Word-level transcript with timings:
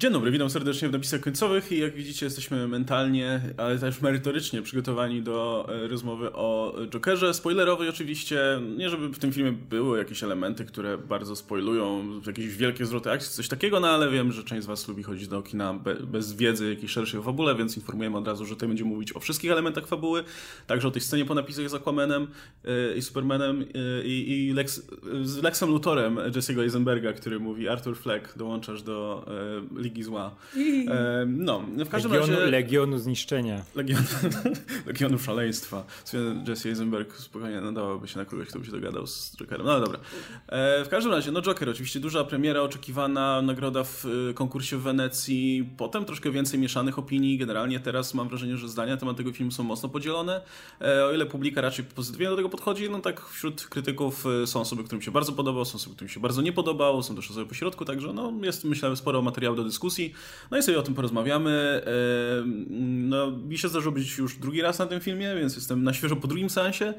Dzień 0.00 0.12
dobry, 0.12 0.30
witam 0.30 0.50
serdecznie 0.50 0.88
w 0.88 0.92
napisach 0.92 1.20
końcowych 1.20 1.72
i 1.72 1.78
jak 1.78 1.94
widzicie 1.94 2.26
jesteśmy 2.26 2.68
mentalnie, 2.68 3.40
ale 3.56 3.78
też 3.78 4.00
merytorycznie 4.00 4.62
przygotowani 4.62 5.22
do 5.22 5.66
e, 5.68 5.88
rozmowy 5.88 6.32
o 6.32 6.74
Jokerze. 6.90 7.34
Spoilerowej 7.34 7.88
oczywiście, 7.88 8.60
nie 8.76 8.90
żeby 8.90 9.08
w 9.08 9.18
tym 9.18 9.32
filmie 9.32 9.52
były 9.52 9.98
jakieś 9.98 10.22
elementy, 10.22 10.64
które 10.64 10.98
bardzo 10.98 11.36
spoilują, 11.36 12.04
jakieś 12.26 12.56
wielkie 12.56 12.86
zwroty 12.86 13.10
akcji, 13.10 13.32
coś 13.32 13.48
takiego, 13.48 13.80
no 13.80 13.88
ale 13.88 14.10
wiem, 14.10 14.32
że 14.32 14.44
część 14.44 14.62
z 14.62 14.66
was 14.66 14.88
lubi 14.88 15.02
chodzić 15.02 15.28
do 15.28 15.42
kina 15.42 15.74
be, 15.74 15.94
bez 15.94 16.32
wiedzy 16.32 16.70
jakiejś 16.70 16.92
szerszej 16.92 17.20
o 17.20 17.22
fabule, 17.22 17.54
więc 17.54 17.76
informujemy 17.76 18.16
od 18.16 18.26
razu, 18.26 18.46
że 18.46 18.54
tutaj 18.54 18.68
będziemy 18.68 18.90
mówić 18.90 19.16
o 19.16 19.20
wszystkich 19.20 19.50
elementach 19.50 19.86
fabuły, 19.86 20.24
także 20.66 20.88
o 20.88 20.90
tej 20.90 21.02
scenie 21.02 21.24
po 21.24 21.34
napisach 21.34 21.70
z 21.70 21.74
Aquamanem 21.74 22.26
yy, 22.64 22.94
i 22.96 23.02
Supermanem 23.02 23.60
yy, 23.60 24.02
i 24.04 24.52
Lex, 24.52 24.86
z 25.22 25.42
Lexem 25.42 25.70
Luthorem 25.70 26.16
Jesse'ego 26.16 26.62
Eisenberga, 26.62 27.12
który 27.12 27.40
mówi 27.40 27.68
Arthur 27.68 27.96
Fleck, 27.96 28.38
dołączasz 28.38 28.82
do 28.82 29.26
Ligi 29.86 30.02
Zła. 30.02 30.34
E, 30.88 31.26
no, 31.26 31.62
w 31.84 31.88
każdym 31.88 32.12
Legionu, 32.12 32.32
razie... 32.32 32.50
Legionu 32.50 32.98
zniszczenia. 32.98 33.64
Legion, 33.74 34.02
Legionu 34.86 35.18
szaleństwa. 35.18 35.84
Jesse 36.48 36.68
Eisenberg 36.68 37.16
spokojnie 37.16 37.60
nadawałoby 37.60 38.08
się 38.08 38.18
na 38.18 38.24
kogoś, 38.24 38.48
kto 38.48 38.58
by 38.58 38.66
się 38.66 38.72
dogadał 38.72 39.06
z 39.06 39.36
Jokerem. 39.36 39.66
No 39.66 39.80
dobra. 39.80 39.98
E, 40.48 40.84
w 40.84 40.88
każdym 40.88 41.12
razie, 41.12 41.32
no 41.32 41.42
Joker 41.42 41.68
oczywiście 41.68 42.00
duża 42.00 42.24
premiera 42.24 42.60
oczekiwana, 42.60 43.42
nagroda 43.42 43.84
w 43.84 44.04
y, 44.04 44.34
konkursie 44.34 44.76
w 44.76 44.82
Wenecji, 44.82 45.68
potem 45.76 46.04
troszkę 46.04 46.30
więcej 46.30 46.60
mieszanych 46.60 46.98
opinii. 46.98 47.38
Generalnie 47.38 47.80
teraz 47.80 48.14
mam 48.14 48.28
wrażenie, 48.28 48.56
że 48.56 48.68
zdania 48.68 48.92
na 48.92 49.00
temat 49.00 49.16
tego 49.16 49.32
filmu 49.32 49.52
są 49.52 49.62
mocno 49.62 49.88
podzielone. 49.88 50.40
E, 50.80 51.06
o 51.06 51.12
ile 51.12 51.26
publika 51.26 51.60
raczej 51.60 51.84
pozytywnie 51.84 52.28
do 52.28 52.36
tego 52.36 52.48
podchodzi, 52.48 52.90
no 52.90 52.98
tak 52.98 53.20
wśród 53.20 53.66
krytyków 53.66 54.24
są 54.46 54.60
osoby, 54.60 54.84
którym 54.84 55.02
się 55.02 55.10
bardzo 55.10 55.32
podobał, 55.32 55.64
są 55.64 55.76
osoby, 55.76 55.94
którym 55.94 56.08
się 56.08 56.20
bardzo 56.20 56.42
nie 56.42 56.52
podobało, 56.52 57.02
są 57.02 57.16
też 57.16 57.30
osoby 57.30 57.46
po 57.46 57.54
środku, 57.54 57.84
także 57.84 58.12
no 58.12 58.32
jest 58.42 58.64
myślę 58.64 58.96
sporo 58.96 59.22
materiału 59.22 59.56
do 59.56 59.64
dyskusji 59.64 59.75
dyskusji. 59.76 60.12
No 60.50 60.58
i 60.58 60.62
sobie 60.62 60.78
o 60.78 60.82
tym 60.82 60.94
porozmawiamy. 60.94 61.82
No, 62.80 63.30
mi 63.30 63.58
się 63.58 63.68
zdarzyło 63.68 63.94
być 63.94 64.18
już 64.18 64.36
drugi 64.36 64.62
raz 64.62 64.78
na 64.78 64.86
tym 64.86 65.00
filmie, 65.00 65.34
więc 65.34 65.56
jestem 65.56 65.84
na 65.84 65.92
świeżo 65.92 66.16
po 66.16 66.28
drugim 66.28 66.50
seansie. 66.50 66.94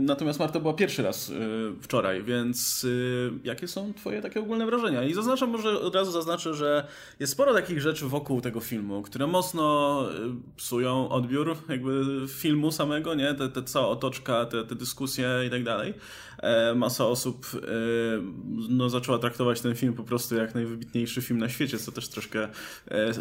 Natomiast 0.00 0.38
Marta 0.38 0.60
była 0.60 0.74
pierwszy 0.74 1.02
raz 1.02 1.30
e, 1.30 1.34
wczoraj, 1.80 2.22
więc 2.22 2.86
e, 3.34 3.38
jakie 3.44 3.68
są 3.68 3.94
twoje 3.94 4.22
takie 4.22 4.40
ogólne 4.40 4.66
wrażenia? 4.66 5.04
I 5.04 5.14
zaznaczam, 5.14 5.50
może 5.50 5.80
od 5.80 5.94
razu 5.94 6.10
zaznaczę, 6.10 6.54
że 6.54 6.86
jest 7.20 7.32
sporo 7.32 7.54
takich 7.54 7.80
rzeczy 7.80 8.06
wokół 8.06 8.40
tego 8.40 8.60
filmu, 8.60 9.02
które 9.02 9.26
mocno 9.26 10.04
e, 10.10 10.14
psują 10.56 11.08
odbiór 11.08 11.56
jakby 11.68 12.04
filmu 12.28 12.72
samego, 12.72 13.14
nie? 13.14 13.34
Te, 13.34 13.48
te 13.48 13.62
cała 13.62 13.88
otoczka, 13.88 14.46
te, 14.46 14.64
te 14.64 14.74
dyskusje 14.74 15.28
i 15.46 15.50
tak 15.50 15.64
dalej. 15.64 15.94
Masa 16.76 17.06
osób 17.06 17.46
no, 18.68 18.90
zaczęła 18.90 19.18
traktować 19.18 19.60
ten 19.60 19.74
film 19.74 19.94
po 19.94 20.04
prostu 20.04 20.36
jak 20.36 20.54
najwybitniejszy 20.54 21.22
film 21.22 21.38
na 21.38 21.48
świecie, 21.48 21.78
co 21.78 21.92
też 21.92 22.08
troszkę 22.08 22.48
e, 22.88 23.12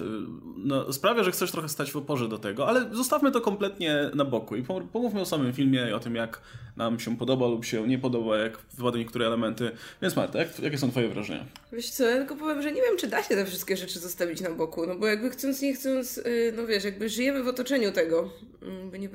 no, 0.58 0.94
sprawia, 0.94 1.24
że 1.24 1.32
chcesz 1.32 1.52
trochę 1.52 1.70
stać 1.70 1.92
w 1.92 1.98
oporze 1.98 2.28
do 2.28 2.38
tego, 2.38 2.68
ale 2.68 2.96
zostawmy 2.96 3.32
to 3.32 3.42
kompletnie 3.42 4.12
na 4.16 4.26
boku 4.26 4.56
i 4.56 4.64
pomówmy 4.94 5.22
o 5.22 5.26
samym 5.26 5.54
filmie 5.54 5.88
i 5.90 5.94
o 5.94 6.00
tym, 6.00 6.16
jak 6.16 6.42
nam 6.78 7.00
się 7.00 7.18
podoba 7.18 7.48
lub 7.48 7.66
się 7.66 7.88
nie 7.88 8.00
podoba, 8.00 8.38
jak 8.38 8.58
wypadają 8.78 9.04
niektóre 9.04 9.28
elementy. 9.28 9.72
Więc 10.02 10.16
Marta, 10.16 10.40
jak, 10.40 10.60
jakie 10.60 10.78
są 10.78 10.92
twoje 10.92 11.10
wrażenia? 11.10 11.46
Wiesz 11.74 11.90
co, 11.90 12.04
ja 12.04 12.18
tylko 12.18 12.36
powiem, 12.36 12.62
że 12.62 12.72
nie 12.72 12.82
wiem, 12.82 12.98
czy 12.98 13.08
da 13.08 13.24
się 13.24 13.36
te 13.36 13.46
wszystkie 13.46 13.78
rzeczy 13.78 14.00
zostawić 14.00 14.42
na 14.42 14.50
boku, 14.50 14.88
no 14.88 14.96
bo 14.96 15.08
jakby 15.08 15.30
chcąc, 15.30 15.62
nie 15.62 15.74
chcąc, 15.74 16.18
y, 16.18 16.54
no 16.58 16.68
wiesz, 16.68 16.84
jakby 16.84 17.10
żyjemy 17.10 17.44
w 17.44 17.48
otoczeniu 17.48 17.92
tego. 17.92 18.30
Mm, 18.62 18.90
by 18.90 19.00
nie, 19.00 19.10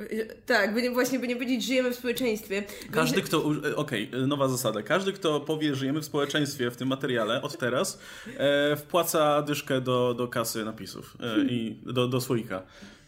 tak, 0.46 0.74
by 0.74 0.82
nie, 0.82 0.90
właśnie 0.90 1.18
by 1.18 1.28
nie 1.28 1.34
powiedzieć, 1.36 1.64
żyjemy 1.64 1.90
w 1.90 1.96
społeczeństwie. 1.96 2.62
Każdy, 2.90 3.22
kto, 3.22 3.38
e, 3.38 3.76
okej, 3.76 4.08
okay, 4.08 4.26
nowa 4.26 4.48
zasada, 4.48 4.82
każdy, 4.82 5.12
kto 5.12 5.40
powie, 5.40 5.74
żyjemy 5.74 6.00
w 6.00 6.04
społeczeństwie 6.04 6.70
w 6.70 6.76
tym 6.76 6.88
materiale 6.88 7.42
od 7.42 7.58
teraz, 7.58 7.98
e, 8.36 8.76
wpłaca 8.76 9.42
dyszkę 9.42 9.80
do, 9.80 10.14
do 10.14 10.28
kasy 10.28 10.64
napisów 10.64 11.16
e, 11.20 11.44
i 11.44 11.76
do, 11.82 12.08
do 12.08 12.20
słoika. 12.20 12.62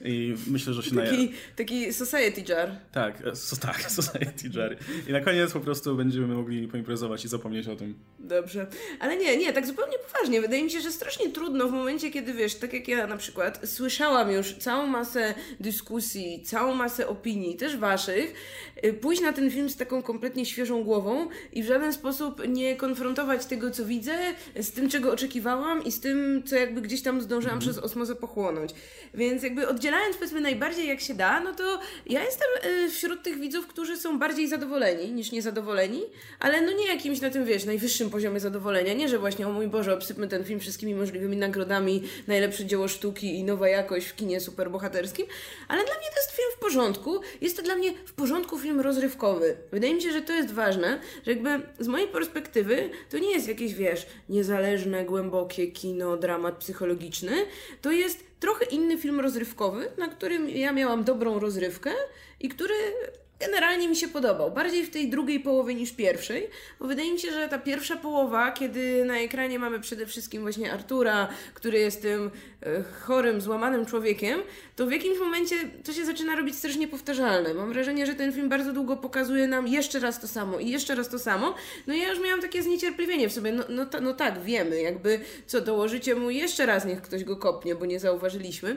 I 0.04 0.34
myślę, 0.46 0.72
że 0.72 0.82
się 0.82 0.96
taki, 0.96 1.16
naja... 1.16 1.28
taki 1.56 1.92
society 1.92 2.44
jar. 2.48 2.70
Tak, 2.92 3.26
e, 3.26 3.36
so, 3.36 3.56
tak, 3.56 3.90
society 4.00 4.48
jar. 4.54 4.76
I 5.08 5.12
na 5.12 5.20
koniec 5.20 5.52
po 5.52 5.60
prostu 5.60 5.96
będziemy 5.96 6.34
mogli 6.34 6.68
poimprezować 6.68 7.24
i 7.24 7.28
zapomnieć 7.28 7.68
o 7.68 7.76
tym. 7.76 7.94
Dobrze. 8.18 8.66
Ale 9.00 9.16
nie, 9.16 9.36
nie, 9.36 9.52
tak 9.52 9.66
zupełnie 9.66 9.96
poważnie. 9.98 10.40
Wydaje 10.40 10.64
mi 10.64 10.70
się, 10.70 10.80
że 10.80 10.92
strasznie 10.92 11.30
trudno 11.30 11.68
w 11.68 11.72
momencie, 11.72 12.10
kiedy 12.10 12.34
wiesz, 12.34 12.54
tak 12.54 12.72
jak 12.72 12.88
ja 12.88 13.06
na 13.06 13.16
przykład 13.16 13.60
słyszałam 13.64 14.30
już 14.30 14.52
całą 14.52 14.86
masę 14.86 15.34
dyskusji, 15.60 16.42
całą 16.42 16.74
masę 16.74 17.08
opinii, 17.08 17.56
też 17.56 17.76
waszych, 17.76 18.34
y, 18.84 18.92
pójść 18.92 19.22
na 19.22 19.32
ten 19.32 19.50
film 19.50 19.70
z 19.70 19.76
taką 19.76 20.02
kompletnie 20.02 20.46
świeżą 20.46 20.84
głową 20.84 21.28
i 21.52 21.62
w 21.62 21.66
żaden 21.66 21.92
sposób 21.92 22.48
nie 22.48 22.76
konfrontować 22.76 23.46
tego, 23.46 23.70
co 23.70 23.84
widzę, 23.84 24.18
z 24.60 24.70
tym, 24.70 24.88
czego 24.88 25.12
oczekiwałam 25.12 25.84
i 25.84 25.92
z 25.92 26.00
tym, 26.00 26.42
co 26.46 26.56
jakby 26.56 26.80
gdzieś 26.80 27.02
tam 27.02 27.20
zdążyłam 27.20 27.56
mhm. 27.56 27.72
przez 27.72 27.84
osmozę 27.84 28.16
pochłonąć. 28.16 28.70
Więc 29.14 29.42
jakby 29.42 29.68
oddzielając 29.68 29.93
oddzielając 29.94 30.16
powiedzmy 30.16 30.40
najbardziej 30.40 30.88
jak 30.88 31.00
się 31.00 31.14
da, 31.14 31.40
no 31.40 31.54
to 31.54 31.80
ja 32.06 32.24
jestem 32.24 32.48
y, 32.64 32.90
wśród 32.90 33.22
tych 33.22 33.40
widzów, 33.40 33.66
którzy 33.66 33.96
są 33.96 34.18
bardziej 34.18 34.48
zadowoleni 34.48 35.12
niż 35.12 35.32
niezadowoleni, 35.32 36.02
ale 36.40 36.62
no 36.62 36.72
nie 36.72 36.86
jakimś 36.86 37.20
na 37.20 37.30
tym, 37.30 37.44
wiesz, 37.44 37.64
najwyższym 37.64 38.10
poziomie 38.10 38.40
zadowolenia. 38.40 38.94
Nie, 38.94 39.08
że 39.08 39.18
właśnie, 39.18 39.48
o 39.48 39.52
mój 39.52 39.66
Boże, 39.66 39.94
obsypmy 39.94 40.28
ten 40.28 40.44
film 40.44 40.60
wszystkimi 40.60 40.94
możliwymi 40.94 41.36
nagrodami, 41.36 42.02
najlepsze 42.26 42.64
dzieło 42.64 42.88
sztuki 42.88 43.38
i 43.38 43.44
nowa 43.44 43.68
jakość 43.68 44.06
w 44.06 44.16
kinie 44.16 44.40
superbohaterskim, 44.40 45.26
ale 45.68 45.84
dla 45.84 45.94
mnie 45.94 46.06
to 46.14 46.16
jest 46.16 46.30
film 46.30 46.48
w 46.56 46.58
porządku. 46.58 47.20
Jest 47.40 47.56
to 47.56 47.62
dla 47.62 47.76
mnie 47.76 47.92
w 48.06 48.12
porządku 48.12 48.58
film 48.58 48.80
rozrywkowy. 48.80 49.56
Wydaje 49.72 49.94
mi 49.94 50.02
się, 50.02 50.12
że 50.12 50.22
to 50.22 50.32
jest 50.32 50.52
ważne, 50.52 51.00
że 51.26 51.30
jakby 51.32 51.60
z 51.78 51.88
mojej 51.88 52.08
perspektywy 52.08 52.90
to 53.10 53.18
nie 53.18 53.32
jest 53.32 53.48
jakieś, 53.48 53.74
wiesz, 53.74 54.06
niezależne, 54.28 55.04
głębokie 55.04 55.66
kino, 55.66 56.16
dramat 56.16 56.56
psychologiczny. 56.56 57.32
To 57.82 57.92
jest 57.92 58.33
trochę 58.44 58.64
inny 58.64 58.98
film 58.98 59.20
rozrywkowy, 59.20 59.90
na 59.98 60.08
którym 60.08 60.48
ja 60.48 60.72
miałam 60.72 61.04
dobrą 61.04 61.38
rozrywkę 61.38 61.90
i 62.40 62.48
który 62.48 62.74
generalnie 63.40 63.88
mi 63.88 63.96
się 63.96 64.08
podobał. 64.08 64.50
Bardziej 64.50 64.86
w 64.86 64.90
tej 64.90 65.10
drugiej 65.10 65.40
połowie 65.40 65.74
niż 65.74 65.92
pierwszej, 65.92 66.48
bo 66.80 66.86
wydaje 66.86 67.12
mi 67.12 67.20
się, 67.20 67.30
że 67.30 67.48
ta 67.48 67.58
pierwsza 67.58 67.96
połowa, 67.96 68.52
kiedy 68.52 69.04
na 69.04 69.18
ekranie 69.18 69.58
mamy 69.58 69.80
przede 69.80 70.06
wszystkim 70.06 70.42
właśnie 70.42 70.72
Artura, 70.72 71.28
który 71.54 71.78
jest 71.78 72.02
tym 72.02 72.30
e, 72.62 72.82
chorym, 72.82 73.40
złamanym 73.40 73.86
człowiekiem, 73.86 74.40
to 74.76 74.86
w 74.86 74.92
jakimś 74.92 75.18
momencie 75.18 75.56
to 75.84 75.92
się 75.92 76.04
zaczyna 76.04 76.36
robić 76.36 76.56
strasznie 76.56 76.88
powtarzalne. 76.88 77.54
Mam 77.54 77.72
wrażenie, 77.72 78.06
że 78.06 78.14
ten 78.14 78.32
film 78.32 78.48
bardzo 78.48 78.72
długo 78.72 78.96
pokazuje 78.96 79.48
nam 79.48 79.68
jeszcze 79.68 80.00
raz 80.00 80.20
to 80.20 80.28
samo 80.28 80.58
i 80.58 80.70
jeszcze 80.70 80.94
raz 80.94 81.08
to 81.08 81.18
samo. 81.18 81.54
No 81.86 81.94
i 81.94 82.00
ja 82.00 82.10
już 82.10 82.20
miałam 82.20 82.40
takie 82.40 82.62
zniecierpliwienie 82.62 83.28
w 83.28 83.32
sobie. 83.32 83.52
No, 83.52 83.64
no, 83.68 83.86
no 84.00 84.14
tak, 84.14 84.42
wiemy, 84.42 84.82
jakby 84.82 85.20
co, 85.46 85.60
dołożycie 85.60 86.14
mu 86.14 86.30
jeszcze 86.30 86.66
raz, 86.66 86.84
niech 86.84 87.02
ktoś 87.02 87.24
go 87.24 87.36
kopnie, 87.36 87.74
bo 87.74 87.86
nie 87.86 88.00
zauważyliśmy. 88.00 88.76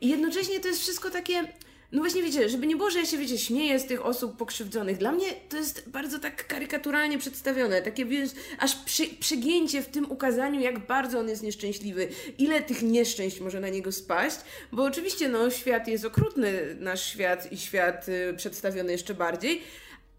I 0.00 0.08
jednocześnie 0.08 0.60
to 0.60 0.68
jest 0.68 0.80
wszystko 0.80 1.10
takie 1.10 1.44
no 1.92 2.00
właśnie 2.00 2.22
wiecie, 2.22 2.48
żeby 2.48 2.66
nie 2.66 2.76
było, 2.76 2.90
że 2.90 2.98
ja 2.98 3.06
się 3.06 3.18
wiecie, 3.18 3.38
śmieję 3.38 3.78
z 3.78 3.86
tych 3.86 4.06
osób 4.06 4.36
pokrzywdzonych. 4.36 4.98
Dla 4.98 5.12
mnie 5.12 5.26
to 5.48 5.56
jest 5.56 5.88
bardzo 5.88 6.18
tak 6.18 6.46
karykaturalnie 6.46 7.18
przedstawione. 7.18 7.82
Takie 7.82 8.04
wiesz, 8.04 8.30
aż 8.58 8.74
przy, 8.74 9.06
przegięcie 9.20 9.82
w 9.82 9.88
tym 9.88 10.10
ukazaniu, 10.10 10.60
jak 10.60 10.86
bardzo 10.86 11.18
on 11.18 11.28
jest 11.28 11.42
nieszczęśliwy. 11.42 12.08
Ile 12.38 12.62
tych 12.62 12.82
nieszczęść 12.82 13.40
może 13.40 13.60
na 13.60 13.68
niego 13.68 13.92
spaść. 13.92 14.36
Bo 14.72 14.84
oczywiście 14.84 15.28
no, 15.28 15.50
świat 15.50 15.88
jest 15.88 16.04
okrutny, 16.04 16.76
nasz 16.80 17.06
świat 17.06 17.52
i 17.52 17.58
świat 17.58 18.08
y, 18.08 18.34
przedstawiony 18.36 18.92
jeszcze 18.92 19.14
bardziej 19.14 19.62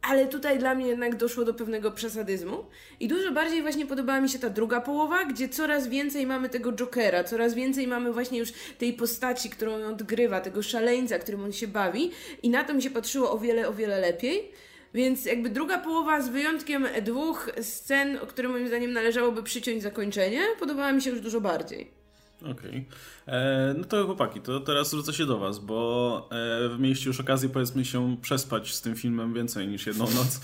ale 0.10 0.28
tutaj 0.28 0.60
dla 0.60 0.76
mnie 0.76 0.88
jednak 0.88 1.16
doszło 1.16 1.46
do 1.46 1.54
pewnego 1.54 1.92
przesadyzmu 1.92 2.66
i 3.00 3.08
dużo 3.08 3.32
bardziej 3.32 3.62
właśnie 3.62 3.86
podobała 3.86 4.22
mi 4.22 4.30
się 4.30 4.40
ta 4.40 4.50
druga 4.50 4.82
połowa, 4.82 5.26
gdzie 5.26 5.50
coraz 5.50 5.88
więcej 5.88 6.28
mamy 6.28 6.50
tego 6.50 6.72
Jokera, 6.72 7.24
coraz 7.24 7.54
więcej 7.54 7.88
mamy 7.88 8.14
właśnie 8.14 8.40
już 8.40 8.52
tej 8.78 8.94
postaci, 8.94 9.50
którą 9.50 9.74
on 9.74 9.84
odgrywa, 9.84 10.42
tego 10.42 10.64
szaleńca, 10.64 11.20
którym 11.20 11.44
on 11.44 11.52
się 11.52 11.68
bawi 11.68 12.12
i 12.44 12.50
na 12.50 12.64
to 12.64 12.74
mi 12.74 12.82
się 12.82 12.90
patrzyło 12.90 13.32
o 13.32 13.38
wiele, 13.38 13.68
o 13.68 13.74
wiele 13.74 14.00
lepiej. 14.00 14.52
Więc 14.94 15.26
jakby 15.26 15.50
druga 15.50 15.78
połowa 15.78 16.22
z 16.22 16.30
wyjątkiem 16.30 16.88
dwóch 17.02 17.50
scen, 17.62 18.18
o 18.18 18.28
które 18.28 18.50
moim 18.50 18.68
zdaniem 18.68 18.94
należałoby 18.94 19.44
przyciąć 19.44 19.84
zakończenie, 19.84 20.42
podobała 20.60 20.92
mi 20.92 21.02
się 21.02 21.10
już 21.10 21.22
dużo 21.22 21.42
bardziej. 21.42 22.03
Okej. 22.44 22.54
Okay. 22.54 22.86
E, 23.28 23.76
no 23.78 23.84
to 23.84 24.06
chłopaki, 24.06 24.42
to 24.42 24.60
teraz 24.60 24.90
zwrócę 24.90 25.14
się 25.14 25.26
do 25.26 25.38
was, 25.38 25.60
bo 25.60 26.30
e, 26.32 26.78
mieliście 26.80 27.10
już 27.10 27.20
okazję 27.20 27.50
powiedzmy 27.50 27.86
się 27.86 28.18
przespać 28.22 28.74
z 28.74 28.82
tym 28.82 28.96
filmem 28.96 29.34
więcej 29.34 29.68
niż 29.68 29.88
jedną 29.88 30.06
noc. 30.20 30.42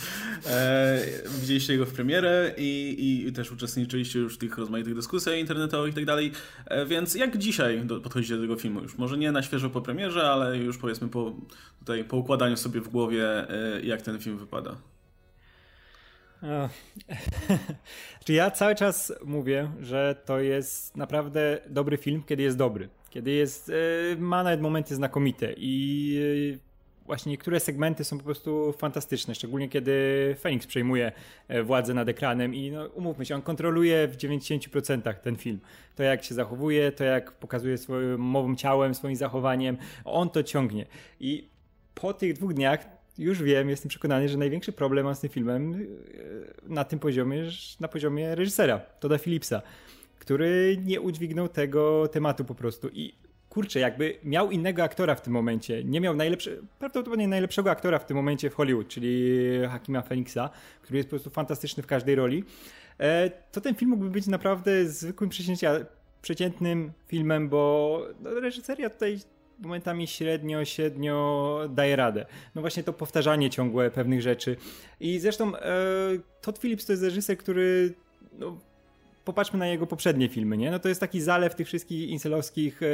E, 0.47 0.99
widzieliście 1.41 1.73
jego 1.73 1.85
w 1.85 1.93
premierę 1.93 2.53
i, 2.57 3.25
i, 3.27 3.33
też 3.33 3.51
uczestniczyliście 3.51 4.19
już 4.19 4.35
w 4.35 4.37
tych 4.37 4.57
rozmaitych 4.57 4.95
dyskusjach 4.95 5.37
internetowych 5.37 5.91
i 5.91 5.95
tak 5.95 6.05
dalej. 6.05 6.31
E, 6.65 6.85
więc 6.85 7.15
jak 7.15 7.37
dzisiaj 7.37 7.85
do, 7.85 8.01
podchodzicie 8.01 8.35
do 8.35 8.41
tego 8.41 8.55
filmu? 8.55 8.81
Już 8.81 8.97
może 8.97 9.17
nie 9.17 9.31
na 9.31 9.43
świeżo 9.43 9.69
po 9.69 9.81
premierze, 9.81 10.31
ale 10.31 10.57
już 10.57 10.77
powiedzmy 10.77 11.07
po, 11.07 11.35
tutaj, 11.79 12.03
po 12.03 12.17
układaniu 12.17 12.57
sobie 12.57 12.81
w 12.81 12.87
głowie, 12.89 13.49
e, 13.49 13.81
jak 13.81 14.01
ten 14.01 14.19
film 14.19 14.37
wypada. 14.37 14.75
Czy 18.25 18.33
ja 18.33 18.51
cały 18.51 18.75
czas 18.75 19.13
mówię, 19.25 19.71
że 19.81 20.15
to 20.25 20.39
jest 20.39 20.97
naprawdę 20.97 21.57
dobry 21.69 21.97
film, 21.97 22.23
kiedy 22.27 22.43
jest 22.43 22.57
dobry. 22.57 22.89
Kiedy 23.09 23.31
jest, 23.31 23.69
e, 23.69 24.15
ma 24.17 24.43
nawet 24.43 24.61
momenty 24.61 24.95
znakomite 24.95 25.53
i 25.57 26.59
właśnie 27.05 27.29
niektóre 27.29 27.59
segmenty 27.59 28.03
są 28.03 28.17
po 28.17 28.23
prostu 28.23 28.73
fantastyczne, 28.77 29.35
szczególnie 29.35 29.69
kiedy 29.69 30.35
Phoenix 30.39 30.67
przejmuje 30.67 31.11
e, 31.47 31.63
władzę 31.63 31.93
nad 31.93 32.09
ekranem 32.09 32.55
i 32.55 32.71
no, 32.71 32.85
umówmy 32.85 33.25
się, 33.25 33.35
on 33.35 33.41
kontroluje 33.41 34.07
w 34.07 34.17
90% 34.17 35.13
ten 35.13 35.35
film. 35.35 35.59
To 35.95 36.03
jak 36.03 36.23
się 36.23 36.35
zachowuje, 36.35 36.91
to 36.91 37.03
jak 37.03 37.31
pokazuje 37.31 37.77
swoją 37.77 38.17
mową 38.17 38.55
ciałem, 38.55 38.95
swoim 38.95 39.15
zachowaniem, 39.15 39.77
on 40.05 40.29
to 40.29 40.43
ciągnie. 40.43 40.85
I 41.19 41.49
po 41.95 42.13
tych 42.13 42.33
dwóch 42.33 42.53
dniach 42.53 42.98
już 43.19 43.43
wiem, 43.43 43.69
jestem 43.69 43.89
przekonany, 43.89 44.29
że 44.29 44.37
największy 44.37 44.71
problem 44.71 45.05
mam 45.05 45.15
z 45.15 45.19
tym 45.19 45.29
filmem 45.29 45.73
e, 45.73 45.77
na 46.73 46.83
tym 46.83 46.99
poziomie, 46.99 47.43
na 47.79 47.87
poziomie 47.87 48.35
reżysera, 48.35 48.79
Toda 48.99 49.17
Philipsa, 49.17 49.61
który 50.19 50.77
nie 50.85 51.01
udźwignął 51.01 51.47
tego 51.47 52.07
tematu 52.07 52.45
po 52.45 52.55
prostu. 52.55 52.89
I 52.93 53.13
kurczę, 53.49 53.79
jakby 53.79 54.17
miał 54.23 54.51
innego 54.51 54.83
aktora 54.83 55.15
w 55.15 55.21
tym 55.21 55.33
momencie, 55.33 55.83
nie 55.83 56.01
miał 56.01 56.15
najlepszego, 56.15 56.61
prawdopodobnie 56.79 57.27
najlepszego 57.27 57.71
aktora 57.71 57.99
w 57.99 58.05
tym 58.05 58.17
momencie 58.17 58.49
w 58.49 58.53
Hollywood, 58.53 58.87
czyli 58.87 59.39
Hakima 59.69 60.01
Phoenixa, 60.01 60.49
który 60.81 60.97
jest 60.97 61.09
po 61.09 61.15
prostu 61.15 61.29
fantastyczny 61.29 61.83
w 61.83 61.87
każdej 61.87 62.15
roli, 62.15 62.43
e, 62.99 63.29
to 63.29 63.61
ten 63.61 63.75
film 63.75 63.91
mógłby 63.91 64.09
być 64.09 64.27
naprawdę 64.27 64.85
zwykłym 64.85 65.29
przeciętnym 66.21 66.91
filmem, 67.07 67.49
bo 67.49 68.01
no, 68.19 68.39
reżyseria 68.39 68.89
tutaj 68.89 69.19
momentami 69.59 70.07
średnio, 70.07 70.65
średnio 70.65 71.59
daje 71.69 71.95
radę. 71.95 72.25
No 72.55 72.61
właśnie 72.61 72.83
to 72.83 72.93
powtarzanie 72.93 73.49
ciągłe 73.49 73.91
pewnych 73.91 74.21
rzeczy. 74.21 74.55
I 74.99 75.19
zresztą 75.19 75.55
e, 75.55 75.61
Todd 76.41 76.59
Phillips 76.59 76.85
to 76.85 76.93
jest 76.93 77.03
reżyser, 77.03 77.37
który 77.37 77.93
no, 78.39 78.57
popatrzmy 79.25 79.59
na 79.59 79.67
jego 79.67 79.87
poprzednie 79.87 80.29
filmy, 80.29 80.57
nie? 80.57 80.71
No 80.71 80.79
to 80.79 80.89
jest 80.89 81.01
taki 81.01 81.21
zalew 81.21 81.55
tych 81.55 81.67
wszystkich 81.67 82.09
incelowskich 82.09 82.81
e, 82.83 82.87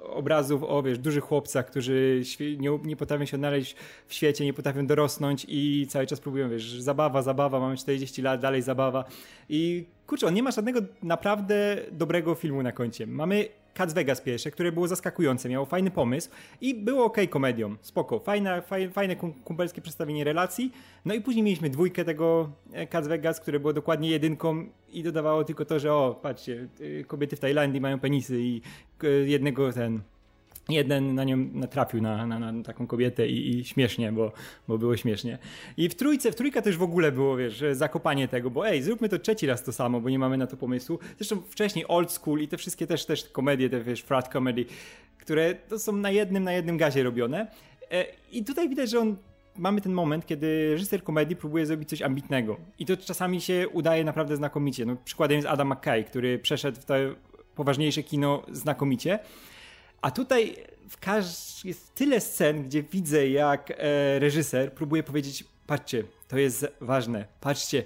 obrazów 0.00 0.62
o, 0.62 0.82
wiesz, 0.82 0.98
dużych 0.98 1.24
chłopcach, 1.24 1.66
którzy 1.66 2.22
nie, 2.58 2.78
nie 2.84 2.96
potrafią 2.96 3.24
się 3.24 3.36
odnaleźć 3.36 3.76
w 4.06 4.14
świecie, 4.14 4.44
nie 4.44 4.52
potrafią 4.52 4.86
dorosnąć 4.86 5.46
i 5.48 5.86
cały 5.88 6.06
czas 6.06 6.20
próbują, 6.20 6.50
wiesz, 6.50 6.80
zabawa, 6.80 7.22
zabawa, 7.22 7.60
mamy 7.60 7.76
40 7.76 8.22
lat, 8.22 8.40
dalej 8.40 8.62
zabawa 8.62 9.04
i 9.48 9.86
kurczę, 10.06 10.26
on 10.26 10.34
nie 10.34 10.42
ma 10.42 10.50
żadnego 10.50 10.80
naprawdę 11.02 11.76
dobrego 11.92 12.34
filmu 12.34 12.62
na 12.62 12.72
koncie. 12.72 13.06
Mamy 13.06 13.48
Cats 13.74 13.94
Vegas 13.94 14.20
pierwsze, 14.20 14.50
które 14.50 14.72
było 14.72 14.88
zaskakujące, 14.88 15.48
miało 15.48 15.66
fajny 15.66 15.90
pomysł 15.90 16.30
i 16.60 16.74
było 16.74 17.04
ok 17.04 17.16
komedią, 17.30 17.76
spoko, 17.80 18.18
fajne, 18.18 18.62
fajne, 18.92 19.16
kumpelskie 19.44 19.80
przedstawienie 19.80 20.24
relacji. 20.24 20.72
No 21.04 21.14
i 21.14 21.20
później 21.20 21.42
mieliśmy 21.42 21.70
dwójkę 21.70 22.04
tego 22.04 22.50
e, 22.72 22.86
Cats 22.86 23.08
Vegas, 23.08 23.40
które 23.40 23.60
było 23.60 23.72
dokładnie 23.72 24.10
jedynką 24.10 24.66
i 24.92 25.02
dodawało 25.02 25.44
tylko 25.44 25.64
to, 25.64 25.78
że 25.78 25.92
o, 25.92 26.20
patrzcie, 26.22 26.68
y, 26.80 27.04
kobiety 27.08 27.36
w 27.36 27.40
Tajlandii 27.40 27.80
mają 27.80 28.00
penisy 28.00 28.40
i 28.40 28.60
jednego 29.26 29.72
ten 29.72 30.00
jeden 30.68 31.14
na 31.14 31.24
nią 31.24 31.36
natrafił 31.36 32.02
na, 32.02 32.26
na, 32.26 32.52
na 32.52 32.62
taką 32.62 32.86
kobietę 32.86 33.28
i, 33.28 33.58
i, 33.58 33.64
śmiesznie, 33.64 34.12
bo, 34.12 34.32
bo 34.68 34.78
było 34.78 34.96
śmiesznie. 34.96 35.38
I 35.76 35.88
w 35.88 35.94
trójce, 35.94 36.32
w 36.32 36.34
trójka 36.34 36.62
też 36.62 36.76
w 36.76 36.82
ogóle 36.82 37.12
było, 37.12 37.36
wiesz, 37.36 37.64
zakopanie 37.72 38.28
tego, 38.28 38.50
bo 38.50 38.68
ej, 38.68 38.82
zróbmy 38.82 39.08
to 39.08 39.18
trzeci 39.18 39.46
raz 39.46 39.62
to 39.62 39.72
samo, 39.72 40.00
bo 40.00 40.10
nie 40.10 40.18
mamy 40.18 40.38
na 40.38 40.46
to 40.46 40.56
pomysłu. 40.56 40.98
Zresztą 41.18 41.42
wcześniej 41.42 41.84
Old 41.88 42.12
School 42.12 42.40
i 42.40 42.48
te 42.48 42.56
wszystkie 42.56 42.86
też, 42.86 43.06
też 43.06 43.24
komedie, 43.24 43.70
te 43.70 43.80
wiesz, 43.80 44.00
frat 44.00 44.28
comedy, 44.28 44.64
które 45.18 45.54
to 45.54 45.78
są 45.78 45.92
na 45.92 46.10
jednym, 46.10 46.44
na 46.44 46.52
jednym 46.52 46.76
gazie 46.76 47.02
robione. 47.02 47.46
E, 47.90 48.06
I 48.32 48.44
tutaj 48.44 48.68
widać, 48.68 48.90
że 48.90 49.00
on 49.00 49.16
mamy 49.56 49.80
ten 49.80 49.92
moment, 49.92 50.26
kiedy 50.26 50.70
reżyser 50.70 51.02
komedii 51.02 51.36
próbuje 51.36 51.66
zrobić 51.66 51.88
coś 51.88 52.02
ambitnego. 52.02 52.56
I 52.78 52.86
to 52.86 52.96
czasami 52.96 53.40
się 53.40 53.68
udaje 53.72 54.04
naprawdę 54.04 54.36
znakomicie. 54.36 54.86
No, 54.86 54.96
przykładem 55.04 55.36
jest 55.36 55.48
Adam 55.48 55.72
McKay, 55.72 56.04
który 56.04 56.38
przeszedł 56.38 56.80
w 56.80 56.84
to 56.84 56.94
poważniejsze 57.54 58.02
kino 58.02 58.42
znakomicie. 58.52 59.18
A 60.04 60.10
tutaj 60.10 60.56
w 60.88 61.00
każ... 61.00 61.24
jest 61.64 61.94
tyle 61.94 62.20
scen, 62.20 62.62
gdzie 62.64 62.82
widzę, 62.82 63.28
jak 63.28 63.70
e, 63.70 64.18
reżyser 64.18 64.72
próbuje 64.72 65.02
powiedzieć: 65.02 65.44
Patrzcie, 65.66 66.04
to 66.28 66.38
jest 66.38 66.66
ważne, 66.80 67.26
patrzcie, 67.40 67.84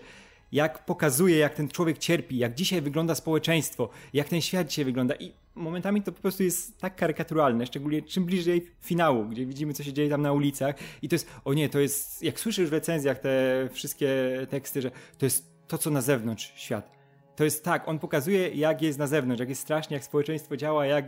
jak 0.53 0.85
pokazuje, 0.85 1.37
jak 1.37 1.55
ten 1.55 1.69
człowiek 1.69 1.99
cierpi, 1.99 2.39
jak 2.39 2.55
dzisiaj 2.55 2.83
wygląda 2.83 3.15
społeczeństwo, 3.15 3.89
jak 4.13 4.29
ten 4.29 4.41
świat 4.41 4.69
dzisiaj 4.69 4.85
wygląda. 4.85 5.15
I 5.15 5.33
momentami 5.55 6.03
to 6.03 6.13
po 6.13 6.23
prostu 6.23 6.43
jest 6.43 6.79
tak 6.79 6.97
karykaturalne, 6.97 7.67
szczególnie 7.67 8.03
czym 8.03 8.25
bliżej 8.25 8.67
finału, 8.81 9.25
gdzie 9.25 9.47
widzimy, 9.47 9.75
co 9.75 9.83
się 9.83 9.93
dzieje 9.93 10.11
tam 10.11 10.23
na 10.23 10.33
ulicach. 10.33 10.75
I 11.03 11.09
to 11.09 11.15
jest, 11.15 11.31
o 11.45 11.55
nie, 11.55 11.69
to 11.69 11.79
jest, 11.81 12.23
jak 12.23 12.41
słyszysz 12.41 12.69
w 12.69 12.73
recenzjach 12.73 13.19
te 13.19 13.69
wszystkie 13.73 14.09
teksty, 14.51 14.83
że 14.83 14.91
to 15.19 15.27
jest 15.27 15.45
to, 15.69 15.79
co 15.79 15.91
na 15.91 16.01
zewnątrz 16.01 16.53
świat. 16.57 16.93
To 17.37 17.45
jest 17.45 17.65
tak, 17.65 17.89
on 17.89 17.99
pokazuje, 17.99 18.49
jak 18.49 18.83
jest 18.83 18.99
na 18.99 19.07
zewnątrz, 19.07 19.41
jak 19.41 19.49
jest 19.49 19.61
strasznie, 19.61 19.95
jak 19.95 20.05
społeczeństwo 20.05 20.57
działa, 20.57 20.87
jak 20.87 21.05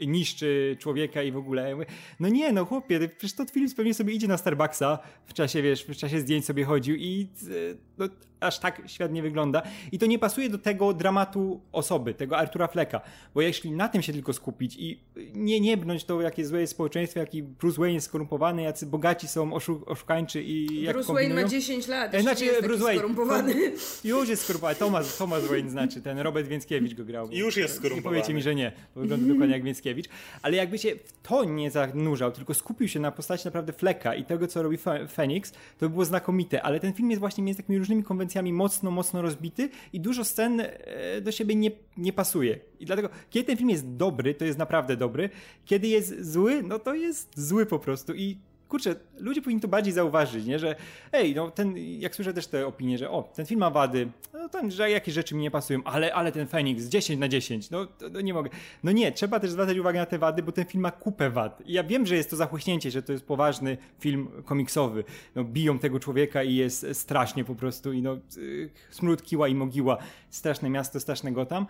niszczy 0.00 0.76
człowieka 0.80 1.22
i 1.22 1.32
w 1.32 1.36
ogóle. 1.36 1.76
No 2.20 2.28
nie, 2.28 2.52
no 2.52 2.64
chłopie, 2.64 3.08
przecież 3.08 3.36
Todd 3.36 3.50
Phillips 3.50 3.74
pewnie 3.74 3.94
sobie 3.94 4.14
idzie 4.14 4.28
na 4.28 4.36
Starbucksa 4.36 4.98
w 5.26 5.34
czasie, 5.34 5.62
wiesz, 5.62 5.84
w 5.84 5.96
czasie 5.96 6.20
zdjęć 6.20 6.44
sobie 6.44 6.64
chodził 6.64 6.96
i 6.96 7.28
e, 7.42 7.76
no, 7.98 8.08
aż 8.40 8.58
tak 8.58 8.82
świat 8.86 9.12
nie 9.12 9.22
wygląda. 9.22 9.62
I 9.92 9.98
to 9.98 10.06
nie 10.06 10.18
pasuje 10.18 10.50
do 10.50 10.58
tego 10.58 10.94
dramatu 10.94 11.60
osoby, 11.72 12.14
tego 12.14 12.38
Artura 12.38 12.68
Flecka, 12.68 13.00
bo 13.34 13.42
jeśli 13.42 13.70
na 13.70 13.88
tym 13.88 14.02
się 14.02 14.12
tylko 14.12 14.32
skupić 14.32 14.76
i 14.76 15.00
nie 15.34 15.60
nie 15.60 15.76
brnąć 15.76 16.04
to, 16.04 16.20
jakie 16.20 16.46
złe 16.46 16.60
jest 16.60 16.72
społeczeństwo, 16.72 17.20
jaki 17.20 17.42
Bruce 17.42 17.80
Wayne 17.80 17.94
jest 17.94 18.06
skorumpowany, 18.06 18.62
jacy 18.62 18.86
bogaci 18.86 19.28
są 19.28 19.54
oszu 19.54 19.82
oszukańczy 19.86 20.42
i 20.42 20.82
jak 20.82 20.94
Bruce 20.94 21.06
kombinują. 21.06 21.34
Wayne 21.34 21.42
ma 21.42 21.48
10 21.48 21.88
lat, 21.88 22.14
e, 22.14 22.22
znaczy, 22.22 22.44
jest 22.44 22.62
Bruce 22.62 22.84
Wayne, 22.84 22.98
skorumpowany. 22.98 23.54
Już 24.04 24.28
jest 24.28 24.42
skorumpowany. 24.42 24.76
Thomas, 24.76 25.18
Thomas 25.18 25.46
Wayne 25.46 25.70
znaczy, 25.70 26.02
ten 26.02 26.18
Robert 26.18 26.48
Więckiewicz 26.48 26.94
go 26.94 27.04
grał. 27.04 27.28
Już 27.32 27.56
jest 27.56 27.74
skorumpowany. 27.74 28.16
Nie 28.16 28.22
powiecie 28.22 28.34
mi, 28.34 28.42
że 28.42 28.54
nie, 28.54 28.72
bo 28.94 29.00
wygląda 29.00 29.26
dokładnie 29.26 29.54
jak 29.54 29.64
Więckiewicz. 29.64 29.83
Ale 30.42 30.56
jakby 30.56 30.78
się 30.78 30.96
w 30.96 31.12
to 31.22 31.44
nie 31.44 31.70
zanurzał, 31.70 32.32
tylko 32.32 32.54
skupił 32.54 32.88
się 32.88 33.00
na 33.00 33.12
postaci 33.12 33.44
naprawdę 33.44 33.72
Fleka 33.72 34.14
i 34.14 34.24
tego, 34.24 34.46
co 34.46 34.62
robi 34.62 34.78
Phoenix, 35.08 35.52
to 35.52 35.58
by 35.80 35.88
było 35.88 36.04
znakomite. 36.04 36.62
Ale 36.62 36.80
ten 36.80 36.92
film 36.92 37.10
jest 37.10 37.20
właśnie 37.20 37.44
między 37.44 37.62
takimi 37.62 37.78
różnymi 37.78 38.02
konwencjami 38.02 38.52
mocno, 38.52 38.90
mocno 38.90 39.22
rozbity 39.22 39.70
i 39.92 40.00
dużo 40.00 40.24
scen 40.24 40.60
e, 40.60 41.20
do 41.20 41.32
siebie 41.32 41.54
nie, 41.54 41.70
nie 41.96 42.12
pasuje. 42.12 42.58
I 42.80 42.86
dlatego, 42.86 43.08
kiedy 43.30 43.46
ten 43.46 43.56
film 43.56 43.70
jest 43.70 43.96
dobry, 43.96 44.34
to 44.34 44.44
jest 44.44 44.58
naprawdę 44.58 44.96
dobry. 44.96 45.30
Kiedy 45.64 45.88
jest 45.88 46.32
zły, 46.32 46.62
no 46.62 46.78
to 46.78 46.94
jest 46.94 47.40
zły 47.40 47.66
po 47.66 47.78
prostu. 47.78 48.14
I 48.14 48.38
kurczę, 48.74 48.94
ludzie 49.18 49.42
powinni 49.42 49.60
to 49.60 49.68
bardziej 49.68 49.92
zauważyć, 49.92 50.46
nie? 50.46 50.58
że 50.58 50.76
ej, 51.12 51.34
no 51.34 51.50
ten, 51.50 51.74
jak 51.76 52.14
słyszę 52.14 52.34
też 52.34 52.46
te 52.46 52.66
opinie, 52.66 52.98
że 52.98 53.10
o, 53.10 53.22
ten 53.22 53.46
film 53.46 53.60
ma 53.60 53.70
wady, 53.70 54.08
no 54.32 54.48
ten, 54.48 54.70
że 54.70 54.90
jakieś 54.90 55.14
rzeczy 55.14 55.34
mi 55.34 55.42
nie 55.42 55.50
pasują, 55.50 55.84
ale, 55.84 56.14
ale 56.14 56.32
ten 56.32 56.46
Phoenix 56.46 56.84
10 56.84 57.20
na 57.20 57.28
10, 57.28 57.70
no 57.70 57.86
to, 57.86 58.10
to 58.10 58.20
nie 58.20 58.34
mogę. 58.34 58.50
No 58.84 58.92
nie, 58.92 59.12
trzeba 59.12 59.40
też 59.40 59.50
zwracać 59.50 59.78
uwagę 59.78 59.98
na 59.98 60.06
te 60.06 60.18
wady, 60.18 60.42
bo 60.42 60.52
ten 60.52 60.64
film 60.64 60.82
ma 60.82 60.90
kupę 60.90 61.30
wad. 61.30 61.62
I 61.66 61.72
ja 61.72 61.84
wiem, 61.84 62.06
że 62.06 62.16
jest 62.16 62.30
to 62.30 62.36
zachłyśnięcie, 62.36 62.90
że 62.90 63.02
to 63.02 63.12
jest 63.12 63.24
poważny 63.24 63.76
film 64.00 64.28
komiksowy. 64.44 65.04
No 65.34 65.44
biją 65.44 65.78
tego 65.78 66.00
człowieka 66.00 66.42
i 66.42 66.54
jest 66.54 66.86
strasznie 66.92 67.44
po 67.44 67.54
prostu 67.54 67.92
i 67.92 68.02
no 68.02 68.18
y, 68.36 68.70
smród 68.90 69.22
kiła 69.22 69.48
i 69.48 69.54
mogiła, 69.54 69.98
straszne 70.30 70.70
miasto, 70.70 71.00
straszne 71.00 71.32
Gotham, 71.32 71.66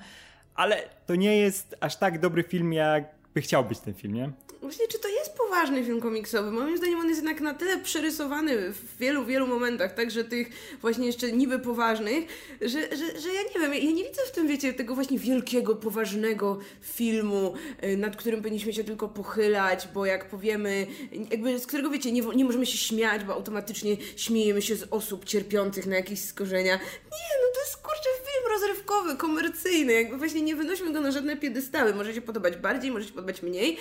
ale 0.55 0.89
to 1.07 1.15
nie 1.15 1.37
jest 1.37 1.77
aż 1.81 1.97
tak 1.97 2.21
dobry 2.21 2.43
film, 2.43 2.73
jak 2.73 3.05
by 3.35 3.41
chciał 3.41 3.65
być 3.65 3.79
ten 3.79 3.95
film, 3.95 4.15
nie? 4.15 4.31
Właśnie, 4.61 4.89
czy 4.89 4.99
to 4.99 5.09
jest 5.09 5.37
poważny 5.49 5.85
film 5.85 6.01
komiksowy? 6.01 6.51
Moim 6.51 6.77
zdaniem 6.77 6.99
on 6.99 7.09
jest 7.09 7.21
jednak 7.21 7.41
na 7.41 7.55
tyle 7.55 7.79
przerysowany 7.79 8.73
w 8.73 8.99
wielu, 8.99 9.25
wielu 9.25 9.47
momentach, 9.47 9.95
także 9.95 10.25
tych 10.25 10.49
właśnie 10.81 11.07
jeszcze 11.07 11.33
niby 11.33 11.59
poważnych, 11.59 12.25
że, 12.61 12.97
że, 12.97 13.21
że 13.21 13.29
ja 13.35 13.43
nie 13.55 13.61
wiem, 13.61 13.75
ja 13.75 13.93
nie 13.93 14.05
widzę 14.05 14.23
w 14.27 14.31
tym, 14.31 14.49
wiecie, 14.49 14.73
tego 14.73 14.95
właśnie 14.95 15.19
wielkiego, 15.19 15.77
poważnego 15.77 16.59
filmu, 16.81 17.55
y, 17.85 17.97
nad 17.97 18.17
którym 18.17 18.43
powinniśmy 18.43 18.73
się 18.73 18.85
tylko 18.85 19.09
pochylać, 19.09 19.89
bo 19.95 20.07
jak 20.07 20.29
powiemy, 20.29 20.87
jakby 21.31 21.59
z 21.59 21.67
którego, 21.67 21.91
wiecie, 21.91 22.13
nie, 22.13 22.23
nie 22.23 22.45
możemy 22.45 22.67
się 22.67 22.79
śmiać, 22.79 23.25
bo 23.25 23.33
automatycznie 23.33 23.97
śmiejemy 24.17 24.63
się 24.63 24.77
z 24.77 24.87
osób 24.91 25.25
cierpiących 25.25 25.87
na 25.87 25.97
jakieś 25.97 26.21
skorzenia. 26.21 26.75
Nie, 26.75 27.35
no 27.41 27.55
to 27.55 27.61
jest, 27.61 27.77
kurczę, 27.77 28.09
film 28.25 28.53
rozrywkowy, 28.53 29.17
komercyjny, 29.17 29.93
jakby 29.93 30.17
właśnie 30.17 30.43
nie 30.43 30.57
wynosimy 30.57 30.93
go 30.93 31.01
na 31.01 31.11
żadne 31.11 31.37
piedestały. 31.37 31.95
Może 31.95 32.15
się 32.15 32.21
podobać 32.21 32.57
bardziej, 32.57 32.91
może 32.91 33.07
się 33.07 33.13
podobać 33.13 33.43
mniej, 33.43 33.77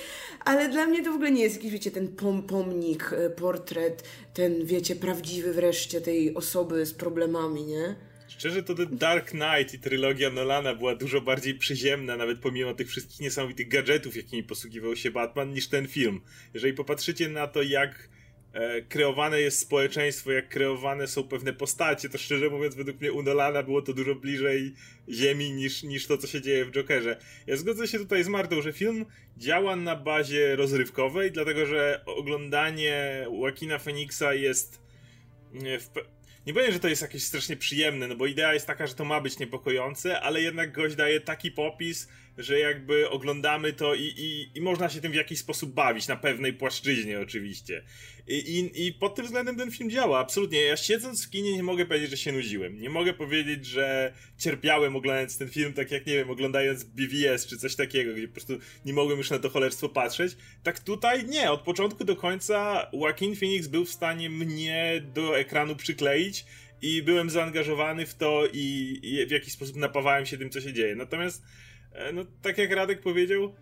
ale 0.45 0.69
dla 0.69 0.85
mnie 0.85 1.03
to 1.03 1.11
w 1.11 1.15
ogóle 1.15 1.31
nie 1.31 1.43
jest 1.43 1.62
jakiś, 1.63 1.73
wiecie, 1.73 1.91
ten 1.91 2.07
pom 2.07 2.43
pomnik, 2.43 3.13
e, 3.13 3.29
portret, 3.29 4.03
ten, 4.33 4.65
wiecie, 4.65 4.95
prawdziwy 4.95 5.53
wreszcie 5.53 6.01
tej 6.01 6.33
osoby 6.33 6.85
z 6.85 6.93
problemami, 6.93 7.63
nie? 7.63 7.95
Szczerze 8.27 8.63
to 8.63 8.75
The 8.75 8.85
Dark 8.85 9.29
Knight 9.29 9.73
i 9.73 9.79
trylogia 9.79 10.29
Nolana 10.29 10.75
była 10.75 10.95
dużo 10.95 11.21
bardziej 11.21 11.55
przyziemna, 11.55 12.17
nawet 12.17 12.39
pomimo 12.39 12.73
tych 12.73 12.89
wszystkich 12.89 13.19
niesamowitych 13.19 13.67
gadżetów, 13.67 14.15
jakimi 14.15 14.43
posługiwał 14.43 14.95
się 14.95 15.11
Batman, 15.11 15.53
niż 15.53 15.67
ten 15.67 15.87
film. 15.87 16.21
Jeżeli 16.53 16.73
popatrzycie 16.73 17.29
na 17.29 17.47
to, 17.47 17.61
jak 17.61 18.09
kreowane 18.89 19.41
jest 19.41 19.59
społeczeństwo, 19.59 20.31
jak 20.31 20.49
kreowane 20.49 21.07
są 21.07 21.23
pewne 21.23 21.53
postacie, 21.53 22.09
to 22.09 22.17
szczerze 22.17 22.49
mówiąc, 22.49 22.75
według 22.75 23.01
mnie 23.01 23.13
u 23.13 23.23
Nolana 23.23 23.63
było 23.63 23.81
to 23.81 23.93
dużo 23.93 24.15
bliżej 24.15 24.73
ziemi 25.09 25.51
niż, 25.51 25.83
niż 25.83 26.07
to, 26.07 26.17
co 26.17 26.27
się 26.27 26.41
dzieje 26.41 26.65
w 26.65 26.71
Jokerze. 26.71 27.17
Ja 27.47 27.57
zgodzę 27.57 27.87
się 27.87 27.97
tutaj 27.97 28.23
z 28.23 28.27
Martą, 28.27 28.61
że 28.61 28.73
film 28.73 29.05
działa 29.37 29.75
na 29.75 29.95
bazie 29.95 30.55
rozrywkowej, 30.55 31.31
dlatego 31.31 31.65
że 31.65 32.01
oglądanie 32.05 33.25
Joaquina 33.41 33.79
Phoenixa 33.79 34.33
jest 34.33 34.81
e, 35.65 35.79
w, 35.79 35.89
nie 36.47 36.53
powiem, 36.53 36.71
że 36.71 36.79
to 36.79 36.87
jest 36.87 37.01
jakieś 37.01 37.23
strasznie 37.23 37.57
przyjemne, 37.57 38.07
no 38.07 38.15
bo 38.15 38.25
idea 38.25 38.53
jest 38.53 38.67
taka, 38.67 38.87
że 38.87 38.93
to 38.93 39.05
ma 39.05 39.21
być 39.21 39.39
niepokojące, 39.39 40.21
ale 40.21 40.41
jednak 40.41 40.71
gość 40.71 40.95
daje 40.95 41.21
taki 41.21 41.51
popis, 41.51 42.07
że 42.37 42.59
jakby 42.59 43.09
oglądamy 43.09 43.73
to 43.73 43.95
i, 43.95 44.13
i, 44.17 44.57
i 44.57 44.61
można 44.61 44.89
się 44.89 45.01
tym 45.01 45.11
w 45.11 45.15
jakiś 45.15 45.39
sposób 45.39 45.73
bawić, 45.73 46.07
na 46.07 46.15
pewnej 46.15 46.53
płaszczyźnie 46.53 47.19
oczywiście. 47.19 47.83
I, 48.27 48.35
i, 48.35 48.87
I 48.87 48.93
pod 48.93 49.15
tym 49.15 49.25
względem 49.25 49.55
ten 49.55 49.71
film 49.71 49.89
działa, 49.89 50.19
absolutnie. 50.19 50.61
Ja 50.61 50.77
siedząc 50.77 51.25
w 51.25 51.29
kinie 51.29 51.53
nie 51.53 51.63
mogę 51.63 51.85
powiedzieć, 51.85 52.09
że 52.09 52.17
się 52.17 52.31
nudziłem. 52.31 52.81
Nie 52.81 52.89
mogę 52.89 53.13
powiedzieć, 53.13 53.65
że 53.65 54.13
cierpiałem 54.37 54.95
oglądając 54.95 55.37
ten 55.37 55.49
film, 55.49 55.73
tak 55.73 55.91
jak, 55.91 56.05
nie 56.05 56.13
wiem, 56.13 56.29
oglądając 56.29 56.83
BVS 56.83 57.47
czy 57.47 57.57
coś 57.57 57.75
takiego, 57.75 58.13
gdzie 58.13 58.27
po 58.27 58.33
prostu 58.33 58.53
nie 58.85 58.93
mogłem 58.93 59.17
już 59.17 59.29
na 59.29 59.39
to 59.39 59.49
cholerstwo 59.49 59.89
patrzeć. 59.89 60.37
Tak 60.63 60.79
tutaj 60.79 61.25
nie, 61.25 61.51
od 61.51 61.61
początku 61.61 62.03
do 62.03 62.15
końca 62.15 62.87
Joaquin 62.93 63.35
Phoenix 63.35 63.67
był 63.67 63.85
w 63.85 63.89
stanie 63.89 64.29
mnie 64.29 65.01
do 65.13 65.39
ekranu 65.39 65.75
przykleić 65.75 66.45
i 66.81 67.01
byłem 67.01 67.29
zaangażowany 67.29 68.05
w 68.05 68.15
to 68.15 68.43
i, 68.53 68.99
i 69.03 69.25
w 69.25 69.31
jakiś 69.31 69.53
sposób 69.53 69.75
napawałem 69.75 70.25
się 70.25 70.37
tym, 70.37 70.49
co 70.49 70.61
się 70.61 70.73
dzieje. 70.73 70.95
Natomiast, 70.95 71.43
no 72.13 72.25
tak 72.41 72.57
jak 72.57 72.71
Radek 72.71 73.01
powiedział, 73.01 73.55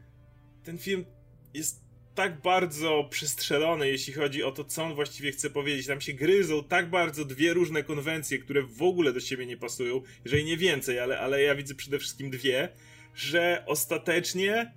ten 0.64 0.78
film 0.78 1.06
jest 1.54 1.82
tak 2.16 2.42
bardzo 2.42 3.08
przestrzelony, 3.10 3.90
jeśli 3.90 4.14
chodzi 4.14 4.44
o 4.44 4.52
to, 4.52 4.64
co 4.64 4.84
on 4.84 4.96
właściwie 4.96 5.32
chce 5.32 5.50
powiedzieć. 5.50 5.88
Tam 5.88 6.02
się 6.02 6.14
gryzą 6.14 6.64
tak 6.64 6.90
bardzo 6.90 7.26
dwie 7.26 7.54
różne 7.54 7.84
konwencje, 7.84 8.40
które 8.40 8.62
w 8.62 8.82
ogóle 8.82 9.14
do 9.14 9.20
siebie 9.20 9.46
nie 9.46 9.58
pasują, 9.58 10.02
jeżeli 10.26 10.46
nie 10.46 10.58
więcej, 10.58 11.00
ale, 11.00 11.20
ale 11.20 11.42
ja 11.42 11.56
widzę 11.56 11.76
przede 11.76 12.00
wszystkim 12.00 12.30
dwie, 12.30 12.70
że 13.16 13.64
ostatecznie 13.68 14.74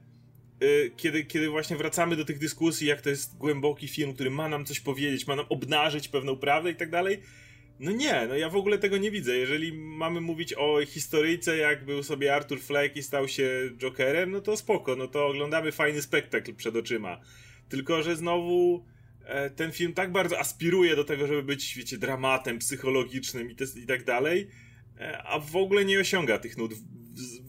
y, 0.63 0.93
kiedy, 0.97 1.25
kiedy 1.25 1.49
właśnie 1.49 1.77
wracamy 1.77 2.17
do 2.17 2.25
tych 2.25 2.39
dyskusji, 2.39 2.87
jak 2.87 3.01
to 3.01 3.11
jest 3.11 3.37
głęboki 3.37 3.89
film, 3.89 4.15
który 4.15 4.31
ma 4.31 4.49
nam 4.49 4.65
coś 4.65 4.81
powiedzieć, 4.81 5.27
ma 5.27 5.37
nam 5.37 5.47
obnażyć 5.49 6.09
pewną 6.09 6.37
prawdę 6.37 6.71
i 6.71 6.77
tak 6.77 6.91
dalej, 6.91 7.21
no 7.81 7.93
nie, 7.93 8.27
no 8.29 8.35
ja 8.37 8.49
w 8.49 8.57
ogóle 8.57 8.79
tego 8.79 8.99
nie 8.99 9.11
widzę. 9.11 9.37
Jeżeli 9.37 9.73
mamy 9.73 10.21
mówić 10.21 10.55
o 10.55 10.87
historyjce, 10.87 11.57
jak 11.57 11.85
był 11.85 12.03
sobie 12.03 12.35
Arthur 12.35 12.61
Fleck 12.61 12.97
i 12.97 13.03
stał 13.03 13.29
się 13.29 13.71
Jokerem, 13.77 14.31
no 14.31 14.41
to 14.41 14.57
spoko, 14.57 14.97
no 14.97 15.09
to 15.09 15.27
oglądamy 15.27 15.73
fajny 15.73 16.03
spektakl 16.03 16.55
przed 16.55 16.77
oczyma. 16.77 17.21
Tylko, 17.69 18.03
że 18.03 18.17
znowu 18.17 18.85
e, 19.25 19.51
ten 19.51 19.73
film 19.73 19.93
tak 19.93 20.13
bardzo 20.13 20.39
aspiruje 20.39 20.97
do 20.97 21.05
tego, 21.05 21.27
żeby 21.27 21.43
być, 21.43 21.75
wiecie, 21.77 21.99
dramatem 21.99 22.59
psychologicznym 22.59 23.51
i, 23.51 23.55
te, 23.55 23.65
i 23.83 23.87
tak 23.87 24.05
dalej, 24.05 24.49
e, 25.01 25.23
a 25.23 25.39
w 25.39 25.57
ogóle 25.57 25.85
nie 25.85 26.01
osiąga 26.01 26.39
tych 26.39 26.57
nut. 26.57 26.75
W, 26.75 26.83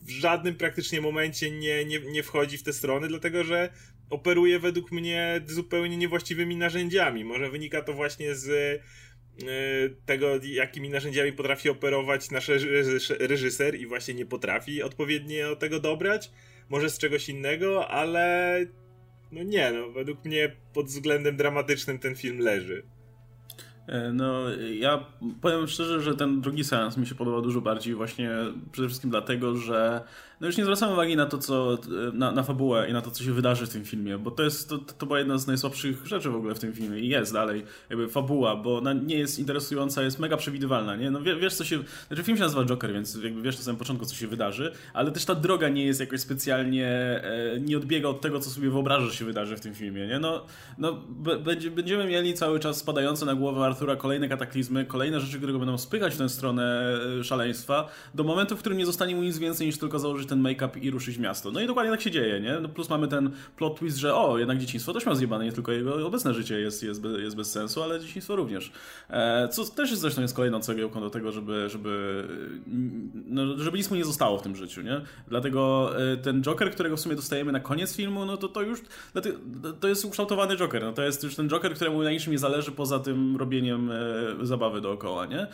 w, 0.05 0.09
żadnym 0.09 0.55
praktycznie 0.55 1.01
momencie 1.01 1.51
nie, 1.51 1.85
nie, 1.85 1.99
nie 1.99 2.23
wchodzi 2.23 2.57
w 2.57 2.63
te 2.63 2.73
strony, 2.73 3.07
dlatego 3.07 3.43
że 3.43 3.69
operuje 4.09 4.59
według 4.59 4.91
mnie 4.91 5.41
zupełnie 5.45 5.97
niewłaściwymi 5.97 6.55
narzędziami. 6.55 7.23
Może 7.23 7.49
wynika 7.49 7.81
to 7.81 7.93
właśnie 7.93 8.35
z 8.35 8.81
tego, 10.05 10.27
jakimi 10.43 10.89
narzędziami 10.89 11.33
potrafi 11.33 11.69
operować 11.69 12.31
nasz 12.31 12.49
reżyser 13.19 13.75
i 13.75 13.87
właśnie 13.87 14.13
nie 14.13 14.25
potrafi 14.25 14.83
odpowiednio 14.83 15.55
tego 15.55 15.79
dobrać. 15.79 16.31
Może 16.69 16.89
z 16.89 16.97
czegoś 16.97 17.29
innego, 17.29 17.87
ale 17.87 18.57
no 19.31 19.43
nie, 19.43 19.71
no 19.71 19.91
według 19.91 20.25
mnie 20.25 20.55
pod 20.73 20.85
względem 20.85 21.37
dramatycznym 21.37 21.99
ten 21.99 22.15
film 22.15 22.39
leży. 22.39 22.83
E, 23.87 24.11
no, 24.13 24.43
ja 24.79 25.05
powiem 25.41 25.67
szczerze, 25.67 26.01
że 26.01 26.15
ten 26.15 26.41
drugi 26.41 26.63
seans 26.63 26.97
mi 26.97 27.07
się 27.07 27.15
podobał 27.15 27.41
dużo 27.41 27.61
bardziej 27.61 27.95
właśnie 27.95 28.29
przede 28.71 28.87
wszystkim 28.87 29.09
dlatego, 29.09 29.55
że 29.55 30.01
no 30.41 30.47
już 30.47 30.57
nie 30.57 30.63
zwracam 30.63 30.93
uwagi 30.93 31.15
na 31.15 31.25
to, 31.25 31.37
co, 31.37 31.77
na, 32.13 32.31
na 32.31 32.43
fabułę 32.43 32.89
i 32.89 32.93
na 32.93 33.01
to, 33.01 33.11
co 33.11 33.23
się 33.23 33.33
wydarzy 33.33 33.65
w 33.65 33.69
tym 33.69 33.85
filmie, 33.85 34.17
bo 34.17 34.31
to 34.31 34.43
jest, 34.43 34.69
to, 34.69 34.77
to 34.77 35.05
była 35.05 35.19
jedna 35.19 35.37
z 35.37 35.47
najsłabszych 35.47 36.07
rzeczy 36.07 36.29
w 36.29 36.35
ogóle 36.35 36.55
w 36.55 36.59
tym 36.59 36.73
filmie 36.73 36.99
i 36.99 37.07
jest 37.07 37.33
dalej 37.33 37.65
jakby 37.89 38.07
fabuła, 38.07 38.55
bo 38.55 38.77
ona 38.77 38.93
nie 38.93 39.17
jest 39.17 39.39
interesująca, 39.39 40.03
jest 40.03 40.19
mega 40.19 40.37
przewidywalna, 40.37 40.95
nie? 40.95 41.11
No 41.11 41.21
wiesz, 41.21 41.53
co 41.53 41.63
się, 41.63 41.79
znaczy 42.07 42.23
film 42.23 42.37
się 42.37 42.43
nazywa 42.43 42.65
Joker, 42.65 42.93
więc 42.93 43.15
jakby 43.23 43.41
wiesz 43.41 43.57
na 43.57 43.63
samym 43.63 43.79
początku, 43.79 44.05
co 44.05 44.15
się 44.15 44.27
wydarzy, 44.27 44.71
ale 44.93 45.11
też 45.11 45.25
ta 45.25 45.35
droga 45.35 45.69
nie 45.69 45.85
jest 45.85 45.99
jakoś 45.99 46.19
specjalnie, 46.19 46.87
e, 46.87 47.59
nie 47.59 47.77
odbiega 47.77 48.09
od 48.09 48.21
tego, 48.21 48.39
co 48.39 48.49
sobie 48.49 48.69
wyobrażasz, 48.69 49.09
że 49.11 49.15
się 49.15 49.25
wydarzy 49.25 49.57
w 49.57 49.61
tym 49.61 49.73
filmie, 49.73 50.07
nie? 50.07 50.19
No, 50.19 50.45
no 50.77 51.01
będziemy 51.75 52.05
mieli 52.05 52.33
cały 52.33 52.59
czas 52.59 52.77
spadające 52.77 53.25
na 53.25 53.35
głowę 53.35 53.65
Artura 53.65 53.95
kolejne 53.95 54.29
kataklizmy, 54.29 54.85
kolejne 54.85 55.19
rzeczy, 55.19 55.37
które 55.37 55.53
go 55.53 55.59
będą 55.59 55.77
spychać 55.77 56.13
w 56.13 56.17
tę 56.17 56.29
stronę 56.29 56.95
e, 57.19 57.23
szaleństwa, 57.23 57.87
do 58.15 58.23
momentu, 58.23 58.57
w 58.57 58.59
którym 58.59 58.77
nie 58.77 58.85
zostanie 58.85 59.15
mu 59.15 59.23
nic 59.23 59.37
więcej 59.37 59.67
niż 59.67 59.77
tylko 59.77 59.99
założyć 59.99 60.24
ten 60.25 60.39
make-up 60.39 60.79
i 60.79 60.91
ruszyć 60.91 61.17
w 61.17 61.19
miasto. 61.19 61.51
No 61.51 61.61
i 61.61 61.67
dokładnie 61.67 61.91
tak 61.91 62.01
się 62.01 62.11
dzieje, 62.11 62.39
nie? 62.39 62.59
No 62.59 62.69
plus 62.69 62.89
mamy 62.89 63.07
ten 63.07 63.31
plot 63.57 63.79
twist, 63.79 63.97
że 63.97 64.15
o, 64.15 64.37
jednak 64.37 64.57
dzieciństwo 64.57 64.93
też 64.93 65.05
ma 65.05 65.15
zjebane, 65.15 65.45
nie 65.45 65.51
tylko 65.51 65.71
jego 65.71 66.07
obecne 66.07 66.33
życie 66.33 66.59
jest, 66.59 66.83
jest, 66.83 67.03
jest 67.17 67.35
bez 67.35 67.51
sensu, 67.51 67.83
ale 67.83 67.99
dzieciństwo 67.99 68.35
również. 68.35 68.71
E, 69.09 69.47
co 69.47 69.65
też 69.65 69.89
jest 69.89 70.01
zresztą 70.01 70.21
jest 70.21 70.35
kolejną 70.35 70.59
cegiełką 70.59 70.99
do 70.99 71.09
tego, 71.09 71.31
żeby, 71.31 71.69
żeby, 71.69 72.23
no, 73.27 73.57
żeby 73.57 73.77
nic 73.77 73.89
mu 73.89 73.95
nie 73.95 74.05
zostało 74.05 74.37
w 74.37 74.41
tym 74.41 74.55
życiu, 74.55 74.81
nie? 74.81 75.01
Dlatego 75.27 75.91
e, 76.13 76.17
ten 76.17 76.41
Joker, 76.41 76.71
którego 76.71 76.97
w 76.97 76.99
sumie 76.99 77.15
dostajemy 77.15 77.51
na 77.51 77.59
koniec 77.59 77.95
filmu, 77.95 78.25
no 78.25 78.37
to 78.37 78.47
to 78.47 78.61
już, 78.61 78.81
to 79.79 79.87
jest 79.87 80.05
ukształtowany 80.05 80.57
Joker, 80.57 80.83
no 80.83 80.93
to 80.93 81.01
jest 81.01 81.23
już 81.23 81.35
ten 81.35 81.49
Joker, 81.49 81.73
któremu 81.73 82.03
na 82.03 82.11
niczym 82.11 82.33
nie 82.33 82.39
zależy 82.39 82.71
poza 82.71 82.99
tym 82.99 83.37
robieniem 83.37 83.91
e, 83.91 84.45
zabawy 84.45 84.81
dookoła, 84.81 85.25
nie? 85.25 85.47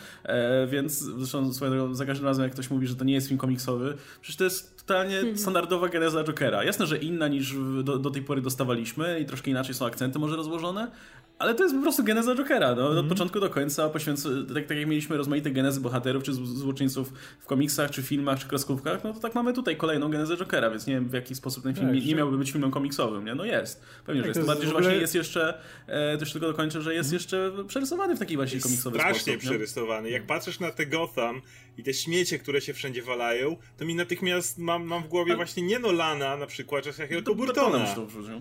Więc 0.67 0.99
zresztą 0.99 1.53
swoją 1.53 1.95
za 1.95 2.05
każdym 2.05 2.27
razem 2.27 2.43
jak 2.43 2.51
ktoś 2.51 2.69
mówi, 2.69 2.87
że 2.87 2.95
to 2.95 3.03
nie 3.03 3.13
jest 3.13 3.27
film 3.27 3.37
komiksowy, 3.37 3.97
przecież 4.21 4.37
to 4.37 4.43
jest 4.43 4.60
totalnie 4.61 5.17
mhm. 5.17 5.37
standardowa 5.37 5.89
geneza 5.89 6.23
Jokera. 6.23 6.63
Jasne, 6.63 6.85
że 6.85 6.97
inna 6.97 7.27
niż 7.27 7.55
do, 7.83 7.97
do, 7.97 8.09
tej 8.09 8.21
pory 8.21 8.41
dostawaliśmy 8.41 9.19
i 9.19 9.25
troszkę 9.25 9.51
inaczej 9.51 9.75
są 9.75 9.85
akcenty 9.85 10.19
może 10.19 10.35
rozłożone, 10.35 10.91
ale 11.39 11.55
to 11.55 11.63
jest 11.63 11.75
po 11.75 11.81
prostu 11.81 12.03
geneza 12.03 12.35
Jokera. 12.35 12.75
No, 12.75 12.81
mm. 12.81 12.85
Od 12.85 12.91
mhm. 12.91 13.09
początku 13.09 13.39
do 13.39 13.49
końca 13.49 13.89
poświęcony, 13.89 14.53
tak, 14.53 14.65
tak 14.67 14.77
jak 14.77 14.87
mieliśmy 14.87 15.17
rozmaite 15.17 15.51
genezy 15.51 15.81
bohaterów 15.81 16.23
czy 16.23 16.33
złoczyńców 16.33 17.13
w 17.39 17.45
komiksach, 17.45 17.91
czy 17.91 18.03
filmach, 18.03 18.39
czy 18.39 18.47
kreskówkach, 18.47 19.03
no 19.03 19.13
to 19.13 19.19
tak 19.19 19.35
mamy 19.35 19.53
tutaj 19.53 19.77
kolejną 19.77 20.09
genezę 20.09 20.37
Jokera, 20.37 20.69
więc 20.69 20.87
nie 20.87 20.93
wiem 20.93 21.09
w 21.09 21.13
jaki 21.13 21.35
sposób 21.35 21.63
ten 21.63 21.73
film 21.73 21.87
tak, 21.87 21.95
nie, 21.95 22.05
nie 22.05 22.15
miałby 22.15 22.37
być 22.37 22.51
filmem 22.51 22.71
komiksowym. 22.71 23.25
Nie? 23.25 23.35
No 23.35 23.45
jest. 23.45 23.81
Pewnie, 24.05 24.21
tak, 24.21 24.33
że 24.33 24.39
jest. 24.39 24.41
To 24.41 24.53
bardziej, 24.53 24.67
że 24.67 24.73
właśnie 24.73 24.95
jest 24.95 25.15
jeszcze, 25.15 25.57
e, 25.87 26.17
też 26.17 26.31
tylko 26.31 26.47
dokończę, 26.47 26.81
że 26.81 26.93
jest 26.93 27.09
mm. 27.09 27.13
jeszcze 27.13 27.51
przerysowany 27.67 28.15
w 28.15 28.19
taki 28.19 28.35
właśnie 28.35 28.59
komiksowy 28.59 28.95
strasznie 28.95 29.19
sposób. 29.19 29.39
Strasznie 29.39 29.57
przerysowany. 29.57 30.09
Jak 30.09 30.25
patrzysz 30.25 30.59
na 30.59 30.71
te 30.71 30.85
Gotham 30.85 31.41
i 31.77 31.83
te 31.83 31.93
śmiecie, 31.93 32.39
które 32.39 32.61
się 32.61 32.73
wszędzie 32.73 33.01
walają, 33.01 33.57
to 33.77 33.85
mi 33.85 33.95
natychmiast 33.95 34.57
mam, 34.57 34.85
mam 34.85 35.03
w 35.03 35.07
głowie 35.07 35.35
właśnie 35.35 35.63
nie 35.63 35.79
Nolana 35.79 36.37
na 36.37 36.47
przykład, 36.47 36.83
czy 36.83 37.01
jakiegoś 37.01 37.35
Burtona. 37.35 37.95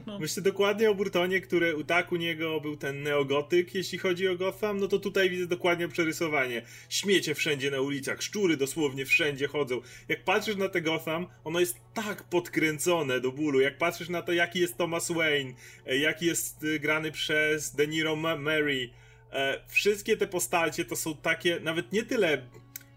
No. 0.06 0.18
Myślę 0.18 0.42
dokładnie 0.42 0.90
o 0.90 0.94
Burtonie, 0.94 1.40
który 1.40 1.84
tak 1.84 2.12
u 2.12 2.16
niego 2.16 2.60
był 2.60 2.76
ten 2.76 3.02
neogotyk, 3.02 3.75
jeśli 3.75 3.99
chodzi 3.99 4.28
o 4.28 4.37
Gotham, 4.37 4.80
no 4.80 4.88
to 4.88 4.99
tutaj 4.99 5.30
widzę 5.30 5.46
dokładnie 5.46 5.88
przerysowanie. 5.88 6.62
Śmiecie 6.88 7.34
wszędzie 7.34 7.70
na 7.70 7.80
ulicach, 7.80 8.22
szczury 8.22 8.56
dosłownie 8.56 9.06
wszędzie 9.06 9.49
chodzą. 9.49 9.80
Jak 10.08 10.25
patrzysz 10.25 10.56
na 10.56 10.68
te 10.68 10.80
Gotham, 10.80 11.26
ono 11.44 11.60
jest 11.60 11.76
tak 11.94 12.22
podkręcone 12.22 13.20
do 13.20 13.32
bólu. 13.32 13.60
Jak 13.60 13.78
patrzysz 13.78 14.08
na 14.08 14.22
to, 14.22 14.32
jaki 14.32 14.60
jest 14.60 14.76
Thomas 14.76 15.12
Wayne, 15.12 15.52
e, 15.87 15.96
jaki 15.99 16.26
jest 16.26 16.64
e, 16.64 16.78
grany 16.78 17.12
przez 17.12 17.75
De 17.75 17.87
Niro 17.87 18.16
Mary, 18.16 18.90
e, 19.32 19.60
wszystkie 19.68 20.16
te 20.16 20.26
postacie 20.26 20.84
to 20.84 20.96
są 20.96 21.16
takie, 21.16 21.60
nawet 21.60 21.92
nie 21.92 22.02
tyle 22.02 22.46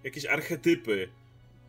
jakieś 0.03 0.25
archetypy, 0.25 1.09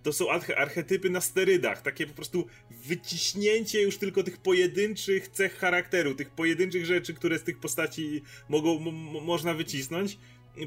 to 0.04 0.12
są 0.12 0.26
archetypy 0.56 1.10
na 1.10 1.20
sterydach, 1.20 1.82
takie 1.82 2.06
po 2.06 2.14
prostu 2.14 2.46
wyciśnięcie 2.70 3.82
już 3.82 3.98
tylko 3.98 4.22
tych 4.22 4.38
pojedynczych 4.38 5.28
cech 5.28 5.58
charakteru, 5.58 6.14
tych 6.14 6.30
pojedynczych 6.30 6.86
rzeczy, 6.86 7.14
które 7.14 7.38
z 7.38 7.42
tych 7.42 7.60
postaci 7.60 8.22
mogą, 8.48 8.78
można 9.20 9.54
wycisnąć. 9.54 10.18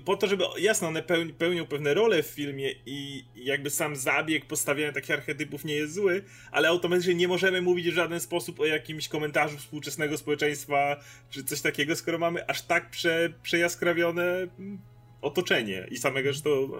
Po 0.05 0.17
to, 0.17 0.27
żeby, 0.27 0.43
jasno, 0.59 0.87
one 0.87 1.03
pełni, 1.03 1.33
pełnią 1.33 1.65
pewne 1.65 1.93
role 1.93 2.23
w 2.23 2.27
filmie 2.27 2.71
i 2.85 3.25
jakby 3.35 3.69
sam 3.69 3.95
zabieg 3.95 4.45
postawiania 4.45 4.93
takich 4.93 5.11
archetypów 5.11 5.65
nie 5.65 5.73
jest 5.73 5.93
zły, 5.93 6.23
ale 6.51 6.67
automatycznie 6.67 7.15
nie 7.15 7.27
możemy 7.27 7.61
mówić 7.61 7.89
w 7.89 7.93
żaden 7.93 8.19
sposób 8.19 8.59
o 8.59 8.65
jakimś 8.65 9.07
komentarzu 9.07 9.57
współczesnego 9.57 10.17
społeczeństwa 10.17 11.03
czy 11.29 11.43
coś 11.43 11.61
takiego, 11.61 11.95
skoro 11.95 12.17
mamy 12.17 12.47
aż 12.47 12.61
tak 12.61 12.89
prze, 12.89 13.33
przejaskrawione 13.43 14.23
mm, 14.23 14.79
otoczenie 15.21 15.87
i 15.91 15.97
samego 15.97 16.29
zresztą 16.29 16.71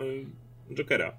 Jokera. 0.69 1.13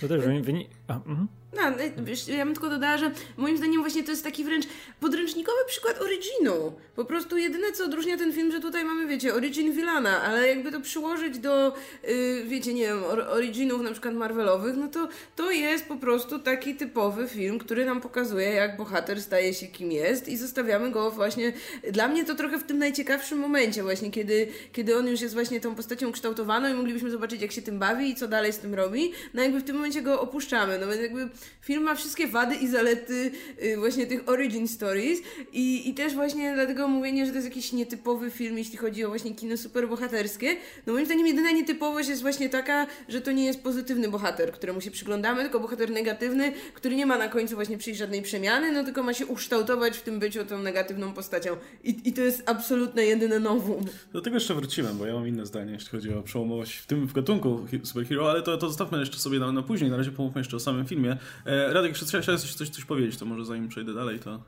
To 0.00 0.08
też 0.08 0.24
wynika. 0.24 0.94
Mhm. 1.06 1.28
No, 1.52 1.62
wiesz, 1.98 2.28
ja 2.28 2.44
bym 2.44 2.54
tylko 2.54 2.70
dodała, 2.70 2.98
że 2.98 3.10
moim 3.36 3.56
zdaniem 3.56 3.80
właśnie 3.80 4.02
to 4.02 4.10
jest 4.10 4.24
taki 4.24 4.44
wręcz 4.44 4.66
podręcznikowy 5.00 5.58
przykład 5.66 6.02
originu. 6.02 6.72
Po 6.96 7.04
prostu 7.04 7.36
jedyne, 7.36 7.72
co 7.72 7.84
odróżnia 7.84 8.16
ten 8.16 8.32
film, 8.32 8.52
że 8.52 8.60
tutaj 8.60 8.84
mamy, 8.84 9.06
wiecie, 9.06 9.34
origin 9.34 9.72
Villana, 9.72 10.22
ale 10.22 10.48
jakby 10.48 10.72
to 10.72 10.80
przyłożyć 10.80 11.38
do, 11.38 11.74
yy, 12.08 12.44
wiecie, 12.44 12.74
nie 12.74 12.82
wiem, 12.86 13.04
originów 13.28 13.82
na 13.82 13.92
przykład 13.92 14.14
Marvelowych, 14.14 14.76
no 14.76 14.88
to 14.88 15.08
to 15.36 15.50
jest 15.50 15.84
po 15.84 15.96
prostu 15.96 16.38
taki 16.38 16.74
typowy 16.74 17.28
film, 17.28 17.58
który 17.58 17.84
nam 17.84 18.00
pokazuje, 18.00 18.48
jak 18.48 18.76
bohater 18.76 19.22
staje 19.22 19.54
się 19.54 19.66
kim 19.66 19.92
jest 19.92 20.28
i 20.28 20.36
zostawiamy 20.36 20.90
go 20.90 21.10
właśnie, 21.10 21.52
dla 21.92 22.08
mnie 22.08 22.24
to 22.24 22.34
trochę 22.34 22.58
w 22.58 22.64
tym 22.64 22.78
najciekawszym 22.78 23.38
momencie 23.38 23.82
właśnie, 23.82 24.10
kiedy, 24.10 24.48
kiedy 24.72 24.96
on 24.96 25.08
już 25.08 25.20
jest 25.20 25.34
właśnie 25.34 25.60
tą 25.60 25.74
postacią 25.74 26.12
kształtowaną 26.12 26.68
i 26.68 26.74
moglibyśmy 26.74 27.10
zobaczyć, 27.10 27.42
jak 27.42 27.52
się 27.52 27.62
tym 27.62 27.78
bawi 27.78 28.10
i 28.10 28.14
co 28.14 28.28
dalej 28.28 28.52
z 28.52 28.58
tym 28.58 28.74
robi, 28.74 29.12
no 29.34 29.42
jakby 29.42 29.60
w 29.60 29.64
tym 29.64 29.76
momencie 29.76 30.02
go 30.02 30.20
opuszczamy, 30.20 30.78
no 30.78 30.86
więc 30.86 31.00
jakby 31.02 31.28
film 31.62 31.82
ma 31.82 31.94
wszystkie 31.94 32.26
wady 32.26 32.54
i 32.54 32.68
zalety 32.68 33.30
y, 33.62 33.76
właśnie 33.76 34.06
tych 34.06 34.28
origin 34.28 34.68
stories 34.68 35.20
i, 35.52 35.88
i 35.88 35.94
też 35.94 36.14
właśnie 36.14 36.54
dlatego 36.54 36.88
mówienie, 36.88 37.26
że 37.26 37.32
to 37.32 37.36
jest 37.36 37.48
jakiś 37.48 37.72
nietypowy 37.72 38.30
film, 38.30 38.58
jeśli 38.58 38.78
chodzi 38.78 39.04
o 39.04 39.08
właśnie 39.08 39.34
kino 39.34 39.56
superbohaterskie, 39.56 40.56
no 40.86 40.92
moim 40.92 41.06
zdaniem 41.06 41.26
jedyna 41.26 41.50
nietypowość 41.50 42.08
jest 42.08 42.22
właśnie 42.22 42.48
taka, 42.48 42.86
że 43.08 43.20
to 43.20 43.32
nie 43.32 43.44
jest 43.44 43.62
pozytywny 43.62 44.08
bohater, 44.08 44.52
któremu 44.52 44.80
się 44.80 44.90
przyglądamy, 44.90 45.42
tylko 45.42 45.60
bohater 45.60 45.90
negatywny, 45.90 46.52
który 46.74 46.96
nie 46.96 47.06
ma 47.06 47.18
na 47.18 47.28
końcu 47.28 47.54
właśnie 47.54 47.78
przyjść 47.78 47.98
żadnej 47.98 48.22
przemiany, 48.22 48.72
no 48.72 48.84
tylko 48.84 49.02
ma 49.02 49.14
się 49.14 49.26
ukształtować 49.26 49.98
w 49.98 50.02
tym 50.02 50.18
byciu 50.18 50.44
tą 50.44 50.58
negatywną 50.58 51.12
postacią. 51.12 51.56
I, 51.84 52.00
i 52.04 52.12
to 52.12 52.20
jest 52.20 52.42
absolutne 52.46 53.04
jedyne 53.04 53.40
nowum. 53.40 53.84
Do 54.12 54.20
tego 54.20 54.36
jeszcze 54.36 54.54
wróciłem, 54.54 54.98
bo 54.98 55.06
ja 55.06 55.14
mam 55.14 55.28
inne 55.28 55.46
zdanie, 55.46 55.72
jeśli 55.72 55.88
chodzi 55.88 56.14
o 56.14 56.22
przełomowość 56.22 56.76
w 56.76 56.86
tym 56.86 57.06
w 57.06 57.12
gatunku 57.12 57.66
superhero, 57.82 58.30
ale 58.30 58.42
to, 58.42 58.56
to 58.56 58.68
zostawmy 58.68 58.98
jeszcze 58.98 59.18
sobie 59.18 59.38
na, 59.38 59.52
na 59.52 59.62
później. 59.62 59.90
Na 59.90 59.96
razie 59.96 60.10
pomówmy 60.10 60.40
jeszcze 60.40 60.56
o 60.56 60.60
samym 60.60 60.86
filmie. 60.86 61.16
E, 61.46 61.72
Radek, 61.72 61.90
jeszcze 61.90 62.06
chciałeś 62.06 62.40
coś, 62.40 62.54
coś, 62.54 62.68
coś 62.68 62.84
powiedzieć, 62.84 63.16
to 63.16 63.26
może 63.26 63.44
zanim 63.44 63.68
przejdę 63.68 63.94
dalej, 63.94 64.18
to... 64.18 64.40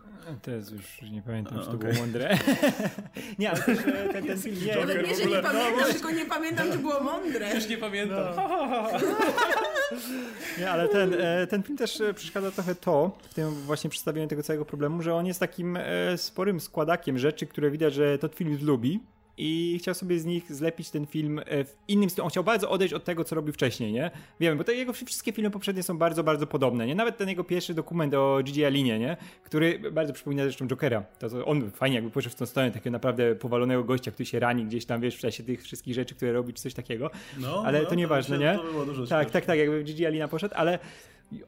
Teraz 0.42 0.70
już 0.70 1.02
nie 1.10 1.22
pamiętam, 1.22 1.58
czy 1.58 1.64
to 1.64 1.72
okay. 1.72 1.92
było 1.92 2.04
mądre. 2.04 2.38
nie, 3.38 3.50
ale 3.50 3.62
też 3.62 3.78
ten, 4.12 4.24
ten 4.26 4.38
film 4.38 4.56
nie... 4.66 4.76
Nawet 4.76 5.08
nie, 5.08 5.16
że 5.16 5.26
nie 5.26 5.42
pamiętam, 5.42 5.92
tylko 5.92 6.10
nie 6.10 6.24
pamiętam, 6.24 6.72
czy 6.72 6.78
było 6.78 7.00
mądre. 7.00 7.54
Już 7.54 7.68
nie 7.68 7.78
pamiętam. 7.78 8.36
No. 8.36 8.88
nie, 10.58 10.70
ale 10.70 10.88
ten, 10.88 11.14
ten 11.50 11.62
film 11.62 11.78
też 11.78 12.02
przeszkadza 12.14 12.50
trochę 12.50 12.74
to, 12.74 13.18
w 13.30 13.34
tym 13.34 13.50
właśnie 13.50 13.90
przedstawieniu 13.90 14.28
tego 14.28 14.42
całego 14.42 14.64
problemu, 14.64 15.02
że 15.02 15.14
on 15.14 15.26
jest 15.26 15.40
takim 15.40 15.78
sporym 16.16 16.60
składakiem 16.60 17.18
rzeczy, 17.18 17.46
które 17.46 17.70
widać, 17.70 17.94
że 17.94 18.18
to 18.18 18.28
film 18.28 18.58
lubi 18.62 19.00
i 19.36 19.78
chciał 19.78 19.94
sobie 19.94 20.18
z 20.18 20.24
nich 20.24 20.52
zlepić 20.52 20.90
ten 20.90 21.06
film 21.06 21.40
w 21.46 21.74
innym 21.88 22.10
stylu. 22.10 22.24
On 22.24 22.30
chciał 22.30 22.44
bardzo 22.44 22.70
odejść 22.70 22.94
od 22.94 23.04
tego, 23.04 23.24
co 23.24 23.34
robił 23.34 23.52
wcześniej, 23.52 23.92
nie? 23.92 24.10
Wiemy, 24.40 24.56
bo 24.56 24.64
te 24.64 24.74
jego 24.74 24.92
wszystkie 24.92 25.32
filmy 25.32 25.50
poprzednie 25.50 25.82
są 25.82 25.98
bardzo, 25.98 26.24
bardzo 26.24 26.46
podobne, 26.46 26.86
nie? 26.86 26.94
Nawet 26.94 27.16
ten 27.16 27.28
jego 27.28 27.44
pierwszy 27.44 27.74
dokument 27.74 28.14
o 28.14 28.40
Gigi 28.44 28.64
Alinie, 28.64 28.98
nie? 28.98 29.16
Który 29.44 29.78
bardzo 29.92 30.12
przypomina 30.12 30.42
zresztą 30.42 30.68
Jokera. 30.68 31.04
To, 31.18 31.30
to 31.30 31.46
on 31.46 31.70
fajnie 31.70 31.96
jakby 31.96 32.10
poszedł 32.10 32.36
w 32.36 32.38
tą 32.38 32.46
stronę 32.46 32.70
takiego 32.70 32.90
naprawdę 32.90 33.34
powalonego 33.34 33.84
gościa, 33.84 34.10
który 34.10 34.26
się 34.26 34.40
rani 34.40 34.64
gdzieś 34.64 34.86
tam, 34.86 35.00
wiesz, 35.00 35.16
w 35.16 35.20
czasie 35.20 35.42
tych 35.42 35.62
wszystkich 35.62 35.94
rzeczy, 35.94 36.14
które 36.14 36.32
robi, 36.32 36.54
czy 36.54 36.62
coś 36.62 36.74
takiego. 36.74 37.10
No, 37.38 37.62
ale 37.66 37.82
no, 37.82 37.88
to 37.88 37.94
nieważne, 37.94 38.38
nie? 38.38 38.54
To 38.54 38.72
było 38.72 38.86
dużo 38.86 39.06
tak, 39.06 39.30
tak, 39.30 39.44
tak, 39.44 39.58
jakby 39.58 39.82
Gigi 39.82 40.06
Alina 40.06 40.28
poszedł, 40.28 40.54
ale 40.56 40.78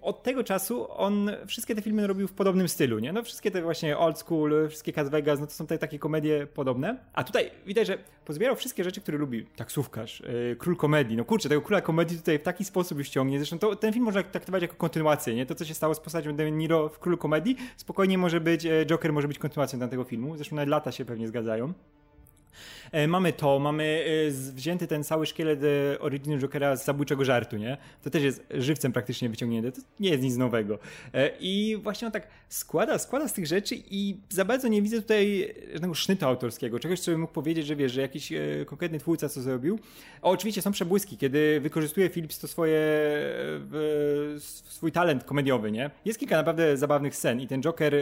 od 0.02 0.22
tego 0.22 0.44
czasu 0.44 0.86
on 0.90 1.30
wszystkie 1.46 1.74
te 1.74 1.82
filmy 1.82 2.06
robił 2.06 2.28
w 2.28 2.32
podobnym 2.32 2.68
stylu, 2.68 2.98
nie? 2.98 3.12
No 3.12 3.22
wszystkie 3.22 3.50
te 3.50 3.62
właśnie 3.62 3.98
old 3.98 4.18
school, 4.18 4.68
wszystkie 4.68 4.92
Cas 4.92 5.08
Vegas, 5.08 5.40
no 5.40 5.46
to 5.46 5.52
są 5.52 5.66
te 5.66 5.78
takie 5.78 5.98
komedie 5.98 6.46
podobne. 6.46 6.96
A 7.12 7.24
tutaj 7.24 7.50
widać, 7.66 7.86
że 7.86 7.98
pozbierał 8.24 8.56
wszystkie 8.56 8.84
rzeczy, 8.84 9.00
które 9.00 9.18
lubi. 9.18 9.46
Taksówkarz, 9.56 10.20
yy, 10.20 10.56
król 10.58 10.76
komedii. 10.76 11.16
No 11.16 11.24
kurczę, 11.24 11.48
tego 11.48 11.60
króla 11.62 11.80
komedii 11.80 12.16
tutaj 12.16 12.38
w 12.38 12.42
taki 12.42 12.64
sposób 12.64 12.98
już 12.98 13.08
ciągnie. 13.08 13.38
Zresztą 13.38 13.58
to, 13.58 13.76
ten 13.76 13.92
film 13.92 14.04
można 14.04 14.22
traktować 14.22 14.62
jako 14.62 14.74
kontynuację, 14.74 15.34
nie? 15.34 15.46
To, 15.46 15.54
co 15.54 15.64
się 15.64 15.74
stało 15.74 15.94
z 15.94 16.00
postacią 16.00 16.36
De 16.36 16.50
Niro 16.50 16.88
w 16.88 16.98
królu 16.98 17.18
komedii, 17.18 17.56
spokojnie 17.76 18.18
może 18.18 18.40
być, 18.40 18.66
Joker 18.86 19.12
może 19.12 19.28
być 19.28 19.38
kontynuacją 19.38 19.78
tamtego 19.78 20.04
filmu. 20.04 20.36
Zresztą 20.36 20.56
nawet 20.56 20.68
lata 20.68 20.92
się 20.92 21.04
pewnie 21.04 21.28
zgadzają. 21.28 21.72
Mamy 23.08 23.32
to, 23.32 23.58
mamy 23.58 24.04
wzięty 24.30 24.86
ten 24.86 25.04
cały 25.04 25.26
szkielet 25.26 25.60
Originu 26.00 26.38
Jokera 26.38 26.76
z 26.76 26.84
zabójczego 26.84 27.24
żartu, 27.24 27.56
nie? 27.56 27.76
To 28.02 28.10
też 28.10 28.22
jest 28.22 28.46
żywcem 28.50 28.92
praktycznie 28.92 29.28
wyciągnięte, 29.28 29.72
to 29.72 29.80
nie 30.00 30.10
jest 30.10 30.22
nic 30.22 30.36
nowego. 30.36 30.78
I 31.40 31.78
właśnie 31.82 32.06
on 32.06 32.12
tak 32.12 32.28
składa, 32.48 32.98
składa 32.98 33.28
z 33.28 33.32
tych 33.32 33.46
rzeczy 33.46 33.74
i 33.90 34.16
za 34.28 34.44
bardzo 34.44 34.68
nie 34.68 34.82
widzę 34.82 35.02
tutaj 35.02 35.54
żadnego 35.72 35.94
sznytu 35.94 36.26
autorskiego, 36.26 36.78
czegoś, 36.80 37.00
co 37.00 37.10
bym 37.10 37.20
mógł 37.20 37.32
powiedzieć, 37.32 37.66
że 37.66 37.76
wiesz, 37.76 37.92
że 37.92 38.00
jakiś 38.00 38.32
konkretny 38.66 38.98
twórca 38.98 39.28
co 39.28 39.42
zrobił. 39.42 39.78
O, 40.22 40.30
oczywiście 40.30 40.62
są 40.62 40.72
przebłyski, 40.72 41.16
kiedy 41.16 41.60
wykorzystuje 41.60 42.10
Philips 42.10 42.38
to 42.38 42.48
swoje, 42.48 42.80
swój 44.38 44.92
talent 44.92 45.24
komediowy, 45.24 45.72
nie? 45.72 45.90
Jest 46.04 46.18
kilka 46.18 46.36
naprawdę 46.36 46.76
zabawnych 46.76 47.16
scen 47.16 47.40
i 47.40 47.46
ten 47.46 47.62
Joker, 47.62 47.94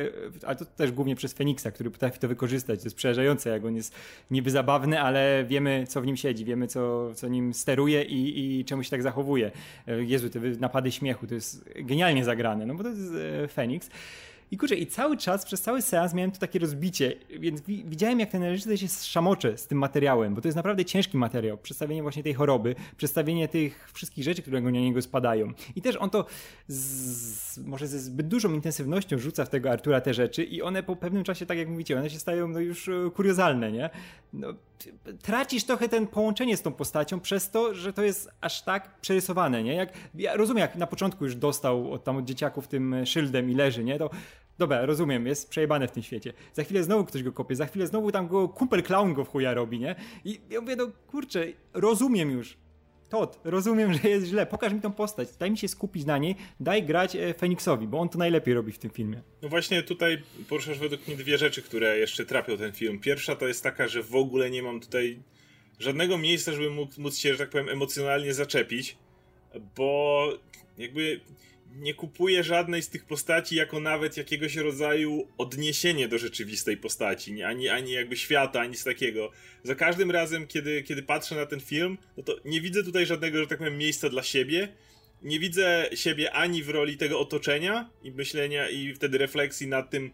ale 0.46 0.56
to 0.56 0.64
też 0.64 0.92
głównie 0.92 1.16
przez 1.16 1.32
Feniksa, 1.32 1.70
który 1.70 1.90
potrafi 1.90 2.18
to 2.18 2.28
wykorzystać, 2.28 2.80
to 2.80 2.86
jest 2.86 2.96
przerażające, 2.96 3.50
jak 3.50 3.64
on 3.64 3.76
jest 3.76 3.94
niby 4.30 4.50
zabawny, 4.50 4.81
ale 5.00 5.44
wiemy, 5.48 5.84
co 5.88 6.00
w 6.00 6.06
nim 6.06 6.16
siedzi, 6.16 6.44
wiemy, 6.44 6.66
co, 6.66 7.14
co 7.14 7.28
nim 7.28 7.54
steruje 7.54 8.02
i, 8.02 8.60
i 8.60 8.64
czemu 8.64 8.82
się 8.82 8.90
tak 8.90 9.02
zachowuje. 9.02 9.50
Jezu, 9.86 10.30
te 10.30 10.40
napady 10.40 10.92
śmiechu, 10.92 11.26
to 11.26 11.34
jest 11.34 11.64
genialnie 11.76 12.24
zagrane, 12.24 12.66
no 12.66 12.74
bo 12.74 12.82
to 12.82 12.88
jest 12.88 13.12
Feniks. 13.52 13.90
I 14.50 14.56
kurczę, 14.56 14.74
i 14.74 14.86
cały 14.86 15.16
czas, 15.16 15.44
przez 15.44 15.60
cały 15.60 15.82
seans 15.82 16.14
miałem 16.14 16.30
tu 16.30 16.38
takie 16.38 16.58
rozbicie, 16.58 17.14
więc 17.38 17.60
widziałem 17.66 18.20
jak 18.20 18.30
ten 18.30 18.42
reżyser 18.42 18.80
się 18.80 18.88
szamocze 18.88 19.58
z 19.58 19.66
tym 19.66 19.78
materiałem, 19.78 20.34
bo 20.34 20.40
to 20.40 20.48
jest 20.48 20.56
naprawdę 20.56 20.84
ciężki 20.84 21.16
materiał. 21.16 21.58
Przedstawienie 21.58 22.02
właśnie 22.02 22.22
tej 22.22 22.34
choroby, 22.34 22.74
przedstawienie 22.96 23.48
tych 23.48 23.90
wszystkich 23.92 24.24
rzeczy, 24.24 24.42
które 24.42 24.60
na 24.60 24.70
niego 24.70 25.02
spadają. 25.02 25.52
I 25.76 25.82
też 25.82 25.96
on 25.96 26.10
to 26.10 26.26
może 27.64 27.86
ze 27.86 28.00
zbyt 28.00 28.28
dużą 28.28 28.52
intensywnością 28.52 29.18
rzuca 29.18 29.44
w 29.44 29.48
tego 29.48 29.70
Artura 29.70 30.00
te 30.00 30.14
rzeczy 30.14 30.44
i 30.44 30.62
one 30.62 30.82
po 30.82 30.96
pewnym 30.96 31.24
czasie, 31.24 31.46
tak 31.46 31.58
jak 31.58 31.68
mówicie, 31.68 31.98
one 31.98 32.10
się 32.10 32.18
stają 32.18 32.48
no, 32.48 32.60
już 32.60 32.90
kuriozalne, 33.14 33.72
nie? 33.72 33.90
No, 34.32 34.54
tracisz 35.22 35.64
trochę 35.64 35.88
ten 35.88 36.06
połączenie 36.06 36.56
z 36.56 36.62
tą 36.62 36.72
postacią 36.72 37.20
przez 37.20 37.50
to, 37.50 37.74
że 37.74 37.92
to 37.92 38.02
jest 38.02 38.30
aż 38.40 38.62
tak 38.62 39.00
przerysowane, 39.00 39.62
nie? 39.62 39.74
Jak, 39.74 39.92
ja 40.14 40.36
rozumiem, 40.36 40.60
jak 40.60 40.76
na 40.76 40.86
początku 40.86 41.24
już 41.24 41.36
dostał 41.36 41.92
od, 41.92 42.04
tam 42.04 42.16
od 42.16 42.24
dzieciaków 42.24 42.68
tym 42.68 42.96
szyldem 43.06 43.50
i 43.50 43.54
leży, 43.54 43.84
nie? 43.84 43.98
To 43.98 44.10
dobra, 44.58 44.86
rozumiem, 44.86 45.26
jest 45.26 45.50
przejebane 45.50 45.88
w 45.88 45.92
tym 45.92 46.02
świecie. 46.02 46.32
Za 46.52 46.64
chwilę 46.64 46.82
znowu 46.82 47.04
ktoś 47.04 47.22
go 47.22 47.32
kopie, 47.32 47.56
za 47.56 47.66
chwilę 47.66 47.86
znowu 47.86 48.12
tam 48.12 48.28
go 48.28 48.48
kumpel 48.48 48.82
clown 48.82 49.14
go 49.14 49.24
w 49.24 49.28
chuja 49.28 49.54
robi, 49.54 49.80
nie? 49.80 49.94
I 50.24 50.40
ja 50.50 50.60
mówię, 50.60 50.76
no 50.76 50.86
kurczę, 51.06 51.44
rozumiem 51.74 52.30
już. 52.30 52.56
Todd, 53.12 53.38
rozumiem, 53.44 53.94
że 53.94 54.08
jest 54.08 54.26
źle. 54.26 54.46
Pokaż 54.46 54.72
mi 54.72 54.80
tą 54.80 54.92
postać, 54.92 55.28
daj 55.38 55.50
mi 55.50 55.58
się 55.58 55.68
skupić 55.68 56.04
na 56.04 56.18
niej, 56.18 56.36
daj 56.60 56.82
grać 56.82 57.16
Feniksowi, 57.38 57.86
bo 57.86 58.00
on 58.00 58.08
to 58.08 58.18
najlepiej 58.18 58.54
robi 58.54 58.72
w 58.72 58.78
tym 58.78 58.90
filmie. 58.90 59.22
No 59.42 59.48
właśnie 59.48 59.82
tutaj 59.82 60.22
poruszasz 60.48 60.78
według 60.78 61.06
mnie 61.06 61.16
dwie 61.16 61.38
rzeczy, 61.38 61.62
które 61.62 61.98
jeszcze 61.98 62.26
trapią 62.26 62.56
ten 62.56 62.72
film. 62.72 63.00
Pierwsza 63.00 63.36
to 63.36 63.48
jest 63.48 63.62
taka, 63.62 63.88
że 63.88 64.02
w 64.02 64.14
ogóle 64.14 64.50
nie 64.50 64.62
mam 64.62 64.80
tutaj 64.80 65.18
żadnego 65.78 66.18
miejsca, 66.18 66.52
żeby 66.52 66.70
móc, 66.70 66.98
móc 66.98 67.18
się, 67.18 67.32
że 67.32 67.38
tak 67.38 67.50
powiem, 67.50 67.68
emocjonalnie 67.68 68.34
zaczepić, 68.34 68.96
bo 69.76 70.28
jakby 70.78 71.20
nie 71.76 71.94
kupuję 71.94 72.44
żadnej 72.44 72.82
z 72.82 72.88
tych 72.88 73.04
postaci 73.04 73.56
jako 73.56 73.80
nawet 73.80 74.16
jakiegoś 74.16 74.56
rodzaju 74.56 75.28
odniesienie 75.38 76.08
do 76.08 76.18
rzeczywistej 76.18 76.76
postaci, 76.76 77.42
ani, 77.42 77.68
ani 77.68 77.92
jakby 77.92 78.16
świata, 78.16 78.60
ani 78.60 78.76
z 78.76 78.84
takiego. 78.84 79.30
Za 79.62 79.74
każdym 79.74 80.10
razem, 80.10 80.46
kiedy, 80.46 80.82
kiedy 80.82 81.02
patrzę 81.02 81.34
na 81.34 81.46
ten 81.46 81.60
film, 81.60 81.98
no 82.16 82.22
to 82.22 82.36
nie 82.44 82.60
widzę 82.60 82.84
tutaj 82.84 83.06
żadnego, 83.06 83.38
że 83.38 83.46
tak 83.46 83.58
powiem, 83.58 83.78
miejsca 83.78 84.08
dla 84.08 84.22
siebie. 84.22 84.68
Nie 85.22 85.38
widzę 85.38 85.88
siebie 85.94 86.32
ani 86.32 86.62
w 86.62 86.68
roli 86.68 86.96
tego 86.96 87.20
otoczenia 87.20 87.90
i 88.02 88.12
myślenia 88.12 88.68
i 88.68 88.94
wtedy 88.94 89.18
refleksji 89.18 89.66
nad 89.66 89.90
tym, 89.90 90.10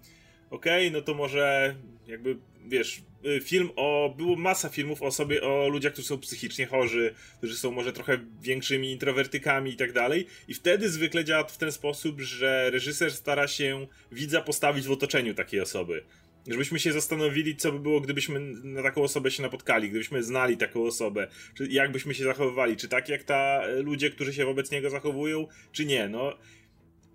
okej, 0.51 0.89
okay, 0.89 0.99
no 0.99 1.05
to 1.05 1.15
może 1.15 1.77
jakby, 2.07 2.37
wiesz, 2.67 3.03
film 3.43 3.71
o, 3.77 4.15
było 4.17 4.37
masa 4.37 4.69
filmów 4.69 5.03
o 5.03 5.11
sobie, 5.11 5.43
o 5.43 5.69
ludziach, 5.69 5.93
którzy 5.93 6.09
są 6.09 6.19
psychicznie 6.19 6.67
chorzy, 6.67 7.15
którzy 7.39 7.57
są 7.57 7.71
może 7.71 7.93
trochę 7.93 8.19
większymi 8.43 8.93
introwertykami 8.93 9.71
i 9.71 9.77
tak 9.77 9.93
dalej 9.93 10.27
i 10.49 10.55
wtedy 10.55 10.89
zwykle 10.91 11.25
działa 11.25 11.45
w 11.45 11.59
ten 11.59 11.73
sposób, 11.73 12.21
że 12.21 12.71
reżyser 12.71 13.13
stara 13.13 13.49
się 13.49 13.87
widza 14.13 14.41
postawić 14.41 14.87
w 14.87 14.91
otoczeniu 14.91 15.35
takiej 15.35 15.61
osoby. 15.61 16.05
Żebyśmy 16.47 16.79
się 16.79 16.93
zastanowili, 16.93 17.57
co 17.57 17.73
by 17.73 17.79
było, 17.79 18.01
gdybyśmy 18.01 18.41
na 18.65 18.83
taką 18.83 19.03
osobę 19.03 19.31
się 19.31 19.43
napotkali, 19.43 19.91
gdybyśmy 19.91 20.23
znali 20.23 20.57
taką 20.57 20.83
osobę, 20.83 21.29
czy 21.55 21.67
jak 21.67 21.93
byśmy 21.93 22.15
się 22.15 22.25
zachowywali, 22.25 22.77
czy 22.77 22.89
tak 22.89 23.09
jak 23.09 23.23
ta 23.23 23.63
ludzie, 23.67 24.11
którzy 24.11 24.35
się 24.35 24.45
wobec 24.45 24.71
niego 24.71 24.91
zachowują, 24.91 25.47
czy 25.73 25.85
nie. 25.87 26.09
No, 26.09 26.39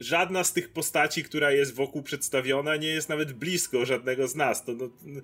żadna 0.03 0.43
z 0.43 0.53
tych 0.53 0.69
postaci, 0.69 1.23
która 1.23 1.51
jest 1.51 1.75
wokół 1.75 2.03
przedstawiona, 2.03 2.75
nie 2.75 2.87
jest 2.87 3.09
nawet 3.09 3.33
blisko 3.33 3.85
żadnego 3.85 4.27
z 4.27 4.35
nas. 4.35 4.65
To, 4.65 4.71
no, 4.73 5.21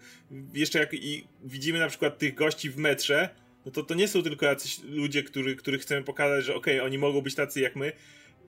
jeszcze 0.54 0.80
jak 0.80 0.94
i 0.94 1.28
widzimy 1.44 1.80
na 1.80 1.88
przykład 1.88 2.18
tych 2.18 2.36
gości 2.36 2.70
w 2.70 2.78
metrze, 2.78 3.30
no 3.66 3.72
to 3.72 3.84
to 3.84 3.94
nie 3.94 4.08
są 4.08 4.24
tylko 4.24 4.46
jacyś 4.46 4.80
ludzie, 4.84 5.24
który, 5.24 5.56
których 5.56 5.82
chcemy 5.82 6.04
pokazać, 6.04 6.46
że 6.46 6.56
okej, 6.56 6.76
okay, 6.76 6.86
oni 6.86 6.98
mogą 6.98 7.22
być 7.22 7.36
tacy 7.36 7.62
jak 7.62 7.76
my, 7.76 7.92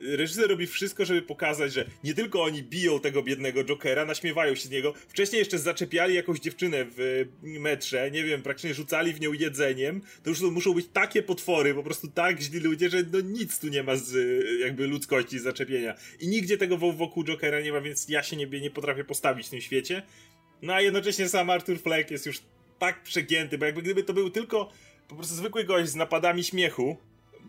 reżyser 0.01 0.49
robi 0.49 0.67
wszystko, 0.67 1.05
żeby 1.05 1.21
pokazać, 1.21 1.73
że 1.73 1.85
nie 2.03 2.13
tylko 2.13 2.43
oni 2.43 2.63
biją 2.63 2.99
tego 2.99 3.23
biednego 3.23 3.63
Jokera, 3.63 4.05
naśmiewają 4.05 4.55
się 4.55 4.67
z 4.67 4.69
niego. 4.69 4.93
Wcześniej 5.07 5.39
jeszcze 5.39 5.59
zaczepiali 5.59 6.15
jakąś 6.15 6.39
dziewczynę 6.39 6.85
w 6.97 7.25
metrze, 7.43 8.11
nie 8.11 8.23
wiem, 8.23 8.41
praktycznie 8.41 8.73
rzucali 8.73 9.13
w 9.13 9.21
nią 9.21 9.33
jedzeniem. 9.33 10.01
To 10.23 10.29
już 10.29 10.41
muszą 10.41 10.73
być 10.73 10.87
takie 10.93 11.23
potwory, 11.23 11.73
po 11.73 11.83
prostu 11.83 12.07
tak 12.07 12.41
źli 12.41 12.59
ludzie, 12.59 12.89
że 12.89 12.97
no 13.11 13.21
nic 13.21 13.59
tu 13.59 13.67
nie 13.67 13.83
ma 13.83 13.95
z 13.95 14.43
jakby 14.59 14.87
ludzkości, 14.87 15.39
zaczepienia. 15.39 15.95
I 16.19 16.27
nigdzie 16.27 16.57
tego 16.57 16.77
wokół 16.77 17.23
Jokera 17.23 17.61
nie 17.61 17.71
ma, 17.71 17.81
więc 17.81 18.09
ja 18.09 18.23
się 18.23 18.35
nie, 18.35 18.45
nie 18.45 18.71
potrafię 18.71 19.03
postawić 19.03 19.47
w 19.47 19.49
tym 19.49 19.61
świecie. 19.61 20.03
No 20.61 20.73
a 20.73 20.81
jednocześnie 20.81 21.29
sam 21.29 21.49
Arthur 21.49 21.79
Fleck 21.79 22.11
jest 22.11 22.25
już 22.25 22.39
tak 22.79 23.03
przegięty, 23.03 23.57
bo 23.57 23.65
jakby 23.65 23.81
gdyby 23.81 24.03
to 24.03 24.13
był 24.13 24.29
tylko 24.29 24.71
po 25.07 25.15
prostu 25.15 25.35
zwykły 25.35 25.63
gość 25.63 25.89
z 25.89 25.95
napadami 25.95 26.43
śmiechu, 26.43 26.97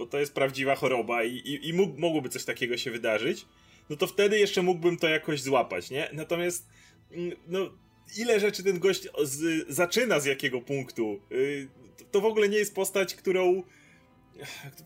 bo 0.02 0.06
to 0.06 0.18
jest 0.18 0.34
prawdziwa 0.34 0.74
choroba 0.74 1.24
i, 1.24 1.36
i, 1.36 1.68
i 1.68 1.72
mógł, 1.72 2.00
mogłoby 2.00 2.28
coś 2.28 2.44
takiego 2.44 2.76
się 2.76 2.90
wydarzyć, 2.90 3.46
no 3.90 3.96
to 3.96 4.06
wtedy 4.06 4.38
jeszcze 4.38 4.62
mógłbym 4.62 4.96
to 4.96 5.08
jakoś 5.08 5.42
złapać, 5.42 5.90
nie? 5.90 6.08
Natomiast, 6.12 6.68
mm, 7.12 7.36
no, 7.48 7.70
ile 8.18 8.40
rzeczy 8.40 8.62
ten 8.62 8.78
gość 8.78 9.08
z, 9.22 9.66
zaczyna 9.68 10.20
z 10.20 10.24
jakiego 10.24 10.60
punktu, 10.60 11.20
yy, 11.30 11.68
to, 11.96 12.04
to 12.04 12.20
w 12.20 12.24
ogóle 12.24 12.48
nie 12.48 12.58
jest 12.58 12.74
postać, 12.74 13.14
którą 13.14 13.62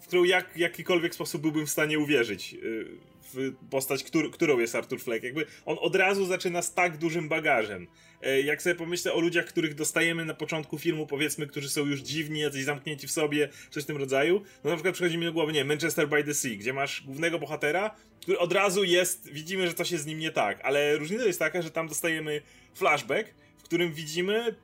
w 0.00 0.06
którą 0.06 0.24
jak, 0.24 0.56
jakikolwiek 0.56 1.14
sposób 1.14 1.42
byłbym 1.42 1.66
w 1.66 1.70
stanie 1.70 1.98
uwierzyć 1.98 2.54
y, 2.54 2.86
w 3.34 3.52
postać, 3.70 4.04
któr, 4.04 4.30
którą 4.30 4.58
jest 4.58 4.74
Arthur 4.74 5.00
Fleck. 5.00 5.24
Jakby 5.24 5.46
on 5.64 5.76
od 5.80 5.96
razu 5.96 6.26
zaczyna 6.26 6.62
z 6.62 6.74
tak 6.74 6.96
dużym 6.96 7.28
bagażem. 7.28 7.86
E, 8.22 8.40
jak 8.40 8.62
sobie 8.62 8.74
pomyślę 8.74 9.12
o 9.12 9.20
ludziach, 9.20 9.44
których 9.44 9.74
dostajemy 9.74 10.24
na 10.24 10.34
początku 10.34 10.78
filmu, 10.78 11.06
powiedzmy, 11.06 11.46
którzy 11.46 11.68
są 11.68 11.86
już 11.86 12.00
dziwni, 12.00 12.40
jacyś 12.40 12.64
zamknięci 12.64 13.06
w 13.06 13.10
sobie, 13.10 13.48
coś 13.70 13.82
w 13.82 13.86
tym 13.86 13.96
rodzaju, 13.96 14.42
no 14.64 14.70
na 14.70 14.76
przykład 14.76 14.94
przychodzi 14.94 15.18
mi 15.18 15.26
do 15.26 15.32
głowy, 15.32 15.52
nie 15.52 15.64
Manchester 15.64 16.08
by 16.08 16.24
the 16.24 16.34
Sea, 16.34 16.56
gdzie 16.56 16.72
masz 16.72 17.02
głównego 17.02 17.38
bohatera, 17.38 17.96
który 18.20 18.38
od 18.38 18.52
razu 18.52 18.84
jest, 18.84 19.32
widzimy, 19.32 19.66
że 19.66 19.74
coś 19.74 19.90
jest 19.90 20.04
z 20.04 20.06
nim 20.06 20.18
nie 20.18 20.30
tak, 20.30 20.60
ale 20.62 20.96
różnica 20.96 21.24
jest 21.24 21.38
taka, 21.38 21.62
że 21.62 21.70
tam 21.70 21.88
dostajemy 21.88 22.42
flashback, 22.74 23.34
w 23.58 23.62
którym 23.62 23.92
widzimy 23.92 24.54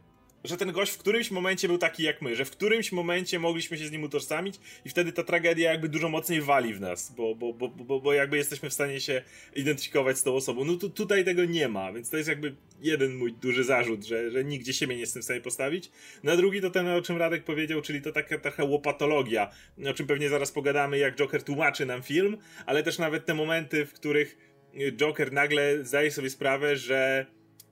że 0.45 0.57
ten 0.57 0.73
gość 0.73 0.93
w 0.93 0.99
którymś 0.99 1.31
momencie 1.31 1.69
był 1.69 1.79
taki 1.79 2.03
jak 2.03 2.23
my, 2.23 2.37
że 2.37 2.45
w 2.45 2.51
którymś 2.51 2.93
momencie 2.93 3.39
mogliśmy 3.39 3.79
się 3.79 3.87
z 3.87 3.91
nim 3.91 4.03
utożsamić 4.03 4.61
i 4.85 4.89
wtedy 4.89 5.13
ta 5.13 5.23
tragedia 5.23 5.71
jakby 5.71 5.89
dużo 5.89 6.09
mocniej 6.09 6.41
wali 6.41 6.75
w 6.75 6.81
nas, 6.81 7.15
bo, 7.17 7.35
bo, 7.35 7.53
bo, 7.53 7.69
bo, 7.69 8.01
bo 8.01 8.13
jakby 8.13 8.37
jesteśmy 8.37 8.71
w 8.71 8.73
stanie 8.73 9.01
się 9.01 9.23
identyfikować 9.57 10.19
z 10.19 10.23
tą 10.23 10.35
osobą. 10.35 10.65
No 10.65 10.77
tu, 10.77 10.91
tutaj 10.91 11.25
tego 11.25 11.45
nie 11.45 11.69
ma, 11.69 11.93
więc 11.93 12.11
to 12.11 12.17
jest 12.17 12.29
jakby 12.29 12.55
jeden 12.81 13.17
mój 13.17 13.33
duży 13.33 13.65
zarzut, 13.65 14.05
że, 14.05 14.31
że 14.31 14.45
nigdzie 14.45 14.73
siebie 14.73 14.95
nie 14.95 15.01
jestem 15.01 15.23
w 15.23 15.25
stanie 15.25 15.41
postawić. 15.41 15.91
Na 16.23 16.37
drugi 16.37 16.61
to 16.61 16.71
ten, 16.71 16.89
o 16.89 17.03
czym 17.03 17.17
Radek 17.17 17.45
powiedział, 17.45 17.83
czyli 17.83 18.03
to 18.03 18.13
taka 18.13 18.39
trochę 18.39 18.65
łopatologia, 18.65 19.51
o 19.91 19.95
czym 19.95 20.07
pewnie 20.07 20.29
zaraz 20.29 20.53
pogadamy, 20.53 20.99
jak 20.99 21.17
Joker 21.17 21.43
tłumaczy 21.43 21.87
nam 21.87 22.03
film, 22.03 22.37
ale 22.67 22.83
też 22.83 22.99
nawet 22.99 23.27
te 23.27 23.35
momenty, 23.35 23.87
w 23.87 23.93
których 23.93 24.53
Joker 24.97 25.33
nagle 25.33 25.85
zdaje 25.85 26.11
sobie 26.11 26.31
sprawę, 26.31 26.77
że 26.77 27.27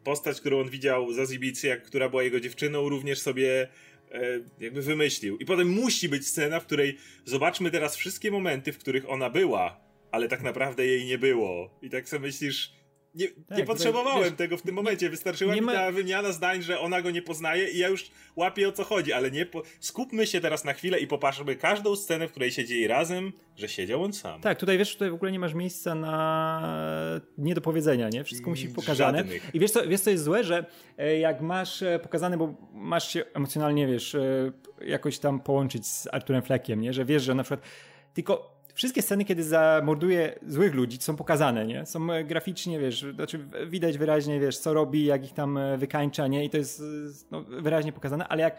postać, 0.04 0.40
którą 0.40 0.60
on 0.60 0.70
widział 0.70 1.12
za 1.12 1.26
Zibicy, 1.26 1.80
która 1.84 2.08
była 2.08 2.22
jego 2.22 2.40
dziewczyną, 2.40 2.88
również 2.88 3.20
sobie 3.20 3.68
e, 4.12 4.20
jakby 4.60 4.82
wymyślił. 4.82 5.38
I 5.38 5.44
potem 5.44 5.68
musi 5.68 6.08
być 6.08 6.26
scena, 6.26 6.60
w 6.60 6.66
której 6.66 6.96
zobaczmy 7.24 7.70
teraz 7.70 7.96
wszystkie 7.96 8.30
momenty, 8.30 8.72
w 8.72 8.78
których 8.78 9.10
ona 9.10 9.30
była, 9.30 9.80
ale 10.10 10.28
tak 10.28 10.42
naprawdę 10.42 10.86
jej 10.86 11.06
nie 11.06 11.18
było. 11.18 11.78
I 11.82 11.90
tak 11.90 12.08
sobie 12.08 12.26
myślisz, 12.26 12.72
nie, 13.14 13.28
tak, 13.28 13.58
nie 13.58 13.64
potrzebowałem 13.64 14.24
wiesz, 14.24 14.36
tego 14.36 14.56
w 14.56 14.62
tym 14.62 14.74
momencie. 14.74 15.10
Wystarczyła 15.10 15.54
mi 15.54 15.60
ma... 15.60 15.72
ta 15.72 15.92
wymiana 15.92 16.32
zdań, 16.32 16.62
że 16.62 16.80
ona 16.80 17.02
go 17.02 17.10
nie 17.10 17.22
poznaje 17.22 17.68
i 17.68 17.78
ja 17.78 17.88
już 17.88 18.10
łapię 18.36 18.68
o 18.68 18.72
co 18.72 18.84
chodzi, 18.84 19.12
ale 19.12 19.30
nie. 19.30 19.46
Po... 19.46 19.62
Skupmy 19.80 20.26
się 20.26 20.40
teraz 20.40 20.64
na 20.64 20.72
chwilę 20.72 20.98
i 20.98 21.06
popatrzmy 21.06 21.56
każdą 21.56 21.96
scenę, 21.96 22.28
w 22.28 22.30
której 22.30 22.52
siedzi 22.52 22.86
razem, 22.86 23.32
że 23.56 23.68
siedział 23.68 24.04
on 24.04 24.12
sam. 24.12 24.40
Tak, 24.40 24.58
tutaj 24.58 24.78
wiesz, 24.78 24.92
tutaj 24.92 25.10
w 25.10 25.14
ogóle 25.14 25.32
nie 25.32 25.38
masz 25.38 25.54
miejsca 25.54 25.94
na 25.94 27.20
niedopowiedzenia, 27.38 28.08
nie? 28.08 28.24
Wszystko 28.24 28.50
musi 28.50 28.66
być 28.66 28.76
pokazane. 28.76 29.18
Żadnych. 29.18 29.54
I 29.54 29.60
wiesz 29.60 29.70
co, 29.70 29.88
wiesz, 29.88 30.00
co 30.00 30.10
jest 30.10 30.24
złe, 30.24 30.44
że 30.44 30.66
e, 30.98 31.18
jak 31.18 31.40
masz 31.40 31.82
e, 31.82 31.98
pokazane, 31.98 32.38
bo 32.38 32.54
masz 32.72 33.12
się 33.12 33.24
emocjonalnie, 33.34 33.86
wiesz, 33.86 34.14
e, 34.14 34.52
jakoś 34.80 35.18
tam 35.18 35.40
połączyć 35.40 35.86
z 35.86 36.08
Arturem 36.12 36.42
Fleckiem, 36.42 36.80
nie? 36.80 36.92
Że 36.92 37.04
wiesz, 37.04 37.22
że 37.22 37.34
na 37.34 37.42
przykład 37.42 37.66
tylko 38.14 38.59
wszystkie 38.80 39.02
sceny, 39.02 39.24
kiedy 39.24 39.44
zamorduje 39.44 40.38
złych 40.46 40.74
ludzi, 40.74 40.98
są 41.00 41.16
pokazane, 41.16 41.66
nie? 41.66 41.86
Są 41.86 42.12
e, 42.12 42.24
graficznie, 42.24 42.78
wiesz, 42.78 43.06
znaczy 43.14 43.38
widać 43.66 43.98
wyraźnie, 43.98 44.40
wiesz, 44.40 44.58
co 44.58 44.74
robi, 44.74 45.04
jak 45.04 45.24
ich 45.24 45.32
tam 45.32 45.58
e, 45.58 45.78
wykańcza, 45.78 46.26
nie? 46.26 46.44
I 46.44 46.50
to 46.50 46.56
jest 46.56 46.82
no, 47.30 47.42
wyraźnie 47.42 47.92
pokazane, 47.92 48.28
ale 48.28 48.42
jak 48.42 48.58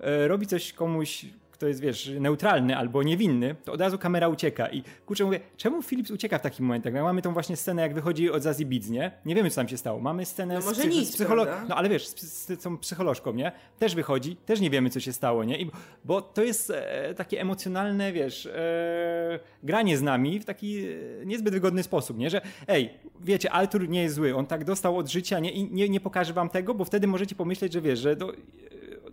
e, 0.00 0.28
robi 0.28 0.46
coś 0.46 0.72
komuś, 0.72 1.26
kto 1.60 1.68
jest, 1.68 1.80
wiesz, 1.80 2.10
neutralny 2.20 2.76
albo 2.76 3.02
niewinny, 3.02 3.54
to 3.64 3.72
od 3.72 3.80
razu 3.80 3.98
kamera 3.98 4.28
ucieka. 4.28 4.68
I 4.68 4.82
kurczę, 5.06 5.24
mówię, 5.24 5.40
czemu 5.56 5.82
Philips 5.82 6.10
ucieka 6.10 6.38
w 6.38 6.42
takich 6.42 6.60
momentach? 6.60 6.92
No, 6.94 7.02
mamy 7.02 7.22
tą 7.22 7.32
właśnie 7.32 7.56
scenę, 7.56 7.82
jak 7.82 7.94
wychodzi 7.94 8.30
od 8.30 8.42
Zazie 8.42 8.66
Beats, 8.66 8.88
nie? 8.88 9.10
Nie 9.24 9.34
wiemy, 9.34 9.50
co 9.50 9.56
tam 9.56 9.68
się 9.68 9.76
stało. 9.76 10.00
Mamy 10.00 10.26
scenę 10.26 10.54
no, 10.54 10.62
z, 10.62 10.64
może 10.64 10.86
nic, 10.86 11.10
z 11.10 11.16
psycholo- 11.16 11.46
No 11.68 11.76
ale 11.76 11.88
wiesz, 11.88 12.06
z, 12.08 12.20
z, 12.20 12.62
tą 12.62 12.78
psycholożką, 12.78 13.32
nie? 13.32 13.52
Też 13.78 13.94
wychodzi, 13.94 14.36
też 14.36 14.60
nie 14.60 14.70
wiemy, 14.70 14.90
co 14.90 15.00
się 15.00 15.12
stało, 15.12 15.44
nie? 15.44 15.60
I, 15.60 15.70
bo 16.04 16.22
to 16.22 16.42
jest 16.42 16.70
e, 16.70 17.14
takie 17.14 17.40
emocjonalne, 17.40 18.12
wiesz, 18.12 18.46
e, 18.46 19.38
granie 19.62 19.96
z 19.96 20.02
nami 20.02 20.40
w 20.40 20.44
taki 20.44 20.78
e, 20.78 21.26
niezbyt 21.26 21.54
wygodny 21.54 21.82
sposób, 21.82 22.18
nie? 22.18 22.30
Że 22.30 22.40
ej, 22.68 22.90
wiecie, 23.20 23.52
Artur 23.52 23.88
nie 23.88 24.02
jest 24.02 24.14
zły, 24.14 24.36
on 24.36 24.46
tak 24.46 24.64
dostał 24.64 24.98
od 24.98 25.08
życia, 25.08 25.38
nie? 25.38 25.50
I 25.50 25.72
nie, 25.72 25.88
nie 25.88 26.00
pokaże 26.00 26.32
wam 26.32 26.48
tego, 26.48 26.74
bo 26.74 26.84
wtedy 26.84 27.06
możecie 27.06 27.34
pomyśleć, 27.34 27.72
że 27.72 27.80
wiesz, 27.80 27.98
że 27.98 28.16
do, 28.16 28.32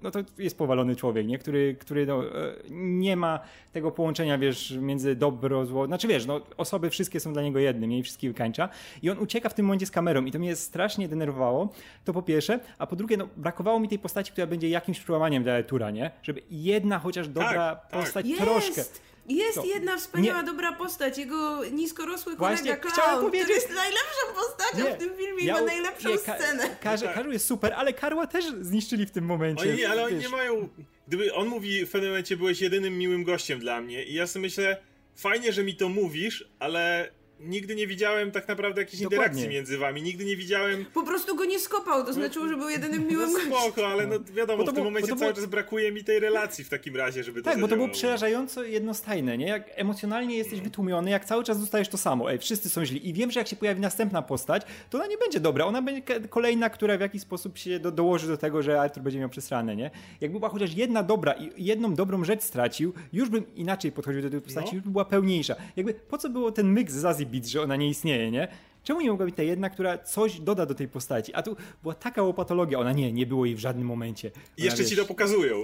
no 0.01 0.11
to 0.11 0.19
jest 0.37 0.57
powalony 0.57 0.95
człowiek, 0.95 1.27
nie? 1.27 1.37
Który, 1.37 1.75
który 1.79 2.05
no, 2.05 2.23
e, 2.25 2.53
nie 2.71 3.15
ma 3.15 3.39
tego 3.71 3.91
połączenia, 3.91 4.37
wiesz, 4.37 4.77
między 4.81 5.15
dobro, 5.15 5.65
zło. 5.65 5.85
Znaczy 5.85 6.07
wiesz, 6.07 6.25
no, 6.25 6.41
osoby 6.57 6.89
wszystkie 6.89 7.19
są 7.19 7.33
dla 7.33 7.41
niego 7.41 7.59
jednym, 7.59 7.89
nie? 7.89 7.99
I 7.99 8.03
wszystkich 8.03 8.29
wykańcza. 8.29 8.69
I 9.01 9.09
on 9.09 9.19
ucieka 9.19 9.49
w 9.49 9.53
tym 9.53 9.65
momencie 9.65 9.85
z 9.85 9.91
kamerą 9.91 10.25
i 10.25 10.31
to 10.31 10.39
mnie 10.39 10.55
strasznie 10.55 11.07
denerwowało, 11.07 11.69
to 12.05 12.13
po 12.13 12.21
pierwsze, 12.21 12.59
a 12.77 12.87
po 12.87 12.95
drugie, 12.95 13.17
no, 13.17 13.27
brakowało 13.37 13.79
mi 13.79 13.87
tej 13.87 13.99
postaci, 13.99 14.31
która 14.31 14.47
będzie 14.47 14.69
jakimś 14.69 14.99
przełamaniem 14.99 15.43
dla 15.43 15.63
Tura, 15.63 15.91
nie? 15.91 16.11
Żeby 16.23 16.41
jedna 16.51 16.99
chociaż 16.99 17.27
dobra 17.27 17.75
tak, 17.75 17.87
postać 17.87 18.25
tak. 18.29 18.37
troszkę. 18.37 18.81
Jest! 18.81 19.16
Jest 19.27 19.55
to, 19.55 19.65
jedna 19.65 19.97
wspaniała, 19.97 20.41
nie. 20.41 20.45
dobra 20.47 20.71
postać, 20.71 21.17
jego 21.17 21.65
niskorosły 21.65 22.35
Właśnie, 22.35 22.77
kolega 22.77 23.03
Clown, 23.03 23.21
powiedzieć... 23.21 23.47
który 23.47 23.59
jest 23.59 23.75
najlepszą 23.75 24.27
postacią 24.35 24.83
nie. 24.89 24.95
w 24.95 24.97
tym 24.97 25.17
filmie 25.17 25.45
ja, 25.45 25.57
i 25.57 25.59
ma 25.59 25.65
najlepszą 25.67 26.09
nie, 26.09 26.17
scenę. 26.17 26.69
Ka 26.81 26.97
tak. 26.97 27.13
Karol 27.13 27.33
jest 27.33 27.47
super, 27.47 27.73
ale 27.73 27.93
Karła 27.93 28.27
też 28.27 28.45
zniszczyli 28.61 29.05
w 29.05 29.11
tym 29.11 29.25
momencie. 29.25 29.69
Oni, 29.69 29.85
ale 29.85 30.03
oni 30.03 30.17
nie 30.17 30.29
mają... 30.29 30.69
Gdyby 31.07 31.33
on 31.33 31.47
mówi 31.47 31.85
w 31.85 31.91
pewnym 31.91 32.11
momencie, 32.11 32.37
byłeś 32.37 32.61
jedynym 32.61 32.97
miłym 32.97 33.23
gościem 33.23 33.59
dla 33.59 33.81
mnie 33.81 34.03
i 34.03 34.13
ja 34.13 34.27
sobie 34.27 34.41
myślę, 34.41 34.77
fajnie, 35.15 35.53
że 35.53 35.63
mi 35.63 35.75
to 35.75 35.89
mówisz, 35.89 36.49
ale 36.59 37.11
nigdy 37.39 37.75
nie 37.75 37.87
widziałem 37.87 38.31
tak 38.31 38.47
naprawdę 38.47 38.81
jakiejś 38.81 39.01
Dokładnie. 39.01 39.25
interakcji 39.25 39.49
między 39.49 39.77
wami, 39.77 40.01
nigdy 40.01 40.25
nie 40.25 40.35
widziałem... 40.35 40.85
Po 40.93 41.03
prostu 41.03 41.35
go 41.35 41.45
nie 41.45 41.59
skopał, 41.59 42.05
to 42.05 42.13
znaczyło, 42.13 42.47
że 42.47 42.57
był 42.57 42.69
jedynym 42.69 43.07
miłym 43.07 43.29
no 43.33 43.39
spoko, 43.39 43.87
ale 43.87 44.07
no 44.07 44.15
wiadomo, 44.33 44.63
w 44.63 44.73
tym 44.73 44.83
momencie 44.83 45.15
cały 45.15 45.33
czas 45.33 45.45
brakuje 45.45 45.91
mi 45.91 46.03
tej 46.03 46.19
relacji 46.19 46.63
w 46.63 46.69
takim 46.69 46.95
razie, 46.95 47.23
żeby 47.23 47.41
to 47.41 47.49
Tak, 47.49 47.59
bo 47.59 47.67
to 47.67 47.75
było 47.75 47.89
przerażająco 47.89 48.63
jednostajne, 48.63 49.37
nie? 49.37 49.47
Jak 49.47 49.63
emocjonalnie 49.75 50.37
jesteś 50.37 50.61
wytłumiony, 50.61 51.09
jak 51.11 51.25
cały 51.25 51.43
czas 51.43 51.59
dostajesz 51.59 51.89
to 51.89 51.97
samo, 51.97 52.31
ej, 52.31 52.39
wszyscy 52.39 52.69
są 52.69 52.85
źli 52.85 53.09
i 53.09 53.13
wiem, 53.13 53.31
że 53.31 53.39
jak 53.39 53.47
się 53.47 53.55
pojawi 53.55 53.81
następna 53.81 54.21
postać, 54.21 54.61
to 54.89 54.97
ona 54.97 55.07
nie 55.07 55.17
będzie 55.17 55.39
dobra, 55.39 55.65
ona 55.65 55.81
będzie 55.81 56.01
kolejna, 56.29 56.69
która 56.69 56.97
w 56.97 57.01
jakiś 57.01 57.21
sposób 57.21 57.57
się 57.57 57.79
do, 57.79 57.91
dołoży 57.91 58.27
do 58.27 58.37
tego, 58.37 58.61
że 58.61 58.81
Arthur 58.81 59.03
będzie 59.03 59.19
miał 59.19 59.29
przesrane, 59.29 59.75
nie? 59.75 59.91
Jakby 60.21 60.39
była 60.39 60.49
chociaż 60.49 60.73
jedna 60.73 61.03
dobra 61.03 61.33
i 61.33 61.65
jedną 61.65 61.95
dobrą 61.95 62.23
rzecz 62.23 62.41
stracił, 62.43 62.93
już 63.13 63.29
bym 63.29 63.55
inaczej 63.55 63.91
podchodził 63.91 64.21
do 64.21 64.29
tej 64.29 64.41
postaci, 64.41 64.67
no. 64.67 64.75
już 64.75 64.83
by 64.83 64.91
była 64.91 65.05
pełniejsza. 65.05 65.55
Jakby 65.75 65.93
po 65.93 66.17
co 66.17 66.29
było 66.29 66.51
ten 66.51 66.71
myk 66.71 66.91
z 66.91 66.95
Zazie 66.95 67.26
Beats, 67.27 67.49
że 67.49 67.61
ona 67.61 67.75
nie 67.75 67.89
istnieje, 67.89 68.31
nie? 68.31 68.47
Czemu 68.83 69.01
nie 69.01 69.09
mogła 69.09 69.25
być 69.25 69.35
ta 69.35 69.43
jedna, 69.43 69.69
która 69.69 69.97
coś 69.97 70.39
doda 70.39 70.65
do 70.65 70.75
tej 70.75 70.87
postaci? 70.87 71.33
A 71.33 71.43
tu 71.43 71.55
była 71.83 71.93
taka 71.95 72.23
łopatologia, 72.23 72.79
ona 72.79 72.91
nie, 72.91 73.13
nie 73.13 73.25
było 73.25 73.45
jej 73.45 73.55
w 73.55 73.59
żadnym 73.59 73.87
momencie. 73.87 74.31
I 74.57 74.63
jeszcze 74.63 74.79
wiesz, 74.79 74.89
ci 74.89 74.95
to 74.95 75.05
pokazują. 75.05 75.55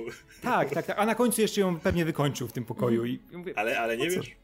Tak, 0.41 0.69
tak, 0.69 0.86
tak. 0.86 0.99
A 0.99 1.06
na 1.06 1.15
końcu 1.15 1.41
jeszcze 1.41 1.62
ją 1.62 1.80
pewnie 1.80 2.06
wykończył 2.06 2.47
w 2.47 2.52
tym 2.52 2.65
pokoju. 2.65 3.06
I 3.06 3.19
mówię, 3.34 3.54
ale, 3.56 3.80
ale 3.80 3.97
nie 3.97 4.10
wiesz. 4.10 4.36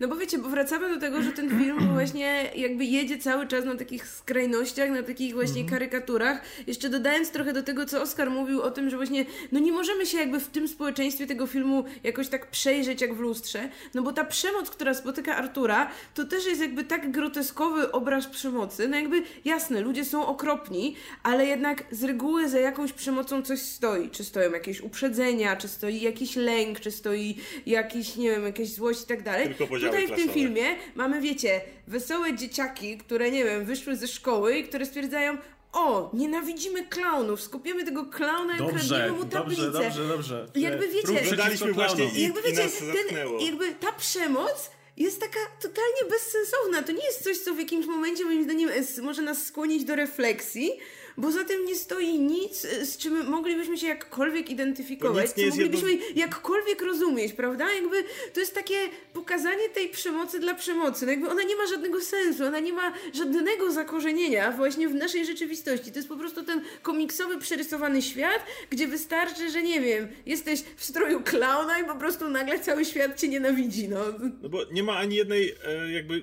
No 0.00 0.08
bo 0.08 0.16
wiecie, 0.16 0.38
bo 0.38 0.48
wracamy 0.48 0.94
do 0.94 1.00
tego, 1.00 1.22
że 1.22 1.32
ten 1.32 1.58
film 1.58 1.78
właśnie 1.94 2.50
jakby 2.56 2.84
jedzie 2.84 3.18
cały 3.18 3.46
czas 3.46 3.64
na 3.64 3.76
takich 3.76 4.06
skrajnościach, 4.06 4.90
na 4.90 5.02
takich 5.02 5.34
właśnie 5.34 5.60
mhm. 5.60 5.70
karykaturach. 5.70 6.42
Jeszcze 6.66 6.88
dodając 6.88 7.30
trochę 7.30 7.52
do 7.52 7.62
tego, 7.62 7.86
co 7.86 8.02
Oskar 8.02 8.30
mówił 8.30 8.62
o 8.62 8.70
tym, 8.70 8.90
że 8.90 8.96
właśnie 8.96 9.24
no 9.52 9.60
nie 9.60 9.72
możemy 9.72 10.06
się 10.06 10.18
jakby 10.18 10.40
w 10.40 10.48
tym 10.48 10.68
społeczeństwie 10.68 11.26
tego 11.26 11.46
filmu 11.46 11.84
jakoś 12.04 12.28
tak 12.28 12.50
przejrzeć 12.50 13.00
jak 13.00 13.14
w 13.14 13.20
lustrze, 13.20 13.68
no 13.94 14.02
bo 14.02 14.12
ta 14.12 14.24
przemoc, 14.24 14.70
która 14.70 14.94
spotyka 14.94 15.36
Artura, 15.36 15.90
to 16.14 16.24
też 16.24 16.46
jest 16.46 16.60
jakby 16.60 16.84
tak 16.84 17.10
groteskowy 17.10 17.92
obraz 17.92 18.26
przemocy. 18.26 18.88
No 18.88 18.96
jakby 18.96 19.22
jasne, 19.44 19.80
ludzie 19.80 20.04
są 20.04 20.26
okropni, 20.26 20.96
ale 21.22 21.46
jednak 21.46 21.84
z 21.90 22.04
reguły 22.04 22.48
za 22.48 22.58
jakąś 22.58 22.92
przemocą 22.92 23.42
coś 23.42 23.60
stoi. 23.60 24.10
Czy 24.10 24.24
stoją 24.24 24.52
jakieś 24.52 24.80
uprzedzenia, 24.80 25.56
czy 25.56 25.68
stoi 25.68 26.00
jakiś 26.00 26.36
lęk, 26.36 26.80
czy 26.80 26.90
stoi 26.90 27.36
jakiś, 27.66 28.16
nie 28.16 28.30
wiem, 28.30 28.44
jakaś 28.44 28.68
złość 28.68 29.02
i 29.02 29.06
tak 29.06 29.22
dalej. 29.22 29.46
Tylko 29.46 29.66
Tutaj 29.86 30.06
w 30.06 30.16
tym 30.16 30.28
filmie 30.28 30.76
mamy, 30.94 31.20
wiecie, 31.20 31.60
wesołe 31.86 32.34
dzieciaki, 32.34 32.98
które, 32.98 33.30
nie 33.30 33.44
wiem, 33.44 33.64
wyszły 33.64 33.96
ze 33.96 34.08
szkoły 34.08 34.58
i 34.58 34.64
które 34.64 34.86
stwierdzają, 34.86 35.38
o, 35.72 36.10
nienawidzimy 36.12 36.86
klaunów, 36.86 37.42
skupiemy 37.42 37.84
tego 37.84 38.04
klauna 38.04 38.56
i 38.56 38.62
ukradniemy 38.62 39.12
mu 39.12 39.24
tablicę. 39.24 39.62
Dobrze, 39.62 39.82
dobrze, 39.82 40.08
dobrze. 40.08 40.46
Jakby 40.54 40.88
wiecie, 40.88 41.36
daliśmy 41.36 41.72
właśnie 41.72 42.04
i, 42.04 42.22
jakby 42.22 42.42
wiecie, 42.42 42.68
ten, 43.08 43.28
jakby 43.40 43.72
ta 43.72 43.92
przemoc 43.92 44.70
jest 44.96 45.20
taka 45.20 45.38
totalnie 45.60 46.10
bezsensowna. 46.10 46.82
To 46.82 46.92
nie 46.92 47.04
jest 47.04 47.24
coś, 47.24 47.38
co 47.38 47.54
w 47.54 47.58
jakimś 47.58 47.86
momencie 47.86 48.24
moim 48.24 48.44
zdaniem 48.44 48.70
może 49.02 49.22
nas 49.22 49.46
skłonić 49.46 49.84
do 49.84 49.96
refleksji, 49.96 50.72
bo 51.18 51.32
za 51.32 51.44
tym 51.44 51.64
nie 51.64 51.76
stoi 51.76 52.18
nic, 52.18 52.66
z 52.82 52.96
czym 52.96 53.26
moglibyśmy 53.26 53.78
się 53.78 53.86
jakkolwiek 53.86 54.50
identyfikować, 54.50 55.30
co 55.30 55.46
moglibyśmy 55.46 55.92
jedno... 55.92 56.06
jakkolwiek 56.14 56.82
rozumieć, 56.82 57.32
prawda? 57.32 57.72
Jakby 57.74 58.04
to 58.32 58.40
jest 58.40 58.54
takie 58.54 58.76
pokazanie 59.12 59.68
tej 59.68 59.88
przemocy 59.88 60.40
dla 60.40 60.54
przemocy. 60.54 61.06
No 61.06 61.12
jakby 61.12 61.30
ona 61.30 61.42
nie 61.42 61.56
ma 61.56 61.66
żadnego 61.66 62.00
sensu, 62.00 62.44
ona 62.44 62.60
nie 62.60 62.72
ma 62.72 62.92
żadnego 63.14 63.72
zakorzenienia 63.72 64.52
właśnie 64.52 64.88
w 64.88 64.94
naszej 64.94 65.26
rzeczywistości. 65.26 65.92
To 65.92 65.98
jest 65.98 66.08
po 66.08 66.16
prostu 66.16 66.42
ten 66.42 66.62
komiksowy, 66.82 67.38
przerysowany 67.38 68.02
świat, 68.02 68.42
gdzie 68.70 68.86
wystarczy, 68.86 69.50
że 69.50 69.62
nie 69.62 69.80
wiem, 69.80 70.08
jesteś 70.26 70.62
w 70.76 70.84
stroju 70.84 71.20
klauna 71.20 71.78
i 71.78 71.84
po 71.84 71.94
prostu 71.94 72.28
nagle 72.28 72.60
cały 72.60 72.84
świat 72.84 73.20
cię 73.20 73.28
nienawidzi, 73.28 73.88
no. 73.88 73.98
No 74.42 74.48
bo 74.48 74.64
nie 74.72 74.82
ma 74.82 74.96
ani 74.96 75.16
jednej 75.16 75.54
e, 75.66 75.92
jakby 75.92 76.22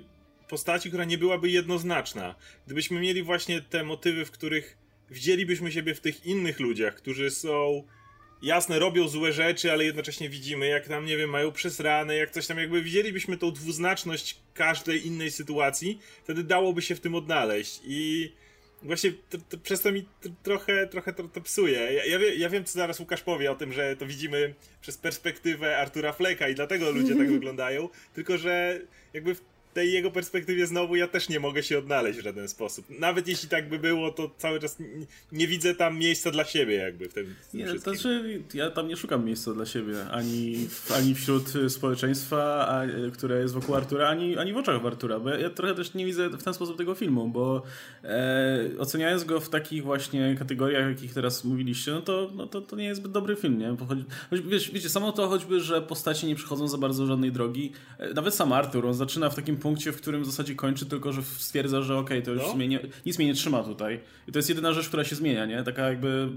postaci, 0.49 0.89
która 0.89 1.05
nie 1.05 1.17
byłaby 1.17 1.49
jednoznaczna. 1.49 2.36
Gdybyśmy 2.65 2.99
mieli 2.99 3.23
właśnie 3.23 3.62
te 3.62 3.84
motywy, 3.84 4.25
w 4.25 4.31
których 4.31 4.85
widzielibyśmy 5.11 5.71
siebie 5.71 5.95
w 5.95 5.99
tych 5.99 6.25
innych 6.25 6.59
ludziach, 6.59 6.95
którzy 6.95 7.31
są 7.31 7.83
jasne, 8.41 8.79
robią 8.79 9.07
złe 9.07 9.33
rzeczy, 9.33 9.71
ale 9.71 9.85
jednocześnie 9.85 10.29
widzimy, 10.29 10.67
jak 10.67 10.87
tam, 10.87 11.05
nie 11.05 11.17
wiem, 11.17 11.29
mają 11.29 11.51
przesrane, 11.51 12.15
jak 12.15 12.31
coś 12.31 12.47
tam, 12.47 12.57
jakby 12.57 12.81
widzielibyśmy 12.81 13.37
tą 13.37 13.51
dwuznaczność 13.51 14.39
każdej 14.53 15.07
innej 15.07 15.31
sytuacji, 15.31 15.99
wtedy 16.23 16.43
dałoby 16.43 16.81
się 16.81 16.95
w 16.95 16.99
tym 16.99 17.15
odnaleźć 17.15 17.81
i 17.85 18.31
właśnie 18.83 19.11
to, 19.29 19.37
to, 19.49 19.57
przez 19.57 19.81
to 19.81 19.91
mi 19.91 20.05
trochę, 20.43 20.87
trochę 20.87 21.13
to, 21.13 21.23
to 21.23 21.41
psuje. 21.41 21.79
Ja, 21.79 22.05
ja, 22.05 22.19
wie, 22.19 22.35
ja, 22.35 22.49
wiem, 22.49 22.63
co 22.63 22.73
zaraz 22.73 22.99
Łukasz 22.99 23.21
powie 23.21 23.51
o 23.51 23.55
tym, 23.55 23.73
że 23.73 23.95
to 23.95 24.05
widzimy 24.05 24.53
przez 24.81 24.97
perspektywę 24.97 25.77
Artura 25.77 26.13
Fleka 26.13 26.49
i 26.49 26.55
dlatego 26.55 26.91
ludzie 26.91 27.15
tak 27.15 27.31
wyglądają, 27.39 27.89
tylko 28.13 28.37
że 28.37 28.81
jakby 29.13 29.35
w 29.35 29.41
tej 29.75 29.91
jego 29.91 30.11
perspektywie 30.11 30.67
znowu 30.67 30.95
ja 30.95 31.07
też 31.07 31.29
nie 31.29 31.39
mogę 31.39 31.63
się 31.63 31.77
odnaleźć 31.77 32.19
w 32.19 32.23
żaden 32.23 32.47
sposób. 32.47 32.85
Nawet 32.99 33.27
jeśli 33.27 33.49
tak 33.49 33.69
by 33.69 33.79
było, 33.79 34.11
to 34.11 34.31
cały 34.38 34.59
czas 34.59 34.79
nie, 34.79 34.88
nie 35.31 35.47
widzę 35.47 35.75
tam 35.75 35.97
miejsca 35.97 36.31
dla 36.31 36.45
siebie 36.45 36.75
jakby 36.75 37.09
w 37.09 37.13
tym, 37.13 37.35
w 37.47 37.51
tym 37.51 37.59
nie, 37.59 37.65
to 37.73 37.79
znaczy, 37.79 38.41
ja 38.53 38.71
tam 38.71 38.88
nie 38.88 38.97
szukam 38.97 39.25
miejsca 39.25 39.53
dla 39.53 39.65
siebie, 39.65 40.09
ani, 40.11 40.67
ani 40.95 41.15
wśród 41.15 41.53
społeczeństwa, 41.67 42.67
a, 42.67 42.81
które 43.13 43.39
jest 43.39 43.53
wokół 43.53 43.75
Artura, 43.75 44.07
ani, 44.07 44.38
ani 44.38 44.53
w 44.53 44.57
oczach 44.57 44.85
Artura, 44.85 45.19
bo 45.19 45.29
ja, 45.29 45.39
ja, 45.39 45.49
trochę 45.49 45.75
też 45.75 45.93
nie 45.93 46.05
widzę 46.05 46.29
w 46.29 46.43
ten 46.43 46.53
sposób 46.53 46.77
tego 46.77 46.95
filmu, 46.95 47.29
bo 47.29 47.63
e, 48.03 48.59
oceniając 48.79 49.23
go 49.23 49.39
w 49.39 49.49
takich 49.49 49.83
właśnie 49.83 50.35
kategoriach, 50.39 50.89
jakich 50.89 51.13
teraz 51.13 51.43
mówiliście, 51.43 51.91
no 51.91 52.01
to, 52.01 52.31
no 52.35 52.47
to, 52.47 52.61
to 52.61 52.75
nie 52.75 52.85
jest 52.85 53.01
zbyt 53.01 53.11
dobry 53.11 53.35
film, 53.35 53.57
nie? 53.57 53.75
Choć, 54.29 54.41
wiecie, 54.73 54.89
samo 54.89 55.11
to 55.11 55.27
choćby, 55.27 55.61
że 55.61 55.81
postaci 55.81 56.27
nie 56.27 56.35
przychodzą 56.35 56.67
za 56.67 56.77
bardzo 56.77 57.05
żadnej 57.05 57.31
drogi, 57.31 57.71
e, 57.97 58.13
nawet 58.13 58.35
sam 58.35 58.53
Artur, 58.53 58.85
on 58.85 58.93
zaczyna 58.93 59.29
w 59.29 59.35
takim 59.35 59.57
punkcie, 59.65 59.91
w 59.91 59.97
którym 59.97 60.23
w 60.23 60.25
zasadzie 60.25 60.56
kończy 60.56 60.86
tylko, 60.86 61.13
że 61.13 61.23
stwierdza, 61.23 61.82
że 61.82 61.97
okej, 61.97 62.19
okay, 62.19 62.25
to 62.25 62.32
już 62.32 62.54
no. 62.54 62.65
nie, 62.65 62.80
nic 63.06 63.17
mnie 63.17 63.28
nie 63.28 63.34
trzyma 63.34 63.63
tutaj. 63.63 63.99
I 64.28 64.32
to 64.32 64.39
jest 64.39 64.49
jedyna 64.49 64.73
rzecz, 64.73 64.88
która 64.88 65.04
się 65.04 65.15
zmienia, 65.15 65.45
nie? 65.45 65.63
Taka 65.63 65.89
jakby, 65.89 66.30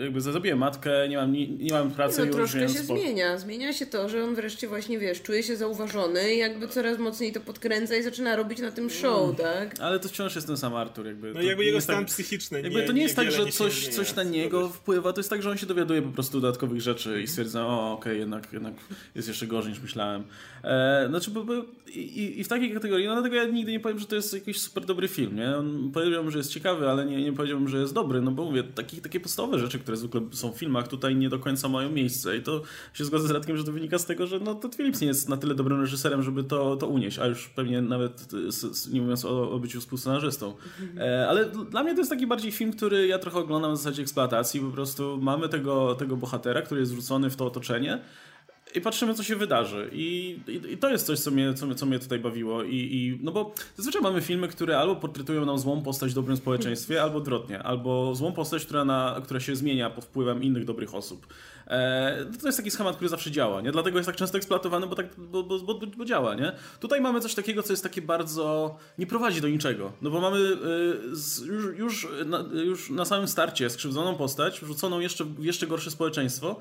jakby 0.00 0.20
zabiję 0.20 0.56
matkę, 0.56 1.08
nie 1.08 1.16
mam, 1.16 1.32
nie, 1.32 1.48
nie 1.48 1.72
mam 1.72 1.90
pracy. 1.90 2.26
No, 2.26 2.32
troszkę 2.32 2.68
się 2.68 2.78
zmienia. 2.78 3.38
Zmienia 3.38 3.72
się 3.72 3.86
to, 3.86 4.08
że 4.08 4.24
on 4.24 4.34
wreszcie 4.34 4.68
właśnie, 4.68 4.98
wiesz, 4.98 5.22
czuje 5.22 5.42
się 5.42 5.56
zauważony 5.56 6.34
i 6.34 6.38
jakby 6.38 6.68
coraz 6.68 6.98
mocniej 6.98 7.32
to 7.32 7.40
podkręca 7.40 7.96
i 7.96 8.02
zaczyna 8.02 8.36
robić 8.36 8.58
na 8.58 8.70
tym 8.70 8.90
show, 8.90 9.24
mm. 9.24 9.36
tak? 9.36 9.80
Ale 9.80 10.00
to 10.00 10.08
wciąż 10.08 10.34
jest 10.34 10.46
ten 10.46 10.56
sam 10.56 10.74
Artur. 10.74 11.06
Jakby 11.06 11.34
no 11.34 11.42
jakby 11.42 11.64
jego 11.64 11.80
stan 11.80 11.96
tak, 11.96 12.06
psychiczny. 12.06 12.62
Jakby 12.62 12.80
nie, 12.80 12.86
to 12.86 12.92
nie 12.92 13.02
jest 13.02 13.16
tak, 13.16 13.32
że 13.32 13.46
coś, 13.46 13.88
coś 13.88 14.14
na 14.14 14.22
niego 14.22 14.68
wpływa, 14.68 15.12
to 15.12 15.20
jest 15.20 15.30
tak, 15.30 15.42
że 15.42 15.50
on 15.50 15.56
się 15.56 15.66
dowiaduje 15.66 16.02
po 16.02 16.10
prostu 16.10 16.40
dodatkowych 16.40 16.80
rzeczy 16.80 17.22
i 17.22 17.26
stwierdza, 17.26 17.66
o 17.66 17.92
okej, 17.92 18.12
okay, 18.12 18.16
jednak, 18.16 18.52
jednak 18.52 18.74
jest 19.14 19.28
jeszcze 19.28 19.46
gorzej 19.46 19.72
niż 19.72 19.82
myślałem. 19.82 20.24
E, 20.64 21.06
znaczy, 21.08 21.30
bo, 21.30 21.44
bo 21.44 21.54
i, 21.94 22.40
i, 22.40 22.44
w 22.44 22.48
takiej 22.48 22.74
kategorii, 22.74 23.06
no 23.06 23.12
dlatego 23.12 23.36
ja 23.36 23.44
nigdy 23.44 23.72
nie 23.72 23.80
powiem, 23.80 23.98
że 23.98 24.06
to 24.06 24.16
jest 24.16 24.34
jakiś 24.34 24.60
super 24.60 24.84
dobry 24.84 25.08
film, 25.08 25.36
nie? 25.36 25.54
Powiedziałbym, 25.92 26.30
że 26.30 26.38
jest 26.38 26.50
ciekawy, 26.50 26.88
ale 26.88 27.06
nie, 27.06 27.22
nie 27.22 27.32
powiedziałbym, 27.32 27.68
że 27.68 27.78
jest 27.78 27.94
dobry, 27.94 28.20
no 28.20 28.30
bo 28.30 28.44
mówię, 28.44 28.62
taki, 28.62 29.00
takie 29.00 29.20
podstawowe 29.20 29.58
rzeczy, 29.58 29.78
które 29.78 29.96
zwykle 29.96 30.20
są 30.32 30.52
w 30.52 30.58
filmach, 30.58 30.88
tutaj 30.88 31.16
nie 31.16 31.28
do 31.28 31.38
końca 31.38 31.68
mają 31.68 31.90
miejsce 31.90 32.36
i 32.36 32.42
to 32.42 32.62
się 32.94 33.04
zgodzę 33.04 33.28
z 33.28 33.30
Radkiem, 33.30 33.56
że 33.56 33.64
to 33.64 33.72
wynika 33.72 33.98
z 33.98 34.06
tego, 34.06 34.26
że 34.26 34.40
no 34.40 34.54
to 34.54 34.68
Phillips 34.68 35.00
nie 35.00 35.06
jest 35.06 35.28
na 35.28 35.36
tyle 35.36 35.54
dobrym 35.54 35.80
reżyserem, 35.80 36.22
żeby 36.22 36.44
to, 36.44 36.76
to 36.76 36.86
unieść, 36.86 37.18
a 37.18 37.26
już 37.26 37.48
pewnie 37.48 37.82
nawet 37.82 38.28
nie 38.92 39.00
mówiąc 39.00 39.24
o, 39.24 39.50
o 39.50 39.58
byciu 39.58 39.80
współscenarzystą. 39.80 40.54
E, 40.98 41.28
ale 41.28 41.44
dla 41.70 41.82
mnie 41.82 41.94
to 41.94 42.00
jest 42.00 42.10
taki 42.10 42.26
bardziej 42.26 42.52
film, 42.52 42.72
który 42.72 43.06
ja 43.06 43.18
trochę 43.18 43.38
oglądam 43.38 43.74
w 43.74 43.76
zasadzie 43.76 44.02
eksploatacji, 44.02 44.60
po 44.60 44.70
prostu 44.70 45.18
mamy 45.22 45.48
tego, 45.48 45.94
tego 45.94 46.16
bohatera, 46.16 46.62
który 46.62 46.80
jest 46.80 46.92
wrzucony 46.92 47.30
w 47.30 47.36
to 47.36 47.46
otoczenie, 47.46 48.00
i 48.74 48.80
patrzymy, 48.80 49.14
co 49.14 49.22
się 49.22 49.36
wydarzy. 49.36 49.90
I, 49.92 50.38
i, 50.48 50.72
i 50.72 50.78
to 50.78 50.90
jest 50.90 51.06
coś, 51.06 51.18
co 51.18 51.30
mnie, 51.30 51.54
co, 51.54 51.74
co 51.74 51.86
mnie 51.86 51.98
tutaj 51.98 52.18
bawiło. 52.18 52.62
I, 52.62 52.76
I, 52.76 53.18
no 53.22 53.32
bo 53.32 53.54
zazwyczaj 53.76 54.02
mamy 54.02 54.20
filmy, 54.20 54.48
które 54.48 54.78
albo 54.78 54.96
portretują 54.96 55.46
nam 55.46 55.58
złą 55.58 55.82
postać 55.82 56.10
w 56.10 56.14
dobrym 56.14 56.36
społeczeństwie, 56.36 57.02
albo 57.02 57.18
odwrotnie. 57.18 57.62
Albo 57.62 58.14
złą 58.14 58.32
postać, 58.32 58.64
która, 58.64 58.84
na, 58.84 59.20
która 59.24 59.40
się 59.40 59.56
zmienia 59.56 59.90
pod 59.90 60.04
wpływem 60.04 60.42
innych 60.42 60.64
dobrych 60.64 60.94
osób. 60.94 61.26
E, 61.66 62.26
to 62.40 62.48
jest 62.48 62.58
taki 62.58 62.70
schemat, 62.70 62.96
który 62.96 63.08
zawsze 63.08 63.30
działa, 63.30 63.60
nie? 63.60 63.72
Dlatego 63.72 63.98
jest 63.98 64.06
tak 64.06 64.16
często 64.16 64.38
eksploatowany, 64.38 64.86
bo, 64.86 64.94
tak, 64.94 65.06
bo, 65.18 65.42
bo, 65.42 65.58
bo, 65.58 65.74
bo 65.96 66.04
działa, 66.04 66.34
nie? 66.34 66.52
Tutaj 66.80 67.00
mamy 67.00 67.20
coś 67.20 67.34
takiego, 67.34 67.62
co 67.62 67.72
jest 67.72 67.82
takie 67.82 68.02
bardzo... 68.02 68.76
nie 68.98 69.06
prowadzi 69.06 69.40
do 69.40 69.48
niczego. 69.48 69.92
No 70.02 70.10
bo 70.10 70.20
mamy 70.20 70.38
y, 70.38 71.16
z, 71.16 71.40
już, 71.40 71.78
już, 71.78 72.08
na, 72.26 72.44
już 72.64 72.90
na 72.90 73.04
samym 73.04 73.28
starcie 73.28 73.70
skrzywdzoną 73.70 74.16
postać, 74.16 74.60
wrzuconą 74.60 75.00
jeszcze 75.00 75.24
w 75.24 75.44
jeszcze 75.44 75.66
gorsze 75.66 75.90
społeczeństwo, 75.90 76.56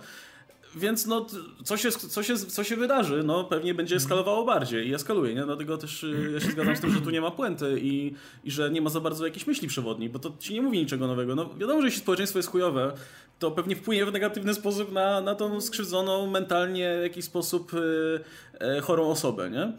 więc 0.75 1.05
no, 1.05 1.25
co 1.63 1.77
się, 1.77 1.91
co, 1.91 2.23
się, 2.23 2.37
co 2.37 2.63
się 2.63 2.75
wydarzy, 2.75 3.23
no 3.23 3.43
pewnie 3.43 3.73
będzie 3.73 3.95
eskalowało 3.95 4.45
bardziej 4.45 4.87
i 4.87 4.93
eskaluje, 4.93 5.35
nie? 5.35 5.45
Dlatego 5.45 5.77
też 5.77 6.03
y, 6.03 6.31
ja 6.33 6.39
się 6.39 6.51
zgadzam 6.51 6.75
z 6.75 6.79
tym, 6.79 6.93
że 6.93 7.01
tu 7.01 7.09
nie 7.09 7.21
ma 7.21 7.31
puenty 7.31 7.79
i, 7.81 8.13
i 8.43 8.51
że 8.51 8.71
nie 8.71 8.81
ma 8.81 8.89
za 8.89 8.99
bardzo 8.99 9.25
jakiejś 9.25 9.47
myśli 9.47 9.67
przewodniej, 9.67 10.09
bo 10.09 10.19
to 10.19 10.31
ci 10.39 10.53
nie 10.53 10.61
mówi 10.61 10.77
niczego 10.77 11.07
nowego. 11.07 11.35
No 11.35 11.49
wiadomo, 11.57 11.81
że 11.81 11.87
jeśli 11.87 12.01
społeczeństwo 12.01 12.39
jest 12.39 12.49
chujowe, 12.49 12.93
to 13.39 13.51
pewnie 13.51 13.75
wpłynie 13.75 14.05
w 14.05 14.11
negatywny 14.11 14.53
sposób 14.53 14.91
na, 14.91 15.21
na 15.21 15.35
tą 15.35 15.61
skrzywdzoną 15.61 16.27
mentalnie 16.27 16.95
w 16.99 17.03
jakiś 17.03 17.25
sposób 17.25 17.73
y, 17.73 18.19
chorą 18.81 19.09
osobę, 19.09 19.49
nie? 19.49 19.73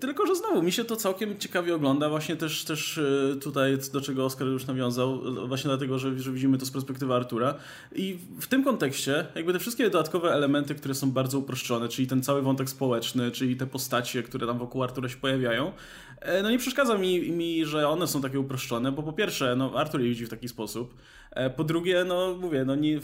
Tylko, 0.00 0.26
że 0.26 0.36
znowu 0.36 0.62
mi 0.62 0.72
się 0.72 0.84
to 0.84 0.96
całkiem 0.96 1.38
ciekawie 1.38 1.74
ogląda, 1.74 2.08
właśnie 2.08 2.36
też, 2.36 2.64
też 2.64 2.98
e, 2.98 3.36
tutaj, 3.36 3.78
do 3.92 4.00
czego 4.00 4.24
Oskar 4.24 4.46
już 4.46 4.66
nawiązał, 4.66 5.20
właśnie 5.48 5.68
dlatego, 5.68 5.98
że, 5.98 6.18
że 6.18 6.32
widzimy 6.32 6.58
to 6.58 6.66
z 6.66 6.70
perspektywy 6.70 7.14
Artura. 7.14 7.54
I 7.94 8.18
w 8.40 8.46
tym 8.46 8.64
kontekście, 8.64 9.26
jakby 9.34 9.52
te 9.52 9.58
wszystkie 9.58 9.90
dodatkowe 9.90 10.32
elementy, 10.32 10.74
które 10.74 10.94
są 10.94 11.10
bardzo 11.10 11.38
uproszczone, 11.38 11.88
czyli 11.88 12.08
ten 12.08 12.22
cały 12.22 12.42
wątek 12.42 12.70
społeczny, 12.70 13.30
czyli 13.30 13.56
te 13.56 13.66
postacie, 13.66 14.22
które 14.22 14.46
tam 14.46 14.58
wokół 14.58 14.82
Artura 14.82 15.08
się 15.08 15.16
pojawiają, 15.16 15.72
e, 16.20 16.42
no 16.42 16.50
nie 16.50 16.58
przeszkadza 16.58 16.98
mi, 16.98 17.30
mi 17.30 17.64
że 17.64 17.88
one 17.88 18.06
są 18.06 18.22
takie 18.22 18.40
uproszczone, 18.40 18.92
bo 18.92 19.02
po 19.02 19.12
pierwsze, 19.12 19.56
no 19.56 19.72
Artur 19.74 20.00
je 20.00 20.08
widzi 20.08 20.26
w 20.26 20.28
taki 20.28 20.48
sposób, 20.48 20.94
e, 20.94 20.98
po 21.56 21.64
drugie, 21.64 22.04
no 22.04 22.36
mówię, 22.40 22.64
no 22.64 22.74
nie, 22.74 23.00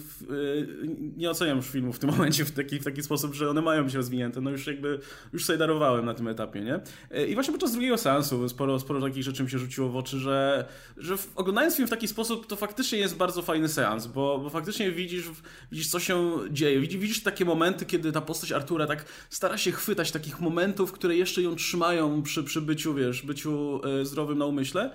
nie 1.16 1.30
oceniam 1.30 1.56
już 1.56 1.66
filmów 1.66 1.96
w 1.96 1.98
tym 1.98 2.10
momencie 2.14 2.44
w 2.44 2.50
taki, 2.50 2.78
w 2.78 2.84
taki 2.84 3.02
sposób, 3.02 3.34
że 3.34 3.50
one 3.50 3.62
mają 3.62 3.84
być 3.84 3.94
rozwinięte, 3.94 4.40
no 4.40 4.50
już 4.50 4.66
jakby, 4.66 4.98
już 5.32 5.44
sobie 5.44 5.58
darowałem 5.58 6.04
na 6.04 6.14
tym 6.14 6.28
etapie, 6.28 6.60
nie? 6.60 6.80
E, 7.10 7.26
I 7.26 7.34
właśnie 7.34 7.52
podczas 7.52 7.72
drugiego 7.72 7.98
seansu 7.98 8.48
sporo, 8.48 8.80
sporo 8.80 9.00
takich 9.00 9.22
rzeczy 9.22 9.42
mi 9.42 9.50
się 9.50 9.58
rzuciło 9.58 9.88
w 9.88 9.96
oczy, 9.96 10.18
że, 10.18 10.68
że 10.96 11.16
oglądając 11.36 11.76
film 11.76 11.88
w 11.88 11.90
taki 11.90 12.08
sposób, 12.08 12.46
to 12.46 12.56
faktycznie 12.56 12.98
jest 12.98 13.16
bardzo 13.16 13.42
fajny 13.42 13.68
seans, 13.68 14.06
bo, 14.06 14.38
bo 14.38 14.50
faktycznie 14.50 14.92
widzisz, 14.92 15.30
widzisz, 15.72 15.88
co 15.88 16.00
się 16.00 16.38
dzieje. 16.50 16.80
Widzisz, 16.80 17.22
takie 17.22 17.44
momenty, 17.44 17.86
kiedy 17.86 18.12
ta 18.12 18.20
postać 18.20 18.52
Artura 18.52 18.86
tak 18.86 19.04
stara 19.30 19.58
się 19.58 19.72
chwytać 19.72 20.12
takich 20.12 20.40
momentów, 20.40 20.92
które 20.92 21.16
jeszcze 21.16 21.42
ją 21.42 21.56
trzymają 21.56 22.22
przy, 22.22 22.44
przy 22.44 22.60
byciu, 22.60 22.94
wiesz, 22.94 23.22
byciu 23.22 23.80
e, 23.84 24.04
zdrowym 24.04 24.38
na 24.38 24.46
umyśle, 24.46 24.90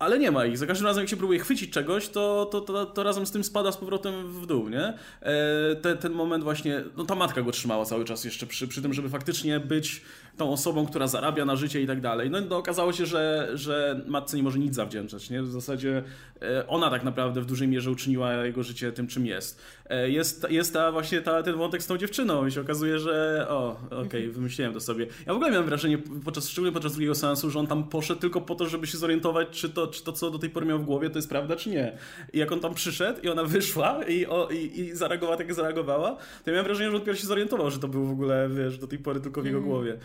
ale 0.00 0.18
nie 0.18 0.30
ma 0.30 0.46
ich. 0.46 0.58
Za 0.58 0.66
każdym 0.66 0.86
razem, 0.86 1.02
jak 1.02 1.10
się 1.10 1.16
próbuje 1.16 1.38
chwycić 1.38 1.72
czegoś, 1.72 2.08
to, 2.08 2.46
to, 2.46 2.60
to, 2.60 2.86
to 2.86 3.02
razem 3.02 3.26
z 3.26 3.30
tym 3.30 3.44
spada 3.44 3.72
z 3.72 3.76
powrotem 3.76 4.32
w 4.32 4.46
dół, 4.46 4.68
nie? 4.68 4.94
E, 5.20 5.76
te, 5.82 5.96
ten 5.96 6.12
moment 6.12 6.44
właśnie, 6.44 6.84
no 6.96 7.04
ta 7.04 7.14
matka 7.14 7.42
go 7.42 7.52
trzymała 7.52 7.84
cały 7.84 8.04
czas 8.04 8.24
jeszcze 8.24 8.46
przy, 8.46 8.68
przy 8.68 8.82
tym, 8.82 8.94
żeby 8.94 9.08
faktycznie 9.08 9.60
być 9.60 10.02
tą 10.36 10.52
osobą, 10.52 10.86
która 10.86 11.06
zarabia 11.06 11.44
na 11.44 11.56
życie 11.56 11.82
i 11.82 11.86
tak 11.86 12.00
dalej. 12.00 12.30
No, 12.30 12.40
no 12.40 12.56
okazało 12.56 12.92
się, 12.92 13.06
że, 13.06 13.50
że 13.54 14.00
matce 14.06 14.36
nie 14.36 14.42
może 14.42 14.58
nic 14.58 14.74
zawdzięczać, 14.74 15.30
nie? 15.30 15.42
W 15.42 15.50
zasadzie 15.50 16.02
e, 16.42 16.66
ona 16.66 16.90
tak 16.90 17.04
naprawdę 17.04 17.40
w 17.40 17.46
dużej 17.46 17.68
mierze 17.68 17.90
uczyniła 17.90 18.32
jego 18.32 18.62
życie 18.62 18.92
tym, 18.92 19.06
czym 19.06 19.26
jest. 19.26 19.62
E, 19.90 20.10
jest, 20.10 20.46
jest 20.50 20.72
ta 20.72 20.92
właśnie 20.92 21.20
ta, 21.20 21.42
ten 21.42 21.56
wątek 21.56 21.82
z 21.82 21.86
tą 21.86 21.98
dziewczyną 21.98 22.46
i 22.46 22.52
się 22.52 22.60
okazuje, 22.60 22.98
że 22.98 23.46
o, 23.48 23.76
okej, 23.86 24.06
okay, 24.06 24.28
wymyśliłem 24.28 24.72
to 24.72 24.80
sobie. 24.80 25.06
Ja 25.26 25.32
w 25.32 25.36
ogóle 25.36 25.50
miałem 25.50 25.66
wrażenie, 25.66 25.98
podczas, 26.24 26.48
szczególnie 26.48 26.72
podczas 26.72 26.92
drugiego 26.92 27.14
seansu, 27.14 27.50
że 27.50 27.58
on 27.58 27.66
tam 27.66 27.84
poszedł 27.84 28.20
tylko 28.20 28.40
po 28.40 28.54
to, 28.54 28.68
żeby 28.68 28.86
się 28.86 28.98
zorientować, 28.98 29.48
czy 29.50 29.68
to, 29.68 29.86
czy 29.86 30.04
to, 30.04 30.12
co 30.12 30.30
do 30.30 30.38
tej 30.38 30.50
pory 30.50 30.66
miał 30.66 30.78
w 30.78 30.84
głowie, 30.84 31.10
to 31.10 31.18
jest 31.18 31.28
prawda, 31.28 31.56
czy 31.56 31.70
nie. 31.70 31.98
I 32.32 32.38
jak 32.38 32.52
on 32.52 32.60
tam 32.60 32.74
przyszedł 32.74 33.20
i 33.22 33.28
ona 33.28 33.44
wyszła 33.54 34.04
i, 34.04 34.26
o, 34.26 34.48
i, 34.48 34.80
i 34.80 34.96
zareagowała 34.96 35.36
tak, 35.36 35.46
jak 35.46 35.56
zareagowała, 35.56 36.10
to 36.16 36.42
ja 36.46 36.52
miałem 36.52 36.64
wrażenie, 36.64 36.90
że 36.90 36.96
on 36.96 37.00
dopiero 37.00 37.18
się 37.18 37.26
zorientował, 37.26 37.70
że 37.70 37.78
to 37.78 37.88
był 37.88 38.06
w 38.06 38.10
ogóle, 38.10 38.48
wiesz, 38.48 38.78
do 38.78 38.86
tej 38.86 38.98
pory 38.98 39.20
tylko 39.20 39.42
w 39.42 39.44
jego 39.44 39.58
mm. 39.58 39.70
głowie. 39.70 39.98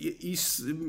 I, 0.00 0.32
i 0.32 0.36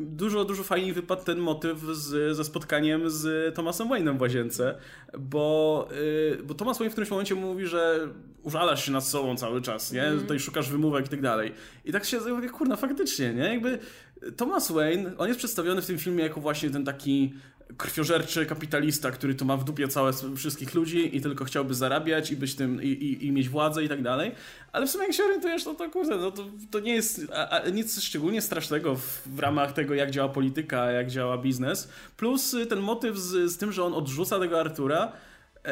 dużo, 0.05 0.45
dużo 0.45 0.63
fajniej 0.63 0.93
wypadł 0.93 1.23
ten 1.23 1.37
motyw 1.37 1.79
z, 1.79 2.37
ze 2.37 2.43
spotkaniem 2.43 3.09
z 3.09 3.55
Thomasem 3.55 3.87
Wayne'em 3.87 4.17
w 4.17 4.21
łazience, 4.21 4.77
bo, 5.19 5.87
y, 5.91 6.43
bo 6.43 6.53
Thomas 6.53 6.77
Wayne 6.77 6.89
w 6.89 6.93
którymś 6.93 7.11
momencie 7.11 7.35
mówi, 7.35 7.62
że 7.67 8.09
użalasz 8.43 8.85
się 8.85 8.91
nad 8.91 9.07
sobą 9.07 9.37
cały 9.37 9.61
czas, 9.61 9.91
nie? 9.91 10.03
Mm. 10.03 10.19
Tutaj 10.19 10.39
szukasz 10.39 10.69
wymówek 10.69 11.05
i 11.05 11.09
tak 11.09 11.21
dalej. 11.21 11.53
I 11.85 11.91
tak 11.91 12.05
się 12.05 12.19
mówię, 12.19 12.49
kurna, 12.49 12.75
faktycznie, 12.75 13.33
nie? 13.33 13.43
Jakby 13.43 13.79
Thomas 14.37 14.71
Wayne, 14.71 15.17
on 15.17 15.27
jest 15.27 15.37
przedstawiony 15.37 15.81
w 15.81 15.85
tym 15.85 15.97
filmie 15.97 16.23
jako 16.23 16.41
właśnie 16.41 16.69
ten 16.69 16.85
taki 16.85 17.33
krwiożerczy 17.77 18.45
kapitalista, 18.45 19.11
który 19.11 19.35
tu 19.35 19.45
ma 19.45 19.57
w 19.57 19.63
dupie 19.63 19.87
całe 19.87 20.11
wszystkich 20.35 20.73
ludzi 20.73 21.17
i 21.17 21.21
tylko 21.21 21.45
chciałby 21.45 21.75
zarabiać 21.75 22.31
i 22.31 22.35
być 22.35 22.55
tym, 22.55 22.83
i, 22.83 22.87
i, 22.87 23.25
i 23.25 23.31
mieć 23.31 23.49
władzę 23.49 23.83
i 23.83 23.89
tak 23.89 24.01
dalej. 24.01 24.31
Ale 24.71 24.87
w 24.87 24.89
sumie 24.89 25.05
jak 25.05 25.13
się 25.13 25.23
orientujesz, 25.23 25.65
no 25.65 25.73
to 25.73 25.89
kurde, 25.89 26.17
no 26.17 26.31
to, 26.31 26.45
to 26.71 26.79
nie 26.79 26.93
jest 26.93 27.21
a, 27.33 27.49
a 27.49 27.69
nic 27.69 28.01
szczególnie 28.01 28.41
strasznego 28.41 28.95
w, 28.95 29.21
w, 29.25 29.39
ramach 29.39 29.73
tego, 29.73 29.93
jak 29.93 30.11
działa 30.11 30.29
polityka, 30.29 30.91
jak 30.91 31.09
działa 31.09 31.37
biznes. 31.37 31.89
Plus 32.17 32.53
y, 32.53 32.65
ten 32.65 32.79
motyw 32.79 33.17
z, 33.17 33.51
z 33.51 33.57
tym, 33.57 33.71
że 33.71 33.83
on 33.83 33.93
odrzuca 33.93 34.39
tego 34.39 34.59
Artura, 34.59 35.11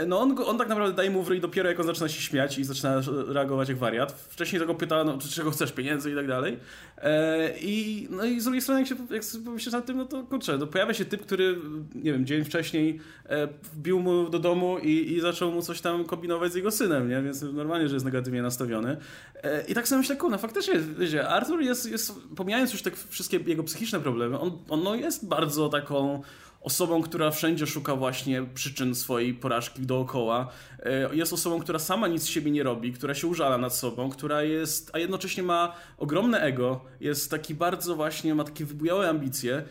no 0.08 0.20
on, 0.20 0.36
on 0.46 0.58
tak 0.58 0.70
naprawdę 0.70 0.96
daje 0.96 1.10
mu 1.10 1.24
w 1.24 1.30
ryj 1.30 1.42
dopiero 1.42 1.70
jak 1.70 1.80
on 1.80 1.86
zaczyna 1.86 2.10
się 2.10 2.22
śmiać 2.22 2.58
i 2.58 2.64
zaczyna 2.64 3.02
reagować 3.28 3.70
jak 3.70 3.78
wariat. 3.78 4.12
Wcześniej 4.12 4.60
tego 4.60 4.76
pyta, 4.76 5.04
no, 5.04 5.18
czego 5.32 5.52
chcesz, 5.52 5.72
pieniędzy 5.72 6.12
i 6.12 6.16
tak 6.16 6.28
dalej. 6.28 6.60
E, 6.98 7.50
I, 7.60 8.08
no 8.10 8.26
i 8.26 8.40
z 8.40 8.44
drugiej 8.44 8.62
strony, 8.62 8.80
jak 8.80 8.90
się 8.90 8.96
jak 9.10 9.24
pomyślisz 9.46 9.74
nad 9.74 9.86
tym, 9.86 9.98
no 9.98 10.06
to 10.06 10.24
kurczę, 10.24 10.58
no 10.58 10.68
pojawia 10.68 10.94
się 10.94 11.06
typ, 11.06 11.22
który, 11.22 11.58
nie 11.96 12.12
wiem, 12.14 12.26
dzień 12.26 12.44
wcześniej 12.44 13.00
e, 13.30 13.48
wbił 13.74 14.00
mu 14.00 14.30
do 14.30 14.40
domu 14.40 14.78
i, 14.78 15.14
i 15.14 15.22
zaczął 15.22 15.52
mu 15.52 15.62
coś 15.62 15.82
tam 15.82 16.06
kombinować 16.06 16.52
z 16.52 16.56
jego 16.56 16.72
synem, 16.72 17.10
nie? 17.10 17.22
Więc 17.22 17.42
normalnie, 17.42 17.88
że 17.88 17.94
jest 17.96 18.06
negatywnie 18.06 18.42
nastawiony. 18.42 18.98
E, 19.44 19.66
I 19.68 19.74
tak 19.74 19.88
sobie 19.88 20.00
myślę, 20.00 20.16
kurna, 20.16 20.38
faktycznie, 20.38 20.74
wiecie, 21.00 21.28
Arthur 21.28 21.62
jest, 21.62 21.92
jest, 21.92 22.14
pomijając 22.36 22.74
już 22.74 22.82
te 22.82 22.92
wszystkie 23.10 23.38
jego 23.38 23.64
psychiczne 23.64 24.00
problemy, 24.00 24.40
on, 24.40 24.58
on 24.70 24.84
no, 24.84 24.96
jest 24.96 25.28
bardzo 25.28 25.70
taką 25.70 26.22
osobą, 26.62 27.02
która 27.02 27.32
wszędzie 27.32 27.68
szuka 27.68 27.96
właśnie 27.96 28.44
przyczyn 28.54 28.96
swojej 28.96 29.34
porażki 29.34 29.82
dookoła. 29.82 30.52
E, 30.80 31.16
jest 31.16 31.34
osobą, 31.34 31.60
która 31.60 31.80
sama 31.80 32.08
nic 32.08 32.24
z 32.24 32.28
siebie 32.28 32.52
nie 32.52 32.64
robi, 32.64 32.94
która 32.94 33.14
się 33.14 33.28
użala 33.28 33.58
nad 33.58 33.76
sobą, 33.76 34.10
która 34.10 34.44
jest, 34.44 34.92
a 34.94 35.00
jednocześnie 35.00 35.44
ma 35.44 35.76
ogromne 35.98 36.42
ego, 36.42 36.82
jest 37.00 37.32
taki 37.32 37.56
bardzo 37.56 37.96
właśnie, 37.96 38.36
ma 38.36 38.44
takie 38.44 38.66
wybujałe 38.66 39.10
ambicje, 39.10 39.64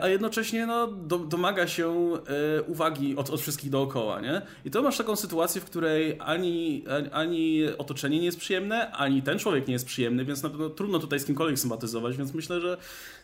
a 0.00 0.08
jednocześnie 0.08 0.66
no, 0.66 0.86
do, 0.86 1.18
domaga 1.18 1.66
się 1.66 2.12
e, 2.14 2.62
uwagi 2.62 3.16
od, 3.16 3.30
od, 3.30 3.40
wszystkich 3.40 3.70
dookoła, 3.70 4.20
nie? 4.20 4.42
I 4.64 4.70
to 4.70 4.82
masz 4.82 4.98
taką 4.98 5.16
sytuację, 5.16 5.60
w 5.60 5.64
której 5.64 6.16
ani, 6.20 6.84
ani 7.12 7.62
otoczenie 7.78 8.18
nie 8.18 8.24
jest 8.24 8.38
przyjemne, 8.38 8.90
ani 8.90 9.22
ten 9.22 9.38
człowiek 9.38 9.66
nie 9.66 9.72
jest 9.72 9.86
przyjemny, 9.86 10.24
więc 10.24 10.42
na 10.42 10.50
pewno 10.50 10.70
trudno 10.70 10.98
tutaj 10.98 11.20
z 11.20 11.24
kimkolwiek 11.24 11.58
sympatyzować, 11.58 12.16
więc 12.16 12.34
myślę, 12.34 12.60
że 12.60 12.76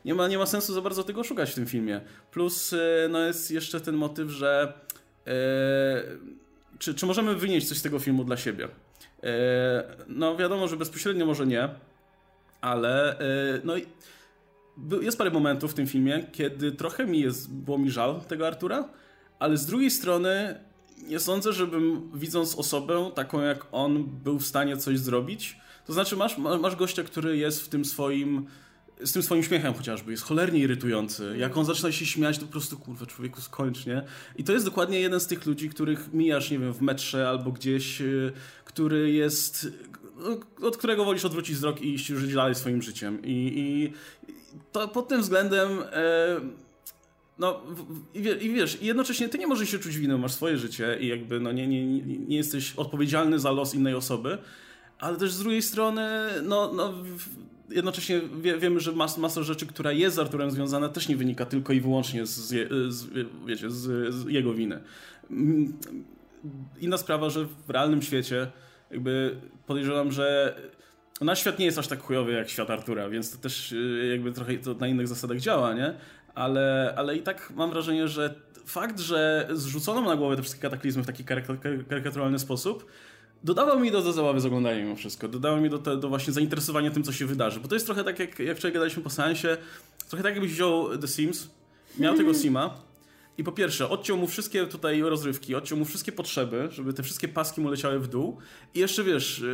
nie 0.04 0.14
ma, 0.14 0.28
nie 0.28 0.38
ma 0.38 0.46
sensu 0.46 0.74
za 0.74 0.80
bardzo 0.80 1.04
tego 1.04 1.24
szukać 1.24 1.50
w 1.50 1.54
tym 1.54 1.66
filmie. 1.66 2.00
Plus 2.30 2.72
e, 2.72 3.08
no, 3.10 3.18
jest 3.18 3.50
jeszcze 3.50 3.80
ten 3.80 3.94
motyw, 3.94 4.30
że 4.30 4.72
e, 5.26 5.32
czy, 6.78 6.94
czy 6.94 7.06
możemy 7.06 7.34
wynieść 7.34 7.68
coś 7.68 7.78
z 7.78 7.82
tego 7.82 7.98
filmu 7.98 8.24
dla 8.24 8.36
siebie? 8.36 8.68
E, 9.22 9.84
no 10.08 10.36
wiadomo, 10.36 10.68
że 10.68 10.76
bezpośrednio 10.76 11.26
może 11.26 11.46
nie, 11.46 11.68
ale 12.60 13.18
e, 13.18 13.24
no 13.64 13.74
jest 15.00 15.18
parę 15.18 15.30
momentów 15.30 15.70
w 15.70 15.74
tym 15.74 15.86
filmie, 15.86 16.26
kiedy 16.32 16.72
trochę 16.72 17.06
mi 17.06 17.20
jest, 17.20 17.52
było 17.52 17.78
mi 17.78 17.90
żal 17.90 18.20
tego 18.20 18.46
Artura, 18.46 18.88
ale 19.38 19.56
z 19.56 19.66
drugiej 19.66 19.90
strony 19.90 20.60
nie 21.08 21.20
sądzę, 21.20 21.52
żebym 21.52 22.10
widząc 22.14 22.54
osobę 22.54 23.10
taką 23.14 23.40
jak 23.40 23.66
on 23.72 24.04
był 24.04 24.38
w 24.38 24.46
stanie 24.46 24.76
coś 24.76 24.98
zrobić. 24.98 25.56
To 25.86 25.92
znaczy 25.92 26.16
masz, 26.16 26.38
masz 26.38 26.76
gościa, 26.76 27.02
który 27.02 27.36
jest 27.36 27.62
w 27.62 27.68
tym 27.68 27.84
swoim 27.84 28.46
z 29.04 29.12
tym 29.12 29.22
swoim 29.22 29.42
śmiechem 29.42 29.74
chociażby, 29.74 30.10
jest 30.10 30.22
cholernie 30.22 30.60
irytujący. 30.60 31.34
Jak 31.38 31.56
on 31.56 31.64
zaczyna 31.64 31.92
się 31.92 32.06
śmiać, 32.06 32.38
to 32.38 32.46
po 32.46 32.52
prostu, 32.52 32.78
kurwa, 32.78 33.06
człowieku, 33.06 33.40
skończ, 33.40 33.86
nie? 33.86 34.02
I 34.36 34.44
to 34.44 34.52
jest 34.52 34.64
dokładnie 34.64 35.00
jeden 35.00 35.20
z 35.20 35.26
tych 35.26 35.46
ludzi, 35.46 35.68
których 35.68 36.12
mijasz, 36.12 36.50
nie 36.50 36.58
wiem, 36.58 36.72
w 36.72 36.80
metrze 36.80 37.28
albo 37.28 37.52
gdzieś, 37.52 38.00
y, 38.00 38.32
który 38.64 39.10
jest, 39.12 39.68
od 40.62 40.76
którego 40.76 41.04
wolisz 41.04 41.24
odwrócić 41.24 41.56
wzrok 41.56 41.82
i 41.82 41.94
iść 41.94 42.10
już 42.10 42.34
dalej 42.34 42.54
swoim 42.54 42.82
życiem. 42.82 43.18
I, 43.24 43.52
i 43.56 43.92
to 44.72 44.88
pod 44.88 45.08
tym 45.08 45.20
względem. 45.20 45.68
E, 45.92 46.40
no, 47.38 47.60
i, 48.14 48.50
wiesz, 48.50 48.78
jednocześnie 48.82 49.28
ty 49.28 49.38
nie 49.38 49.46
możesz 49.46 49.70
się 49.70 49.78
czuć 49.78 49.98
winą, 49.98 50.18
masz 50.18 50.32
swoje 50.32 50.58
życie 50.58 50.98
i 51.00 51.06
jakby 51.06 51.40
no, 51.40 51.52
nie, 51.52 51.66
nie, 51.68 51.86
nie 52.02 52.36
jesteś 52.36 52.72
odpowiedzialny 52.76 53.38
za 53.38 53.50
los 53.50 53.74
innej 53.74 53.94
osoby, 53.94 54.38
ale 54.98 55.16
też 55.16 55.32
z 55.32 55.38
drugiej 55.38 55.62
strony, 55.62 56.08
no, 56.42 56.72
no 56.74 56.94
jednocześnie 57.70 58.20
wie, 58.40 58.58
wiemy, 58.58 58.80
że 58.80 58.92
mas, 58.92 59.18
masa 59.18 59.42
rzeczy, 59.42 59.66
która 59.66 59.92
jest 59.92 60.16
z 60.16 60.18
Arturem 60.18 60.50
związana, 60.50 60.88
też 60.88 61.08
nie 61.08 61.16
wynika 61.16 61.46
tylko 61.46 61.72
i 61.72 61.80
wyłącznie 61.80 62.26
z, 62.26 62.30
z, 62.88 63.06
wiecie, 63.46 63.70
z, 63.70 64.14
z 64.14 64.28
jego 64.28 64.54
winy. 64.54 64.80
Mm, 65.30 65.72
inna 66.80 66.98
sprawa, 66.98 67.30
że 67.30 67.46
w 67.66 67.70
realnym 67.70 68.02
świecie 68.02 68.50
jakby 68.90 69.36
podejrzewam, 69.72 70.12
że 70.12 70.56
nasz 71.20 71.40
świat 71.40 71.58
nie 71.58 71.64
jest 71.64 71.78
aż 71.78 71.88
tak 71.88 72.02
chujowy 72.02 72.32
jak 72.32 72.48
świat 72.48 72.70
Artura, 72.70 73.08
więc 73.08 73.30
to 73.30 73.38
też 73.38 73.72
y, 73.72 74.08
jakby 74.10 74.32
trochę 74.32 74.54
to 74.54 74.74
na 74.74 74.88
innych 74.88 75.08
zasadach 75.08 75.38
działa, 75.38 75.74
nie? 75.74 75.94
Ale, 76.34 76.94
ale 76.96 77.16
i 77.16 77.22
tak 77.22 77.52
mam 77.56 77.70
wrażenie, 77.70 78.08
że 78.08 78.34
fakt, 78.66 79.00
że 79.00 79.48
zrzucono 79.52 80.00
na 80.00 80.16
głowę 80.16 80.36
te 80.36 80.42
wszystkie 80.42 80.62
kataklizmy 80.62 81.02
w 81.02 81.06
taki 81.06 81.24
karykaturalny 81.88 82.38
sposób, 82.38 82.86
dodawał 83.44 83.80
mi 83.80 83.90
do, 83.90 84.02
do 84.02 84.12
zabawy 84.12 84.40
z 84.40 84.46
oglądaniem 84.46 84.84
mimo 84.84 84.96
wszystko. 84.96 85.28
Dodało 85.28 85.56
mi 85.56 85.70
do, 85.70 85.78
te, 85.78 85.96
do 85.96 86.08
właśnie 86.08 86.32
zainteresowania 86.32 86.90
tym, 86.90 87.02
co 87.02 87.12
się 87.12 87.26
wydarzy. 87.26 87.60
Bo 87.60 87.68
to 87.68 87.74
jest 87.74 87.86
trochę 87.86 88.04
tak, 88.04 88.18
jak, 88.18 88.38
jak 88.38 88.56
wczoraj 88.56 88.72
gadaliśmy 88.72 89.02
po 89.02 89.10
seansie, 89.10 89.56
trochę 90.08 90.22
tak 90.22 90.34
jakbyś 90.34 90.52
wziął 90.52 90.98
The 90.98 91.08
Sims, 91.08 91.50
miał 91.98 92.16
tego 92.16 92.34
Sima, 92.34 92.74
i 93.38 93.44
po 93.44 93.52
pierwsze, 93.52 93.88
odciął 93.88 94.16
mu 94.16 94.26
wszystkie 94.26 94.66
tutaj 94.66 95.02
rozrywki, 95.02 95.54
odciął 95.54 95.78
mu 95.78 95.84
wszystkie 95.84 96.12
potrzeby, 96.12 96.68
żeby 96.70 96.92
te 96.92 97.02
wszystkie 97.02 97.28
paski 97.28 97.60
mu 97.60 97.70
leciały 97.70 97.98
w 97.98 98.08
dół. 98.08 98.38
I 98.74 98.78
jeszcze 98.78 99.04
wiesz, 99.04 99.44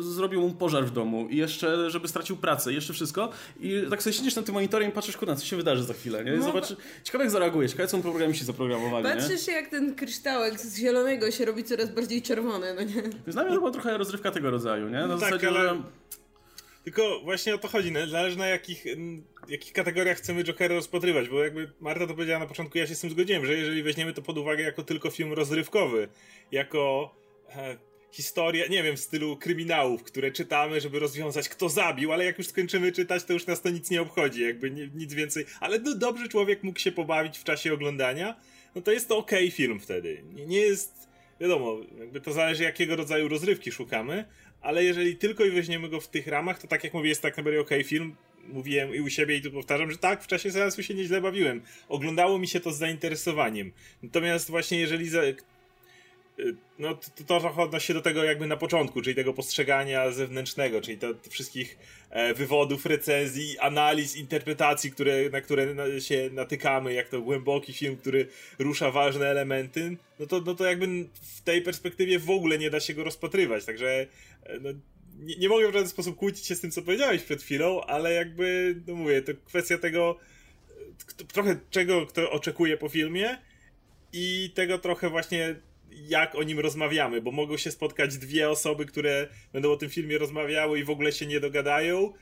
zrobił 0.00 0.40
mu 0.40 0.54
pożar 0.54 0.84
w 0.84 0.90
domu, 0.90 1.28
i 1.30 1.36
jeszcze, 1.36 1.90
żeby 1.90 2.08
stracił 2.08 2.36
pracę, 2.36 2.72
i 2.72 2.74
jeszcze 2.74 2.92
wszystko. 2.92 3.30
I 3.60 3.82
tak 3.90 4.02
sobie 4.02 4.14
siedzisz 4.14 4.36
na 4.36 4.42
tym 4.42 4.54
monitorem 4.54 4.88
i 4.88 4.92
patrzysz, 4.92 5.16
kurna, 5.16 5.36
co 5.36 5.44
się 5.44 5.56
wydarzy 5.56 5.84
za 5.84 5.94
chwilę, 5.94 6.24
nie? 6.24 6.34
I 6.34 6.38
no, 6.38 6.44
zobacz, 6.44 6.76
ciekawe 7.04 7.24
jak 7.24 7.30
zareagujesz, 7.30 7.70
ciekawe 7.70 7.88
co 7.88 7.98
programiści 7.98 8.44
zaprogramowali, 8.44 9.04
Patrzysz 9.04 9.46
nie? 9.46 9.52
jak 9.54 9.68
ten 9.68 9.94
kryształek 9.94 10.60
z 10.60 10.78
zielonego 10.78 11.30
się 11.30 11.44
robi 11.44 11.64
coraz 11.64 11.90
bardziej 11.90 12.22
czerwony, 12.22 12.74
no 12.74 12.82
nie? 12.82 13.02
Dla 13.26 13.42
mnie 13.42 13.52
to 13.52 13.58
była 13.58 13.70
trochę 13.70 13.98
rozrywka 13.98 14.30
tego 14.30 14.50
rodzaju, 14.50 14.86
nie? 14.86 14.98
Na 14.98 15.06
no 15.06 15.18
zasadzie, 15.18 15.46
tak, 15.46 15.56
ale... 15.56 15.82
tylko 16.84 17.20
właśnie 17.24 17.54
o 17.54 17.58
to 17.58 17.68
chodzi, 17.68 17.92
zależy 18.10 18.38
na 18.38 18.46
jakich, 18.46 18.84
jakich 19.48 19.72
kategoriach 19.72 20.18
chcemy 20.18 20.44
Jokera 20.44 20.74
rozpatrywać, 20.74 21.28
bo 21.28 21.44
jakby 21.44 21.72
Marta 21.80 22.06
to 22.06 22.14
powiedziała 22.14 22.38
na 22.38 22.46
początku, 22.46 22.78
ja 22.78 22.86
się 22.86 22.94
z 22.94 23.00
tym 23.00 23.10
zgodziłem, 23.10 23.46
że 23.46 23.54
jeżeli 23.54 23.82
weźmiemy 23.82 24.12
to 24.12 24.22
pod 24.22 24.38
uwagę 24.38 24.62
jako 24.62 24.82
tylko 24.82 25.10
film 25.10 25.32
rozrywkowy, 25.32 26.08
jako 26.52 27.14
e, 27.48 27.76
historia, 28.10 28.66
nie 28.66 28.82
wiem, 28.82 28.96
w 28.96 29.00
stylu 29.00 29.36
kryminałów, 29.36 30.02
które 30.02 30.30
czytamy, 30.30 30.80
żeby 30.80 30.98
rozwiązać 30.98 31.48
kto 31.48 31.68
zabił, 31.68 32.12
ale 32.12 32.24
jak 32.24 32.38
już 32.38 32.46
skończymy 32.46 32.92
czytać, 32.92 33.24
to 33.24 33.32
już 33.32 33.46
nas 33.46 33.62
to 33.62 33.70
nic 33.70 33.90
nie 33.90 34.02
obchodzi, 34.02 34.42
jakby 34.42 34.70
nie, 34.70 34.88
nic 34.94 35.14
więcej, 35.14 35.44
ale 35.60 35.78
no, 35.78 35.94
dobrze 35.94 36.28
człowiek 36.28 36.62
mógł 36.62 36.78
się 36.78 36.92
pobawić 36.92 37.38
w 37.38 37.44
czasie 37.44 37.72
oglądania, 37.72 38.40
no 38.74 38.82
to 38.82 38.92
jest 38.92 39.08
to 39.08 39.16
ok 39.16 39.30
film 39.50 39.80
wtedy. 39.80 40.22
Nie, 40.34 40.46
nie 40.46 40.60
jest, 40.60 41.08
wiadomo, 41.40 41.78
jakby 41.98 42.20
to 42.20 42.32
zależy 42.32 42.62
jakiego 42.62 42.96
rodzaju 42.96 43.28
rozrywki 43.28 43.72
szukamy, 43.72 44.24
ale 44.60 44.84
jeżeli 44.84 45.16
tylko 45.16 45.44
i 45.44 45.50
weźmiemy 45.50 45.88
go 45.88 46.00
w 46.00 46.08
tych 46.08 46.26
ramach, 46.26 46.58
to 46.58 46.68
tak 46.68 46.84
jak 46.84 46.94
mówię, 46.94 47.08
jest 47.08 47.22
tak 47.22 47.36
naprawdę 47.36 47.60
ok 47.60 47.70
film. 47.84 48.16
Mówiłem 48.48 48.94
i 48.94 49.00
u 49.00 49.10
siebie 49.10 49.36
i 49.36 49.42
tu 49.42 49.50
powtarzam, 49.50 49.90
że 49.90 49.98
tak, 49.98 50.22
w 50.22 50.26
czasie 50.26 50.50
seansu 50.50 50.82
się 50.82 50.94
nieźle 50.94 51.20
bawiłem. 51.20 51.62
Oglądało 51.88 52.38
mi 52.38 52.48
się 52.48 52.60
to 52.60 52.72
z 52.72 52.78
zainteresowaniem. 52.78 53.72
Natomiast 54.02 54.50
właśnie 54.50 54.78
jeżeli 54.78 55.08
za, 55.08 55.22
Y, 56.38 56.56
no 56.78 56.94
to, 56.94 57.24
to 57.26 57.40
trochę 57.40 57.62
odnosi 57.62 57.86
się 57.86 57.94
do 57.94 58.02
tego 58.02 58.24
jakby 58.24 58.46
na 58.46 58.56
początku, 58.56 59.02
czyli 59.02 59.16
tego 59.16 59.32
postrzegania 59.32 60.10
zewnętrznego, 60.10 60.80
czyli 60.80 60.98
to, 60.98 61.14
to 61.14 61.30
wszystkich 61.30 61.78
e, 62.10 62.34
wywodów, 62.34 62.86
recenzji, 62.86 63.58
analiz, 63.58 64.16
interpretacji, 64.16 64.90
które, 64.90 65.30
na 65.30 65.40
które 65.40 65.74
na, 65.74 66.00
się 66.00 66.30
natykamy, 66.32 66.92
jak 66.92 67.08
to 67.08 67.20
głęboki 67.20 67.72
film, 67.72 67.96
który 67.96 68.28
rusza 68.58 68.90
ważne 68.90 69.26
elementy, 69.26 69.96
no 70.18 70.26
to, 70.26 70.40
no 70.40 70.54
to 70.54 70.64
jakby 70.64 70.86
w 71.22 71.40
tej 71.40 71.62
perspektywie 71.62 72.18
w 72.18 72.30
ogóle 72.30 72.58
nie 72.58 72.70
da 72.70 72.80
się 72.80 72.94
go 72.94 73.04
rozpatrywać, 73.04 73.64
także 73.64 74.06
e, 74.42 74.58
no, 74.60 74.70
nie, 75.18 75.36
nie 75.36 75.48
mogę 75.48 75.68
w 75.68 75.72
żaden 75.72 75.88
sposób 75.88 76.16
kłócić 76.16 76.46
się 76.46 76.54
z 76.54 76.60
tym, 76.60 76.70
co 76.70 76.82
powiedziałeś 76.82 77.22
przed 77.22 77.42
chwilą, 77.42 77.80
ale 77.80 78.12
jakby, 78.12 78.76
no 78.86 78.94
mówię, 78.94 79.22
to 79.22 79.32
kwestia 79.46 79.78
tego, 79.78 80.16
e, 81.20 81.24
trochę 81.24 81.60
czego 81.70 82.06
kto 82.06 82.30
oczekuje 82.30 82.76
po 82.76 82.88
filmie 82.88 83.38
i 84.12 84.52
tego 84.54 84.78
trochę 84.78 85.10
właśnie 85.10 85.56
jak 85.90 86.34
o 86.34 86.42
nim 86.42 86.60
rozmawiamy, 86.60 87.20
bo 87.20 87.32
mogą 87.32 87.56
się 87.56 87.70
spotkać 87.70 88.18
dwie 88.18 88.50
osoby, 88.50 88.86
które 88.86 89.28
będą 89.52 89.72
o 89.72 89.76
tym 89.76 89.90
filmie 89.90 90.18
rozmawiały 90.18 90.78
i 90.78 90.84
w 90.84 90.90
ogóle 90.90 91.12
się 91.12 91.26
nie 91.26 91.40
dogadają. 91.40 92.12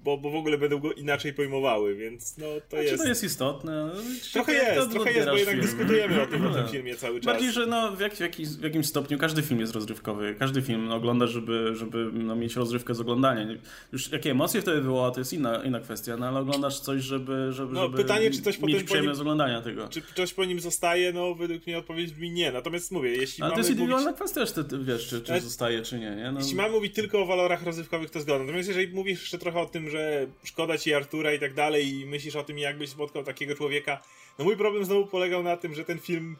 E, 0.00 0.04
bo, 0.04 0.18
bo 0.18 0.30
w 0.30 0.34
ogóle 0.34 0.58
będą 0.58 0.78
go 0.78 0.92
inaczej 0.92 1.32
pojmowały, 1.32 1.94
więc 1.94 2.38
no 2.38 2.46
to 2.68 2.76
A 2.76 2.80
jest... 2.80 2.92
Czy 2.92 2.98
to 2.98 3.08
jest 3.08 3.24
istotne? 3.24 3.90
Trochę 4.32 4.52
jest, 4.52 4.90
trochę 4.90 5.12
jest, 5.12 5.28
bo 5.28 5.36
jednak 5.36 5.54
film. 5.54 5.66
dyskutujemy 5.66 6.22
o 6.22 6.26
tym, 6.26 6.42
no. 6.42 6.50
o 6.50 6.54
tym 6.54 6.68
filmie 6.68 6.94
cały 6.94 7.20
czas. 7.20 7.26
Bardziej, 7.26 7.52
że 7.52 7.66
no, 7.66 7.96
w, 7.96 8.00
jak, 8.00 8.14
w, 8.14 8.20
jakiś, 8.20 8.48
w 8.48 8.62
jakimś 8.62 8.86
stopniu 8.86 9.18
każdy 9.18 9.42
film 9.42 9.60
jest 9.60 9.74
rozrywkowy, 9.74 10.34
każdy 10.38 10.62
film 10.62 10.86
no, 10.86 10.94
ogląda, 10.94 11.26
żeby, 11.26 11.76
żeby 11.76 12.10
no, 12.12 12.36
mieć 12.36 12.56
rozrywkę 12.56 12.94
z 12.94 13.00
oglądania. 13.00 13.46
Już 13.92 14.12
jakie 14.12 14.30
emocje 14.30 14.62
wtedy 14.62 14.80
wywoła, 14.80 15.10
to 15.10 15.20
jest 15.20 15.32
inna, 15.32 15.64
inna 15.64 15.80
kwestia, 15.80 16.16
no 16.16 16.28
ale 16.28 16.40
oglądasz 16.40 16.80
coś, 16.80 17.02
żeby, 17.02 17.52
żeby, 17.52 17.74
no, 17.74 17.82
żeby 17.82 17.96
pytanie, 17.96 18.30
czy 18.30 18.42
coś 18.42 18.60
mieć 18.60 18.84
po 18.84 18.96
nim, 18.96 19.14
z 19.14 19.20
oglądania 19.20 19.62
tego. 19.62 19.88
Czy 19.88 20.02
coś 20.16 20.34
po 20.34 20.44
nim 20.44 20.60
zostaje, 20.60 21.12
no 21.12 21.34
według 21.34 21.66
mnie 21.66 21.78
odpowiedź 21.78 22.12
brzmi 22.12 22.30
nie, 22.30 22.52
natomiast 22.52 22.92
mówię, 22.92 23.10
jeśli 23.10 23.42
Ale 23.42 23.52
to 23.52 23.58
jest 23.58 23.70
indywidualna 23.70 24.10
mówić... 24.10 24.32
kwestia, 24.32 24.62
czy, 24.62 24.78
wiesz, 24.78 25.08
czy, 25.08 25.20
czy 25.20 25.40
zostaje, 25.40 25.82
czy 25.82 25.98
nie. 25.98 26.16
nie? 26.16 26.32
No... 26.32 26.40
Jeśli 26.40 26.54
mamy 26.54 26.70
mówić 26.70 26.94
tylko 26.94 27.22
o 27.22 27.26
walorach 27.26 27.62
rozrywkowych, 27.62 28.10
to 28.10 28.20
zgoda. 28.20 28.38
Natomiast 28.38 28.68
jeżeli 28.68 28.94
mówisz 28.94 29.20
jeszcze 29.20 29.38
trochę 29.38 29.60
o 29.60 29.66
tym, 29.66 29.89
że 29.90 30.26
szkoda 30.44 30.78
ci 30.78 30.94
Artura 30.94 31.32
i 31.32 31.38
tak 31.38 31.54
dalej 31.54 31.94
i 31.94 32.06
myślisz 32.06 32.36
o 32.36 32.44
tym, 32.44 32.58
jakbyś 32.58 32.90
spotkał 32.90 33.24
takiego 33.24 33.54
człowieka. 33.54 34.02
No 34.38 34.44
mój 34.44 34.56
problem 34.56 34.84
znowu 34.84 35.06
polegał 35.06 35.42
na 35.42 35.56
tym, 35.56 35.74
że 35.74 35.84
ten 35.84 35.98
film 35.98 36.36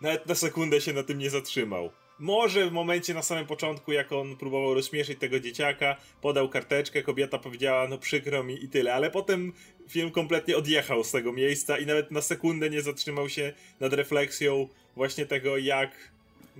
nawet 0.00 0.26
na 0.26 0.34
sekundę 0.34 0.80
się 0.80 0.92
na 0.92 1.02
tym 1.02 1.18
nie 1.18 1.30
zatrzymał. 1.30 1.90
może 2.18 2.66
w 2.66 2.72
momencie 2.72 3.14
na 3.14 3.22
samym 3.22 3.46
początku, 3.46 3.92
jak 3.92 4.12
on 4.12 4.36
próbował 4.36 4.74
rozśmieszyć 4.74 5.18
tego 5.18 5.40
dzieciaka, 5.40 5.96
podał 6.20 6.48
karteczkę, 6.48 7.02
kobieta 7.02 7.38
powiedziała, 7.38 7.88
no 7.88 7.98
przykro 7.98 8.44
mi 8.44 8.64
i 8.64 8.68
tyle, 8.68 8.94
ale 8.94 9.10
potem 9.10 9.52
film 9.88 10.10
kompletnie 10.10 10.56
odjechał 10.56 11.04
z 11.04 11.10
tego 11.10 11.32
miejsca 11.32 11.78
i 11.78 11.86
nawet 11.86 12.10
na 12.10 12.20
sekundę 12.20 12.70
nie 12.70 12.82
zatrzymał 12.82 13.28
się 13.28 13.52
nad 13.80 13.92
refleksją 13.92 14.68
właśnie 14.96 15.26
tego, 15.26 15.56
jak 15.56 15.90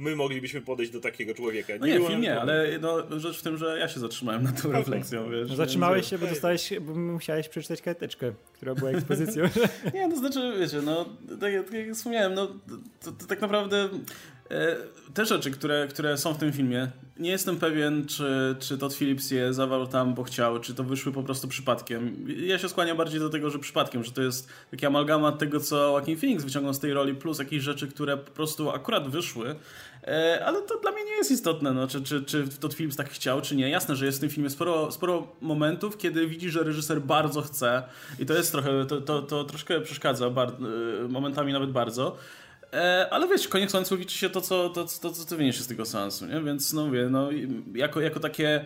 my 0.01 0.17
moglibyśmy 0.17 0.61
podejść 0.61 0.93
do 0.93 1.01
takiego 1.01 1.35
człowieka. 1.35 1.73
No 1.81 1.87
nie, 1.87 1.99
nie 1.99 2.07
film 2.07 2.21
nie, 2.21 2.41
ale 2.41 2.79
no, 2.81 3.21
rzecz 3.21 3.39
w 3.39 3.43
tym, 3.43 3.57
że 3.57 3.79
ja 3.79 3.89
się 3.89 4.01
zatrzymałem 4.01 4.43
nad 4.43 4.63
tą 4.63 4.73
refleksją, 4.73 5.31
wiesz. 5.31 5.51
No, 5.51 5.57
zatrzymałeś 5.57 6.11
się, 6.11 6.19
bo 6.19 6.27
dostałeś, 6.27 6.73
bo 6.81 6.95
musiałeś 6.95 7.49
przeczytać 7.49 7.83
karteczkę, 7.83 8.33
która 8.53 8.75
była 8.75 8.91
ekspozycją. 8.91 9.45
nie, 9.95 10.11
to 10.11 10.17
znaczy, 10.17 10.53
wiecie, 10.61 10.83
no, 10.83 11.05
tak, 11.41 11.53
tak 11.65 11.73
jak 11.73 11.95
wspomniałem, 11.95 12.35
no, 12.35 12.47
to, 13.01 13.13
to 13.13 13.27
tak 13.27 13.41
naprawdę 13.41 13.89
E, 14.51 14.77
te 15.15 15.27
rzeczy, 15.27 15.51
które, 15.51 15.89
które 15.91 16.19
są 16.19 16.35
w 16.35 16.39
tym 16.39 16.53
filmie, 16.53 16.91
nie 17.19 17.31
jestem 17.31 17.57
pewien, 17.57 18.07
czy, 18.07 18.57
czy 18.61 18.79
Todd 18.79 18.95
Phillips 18.95 19.31
je 19.31 19.55
zawarł 19.55 19.87
tam, 19.87 20.15
bo 20.15 20.23
chciał, 20.23 20.61
czy 20.61 20.75
to 20.75 20.85
wyszły 20.85 21.13
po 21.13 21.23
prostu 21.23 21.49
przypadkiem. 21.49 22.27
Ja 22.47 22.59
się 22.59 22.69
skłaniam 22.69 22.97
bardziej 22.97 23.21
do 23.21 23.31
tego, 23.31 23.51
że 23.51 23.59
przypadkiem, 23.59 24.05
że 24.05 24.13
to 24.13 24.23
jest 24.23 24.49
taki 24.71 24.87
amalgamat 24.87 25.39
tego, 25.39 25.61
co 25.61 25.77
Joaquin 25.77 26.17
Phoenix 26.17 26.45
wyciągnął 26.45 26.75
z 26.75 26.79
tej 26.79 26.93
roli, 26.93 27.15
plus 27.15 27.39
jakieś 27.39 27.63
rzeczy, 27.63 27.89
które 27.89 28.17
po 28.17 28.31
prostu 28.31 28.71
akurat 28.71 29.09
wyszły. 29.09 29.55
E, 30.07 30.45
ale 30.45 30.63
to 30.63 30.79
dla 30.79 30.91
mnie 30.91 31.05
nie 31.05 31.17
jest 31.17 31.31
istotne, 31.31 31.73
no, 31.73 31.87
czy, 31.87 32.03
czy, 32.03 32.25
czy 32.25 32.49
Todd 32.49 32.75
Phillips 32.75 32.97
tak 32.97 33.11
chciał, 33.11 33.41
czy 33.41 33.57
nie. 33.57 33.71
Jasne, 33.71 33.97
że 33.97 34.07
jest 34.07 34.19
w 34.19 34.21
tym 34.21 34.31
filmie 34.31 34.51
sporo, 34.51 34.93
sporo 34.93 35.33
momentów, 35.41 35.99
kiedy 35.99 36.27
widzi, 36.27 36.51
że 36.51 36.63
reżyser 36.63 37.01
bardzo 37.01 37.43
chce 37.43 37.83
i 38.19 38.27
to 38.27 38.35
jest 38.35 38.53
trochę, 38.53 38.87
to, 38.87 39.01
to, 39.01 39.23
to 39.23 39.45
troszkę 39.45 39.81
przeszkadza, 39.81 40.31
bar, 40.31 40.49
e, 41.05 41.09
momentami 41.09 41.53
nawet 41.53 41.71
bardzo. 41.71 42.17
E, 42.73 43.09
ale 43.11 43.29
wiesz, 43.29 43.49
koniec 43.49 43.73
końców 43.73 43.99
liczy 43.99 44.19
się 44.19 44.31
to, 44.31 44.41
co, 44.41 44.69
to, 44.69 44.85
to, 45.01 45.11
co 45.11 45.25
ty 45.25 45.37
wyniesiesz 45.37 45.63
z 45.63 45.69
tego 45.69 45.87
seansu, 45.87 46.27
nie? 46.27 46.41
Więc 46.41 46.73
no 46.73 46.87
mówię, 46.87 47.09
no, 47.11 47.29
jako, 47.75 48.01
jako 48.01 48.21
takie 48.21 48.65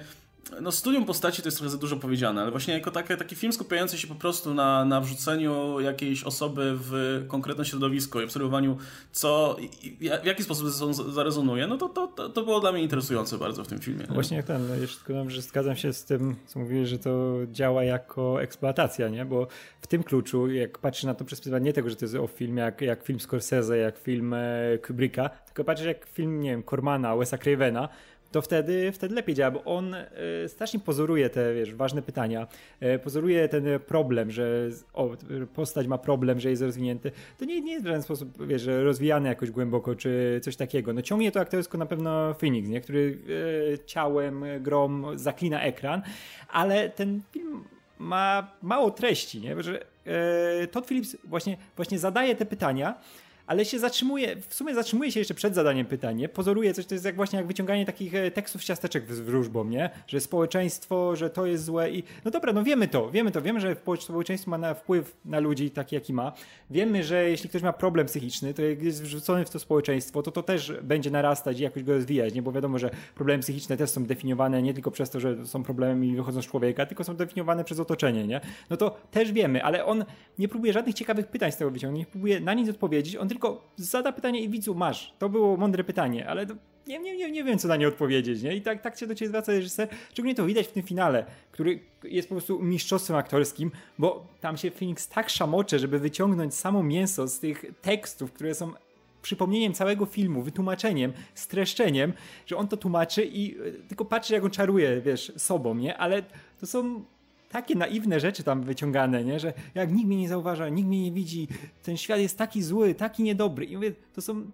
no 0.61 0.73
studium 0.73 1.05
postaci 1.05 1.43
to 1.43 1.49
jest 1.49 1.59
trochę 1.59 1.71
za 1.71 1.79
dużo 1.79 1.97
powiedziane, 1.97 2.43
ale 2.43 2.51
właśnie 2.51 2.75
jako 2.75 2.91
taki 2.91 3.37
film 3.37 3.53
skupiający 3.53 3.99
się 3.99 4.07
po 4.07 4.15
prostu 4.15 4.55
na, 4.55 4.85
na 4.85 5.01
wrzuceniu 5.01 5.81
jakiejś 5.81 6.25
osoby 6.25 6.73
w 6.75 7.25
konkretne 7.29 7.65
środowisko 7.65 8.21
i 8.21 8.25
obserwowaniu, 8.25 8.79
co, 9.13 9.57
w 10.23 10.27
jaki 10.27 10.43
sposób 10.43 10.69
zarezonuje, 11.13 11.67
no 11.67 11.79
to, 11.79 11.89
to, 11.89 12.29
to, 12.29 12.43
było 12.43 12.61
dla 12.61 12.73
mnie 12.73 12.83
interesujące 12.83 13.39
bardzo 13.39 13.65
w 13.65 13.69
tym 13.69 13.79
filmie. 13.79 14.05
Nie? 14.09 14.15
Właśnie 14.15 14.37
jak 14.37 14.47
ten, 14.47 14.69
no 14.69 14.75
jeszcze 14.75 15.05
tylko 15.05 15.31
że 15.31 15.43
zgadzam 15.43 15.77
się 15.77 15.93
z 15.93 16.05
tym, 16.05 16.37
co 16.47 16.59
mówiłeś, 16.59 16.89
że 16.89 16.99
to 16.99 17.37
działa 17.53 17.85
jako 17.85 18.43
eksploatacja, 18.43 19.09
nie? 19.09 19.25
Bo 19.25 19.47
w 19.81 19.87
tym 19.87 20.03
kluczu, 20.03 20.51
jak 20.51 20.79
patrzysz 20.79 21.05
na 21.05 21.15
to 21.15 21.25
przez 21.25 21.41
pryzmat 21.41 21.63
nie 21.63 21.73
tego, 21.73 21.91
że 21.91 21.97
to 21.97 22.05
jest 22.05 22.15
o 22.15 22.27
film 22.27 22.57
jak, 22.57 22.81
jak 22.81 23.05
film 23.05 23.21
Scorsese, 23.21 23.79
jak 23.79 23.99
film 23.99 24.35
e, 24.35 24.79
Kubricka, 24.87 25.29
tylko 25.29 25.65
patrzysz 25.65 25.87
jak 25.87 26.07
film, 26.07 26.41
nie 26.41 26.51
wiem, 26.51 26.63
Cormana, 26.63 27.17
Wesa 27.17 27.39
Cravena, 27.39 27.89
to 28.35 28.43
wtedy, 28.43 28.93
wtedy 28.93 29.15
lepiej 29.15 29.35
działa, 29.35 29.51
bo 29.51 29.65
on 29.65 29.95
e, 29.95 30.09
strasznie 30.49 30.81
pozoruje 30.81 31.31
te 31.31 31.55
wiesz, 31.55 31.75
ważne 31.75 32.03
pytania, 32.03 32.47
e, 32.81 32.99
pozoruje 32.99 33.49
ten 33.49 33.65
problem, 33.87 34.31
że 34.31 34.69
o, 34.93 35.11
postać 35.55 35.87
ma 35.87 35.99
problem, 35.99 36.41
że 36.41 36.51
jest 36.51 36.63
rozwinięty. 36.63 37.11
To 37.39 37.45
nie, 37.45 37.61
nie 37.61 37.73
jest 37.73 37.85
w 37.85 37.87
żaden 37.87 38.03
sposób 38.03 38.47
wiesz, 38.47 38.67
rozwijane 38.67 39.29
jakoś 39.29 39.51
głęboko, 39.51 39.95
czy 39.95 40.41
coś 40.43 40.57
takiego. 40.57 40.93
No 40.93 41.03
ciągnie 41.03 41.33
to 41.33 41.41
aktorsko 41.41 41.79
na 41.79 41.87
pewno 41.87 42.35
Phoenix, 42.35 42.69
nie? 42.69 42.81
który 42.81 43.19
e, 43.75 43.79
ciałem, 43.79 44.45
grom 44.61 45.07
zaklina 45.15 45.63
ekran, 45.63 46.03
ale 46.49 46.91
ten 46.91 47.21
film 47.31 47.65
ma 47.99 48.51
mało 48.63 48.91
treści, 48.91 49.41
nie? 49.41 49.63
Że 49.63 49.81
Todd 50.71 50.87
Phillips 50.87 51.17
właśnie, 51.25 51.57
właśnie 51.77 51.99
zadaje 51.99 52.37
te 52.37 52.47
pytania, 52.47 52.95
ale 53.47 53.65
się 53.65 53.79
zatrzymuje, 53.79 54.37
w 54.49 54.55
sumie 54.55 54.75
zatrzymuje 54.75 55.13
się 55.13 55.21
jeszcze 55.21 55.35
przed 55.35 55.55
zadaniem 55.55 55.87
pytania, 55.87 56.29
pozoruje 56.29 56.75
coś, 56.75 56.87
to 56.87 56.95
jest 56.95 57.05
jak 57.05 57.17
właśnie 57.17 57.37
jak 57.37 57.47
wyciąganie 57.47 57.87
takich 57.87 58.15
e, 58.15 58.31
tekstów 58.31 58.63
z 58.63 58.65
ciasteczek 58.65 59.15
z 59.15 59.21
wróżbą, 59.21 59.65
nie? 59.65 59.91
Że 60.07 60.21
społeczeństwo, 60.21 61.17
że 61.17 61.31
to 61.31 61.47
jest 61.47 61.65
złe 61.65 61.91
i 61.91 62.03
no 62.25 62.31
dobra, 62.31 62.53
no 62.53 62.63
wiemy 62.63 62.89
to, 62.89 63.11
wiemy 63.11 63.31
to, 63.31 63.43
wiemy, 63.43 63.61
że 63.61 63.77
społeczeństwo 64.01 64.51
ma 64.51 64.59
na 64.59 64.75
wpływ 64.75 65.17
na 65.25 65.41
ludzi 65.41 65.71
taki, 65.71 65.95
jaki 65.95 66.13
ma. 66.13 66.33
Wiemy, 66.71 67.05
że 67.05 67.31
jeśli 67.31 67.49
ktoś 67.49 67.63
ma 67.63 67.73
problem 67.73 68.07
psychiczny, 68.07 68.55
to 68.55 68.63
jak 68.63 68.83
jest 68.83 69.03
wrzucony 69.03 69.45
w 69.45 69.51
to 69.51 69.59
społeczeństwo, 69.59 70.23
to 70.23 70.33
to 70.33 70.43
też 70.43 70.73
będzie 70.83 71.11
narastać 71.11 71.61
i 71.61 71.63
jakoś 71.63 71.83
go 71.83 71.93
rozwijać, 71.93 72.35
nie? 72.35 72.43
Bo 72.43 72.53
wiadomo, 72.53 72.79
że 72.79 72.91
problemy 73.15 73.43
psychiczne 73.43 73.77
też 73.77 73.91
są 73.91 74.05
definiowane 74.05 74.63
nie 74.63 74.75
tylko 74.75 74.91
przez 74.91 75.11
to, 75.11 75.21
że 75.21 75.47
są 75.47 75.63
problemami 75.63 76.09
i 76.09 76.17
wychodzą 76.17 76.43
z 76.43 76.47
człowieka, 76.47 76.87
tylko 76.87 77.05
są 77.05 77.17
definiowane 77.17 77.65
przez 77.65 77.81
otoczenie, 77.81 78.27
nie? 78.27 78.41
No 78.71 78.77
to 78.77 78.97
też 79.11 79.33
wiemy, 79.33 79.65
ale 79.65 79.85
on 79.85 80.05
nie 80.39 80.49
próbuje 80.49 80.73
żadnych 80.73 80.95
ciekawych 80.95 81.27
pytań 81.27 81.53
z 81.53 81.57
tego 81.57 81.71
wyciągnąć, 81.71 81.99
nie 81.99 82.07
próbuje 82.07 82.41
na 82.41 82.55
nic 82.55 82.69
odpowiedzieć, 82.69 83.17
on 83.17 83.29
tylko 83.35 83.69
zada 83.77 84.13
pytanie 84.13 84.41
i 84.41 84.49
widzu 84.49 84.75
masz. 84.75 85.15
To 85.19 85.29
było 85.29 85.57
mądre 85.57 85.85
pytanie, 85.85 86.29
ale 86.29 86.47
nie, 86.87 86.99
nie, 86.99 87.17
nie, 87.17 87.31
nie 87.31 87.45
wiem, 87.45 87.59
co 87.59 87.69
na 87.69 87.77
nie 87.77 87.89
odpowiedzieć, 87.89 88.43
nie? 88.43 88.57
I 88.57 88.63
tak, 88.63 88.83
tak 88.83 88.99
się 88.99 89.07
do 89.07 89.15
ciebie 89.15 89.29
zwraca 89.29 89.53
reżyser. 89.53 89.89
Szczególnie 90.11 90.35
to 90.35 90.47
widać 90.47 90.67
w 90.67 90.73
tym 90.73 90.83
finale, 90.83 91.25
który 91.53 91.81
jest 92.05 92.29
po 92.29 92.35
prostu 92.35 92.63
mistrzostwem 92.63 93.17
aktorskim, 93.17 93.71
bo 93.99 94.27
tam 94.41 94.57
się 94.57 94.71
Phoenix 94.71 95.09
tak 95.09 95.31
szamocze, 95.31 95.79
żeby 95.79 95.99
wyciągnąć 95.99 96.55
samo 96.55 96.83
mięso 96.83 97.29
z 97.29 97.39
tych 97.39 97.65
tekstów, 97.83 98.33
które 98.33 98.55
są 98.55 98.73
przypomnieniem 99.23 99.75
całego 99.75 100.07
filmu, 100.07 100.43
wytłumaczeniem, 100.43 101.13
streszczeniem, 101.35 102.13
że 102.47 102.57
on 102.57 102.69
to 102.69 102.77
tłumaczy 102.77 103.25
i 103.25 103.57
e, 103.59 103.73
tylko 103.89 104.05
patrzy, 104.05 104.35
jak 104.35 104.45
on 104.45 104.51
czaruje, 104.51 105.01
wiesz, 105.01 105.33
sobą, 105.37 105.75
nie? 105.75 105.97
Ale 105.97 106.23
to 106.61 106.67
są 106.67 107.05
takie 107.55 107.75
naiwne 107.75 108.21
rzeczy 108.21 108.43
tam 108.43 108.63
wyciągane, 108.63 109.25
nie? 109.25 109.41
że 109.41 109.53
jak 109.75 109.93
nikt 109.93 110.07
mnie 110.07 110.17
nie 110.17 110.29
zauważa, 110.29 110.69
nikt 110.69 110.89
mnie 110.89 111.03
nie 111.03 111.13
widzi, 111.13 111.49
ten 111.83 111.97
świat 111.97 112.21
jest 112.21 112.39
taki 112.39 112.63
zły, 112.63 112.95
taki 112.95 113.23
niedobry. 113.23 113.65
I 113.65 113.77
mówię, 113.77 113.93
to 114.15 114.23
są, 114.23 114.51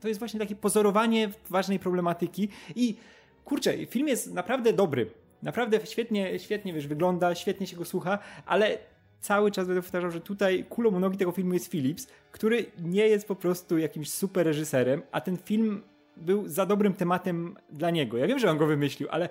to 0.00 0.08
jest 0.08 0.20
właśnie 0.20 0.40
takie 0.40 0.56
pozorowanie 0.56 1.30
ważnej 1.50 1.78
problematyki 1.78 2.48
i 2.74 2.96
kurczę, 3.44 3.86
film 3.86 4.08
jest 4.08 4.34
naprawdę 4.34 4.72
dobry. 4.72 5.10
Naprawdę 5.42 5.80
świetnie, 5.84 6.38
świetnie 6.38 6.72
wiesz, 6.72 6.86
wygląda, 6.86 7.34
świetnie 7.34 7.66
się 7.66 7.76
go 7.76 7.84
słucha, 7.84 8.18
ale 8.46 8.78
cały 9.20 9.50
czas 9.50 9.66
będę 9.66 9.82
powtarzał, 9.82 10.10
że 10.10 10.20
tutaj 10.20 10.64
kulą 10.68 10.90
u 10.90 11.00
nogi 11.00 11.18
tego 11.18 11.32
filmu 11.32 11.54
jest 11.54 11.70
Philips, 11.70 12.08
który 12.32 12.66
nie 12.78 13.08
jest 13.08 13.28
po 13.28 13.36
prostu 13.36 13.78
jakimś 13.78 14.10
super 14.10 14.46
reżyserem, 14.46 15.02
a 15.12 15.20
ten 15.20 15.36
film 15.36 15.82
był 16.16 16.48
za 16.48 16.66
dobrym 16.66 16.94
tematem 16.94 17.56
dla 17.70 17.90
niego. 17.90 18.16
Ja 18.16 18.26
wiem, 18.26 18.38
że 18.38 18.50
on 18.50 18.58
go 18.58 18.66
wymyślił, 18.66 19.08
ale 19.10 19.28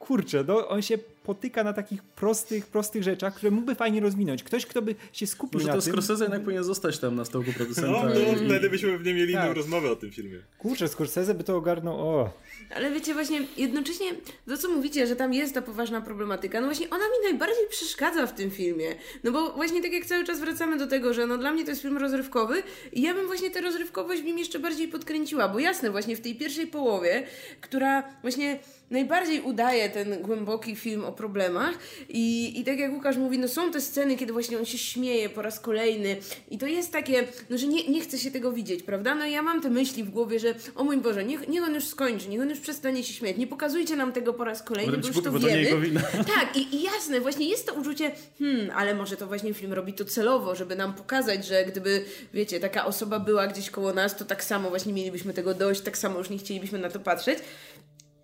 kurczę, 0.00 0.44
no, 0.48 0.68
on 0.68 0.82
się 0.82 0.98
potyka 1.24 1.64
na 1.64 1.72
takich 1.72 2.02
prostych, 2.02 2.66
prostych 2.66 3.02
rzeczach, 3.02 3.34
które 3.34 3.50
mógłby 3.50 3.74
fajnie 3.74 4.00
rozwinąć. 4.00 4.42
Ktoś, 4.42 4.66
kto 4.66 4.82
by 4.82 4.94
się 5.12 5.26
skupił 5.26 5.60
Może 5.60 5.68
na 5.68 5.76
to 5.76 5.82
tym... 5.82 5.92
Scorsese 5.92 6.24
jednak 6.24 6.42
powinien 6.42 6.64
zostać 6.64 6.98
tam 6.98 7.16
na 7.16 7.24
stołku 7.24 7.52
producenta. 7.52 7.90
No, 7.90 8.04
no 8.04 8.42
i... 8.42 8.46
wtedy 8.46 8.70
byśmy 8.70 8.92
pewnie 8.92 9.14
mieli 9.14 9.34
tak. 9.34 9.44
inną 9.44 9.54
rozmowę 9.54 9.90
o 9.90 9.96
tym 9.96 10.10
filmie. 10.10 10.38
Kurczę, 10.58 10.88
Scorsese 10.88 11.34
by 11.34 11.44
to 11.44 11.56
ogarnął, 11.56 12.08
o... 12.08 12.30
Ale 12.76 12.90
wiecie, 12.90 13.14
właśnie 13.14 13.40
jednocześnie 13.56 14.06
to, 14.48 14.56
co 14.56 14.68
mówicie, 14.68 15.06
że 15.06 15.16
tam 15.16 15.34
jest 15.34 15.54
ta 15.54 15.62
poważna 15.62 16.00
problematyka, 16.00 16.60
no 16.60 16.66
właśnie 16.66 16.90
ona 16.90 17.04
mi 17.04 17.30
najbardziej 17.30 17.68
przeszkadza 17.70 18.26
w 18.26 18.34
tym 18.34 18.50
filmie. 18.50 18.94
No 19.24 19.32
bo 19.32 19.52
właśnie 19.52 19.82
tak 19.82 19.92
jak 19.92 20.06
cały 20.06 20.24
czas 20.24 20.40
wracamy 20.40 20.78
do 20.78 20.86
tego, 20.86 21.14
że 21.14 21.26
no 21.26 21.38
dla 21.38 21.52
mnie 21.52 21.64
to 21.64 21.70
jest 21.70 21.82
film 21.82 21.98
rozrywkowy 21.98 22.62
i 22.92 23.02
ja 23.02 23.14
bym 23.14 23.26
właśnie 23.26 23.50
tę 23.50 23.60
rozrywkowość 23.60 24.22
w 24.22 24.24
nim 24.24 24.38
jeszcze 24.38 24.58
bardziej 24.58 24.88
podkręciła, 24.88 25.48
bo 25.48 25.58
jasne, 25.58 25.90
właśnie 25.90 26.16
w 26.16 26.20
tej 26.20 26.34
pierwszej 26.34 26.66
połowie, 26.66 27.26
która 27.60 28.02
właśnie 28.22 28.58
najbardziej 28.90 29.40
udaje 29.40 29.90
ten 29.90 30.22
głęboki 30.22 30.76
film 30.76 31.04
o 31.04 31.12
problemach 31.12 31.78
i, 32.08 32.60
i 32.60 32.64
tak 32.64 32.78
jak 32.78 32.92
Łukasz 32.92 33.16
mówi, 33.16 33.38
no 33.38 33.48
są 33.48 33.72
te 33.72 33.80
sceny, 33.80 34.16
kiedy 34.16 34.32
właśnie 34.32 34.58
on 34.58 34.64
się 34.64 34.78
śmieje 34.78 35.28
po 35.28 35.42
raz 35.42 35.60
kolejny 35.60 36.16
i 36.50 36.58
to 36.58 36.66
jest 36.66 36.92
takie, 36.92 37.24
no 37.50 37.58
że 37.58 37.66
nie, 37.66 37.88
nie 37.88 38.00
chce 38.00 38.18
się 38.18 38.30
tego 38.30 38.52
widzieć, 38.52 38.82
prawda? 38.82 39.14
No 39.14 39.26
ja 39.26 39.42
mam 39.42 39.62
te 39.62 39.70
myśli 39.70 40.04
w 40.04 40.10
głowie, 40.10 40.40
że 40.40 40.54
o 40.74 40.84
mój 40.84 40.96
Boże, 40.96 41.24
niech, 41.24 41.48
niech 41.48 41.64
on 41.64 41.74
już 41.74 41.84
skończy, 41.84 42.28
niech 42.28 42.40
on 42.40 42.50
już 42.50 42.60
przestanie 42.60 43.04
się 43.04 43.12
śmiać, 43.12 43.36
nie 43.36 43.46
pokazujcie 43.46 43.96
nam 43.96 44.12
tego 44.12 44.32
po 44.32 44.44
raz 44.44 44.62
kolejny, 44.62 44.98
bo 44.98 45.06
już 45.06 45.22
to 45.22 45.32
wiemy. 45.32 46.00
tak, 46.36 46.56
i, 46.56 46.76
i 46.76 46.82
jasne, 46.82 47.20
właśnie 47.20 47.48
jest 47.48 47.66
to 47.66 47.74
uczucie, 47.74 48.10
hmm, 48.38 48.70
ale 48.74 48.94
może 48.94 49.16
to 49.16 49.26
właśnie 49.26 49.54
film 49.54 49.72
robi 49.72 49.92
to 49.92 50.04
celowo, 50.04 50.54
żeby 50.54 50.76
nam 50.76 50.94
pokazać, 50.94 51.46
że 51.46 51.64
gdyby, 51.64 52.04
wiecie, 52.34 52.60
taka 52.60 52.86
osoba 52.86 53.20
była 53.20 53.46
gdzieś 53.46 53.70
koło 53.70 53.92
nas, 53.92 54.16
to 54.16 54.24
tak 54.24 54.44
samo 54.44 54.68
właśnie 54.68 54.92
mielibyśmy 54.92 55.34
tego 55.34 55.54
dość, 55.54 55.80
tak 55.80 55.98
samo 55.98 56.18
już 56.18 56.30
nie 56.30 56.38
chcielibyśmy 56.38 56.78
na 56.78 56.90
to 56.90 57.00
patrzeć. 57.00 57.38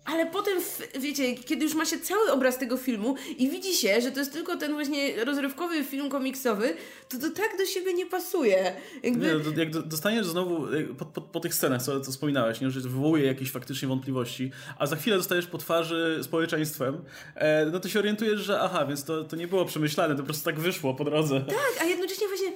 Ale 0.07 0.25
potem, 0.25 0.59
wiecie, 0.99 1.35
kiedy 1.35 1.65
już 1.65 1.73
ma 1.75 1.85
się 1.85 1.99
cały 1.99 2.31
obraz 2.31 2.57
tego 2.57 2.77
filmu 2.77 3.15
i 3.37 3.49
widzi 3.49 3.73
się, 3.73 4.01
że 4.01 4.11
to 4.11 4.19
jest 4.19 4.33
tylko 4.33 4.57
ten 4.57 4.73
właśnie 4.73 5.25
rozrywkowy 5.25 5.83
film 5.83 6.09
komiksowy, 6.09 6.73
to 7.09 7.17
to 7.17 7.29
tak 7.29 7.57
do 7.57 7.65
siebie 7.65 7.93
nie 7.93 8.05
pasuje. 8.05 8.73
Jakby... 9.03 9.41
Nie, 9.55 9.63
jak 9.63 9.71
dostaniesz 9.71 10.27
znowu 10.27 10.67
po, 10.97 11.05
po, 11.05 11.21
po 11.21 11.39
tych 11.39 11.53
scenach, 11.53 11.83
co, 11.83 12.01
co 12.01 12.11
wspominałeś, 12.11 12.61
nie, 12.61 12.71
że 12.71 12.79
wywołuje 12.79 13.25
jakieś 13.25 13.51
faktycznie 13.51 13.87
wątpliwości, 13.87 14.51
a 14.79 14.85
za 14.85 14.95
chwilę 14.95 15.17
dostajesz 15.17 15.47
po 15.47 15.57
twarzy 15.57 16.19
społeczeństwem, 16.21 16.97
e, 17.35 17.65
no 17.65 17.79
to 17.79 17.89
się 17.89 17.99
orientujesz, 17.99 18.41
że 18.41 18.61
aha, 18.61 18.85
więc 18.85 19.03
to, 19.03 19.23
to 19.23 19.35
nie 19.35 19.47
było 19.47 19.65
przemyślane, 19.65 20.15
to 20.15 20.19
po 20.19 20.25
prostu 20.25 20.45
tak 20.45 20.59
wyszło 20.59 20.93
po 20.93 21.03
drodze. 21.03 21.41
Tak, 21.41 21.81
a 21.81 21.83
jednocześnie 21.83 22.27
właśnie 22.27 22.51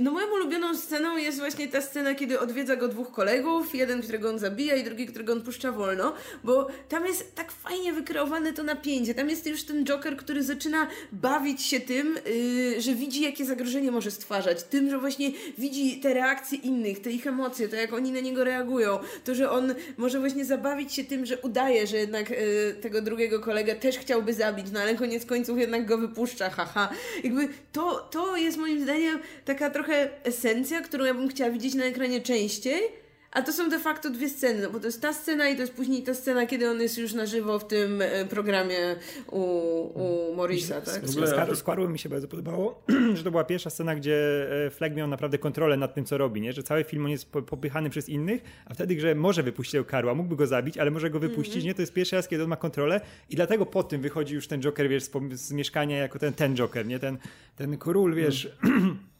no 0.00 0.10
moją 0.10 0.26
ulubioną 0.32 0.76
sceną 0.76 1.16
jest 1.16 1.38
właśnie 1.38 1.68
ta 1.68 1.80
scena, 1.80 2.14
kiedy 2.14 2.40
odwiedza 2.40 2.76
go 2.76 2.88
dwóch 2.88 3.10
kolegów, 3.10 3.74
jeden, 3.74 4.02
którego 4.02 4.28
on 4.28 4.38
zabija 4.38 4.76
i 4.76 4.84
drugi, 4.84 5.06
którego 5.06 5.32
on 5.32 5.42
puszcza 5.42 5.72
wolno, 5.72 6.12
bo 6.44 6.68
tam 6.88 7.06
jest 7.06 7.34
tak 7.34 7.52
fajnie 7.52 7.92
wykreowane 7.92 8.52
to 8.52 8.62
napięcie. 8.62 9.14
Tam 9.14 9.30
jest 9.30 9.46
już 9.46 9.64
ten 9.64 9.84
Joker, 9.84 10.16
który 10.16 10.42
zaczyna 10.42 10.86
bawić 11.12 11.62
się 11.62 11.80
tym, 11.80 12.18
yy, 12.26 12.80
że 12.80 12.94
widzi, 12.94 13.22
jakie 13.22 13.44
zagrożenie 13.44 13.90
może 13.90 14.10
stwarzać. 14.10 14.62
Tym, 14.62 14.90
że 14.90 14.98
właśnie 14.98 15.30
widzi 15.58 16.00
te 16.00 16.14
reakcje 16.14 16.58
innych, 16.58 17.00
te 17.00 17.10
ich 17.10 17.26
emocje, 17.26 17.68
to 17.68 17.76
jak 17.76 17.92
oni 17.92 18.12
na 18.12 18.20
niego 18.20 18.44
reagują. 18.44 18.98
To, 19.24 19.34
że 19.34 19.50
on 19.50 19.74
może 19.96 20.20
właśnie 20.20 20.44
zabawić 20.44 20.94
się 20.94 21.04
tym, 21.04 21.26
że 21.26 21.38
udaje, 21.38 21.86
że 21.86 21.96
jednak 21.96 22.30
yy, 22.30 22.36
tego 22.80 23.02
drugiego 23.02 23.40
kolegę 23.40 23.74
też 23.74 23.98
chciałby 23.98 24.34
zabić, 24.34 24.66
no 24.72 24.80
ale 24.80 24.94
koniec 24.94 25.26
końców 25.26 25.58
jednak 25.58 25.86
go 25.86 25.98
wypuszcza, 25.98 26.50
haha. 26.50 26.90
Jakby 27.24 27.48
to, 27.72 28.08
to 28.10 28.36
jest 28.36 28.58
moim 28.58 28.82
zdaniem 28.82 29.18
taka 29.44 29.70
trochę 29.70 30.24
esencja, 30.24 30.80
którą 30.80 31.04
ja 31.04 31.14
bym 31.14 31.28
chciała 31.28 31.50
widzieć 31.50 31.74
na 31.74 31.84
ekranie 31.84 32.20
częściej, 32.20 32.82
a 33.34 33.42
to 33.42 33.52
są 33.52 33.68
de 33.68 33.78
facto 33.78 34.10
dwie 34.10 34.28
sceny, 34.28 34.62
no 34.62 34.70
bo 34.70 34.80
to 34.80 34.86
jest 34.86 35.02
ta 35.02 35.12
scena 35.12 35.48
i 35.48 35.54
to 35.54 35.60
jest 35.60 35.72
później 35.72 36.02
ta 36.02 36.14
scena, 36.14 36.46
kiedy 36.46 36.70
on 36.70 36.80
jest 36.80 36.98
już 36.98 37.12
na 37.12 37.26
żywo 37.26 37.58
w 37.58 37.66
tym 37.66 38.02
e, 38.02 38.24
programie 38.24 38.96
u, 39.30 39.40
u 39.94 40.34
Morisa, 40.34 40.80
tak? 40.80 41.08
Z 41.08 41.16
mi 41.88 41.98
się 41.98 42.08
bardzo 42.08 42.28
podobało, 42.28 42.82
że 43.14 43.24
to 43.24 43.30
była 43.30 43.44
pierwsza 43.44 43.70
scena, 43.70 43.94
gdzie 43.94 44.46
e, 44.66 44.70
Flag 44.70 44.94
miał 44.94 45.08
naprawdę 45.08 45.38
kontrolę 45.38 45.76
nad 45.76 45.94
tym, 45.94 46.04
co 46.04 46.18
robi, 46.18 46.40
nie? 46.40 46.52
że 46.52 46.62
cały 46.62 46.84
film 46.84 47.04
on 47.04 47.10
jest 47.10 47.30
popychany 47.30 47.90
przez 47.90 48.08
innych, 48.08 48.42
a 48.66 48.74
wtedy, 48.74 49.00
że 49.00 49.14
może 49.14 49.42
wypuścić 49.42 49.80
Karła, 49.86 50.14
mógłby 50.14 50.36
go 50.36 50.46
zabić, 50.46 50.78
ale 50.78 50.90
może 50.90 51.10
go 51.10 51.20
wypuścić, 51.20 51.54
mm 51.54 51.62
-hmm. 51.62 51.66
nie? 51.66 51.74
To 51.74 51.82
jest 51.82 51.92
pierwszy 51.92 52.16
raz, 52.16 52.28
kiedy 52.28 52.42
on 52.42 52.48
ma 52.48 52.56
kontrolę 52.56 53.00
i 53.30 53.36
dlatego 53.36 53.66
po 53.66 53.82
tym 53.82 54.00
wychodzi 54.00 54.34
już 54.34 54.48
ten 54.48 54.60
Joker, 54.60 54.88
wiesz, 54.88 55.02
z, 55.02 55.10
z 55.32 55.52
mieszkania 55.52 55.98
jako 55.98 56.18
ten, 56.18 56.32
ten 56.32 56.56
Joker, 56.56 56.86
nie? 56.86 56.98
Ten, 56.98 57.18
ten 57.56 57.78
król, 57.78 58.14
wiesz... 58.14 58.56
Mm 58.64 58.98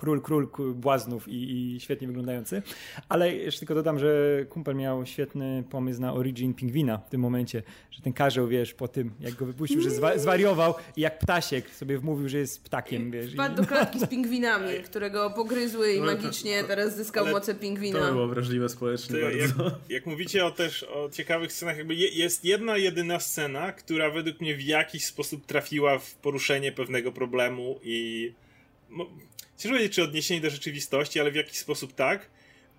król, 0.00 0.20
król 0.22 0.74
błaznów 0.74 1.28
i, 1.28 1.50
i, 1.52 1.80
świetnie 1.80 2.06
wyglądający. 2.06 2.62
Ale 3.08 3.34
jeszcze 3.36 3.58
tylko 3.58 3.74
dodam, 3.74 3.98
że 3.98 4.40
kumpel 4.48 4.76
miał 4.76 5.06
świetny 5.06 5.64
pomysł 5.70 6.00
na 6.00 6.14
origin 6.14 6.54
pingwina 6.54 6.98
w 6.98 7.10
tym 7.10 7.20
momencie, 7.20 7.62
że 7.90 8.02
ten 8.02 8.12
karzeł, 8.12 8.48
wiesz, 8.48 8.74
po 8.74 8.88
tym 8.88 9.10
jak 9.20 9.34
go 9.34 9.46
wypuścił, 9.46 9.80
że 9.80 9.90
zwa 9.90 10.18
zwariował 10.18 10.74
i 10.96 11.00
jak 11.00 11.18
ptasiek 11.18 11.70
sobie 11.70 11.98
wmówił, 11.98 12.28
że 12.28 12.38
jest 12.38 12.64
ptakiem, 12.64 13.10
wiesz. 13.10 13.32
Wpadł 13.32 13.56
do 13.56 13.66
klatki 13.66 14.00
z 14.00 14.06
pingwinami, 14.06 14.82
którego 14.84 15.30
pogryzły 15.30 15.92
i 15.92 16.00
magicznie 16.00 16.64
teraz 16.64 16.96
zyskał 16.96 17.26
moce 17.26 17.54
pingwina. 17.54 18.00
To 18.00 18.12
było 18.12 18.28
wrażliwe 18.28 18.68
społecznie 18.68 19.20
to, 19.20 19.30
jak, 19.30 19.50
jak, 19.88 20.06
mówicie 20.06 20.46
o 20.46 20.50
też 20.50 20.82
o 20.82 21.08
ciekawych 21.12 21.52
scenach, 21.52 21.76
jakby 21.76 21.94
jest 21.94 22.44
jedna 22.44 22.76
jedyna 22.76 23.20
scena, 23.20 23.72
która 23.72 24.10
według 24.10 24.40
mnie 24.40 24.54
w 24.54 24.62
jakiś 24.62 25.04
sposób 25.04 25.46
trafiła 25.46 25.98
w 25.98 26.14
poruszenie 26.14 26.72
pewnego 26.72 27.12
problemu 27.12 27.80
i 27.82 28.32
ciężko 29.60 29.76
powiedzieć, 29.76 29.94
czy 29.94 30.02
odniesienie 30.02 30.40
do 30.40 30.50
rzeczywistości, 30.50 31.20
ale 31.20 31.30
w 31.30 31.34
jakiś 31.34 31.58
sposób 31.58 31.94
tak. 31.94 32.30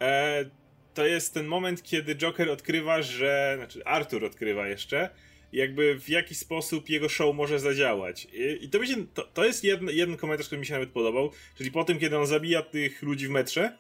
E, 0.01 0.45
to 0.93 1.05
jest 1.05 1.33
ten 1.33 1.45
moment, 1.45 1.83
kiedy 1.83 2.15
Joker 2.15 2.49
odkrywa, 2.49 3.01
że. 3.01 3.53
Znaczy, 3.57 3.85
Arthur 3.85 4.25
odkrywa 4.25 4.67
jeszcze, 4.67 5.09
jakby 5.53 5.99
w 5.99 6.09
jaki 6.09 6.35
sposób 6.35 6.89
jego 6.89 7.09
show 7.09 7.35
może 7.35 7.59
zadziałać. 7.59 8.27
I, 8.33 8.65
i 8.65 8.69
to, 8.69 8.85
się, 8.85 9.07
to, 9.13 9.23
to, 9.23 9.45
jest 9.45 9.63
jeden, 9.63 9.89
jeden 9.89 10.17
komentarz, 10.17 10.47
który 10.47 10.59
mi 10.59 10.65
się 10.65 10.73
nawet 10.73 10.89
podobał. 10.89 11.31
Czyli 11.57 11.71
po 11.71 11.83
tym, 11.83 11.99
kiedy 11.99 12.17
on 12.17 12.27
zabija 12.27 12.61
tych 12.61 13.01
ludzi 13.03 13.27
w 13.27 13.31
metrze, 13.31 13.77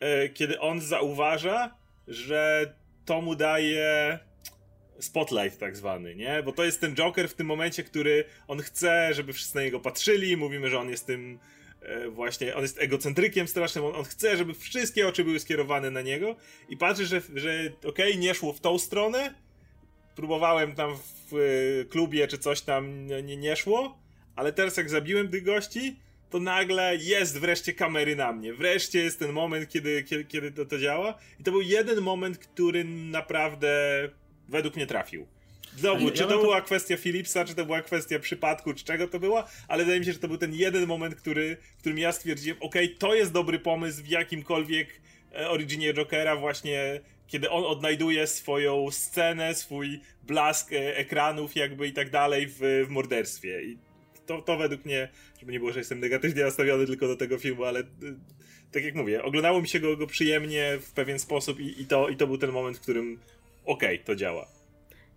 e, 0.00 0.28
kiedy 0.28 0.60
on 0.60 0.80
zauważa, 0.80 1.76
że 2.08 2.74
to 3.04 3.20
mu 3.20 3.34
daje 3.34 4.18
spotlight 4.98 5.58
tak 5.60 5.76
zwany, 5.76 6.14
nie? 6.14 6.42
Bo 6.42 6.52
to 6.52 6.64
jest 6.64 6.80
ten 6.80 6.94
Joker 6.94 7.28
w 7.28 7.34
tym 7.34 7.46
momencie, 7.46 7.82
który 7.82 8.24
on 8.48 8.58
chce, 8.58 9.14
żeby 9.14 9.32
wszyscy 9.32 9.56
na 9.56 9.62
niego 9.62 9.80
patrzyli, 9.80 10.36
mówimy, 10.36 10.70
że 10.70 10.78
on 10.78 10.90
jest 10.90 11.06
tym 11.06 11.38
właśnie, 12.10 12.54
on 12.54 12.62
jest 12.62 12.78
egocentrykiem 12.80 13.48
strasznym, 13.48 13.84
on, 13.84 13.94
on, 13.94 14.04
chce, 14.04 14.36
żeby 14.36 14.54
wszystkie 14.54 15.08
oczy 15.08 15.24
były 15.24 15.40
skierowane 15.40 15.90
na 15.90 16.02
niego 16.02 16.36
i 16.68 16.76
patrzy, 16.76 17.06
że, 17.06 17.22
że 17.34 17.50
okej, 17.84 18.10
okay, 18.10 18.16
nie 18.16 18.34
szło 18.34 18.52
w 18.52 18.60
tą 18.60 18.78
stronę, 18.78 19.34
próbowałem 20.16 20.74
tam 20.74 20.96
w 21.30 21.36
y, 21.36 21.86
klubie 21.90 22.28
czy 22.28 22.38
coś 22.38 22.60
tam, 22.60 23.06
nie, 23.06 23.36
nie 23.36 23.56
szło, 23.56 23.98
ale 24.36 24.52
teraz 24.52 24.76
jak 24.76 24.90
zabiłem 24.90 25.28
tych 25.28 25.44
gości, 25.44 25.96
to 26.30 26.40
nagle 26.40 26.96
jest 26.96 27.38
wreszcie 27.38 27.72
kamery 27.72 28.16
na 28.16 28.32
mnie. 28.32 28.54
Wreszcie 28.54 28.98
jest 28.98 29.18
ten 29.18 29.32
moment, 29.32 29.68
kiedy, 29.68 30.02
kiedy, 30.02 30.24
kiedy 30.24 30.52
to, 30.52 30.64
to 30.64 30.78
działa. 30.78 31.18
I 31.40 31.44
to 31.44 31.50
był 31.50 31.60
jeden 31.60 32.00
moment, 32.00 32.38
który 32.38 32.84
naprawdę 32.84 33.68
według 34.48 34.76
mnie 34.76 34.86
trafił. 34.86 35.26
Znowu, 35.76 36.10
czy 36.10 36.22
to, 36.22 36.38
była 36.38 36.60
kwestia 36.60 36.96
Philipsa, 36.96 37.44
czy 37.44 37.54
to 37.54 37.64
była 37.66 37.82
kwestia 37.82 38.18
przypadku, 38.18 38.74
czy 38.74 38.84
czego 38.84 39.08
to 39.08 39.20
była, 39.20 39.48
ale 39.68 39.84
wydaje 39.84 40.00
mi 40.00 40.06
się, 40.06 40.12
że 40.12 40.18
to 40.18 40.28
był 40.28 40.38
ten 40.38 40.54
jeden 40.54 40.86
moment, 40.86 41.14
który, 41.14 41.56
w 41.76 41.80
którym 41.80 41.98
ja 41.98 42.12
stwierdziłem, 42.12 42.58
ok, 42.60 42.74
to 42.98 43.14
jest 43.14 43.32
dobry 43.32 43.58
pomysł 43.58 44.02
w 44.02 44.08
jakimkolwiek 44.08 45.00
e, 45.34 45.50
originie 45.50 45.94
Jokera, 45.94 46.36
właśnie 46.36 47.00
kiedy 47.26 47.50
on 47.50 47.64
odnajduje 47.64 48.26
swoją 48.26 48.90
scenę, 48.90 49.54
swój 49.54 50.00
blask 50.22 50.72
e, 50.72 50.96
ekranów 50.96 51.56
jakby 51.56 51.88
i 51.88 51.92
tak 51.92 52.10
dalej 52.10 52.46
w, 52.46 52.84
w 52.86 52.88
morderstwie. 52.88 53.62
I 53.62 53.78
to, 54.26 54.42
to 54.42 54.56
według 54.56 54.84
mnie, 54.84 55.08
żeby 55.40 55.52
nie 55.52 55.58
było, 55.58 55.72
że 55.72 55.78
jestem 55.78 56.00
negatywnie 56.00 56.42
nastawiony 56.42 56.86
tylko 56.86 57.08
do 57.08 57.16
tego 57.16 57.38
filmu, 57.38 57.64
ale 57.64 57.80
e, 57.80 57.84
tak 58.72 58.84
jak 58.84 58.94
mówię, 58.94 59.22
oglądało 59.22 59.60
mi 59.60 59.68
się 59.68 59.80
go, 59.80 59.96
go 59.96 60.06
przyjemnie 60.06 60.78
w 60.80 60.92
pewien 60.92 61.18
sposób 61.18 61.60
i, 61.60 61.82
i, 61.82 61.86
to, 61.86 62.08
i 62.08 62.16
to 62.16 62.26
był 62.26 62.38
ten 62.38 62.52
moment, 62.52 62.78
w 62.78 62.80
którym 62.80 63.18
okej, 63.64 63.94
okay, 63.94 64.06
to 64.06 64.16
działa. 64.16 64.55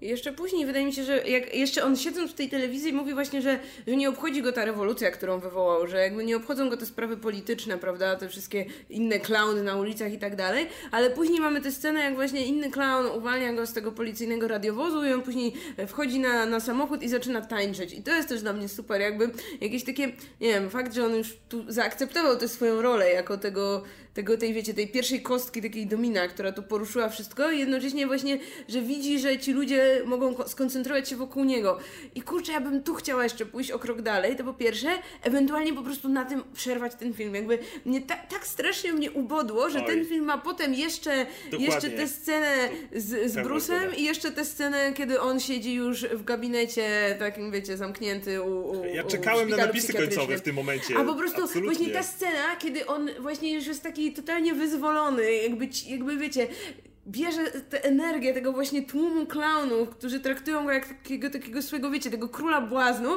Jeszcze 0.01 0.33
później 0.33 0.65
wydaje 0.65 0.85
mi 0.85 0.93
się, 0.93 1.03
że 1.03 1.27
jak 1.27 1.55
jeszcze 1.55 1.83
on 1.83 1.97
siedząc 1.97 2.31
w 2.31 2.33
tej 2.33 2.49
telewizji 2.49 2.93
mówi 2.93 3.13
właśnie, 3.13 3.41
że, 3.41 3.59
że 3.87 3.95
nie 3.95 4.09
obchodzi 4.09 4.41
go 4.41 4.51
ta 4.51 4.65
rewolucja, 4.65 5.11
którą 5.11 5.39
wywołał, 5.39 5.87
że 5.87 5.97
jakby 5.97 6.25
nie 6.25 6.37
obchodzą 6.37 6.69
go 6.69 6.77
te 6.77 6.85
sprawy 6.85 7.17
polityczne, 7.17 7.77
prawda, 7.77 8.15
te 8.15 8.29
wszystkie 8.29 8.65
inne 8.89 9.19
klauny 9.19 9.63
na 9.63 9.75
ulicach 9.75 10.13
i 10.13 10.17
tak 10.17 10.35
dalej, 10.35 10.67
ale 10.91 11.09
później 11.09 11.39
mamy 11.39 11.61
tę 11.61 11.71
scenę, 11.71 11.99
jak 11.99 12.15
właśnie 12.15 12.45
inny 12.45 12.71
klaun 12.71 13.05
uwalnia 13.05 13.53
go 13.53 13.65
z 13.65 13.73
tego 13.73 13.91
policyjnego 13.91 14.47
radiowozu 14.47 15.05
i 15.05 15.13
on 15.13 15.21
później 15.21 15.53
wchodzi 15.87 16.19
na, 16.19 16.45
na 16.45 16.59
samochód 16.59 17.03
i 17.03 17.09
zaczyna 17.09 17.41
tańczyć. 17.41 17.93
I 17.93 18.03
to 18.03 18.15
jest 18.15 18.29
też 18.29 18.41
dla 18.41 18.53
mnie 18.53 18.69
super, 18.69 19.01
jakby 19.01 19.29
jakieś 19.61 19.83
takie, 19.83 20.07
nie 20.41 20.53
wiem, 20.53 20.69
fakt, 20.69 20.93
że 20.93 21.05
on 21.05 21.15
już 21.15 21.37
tu 21.49 21.65
zaakceptował 21.67 22.37
tę 22.37 22.47
swoją 22.47 22.81
rolę 22.81 23.09
jako 23.09 23.37
tego 23.37 23.83
tego, 24.19 24.37
tej, 24.37 24.53
wiecie, 24.53 24.73
tej 24.73 24.87
pierwszej 24.87 25.21
kostki, 25.21 25.61
takiej 25.61 25.87
domina, 25.87 26.27
która 26.27 26.51
tu 26.51 26.63
poruszyła 26.63 27.09
wszystko 27.09 27.51
i 27.51 27.59
jednocześnie 27.59 28.07
właśnie, 28.07 28.39
że 28.67 28.81
widzi, 28.81 29.19
że 29.19 29.37
ci 29.37 29.53
ludzie 29.53 30.01
mogą 30.05 30.47
skoncentrować 30.47 31.09
się 31.09 31.15
wokół 31.15 31.43
niego. 31.43 31.79
I 32.15 32.21
kurczę, 32.21 32.51
ja 32.51 32.61
bym 32.61 32.83
tu 32.83 32.93
chciała 32.93 33.23
jeszcze 33.23 33.45
pójść 33.45 33.71
o 33.71 33.79
krok 33.79 34.01
dalej, 34.01 34.35
to 34.35 34.43
po 34.43 34.53
pierwsze, 34.53 34.89
ewentualnie 35.23 35.73
po 35.73 35.83
prostu 35.83 36.09
na 36.09 36.25
tym 36.25 36.43
przerwać 36.53 36.95
ten 36.95 37.13
film. 37.13 37.35
Jakby 37.35 37.59
mnie 37.85 38.01
ta, 38.01 38.15
tak 38.15 38.47
strasznie 38.47 38.93
mnie 38.93 39.11
ubodło, 39.11 39.69
że 39.69 39.79
Oj. 39.79 39.85
ten 39.85 40.05
film 40.05 40.25
ma 40.25 40.37
potem 40.37 40.73
jeszcze, 40.73 41.25
jeszcze 41.59 41.89
tę 41.89 42.07
scenę 42.07 42.69
z, 42.95 43.31
z 43.31 43.35
Bruce'em 43.35 43.97
i 43.97 44.03
jeszcze 44.03 44.31
tę 44.31 44.45
scenę, 44.45 44.93
kiedy 44.93 45.21
on 45.21 45.39
siedzi 45.39 45.73
już 45.73 46.05
w 46.05 46.23
gabinecie 46.23 47.15
takim, 47.19 47.51
wiecie, 47.51 47.77
zamknięty 47.77 48.41
u, 48.41 48.69
u 48.69 48.85
Ja 48.85 49.03
czekałem 49.03 49.49
na 49.49 49.57
napisy 49.57 49.93
końcowe 49.93 50.37
w 50.37 50.41
tym 50.41 50.55
momencie. 50.55 50.97
A 50.97 51.03
po 51.03 51.15
prostu 51.15 51.43
Absolutnie. 51.43 51.75
właśnie 51.75 51.93
ta 51.93 52.03
scena, 52.03 52.55
kiedy 52.59 52.85
on 52.85 53.09
właśnie 53.19 53.53
już 53.53 53.67
jest 53.67 53.83
taki 53.83 54.08
totalnie 54.11 54.53
wyzwolony, 54.53 55.33
jakby, 55.33 55.69
jakby 55.87 56.17
wiecie, 56.17 56.47
bierze 57.07 57.51
tę 57.69 57.83
energię 57.83 58.33
tego 58.33 58.53
właśnie 58.53 58.85
tłumu 58.85 59.25
klaunów, 59.25 59.89
którzy 59.89 60.19
traktują 60.19 60.63
go 60.63 60.71
jak 60.71 60.87
takiego, 60.87 61.29
takiego 61.29 61.61
swojego, 61.61 61.91
wiecie, 61.91 62.09
tego 62.09 62.29
króla 62.29 62.61
błaznu, 62.61 63.09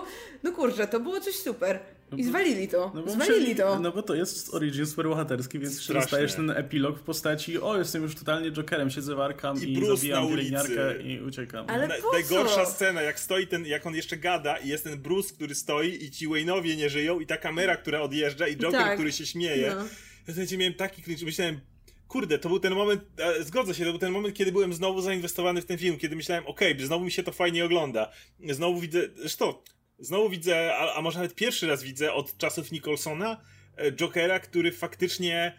no 0.43 0.53
kurczę, 0.53 0.87
to 0.87 1.01
było 1.01 1.21
coś 1.21 1.35
super. 1.35 1.79
No 2.13 2.19
I 2.19 2.25
zwalili 2.25 2.69
to. 2.69 2.93
No 2.95 3.13
zwalili 3.13 3.57
to. 3.57 3.79
No 3.79 3.93
bo 3.93 4.03
to 4.03 4.15
jest 4.15 4.55
origin 4.55 4.87
superbohaterski, 4.87 5.59
więc 5.59 5.87
dostajesz 5.87 6.35
ten 6.35 6.51
epilog 6.51 6.99
w 6.99 7.03
postaci 7.03 7.61
o, 7.61 7.79
jestem 7.79 8.03
już 8.03 8.15
totalnie 8.15 8.53
Jokerem, 8.53 8.91
siedzę 8.91 9.15
w 9.15 9.21
Arkham 9.21 9.57
i, 9.65 9.73
i 9.73 9.87
zabijam 9.87 10.29
pielęgniarkę 10.29 11.03
i 11.03 11.23
uciekam. 11.23 11.67
Ale 11.69 11.89
Na, 11.89 11.95
po 11.95 12.13
Najgorsza 12.13 12.67
scena, 12.67 13.03
jak 13.03 13.21
stoi 13.21 13.47
ten, 13.47 13.67
jak 13.67 13.87
on 13.87 13.95
jeszcze 13.95 14.17
gada 14.17 14.57
i 14.57 14.69
jest 14.69 14.85
ten 14.85 14.99
Bruce, 15.01 15.35
który 15.35 15.55
stoi 15.55 16.05
i 16.05 16.11
ci 16.11 16.29
Wayne'owie 16.29 16.77
nie 16.77 16.91
żyją 16.91 17.21
i 17.21 17.27
ta 17.27 17.37
kamera, 17.37 17.77
która 17.77 18.01
odjeżdża 18.01 18.49
i 18.49 18.57
Joker, 18.57 18.81
tak. 18.81 18.95
który 18.95 19.13
się 19.13 19.27
śmieje. 19.27 19.75
No. 19.77 19.85
Ja 20.29 20.35
sobie 20.35 20.59
miałem 20.59 20.75
taki 20.75 21.03
cringe, 21.03 21.25
myślałem, 21.25 21.61
kurde, 22.09 22.39
to 22.39 22.49
był 22.49 22.61
ten 22.61 22.75
moment, 22.75 23.03
zgodzę 23.41 23.75
się, 23.75 23.85
to 23.85 23.91
był 23.91 23.99
ten 23.99 24.13
moment, 24.13 24.37
kiedy 24.37 24.53
byłem 24.53 24.73
znowu 24.73 25.01
zainwestowany 25.01 25.63
w 25.63 25.67
ten 25.67 25.79
film, 25.79 25.99
kiedy 25.99 26.17
myślałem, 26.17 26.47
okej, 26.47 26.73
okay, 26.73 26.87
znowu 26.87 27.05
mi 27.05 27.13
się 27.13 27.23
to 27.23 27.33
fajnie 27.33 27.65
ogląda. 27.65 28.11
Znowu 28.51 28.81
widzę, 28.81 29.01
zresztą, 29.17 29.55
znowu 29.99 30.29
widzę, 30.29 30.77
a, 30.77 30.95
a 30.95 31.03
może 31.03 31.19
nawet 31.19 31.35
pierwszy 31.35 31.67
raz 31.67 31.83
widzę 31.83 32.13
od 32.13 32.37
czasów 32.37 32.73
Nicholsona, 32.73 33.41
e, 33.77 33.93
Jokera, 33.93 34.41
który 34.41 34.73
faktycznie, 34.73 35.59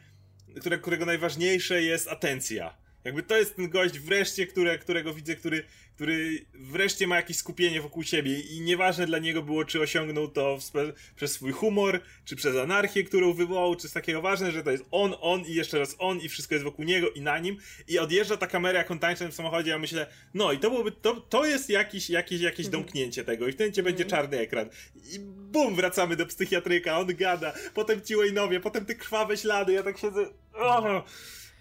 które, 0.59 0.77
którego 0.77 1.05
najważniejsze 1.05 1.83
jest 1.83 2.07
atencja. 2.07 2.82
Jakby 3.03 3.23
to 3.23 3.37
jest 3.37 3.55
ten 3.55 3.69
gość 3.69 3.99
wreszcie, 3.99 4.47
które, 4.47 4.77
którego 4.77 5.13
widzę, 5.13 5.35
który, 5.35 5.63
który 5.95 6.45
wreszcie 6.53 7.07
ma 7.07 7.15
jakieś 7.15 7.37
skupienie 7.37 7.81
wokół 7.81 8.03
siebie 8.03 8.39
i 8.39 8.61
nieważne 8.61 9.05
dla 9.05 9.19
niego 9.19 9.41
było, 9.41 9.65
czy 9.65 9.81
osiągnął 9.81 10.27
to 10.27 10.57
w, 10.57 10.71
przez 11.15 11.31
swój 11.31 11.51
humor, 11.51 12.01
czy 12.25 12.35
przez 12.35 12.55
anarchię, 12.55 13.03
którą 13.03 13.33
wywołał, 13.33 13.75
czy 13.75 13.89
z 13.89 13.93
takiego 13.93 14.21
ważne, 14.21 14.51
że 14.51 14.63
to 14.63 14.71
jest 14.71 14.85
on, 14.91 15.15
on 15.21 15.41
i 15.41 15.53
jeszcze 15.53 15.79
raz 15.79 15.95
on 15.99 16.19
i 16.19 16.29
wszystko 16.29 16.55
jest 16.55 16.65
wokół 16.65 16.85
niego 16.85 17.09
i 17.09 17.21
na 17.21 17.39
nim 17.39 17.57
i 17.87 17.99
odjeżdża 17.99 18.37
ta 18.37 18.47
kamera, 18.47 18.79
jak 18.79 18.91
on 18.91 18.99
tańczy 18.99 19.27
w 19.27 19.33
samochodzie, 19.33 19.71
ja 19.71 19.79
myślę, 19.79 20.07
no 20.33 20.51
i 20.51 20.59
to 20.59 20.69
byłoby, 20.69 20.91
to, 20.91 21.15
to 21.15 21.45
jest 21.45 21.69
jakiś, 21.69 22.09
jakieś, 22.09 22.41
jakieś 22.41 22.65
mhm. 22.65 22.83
domknięcie 22.83 23.23
tego 23.23 23.47
i 23.47 23.51
w 23.51 23.55
tym 23.55 23.63
momencie 23.65 23.83
będzie 23.83 24.03
mhm. 24.03 24.21
czarny 24.21 24.39
ekran 24.39 24.69
i 24.95 25.19
bum, 25.19 25.75
wracamy 25.75 26.15
do 26.15 26.25
psychiatryka, 26.25 26.99
on 26.99 27.07
gada, 27.15 27.53
potem 27.73 28.01
ci 28.01 28.15
Wayne'owie, 28.15 28.59
potem 28.59 28.85
te 28.85 28.95
krwawe 28.95 29.37
ślady, 29.37 29.73
ja 29.73 29.83
tak 29.83 29.97
siedzę, 29.97 30.25
oh! 30.53 31.03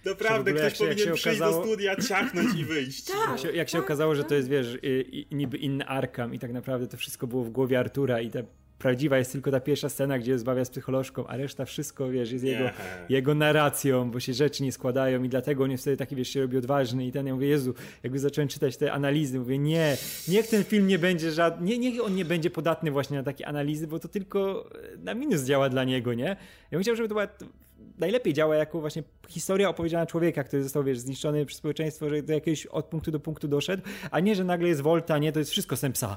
Naprawdę, 0.04 0.52
ktoś 0.52 0.78
powinien 0.78 0.98
jak 0.98 1.14
przyjść 1.14 1.40
okazało... 1.40 1.62
do 1.62 1.66
studia, 1.66 1.96
ciachnąć 1.96 2.54
i 2.54 2.64
wyjść. 2.64 3.04
Tak, 3.12 3.30
jak 3.30 3.38
się, 3.38 3.52
jak 3.52 3.68
się 3.68 3.78
tak, 3.78 3.84
okazało, 3.84 4.14
że 4.14 4.24
to 4.24 4.34
jest, 4.34 4.48
wiesz, 4.48 4.78
niby 5.30 5.56
inny 5.56 5.86
Arkham 5.86 6.34
i 6.34 6.38
tak 6.38 6.52
naprawdę 6.52 6.86
to 6.86 6.96
wszystko 6.96 7.26
było 7.26 7.44
w 7.44 7.50
głowie 7.50 7.78
Artura 7.78 8.20
i 8.20 8.30
ta 8.30 8.38
prawdziwa 8.82 9.18
jest 9.18 9.32
tylko 9.32 9.50
ta 9.50 9.60
pierwsza 9.60 9.88
scena, 9.88 10.18
gdzie 10.18 10.38
zbawia 10.38 10.64
z 10.64 10.70
psycholożką, 10.70 11.26
a 11.26 11.36
reszta 11.36 11.64
wszystko, 11.64 12.08
wiesz, 12.08 12.32
jest 12.32 12.44
jego, 12.44 12.64
jego 13.08 13.34
narracją, 13.34 14.10
bo 14.10 14.20
się 14.20 14.34
rzeczy 14.34 14.62
nie 14.62 14.72
składają 14.72 15.22
i 15.22 15.28
dlatego 15.28 15.64
on 15.64 15.70
jest 15.70 15.84
wtedy 15.84 15.96
taki, 15.96 16.16
wiesz, 16.16 16.28
się 16.28 16.40
robi 16.40 16.56
odważny 16.56 17.06
i 17.06 17.12
ten, 17.12 17.26
ja 17.26 17.34
mówię, 17.34 17.48
Jezu, 17.48 17.74
jakby 18.02 18.18
zacząłem 18.18 18.48
czytać 18.48 18.76
te 18.76 18.92
analizy, 18.92 19.38
mówię, 19.38 19.58
nie, 19.58 19.96
niech 20.28 20.46
ten 20.46 20.64
film 20.64 20.86
nie 20.86 20.98
będzie 20.98 21.32
żadny, 21.32 21.66
nie, 21.66 21.78
niech 21.78 22.04
on 22.04 22.14
nie 22.14 22.24
będzie 22.24 22.50
podatny 22.50 22.90
właśnie 22.90 23.16
na 23.16 23.22
takie 23.22 23.46
analizy, 23.46 23.86
bo 23.86 23.98
to 23.98 24.08
tylko 24.08 24.70
na 24.98 25.14
minus 25.14 25.42
działa 25.42 25.68
dla 25.68 25.84
niego, 25.84 26.14
nie? 26.14 26.24
Ja 26.24 26.36
bym 26.70 26.82
chciał, 26.82 26.96
żeby 26.96 27.08
to 27.08 27.14
była 27.14 27.28
najlepiej 27.98 28.32
działa 28.34 28.56
jako 28.56 28.80
właśnie 28.80 29.02
historia 29.28 29.68
opowiedziana 29.68 30.06
człowieka, 30.06 30.44
który 30.44 30.62
został, 30.62 30.84
wiesz, 30.84 30.98
zniszczony 30.98 31.46
przez 31.46 31.58
społeczeństwo, 31.58 32.08
że 32.08 32.22
do 32.22 32.32
jakiegoś 32.32 32.66
od 32.66 32.86
punktu 32.86 33.10
do 33.10 33.20
punktu 33.20 33.48
doszedł, 33.48 33.82
a 34.10 34.20
nie, 34.20 34.34
że 34.34 34.44
nagle 34.44 34.68
jest 34.68 34.80
Volta, 34.80 35.18
nie, 35.18 35.32
to 35.32 35.38
jest 35.38 35.50
wszystko 35.50 35.76
sem 35.76 35.92
psa. 35.92 36.16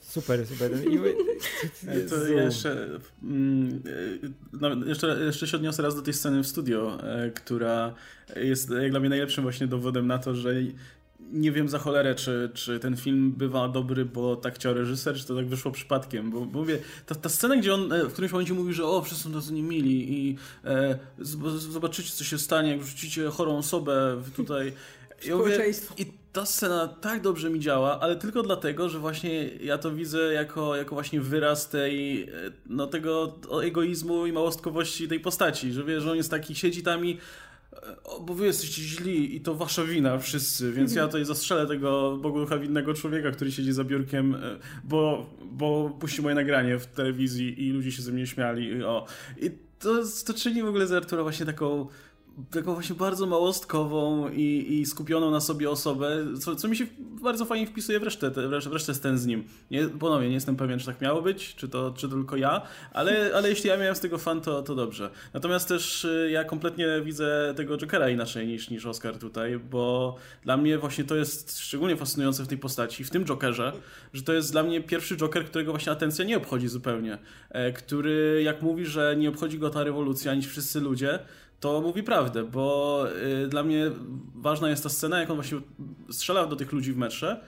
Super, 0.00 0.46
super. 0.46 0.70
I, 0.92 0.98
to 2.10 2.26
jeszcze, 2.26 2.88
mm, 3.22 3.82
no, 4.52 4.86
jeszcze, 4.86 5.18
jeszcze 5.24 5.46
się 5.46 5.56
odniosę 5.56 5.82
raz 5.82 5.94
do 5.94 6.02
tej 6.02 6.14
sceny 6.14 6.42
w 6.42 6.46
studio, 6.46 6.98
e, 7.02 7.30
która 7.30 7.94
jest 8.36 8.70
jak 8.70 8.90
dla 8.90 9.00
mnie 9.00 9.08
najlepszym 9.08 9.44
właśnie 9.44 9.66
dowodem 9.66 10.06
na 10.06 10.18
to, 10.18 10.34
że 10.34 10.54
nie 11.32 11.52
wiem 11.52 11.68
za 11.68 11.78
cholerę, 11.78 12.14
czy, 12.14 12.50
czy 12.54 12.80
ten 12.80 12.96
film 12.96 13.32
bywa 13.32 13.68
dobry, 13.68 14.04
bo 14.04 14.36
tak 14.36 14.54
chciał 14.54 14.74
reżyser, 14.74 15.16
czy 15.16 15.26
to 15.26 15.36
tak 15.36 15.46
wyszło 15.46 15.72
przypadkiem, 15.72 16.30
bo, 16.30 16.40
bo 16.40 16.58
mówię, 16.58 16.78
ta, 17.06 17.14
ta 17.14 17.28
scena, 17.28 17.56
gdzie 17.56 17.74
on 17.74 17.92
e, 17.92 18.04
w 18.04 18.12
którymś 18.12 18.32
momencie 18.32 18.54
mówi, 18.54 18.74
że 18.74 18.84
o, 18.84 19.02
wszyscy 19.02 19.24
są 19.24 19.32
tacy 19.32 19.52
niemili 19.52 20.12
i 20.12 20.36
e, 20.64 20.98
zobaczycie, 21.58 22.10
co 22.10 22.24
się 22.24 22.38
stanie, 22.38 22.70
jak 22.70 22.80
wrzucicie 22.80 23.28
chorą 23.28 23.58
osobę 23.58 24.22
tutaj. 24.36 24.72
Ja 25.24 25.36
mówię, 25.36 25.72
I 25.98 26.06
ta 26.32 26.46
scena 26.46 26.88
tak 26.88 27.20
dobrze 27.22 27.50
mi 27.50 27.60
działa, 27.60 28.00
ale 28.00 28.16
tylko 28.16 28.42
dlatego, 28.42 28.88
że 28.88 28.98
właśnie 28.98 29.44
ja 29.46 29.78
to 29.78 29.90
widzę 29.90 30.32
jako, 30.32 30.76
jako 30.76 30.94
właśnie 30.94 31.20
wyraz 31.20 31.68
tej, 31.68 32.22
e, 32.22 32.28
no 32.66 32.86
tego 32.86 33.38
egoizmu 33.62 34.26
i 34.26 34.32
małostkowości 34.32 35.08
tej 35.08 35.20
postaci, 35.20 35.72
że 35.72 35.84
wie, 35.84 36.00
że 36.00 36.10
on 36.10 36.16
jest 36.16 36.30
taki, 36.30 36.54
siedzi 36.54 36.82
tam 36.82 37.06
i 37.06 37.18
bo 38.20 38.34
wy 38.34 38.46
jesteście 38.46 38.82
źli 38.82 39.36
i 39.36 39.40
to 39.40 39.54
wasza 39.54 39.84
wina 39.84 40.18
wszyscy, 40.18 40.72
więc 40.72 40.94
ja 40.94 41.06
tutaj 41.06 41.24
zastrzelę 41.24 41.66
tego 41.66 42.16
Bogu 42.16 42.40
ducha 42.40 42.58
winnego 42.58 42.94
człowieka, 42.94 43.30
który 43.30 43.52
siedzi 43.52 43.72
za 43.72 43.84
biurkiem, 43.84 44.34
e, 44.34 44.38
bo, 44.84 45.26
bo 45.44 45.90
puści 46.00 46.22
moje 46.22 46.34
nagranie 46.34 46.78
w 46.78 46.86
telewizji 46.86 47.66
i 47.66 47.70
ludzie 47.70 47.92
się 47.92 48.02
ze 48.02 48.12
mnie 48.12 48.26
śmiali. 48.26 48.84
O. 48.84 49.06
I 49.40 49.50
to, 49.78 50.02
to 50.26 50.34
czyni 50.34 50.62
w 50.62 50.66
ogóle 50.66 50.86
z 50.86 50.92
Artura 50.92 51.22
właśnie 51.22 51.46
taką 51.46 51.86
taką 52.50 52.74
właśnie 52.74 52.96
bardzo 52.96 53.26
małostkową 53.26 54.30
i, 54.30 54.66
i 54.68 54.86
skupioną 54.86 55.30
na 55.30 55.40
sobie 55.40 55.70
osobę, 55.70 56.26
co, 56.40 56.56
co 56.56 56.68
mi 56.68 56.76
się 56.76 56.86
bardzo 57.22 57.44
fajnie 57.44 57.66
wpisuje 57.66 58.00
w 58.00 58.02
resztę, 58.02 58.30
w 58.30 58.72
resztę 58.72 58.94
scen 58.94 59.18
z 59.18 59.26
nim. 59.26 59.44
Nie, 59.70 59.84
ponownie, 59.84 60.28
nie 60.28 60.34
jestem 60.34 60.56
pewien, 60.56 60.78
czy 60.78 60.86
tak 60.86 61.00
miało 61.00 61.22
być, 61.22 61.54
czy 61.54 61.68
to, 61.68 61.94
czy 61.96 62.08
tylko 62.08 62.36
ja, 62.36 62.62
ale, 62.92 63.30
ale 63.36 63.48
jeśli 63.48 63.68
ja 63.68 63.76
miałem 63.76 63.94
z 63.94 64.00
tego 64.00 64.18
fan, 64.18 64.40
to, 64.40 64.62
to 64.62 64.74
dobrze. 64.74 65.10
Natomiast 65.34 65.68
też 65.68 66.04
y, 66.04 66.28
ja 66.32 66.44
kompletnie 66.44 66.86
widzę 67.04 67.54
tego 67.56 67.78
Jokera 67.78 68.08
inaczej 68.08 68.46
niż, 68.46 68.70
niż 68.70 68.86
Oscar 68.86 69.18
tutaj, 69.18 69.58
bo 69.58 70.16
dla 70.42 70.56
mnie 70.56 70.78
właśnie 70.78 71.04
to 71.04 71.16
jest 71.16 71.58
szczególnie 71.58 71.96
fascynujące 71.96 72.44
w 72.44 72.48
tej 72.48 72.58
postaci, 72.58 73.04
w 73.04 73.10
tym 73.10 73.24
Jokerze, 73.24 73.72
że 74.12 74.22
to 74.22 74.32
jest 74.32 74.52
dla 74.52 74.62
mnie 74.62 74.80
pierwszy 74.80 75.16
Joker, 75.16 75.44
którego 75.44 75.72
właśnie 75.72 75.92
atencja 75.92 76.24
nie 76.24 76.36
obchodzi 76.36 76.68
zupełnie, 76.68 77.18
e, 77.50 77.72
który 77.72 78.42
jak 78.44 78.62
mówi, 78.62 78.86
że 78.86 79.16
nie 79.18 79.28
obchodzi 79.28 79.58
go 79.58 79.70
ta 79.70 79.84
rewolucja, 79.84 80.32
ani 80.32 80.42
wszyscy 80.42 80.80
ludzie, 80.80 81.18
to 81.60 81.80
mówi 81.80 82.02
prawdę, 82.02 82.44
bo 82.44 83.04
y, 83.44 83.48
dla 83.48 83.62
mnie 83.62 83.90
ważna 84.34 84.68
jest 84.68 84.82
ta 84.82 84.88
scena, 84.88 85.20
jak 85.20 85.30
on 85.30 85.36
właśnie 85.36 85.60
strzela 86.10 86.46
do 86.46 86.56
tych 86.56 86.72
ludzi 86.72 86.92
w 86.92 86.96
metrze 86.96 87.40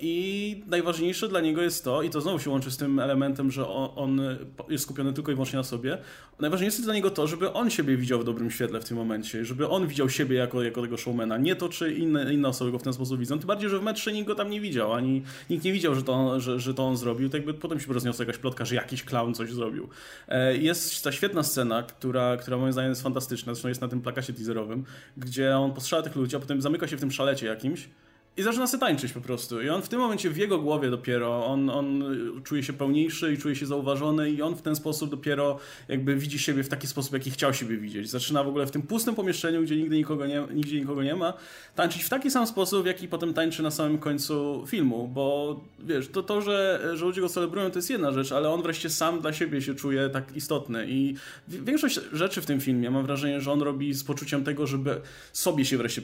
I 0.00 0.62
najważniejsze 0.66 1.28
dla 1.28 1.40
niego 1.40 1.62
jest 1.62 1.84
to, 1.84 2.02
i 2.02 2.10
to 2.10 2.20
znowu 2.20 2.38
się 2.38 2.50
łączy 2.50 2.70
z 2.70 2.76
tym 2.76 2.98
elementem, 2.98 3.50
że 3.50 3.68
on, 3.68 4.20
jest 4.68 4.84
skupiony 4.84 5.12
tylko 5.12 5.32
i 5.32 5.34
wyłącznie 5.34 5.56
na 5.56 5.62
sobie. 5.62 5.98
Najważniejsze 6.40 6.82
dla 6.82 6.94
niego 6.94 7.10
to, 7.10 7.26
żeby 7.26 7.52
on 7.52 7.70
siebie 7.70 7.96
widział 7.96 8.20
w 8.20 8.24
dobrym 8.24 8.50
świetle 8.50 8.80
w 8.80 8.84
tym 8.84 8.96
momencie, 8.96 9.44
żeby 9.44 9.68
on 9.68 9.86
widział 9.86 10.08
siebie 10.08 10.36
jako, 10.36 10.62
jako 10.62 10.82
tego 10.82 10.96
showmana, 10.96 11.38
nie 11.38 11.56
to, 11.56 11.68
czy 11.68 11.94
inne, 11.94 12.34
inne 12.34 12.48
osoby 12.48 12.72
go 12.72 12.78
w 12.78 12.82
ten 12.82 12.92
sposób 12.92 13.18
widzą. 13.18 13.38
Tym 13.38 13.46
bardziej, 13.46 13.70
że 13.70 13.78
w 13.78 13.82
metrze 13.82 14.12
nikt 14.12 14.28
go 14.28 14.34
tam 14.34 14.50
nie 14.50 14.60
widział, 14.60 14.92
ani 14.92 15.22
nikt 15.50 15.64
nie 15.64 15.72
widział, 15.72 15.94
że 15.94 16.02
to 16.02 16.12
on, 16.12 16.40
że, 16.40 16.60
że 16.60 16.74
to 16.74 16.86
on 16.86 16.96
zrobił. 16.96 17.28
Tak 17.28 17.38
jakby 17.38 17.54
potem 17.54 17.80
się 17.80 17.92
rozniosła 17.92 18.24
jakaś 18.24 18.38
plotka, 18.38 18.64
że 18.64 18.74
jakiś 18.74 19.04
clown 19.04 19.34
coś 19.34 19.52
zrobił. 19.52 19.88
E, 20.28 20.56
jest 20.56 21.04
ta 21.04 21.12
świetna 21.12 21.42
scena, 21.42 21.82
która, 21.82 22.36
która 22.36 22.56
moim 22.56 22.72
zdaniem 22.72 22.90
jest 22.90 23.02
fantastyczna, 23.02 23.54
zresztą 23.54 23.68
jest 23.68 23.80
na 23.80 23.88
tym 23.88 24.00
plakacie 24.00 24.32
teaserowym, 24.32 24.84
gdzie 25.16 25.56
on 25.56 25.72
postrzela 25.72 26.02
tych 26.02 26.16
ludzi, 26.16 26.36
a 26.36 26.40
potem 26.40 26.62
zamyka 26.62 26.88
się 26.88 26.96
w 26.96 27.00
tym 27.00 27.10
szalecie 27.10 27.46
jakimś 27.46 27.88
i 28.36 28.42
zaczyna 28.42 28.66
sobie 28.66 28.80
tańczyć 28.80 29.12
po 29.12 29.20
prostu. 29.20 29.62
I 29.62 29.68
on 29.68 29.82
w 29.82 29.88
tym 29.88 30.00
momencie 30.00 30.30
w 30.30 30.36
jego 30.36 30.58
głowie 30.58 30.90
dopiero, 30.90 31.46
on, 31.46 31.70
on 31.70 32.04
czuje 32.44 32.62
się 32.62 32.72
pełniejszy 32.72 33.32
i 33.32 33.38
czuje 33.38 33.56
się 33.56 33.66
zauważony 33.66 34.30
i 34.30 34.42
on 34.42 34.54
w 34.54 34.62
ten 34.62 34.76
sposób 34.76 35.10
dopiero 35.10 35.58
jakby 35.88 36.16
widzi 36.16 36.38
siebie 36.38 36.64
w 36.64 36.68
taki 36.68 36.86
sposób, 36.86 37.12
jaki 37.12 37.30
chciał 37.30 37.54
siebie 37.54 37.76
widzieć. 37.76 38.10
Zaczyna 38.10 38.44
w 38.44 38.48
ogóle 38.48 38.66
w 38.66 38.70
tym 38.70 38.82
pustym 38.82 39.14
pomieszczeniu, 39.14 39.62
gdzie 39.62 39.76
nigdy 39.76 39.96
nikogo 39.96 40.26
nie, 40.26 40.44
nigdzie 40.54 40.80
nikogo 40.80 41.02
nie 41.02 41.16
ma, 41.16 41.32
tańczyć 41.74 42.02
w 42.02 42.08
taki 42.08 42.30
sam 42.30 42.46
sposób, 42.46 42.86
jaki 42.86 43.08
potem 43.08 43.34
tańczy 43.34 43.62
na 43.62 43.70
samym 43.70 43.98
końcu 43.98 44.64
filmu, 44.66 45.08
bo 45.08 45.60
wiesz, 45.78 46.08
to 46.08 46.22
to, 46.22 46.40
że, 46.40 46.90
że 46.94 47.04
ludzie 47.04 47.20
go 47.20 47.28
celebrują, 47.28 47.70
to 47.70 47.78
jest 47.78 47.90
jedna 47.90 48.12
rzecz, 48.12 48.32
ale 48.32 48.50
on 48.50 48.62
wreszcie 48.62 48.90
sam 48.90 49.20
dla 49.20 49.32
siebie 49.32 49.62
się 49.62 49.74
czuje 49.74 50.08
tak 50.08 50.36
istotny 50.36 50.86
i 50.88 51.14
większość 51.48 52.00
rzeczy 52.12 52.40
w 52.40 52.46
tym 52.46 52.60
filmie 52.60 52.90
mam 52.90 53.06
wrażenie, 53.06 53.40
że 53.40 53.52
on 53.52 53.62
robi 53.62 53.94
z 53.94 54.04
poczuciem 54.04 54.44
tego, 54.44 54.66
żeby 54.66 55.00
sobie 55.32 55.64
się 55.64 55.78
wreszcie 55.78 56.02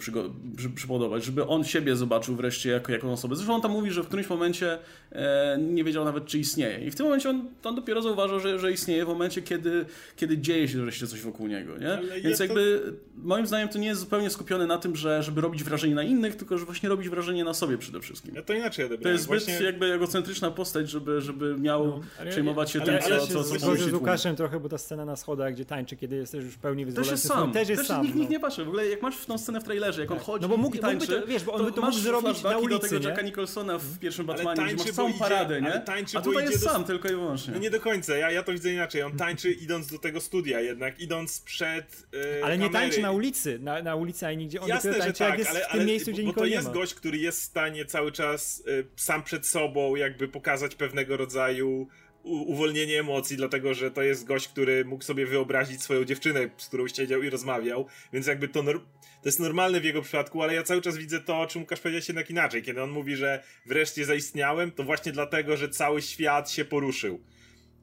przypodobać, 0.74 1.24
żeby 1.24 1.46
on 1.46 1.64
siebie 1.64 1.96
zobaczył 1.96 2.21
zobaczył 2.22 2.36
wreszcie 2.36 2.70
jako, 2.70 2.92
jako 2.92 3.12
osobę. 3.12 3.36
Zresztą 3.36 3.54
on 3.54 3.60
tam 3.60 3.70
mówi, 3.70 3.90
że 3.90 4.02
w 4.02 4.06
którymś 4.06 4.28
momencie 4.28 4.78
e, 5.12 5.58
nie 5.60 5.84
wiedział 5.84 6.04
nawet, 6.04 6.26
czy 6.26 6.38
istnieje. 6.38 6.86
I 6.86 6.90
w 6.90 6.94
tym 6.94 7.06
momencie 7.06 7.30
on, 7.30 7.48
on 7.64 7.74
dopiero 7.74 8.02
zauważył, 8.02 8.40
że, 8.40 8.58
że 8.58 8.72
istnieje 8.72 9.04
w 9.04 9.08
momencie, 9.08 9.42
kiedy, 9.42 9.84
kiedy 10.16 10.38
dzieje 10.38 10.68
się 10.68 10.78
wreszcie 10.78 11.06
coś 11.06 11.20
wokół 11.20 11.46
niego. 11.46 11.78
Nie? 11.78 12.20
Więc 12.22 12.40
jakby 12.40 12.82
to... 12.84 12.92
moim 13.28 13.46
zdaniem 13.46 13.68
to 13.68 13.78
nie 13.78 13.86
jest 13.86 14.00
zupełnie 14.00 14.30
skupione 14.30 14.66
na 14.66 14.78
tym, 14.78 14.96
że, 14.96 15.22
żeby 15.22 15.40
robić 15.40 15.64
wrażenie 15.64 15.94
na 15.94 16.02
innych, 16.02 16.36
tylko 16.36 16.58
że 16.58 16.64
właśnie 16.64 16.88
robić 16.88 17.08
wrażenie 17.08 17.44
na 17.44 17.54
sobie 17.54 17.78
przede 17.78 18.00
wszystkim. 18.00 18.34
Ja 18.34 18.42
to 18.42 18.52
inaczej 18.52 18.84
odebrałem. 18.84 19.02
To 19.02 19.08
jest 19.08 19.24
zbyt 19.24 19.44
właśnie... 19.44 19.66
jakby 19.66 19.92
egocentryczna 19.92 20.50
postać, 20.50 20.90
żeby, 20.90 21.20
żeby 21.20 21.58
miał 21.58 21.86
no, 21.86 22.30
przejmować 22.30 22.70
się 22.70 22.82
ale, 22.82 22.98
tym, 22.98 23.12
ale, 23.12 23.20
co, 23.20 23.26
co, 23.26 23.44
co, 23.44 23.58
co 23.58 23.76
z 23.76 23.92
Łukaszem 23.92 24.36
trochę, 24.36 24.60
bo 24.60 24.68
ta 24.68 24.78
scena 24.78 25.04
na 25.04 25.16
schodach, 25.16 25.52
gdzie 25.54 25.64
tańczy, 25.64 25.96
kiedy 25.96 26.16
jesteś 26.16 26.44
już 26.44 26.54
w 26.54 26.58
pełni 26.58 26.84
wyzwolony. 26.84 27.10
Też 27.10 27.12
jest 27.12 27.26
sam. 27.26 27.52
Też 27.52 27.68
jest 27.68 27.82
też 27.82 27.88
sam. 27.88 28.02
Nikt, 28.02 28.14
no. 28.14 28.20
nikt 28.20 28.32
nie 28.32 28.40
patrzy. 28.40 28.64
W 28.64 28.68
ogóle 28.68 28.88
jak 28.88 29.02
masz 29.02 29.16
w 29.16 29.26
tą 29.26 29.38
scenę 29.38 29.60
w 29.60 29.64
trailerze, 29.64 30.00
jak 30.00 30.10
on 30.10 30.18
chodzi 30.18 30.42
no 30.42 30.48
bo 30.48 30.56
mógł, 30.56 30.76
i 30.76 30.78
tańczy, 30.78 31.06
mógłby 31.06 31.22
to, 31.22 31.26
wiesz, 31.26 31.44
bo 31.44 31.52
on 31.52 31.64
by 31.64 31.72
to 31.72 31.80
mógł 31.80 31.98
zrobić 32.20 32.42
na 32.42 32.58
ulicy, 32.58 32.80
do 32.80 32.88
tego 32.88 33.08
Jacka 33.08 33.22
Nicholsona 33.22 33.78
w 33.78 33.98
pierwszym 33.98 34.26
Batmanie, 34.26 34.64
gdzie 34.64 34.76
masz 34.76 34.90
całą 34.90 35.08
idzie, 35.08 35.18
paradę, 35.18 35.60
nie? 35.60 35.80
Tańczy, 35.80 36.18
A 36.18 36.20
tutaj 36.20 36.44
jest 36.44 36.64
do... 36.64 36.70
sam 36.70 36.84
tylko 36.84 37.08
i 37.08 37.12
wyłącznie. 37.12 37.54
No 37.54 37.60
nie 37.60 37.70
do 37.70 37.80
końca, 37.80 38.16
ja, 38.16 38.30
ja 38.30 38.42
to 38.42 38.52
widzę 38.52 38.72
inaczej. 38.72 39.02
On 39.02 39.16
tańczy 39.16 39.52
idąc 39.52 39.86
do 39.86 39.98
tego 39.98 40.20
studia 40.20 40.60
jednak, 40.60 41.00
idąc 41.00 41.40
przed 41.40 42.06
yy, 42.12 42.44
Ale 42.44 42.58
nie 42.58 42.70
tańczy 42.70 43.02
na 43.02 43.10
ulicy, 43.10 43.58
na, 43.58 43.82
na 43.82 43.94
ulicy 43.94 44.26
ani 44.26 44.36
nigdzie. 44.36 44.60
On 44.60 44.68
Jasne, 44.68 44.90
tańczy, 44.90 45.06
że 45.06 45.12
tak, 45.12 45.28
jak 45.28 45.38
jest 45.38 45.50
ale, 45.50 45.60
w 45.60 45.62
tym 45.62 45.80
ale, 45.80 45.84
miejscu, 45.84 46.12
gdzie 46.12 46.22
bo, 46.22 46.32
to 46.32 46.44
jest 46.44 46.70
gość, 46.70 46.94
który 46.94 47.18
jest 47.18 47.40
w 47.40 47.44
stanie 47.44 47.84
cały 47.84 48.12
czas 48.12 48.62
y, 48.66 48.86
sam 48.96 49.22
przed 49.22 49.46
sobą 49.46 49.96
jakby 49.96 50.28
pokazać 50.28 50.74
pewnego 50.74 51.16
rodzaju 51.16 51.88
uwolnienie 52.22 53.00
emocji, 53.00 53.36
dlatego 53.36 53.74
że 53.74 53.90
to 53.90 54.02
jest 54.02 54.24
gość, 54.24 54.48
który 54.48 54.84
mógł 54.84 55.04
sobie 55.04 55.26
wyobrazić 55.26 55.82
swoją 55.82 56.04
dziewczynę, 56.04 56.50
z 56.56 56.68
którą 56.68 56.88
siedział 56.88 57.22
i 57.22 57.30
rozmawiał, 57.30 57.86
więc 58.12 58.26
jakby 58.26 58.48
to, 58.48 58.62
to 58.62 59.28
jest 59.28 59.40
normalne 59.40 59.80
w 59.80 59.84
jego 59.84 60.02
przypadku, 60.02 60.42
ale 60.42 60.54
ja 60.54 60.62
cały 60.62 60.82
czas 60.82 60.96
widzę 60.96 61.20
to, 61.20 61.40
o 61.40 61.46
czym 61.46 61.62
Łukasz 61.62 61.80
powiedział 61.80 62.02
jednak 62.08 62.30
inaczej. 62.30 62.62
Kiedy 62.62 62.82
on 62.82 62.90
mówi, 62.90 63.16
że 63.16 63.42
wreszcie 63.66 64.04
zaistniałem, 64.04 64.70
to 64.70 64.82
właśnie 64.82 65.12
dlatego, 65.12 65.56
że 65.56 65.68
cały 65.68 66.02
świat 66.02 66.50
się 66.50 66.64
poruszył. 66.64 67.24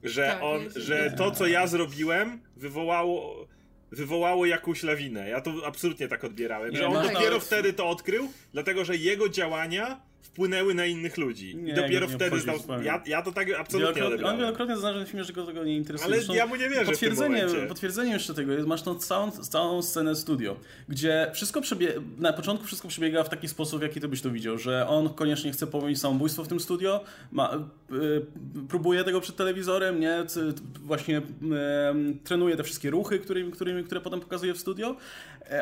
Że 0.03 0.25
tak, 0.25 0.43
on, 0.43 0.69
że 0.75 1.13
to, 1.17 1.31
co 1.31 1.47
ja 1.47 1.67
zrobiłem, 1.67 2.41
wywołało 2.55 3.47
wywołało 3.91 4.45
jakąś 4.45 4.83
lawinę. 4.83 5.29
Ja 5.29 5.41
to 5.41 5.53
absolutnie 5.65 6.07
tak 6.07 6.23
odbierałem, 6.23 6.75
że 6.75 6.87
on 6.87 7.13
dopiero 7.13 7.39
wtedy 7.39 7.73
to 7.73 7.89
odkrył, 7.89 8.31
dlatego 8.53 8.85
że 8.85 8.95
jego 8.95 9.29
działania 9.29 10.08
wpłynęły 10.33 10.73
na 10.73 10.85
innych 10.85 11.17
ludzi. 11.17 11.55
Nie, 11.55 11.71
I 11.71 11.75
dopiero 11.75 12.07
nie 12.07 12.13
wtedy 12.13 12.39
zdał... 12.39 12.55
Ja, 12.83 13.03
ja 13.05 13.21
to 13.21 13.31
tak 13.31 13.47
absolutnie 13.51 13.79
Wielokrotnie, 13.79 14.03
on 14.03 14.07
odebrałem. 14.07 14.39
wielokrotnie 14.39 14.75
zaznaczył 14.75 15.05
w 15.05 15.07
filmie, 15.07 15.23
że 15.23 15.33
go 15.33 15.45
tego 15.45 15.63
nie 15.63 15.75
interesuje. 15.75 16.05
Ale 16.05 16.15
Zresztą 16.15 16.33
ja 16.33 16.45
mu 16.45 16.55
nie 16.55 16.69
wierzę 16.69 16.85
potwierdzenie, 16.85 17.45
potwierdzeniem 17.67 18.13
jeszcze 18.13 18.33
tego 18.33 18.51
jest, 18.51 18.67
masz 18.67 18.81
tą 18.81 18.95
całą, 18.95 19.31
całą 19.31 19.81
scenę 19.81 20.15
studio, 20.15 20.55
gdzie 20.89 21.31
wszystko 21.33 21.61
przebie... 21.61 21.93
na 22.17 22.33
początku 22.33 22.65
wszystko 22.65 22.87
przebiega 22.87 23.23
w 23.23 23.29
taki 23.29 23.47
sposób, 23.47 23.79
w 23.79 23.83
jaki 23.83 24.01
ty 24.01 24.07
byś 24.07 24.21
to 24.21 24.31
widział, 24.31 24.57
że 24.57 24.87
on 24.87 25.09
koniecznie 25.09 25.51
chce 25.51 25.67
popełnić 25.67 25.99
samobójstwo 25.99 26.43
w 26.43 26.47
tym 26.47 26.59
studio, 26.59 27.03
ma, 27.31 27.69
y, 27.91 28.25
próbuje 28.69 29.03
tego 29.03 29.21
przed 29.21 29.35
telewizorem, 29.35 29.99
nie, 29.99 30.25
właśnie 30.81 31.17
y, 31.17 31.23
trenuje 32.23 32.55
te 32.55 32.63
wszystkie 32.63 32.89
ruchy, 32.89 33.19
którymi, 33.19 33.51
którymi, 33.51 33.83
które 33.83 34.01
potem 34.01 34.19
pokazuje 34.19 34.53
w 34.53 34.57
studio, 34.57 34.95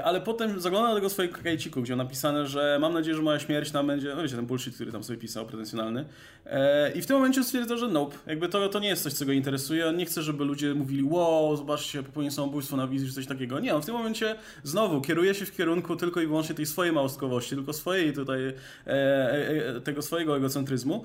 ale 0.04 0.22
potem 0.22 0.60
zagląda 0.60 0.90
do 0.90 0.96
tego 0.96 1.10
swojego 1.10 1.38
kajciku, 1.44 1.82
gdzie 1.82 1.96
napisane, 1.96 2.48
że 2.48 2.78
mam 2.82 2.94
nadzieję, 2.94 3.16
że 3.16 3.22
moja 3.22 3.40
śmierć 3.40 3.72
tam 3.72 3.88
będzie, 3.88 4.16
no 4.16 4.24
wiecie, 4.24 4.36
ten 4.36 4.46
bullshit, 4.46 4.76
który 4.76 4.92
tam 4.92 5.04
sobie 5.04 5.20
pisał, 5.20 5.46
pretensjonalny. 5.46 6.06
E, 6.46 6.92
I 6.92 7.02
w 7.02 7.06
tym 7.06 7.16
momencie 7.16 7.44
stwierdza, 7.44 7.78
że 7.78 7.88
nope, 7.88 8.18
jakby 8.28 8.50
to, 8.50 8.70
to 8.70 8.80
nie 8.80 8.88
jest 8.88 9.04
coś, 9.04 9.14
co 9.14 9.26
go 9.26 9.32
interesuje, 9.32 9.88
on 9.88 9.98
nie 9.98 10.06
chce, 10.06 10.22
żeby 10.22 10.46
ludzie 10.46 10.74
mówili, 10.74 11.04
wow, 11.04 11.58
zobaczcie, 11.58 12.04
popełnił 12.04 12.32
samobójstwo 12.32 12.78
na 12.78 12.88
wizji, 12.88 13.08
czy 13.08 13.14
coś 13.14 13.28
takiego. 13.28 13.60
Nie, 13.60 13.76
on 13.76 13.82
w 13.82 13.86
tym 13.86 13.96
momencie 13.96 14.36
znowu 14.64 15.02
kieruje 15.02 15.34
się 15.34 15.46
w 15.46 15.56
kierunku 15.56 15.96
tylko 15.96 16.22
i 16.22 16.28
wyłącznie 16.28 16.56
tej 16.56 16.66
swojej 16.66 16.94
małostkowości, 16.94 17.56
tylko 17.56 17.74
swojej 17.74 18.14
tutaj, 18.14 18.48
e, 18.48 18.54
e, 18.88 19.76
e, 19.76 19.82
tego 19.82 20.02
swojego 20.02 20.38
egocentryzmu. 20.38 21.04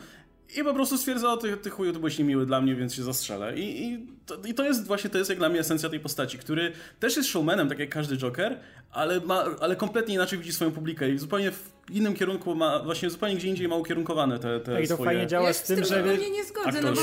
I 0.57 0.65
po 0.65 0.75
prostu 0.75 0.99
stwierdza, 0.99 1.37
ty, 1.37 1.57
ty 1.57 1.71
chuju, 1.71 1.93
to 1.93 1.99
byłeś 1.99 2.19
niemiły 2.19 2.47
dla 2.47 2.61
mnie, 2.61 2.75
więc 2.75 2.95
się 2.95 3.03
zastrzelę. 3.03 3.59
I, 3.59 3.85
i, 3.87 4.07
to, 4.27 4.37
I 4.47 4.55
to 4.55 4.65
jest 4.65 4.87
właśnie, 4.87 5.11
to 5.11 5.19
jest 5.19 5.31
jak 5.31 5.39
dla 5.39 5.49
mnie 5.49 5.61
esencja 5.61 5.89
tej 5.89 6.01
postaci, 6.01 6.39
który 6.39 6.73
też 7.01 7.17
jest 7.17 7.29
showmanem, 7.29 7.69
tak 7.69 7.79
jak 7.79 7.89
każdy 7.89 8.17
Joker, 8.17 8.61
ale, 8.93 9.21
ma, 9.21 9.45
ale 9.61 9.77
kompletnie 9.77 10.15
inaczej 10.15 10.39
widzi 10.39 10.53
swoją 10.53 10.73
publikę 10.73 11.11
i 11.11 11.19
zupełnie 11.19 11.51
w 11.51 11.73
innym 11.91 12.15
kierunku 12.15 12.55
ma, 12.55 12.79
właśnie 12.79 13.11
zupełnie 13.11 13.37
gdzie 13.37 13.49
indziej 13.49 13.69
ma 13.69 13.77
ukierunkowane 13.77 14.39
te, 14.39 14.61
te 14.61 14.73
Tak, 14.73 14.85
i 14.85 14.89
to 14.89 14.95
swoje... 14.95 15.11
fajnie 15.11 15.27
działa 15.27 15.47
ja 15.47 15.55
z 15.55 15.61
się 15.61 15.75
tym, 15.75 15.85
że... 15.85 15.95
tym 15.95 16.05
zupełnie 16.05 16.31
nie 16.31 16.45
zgodzę, 16.45 16.81
no 16.83 16.93
bo 16.93 17.01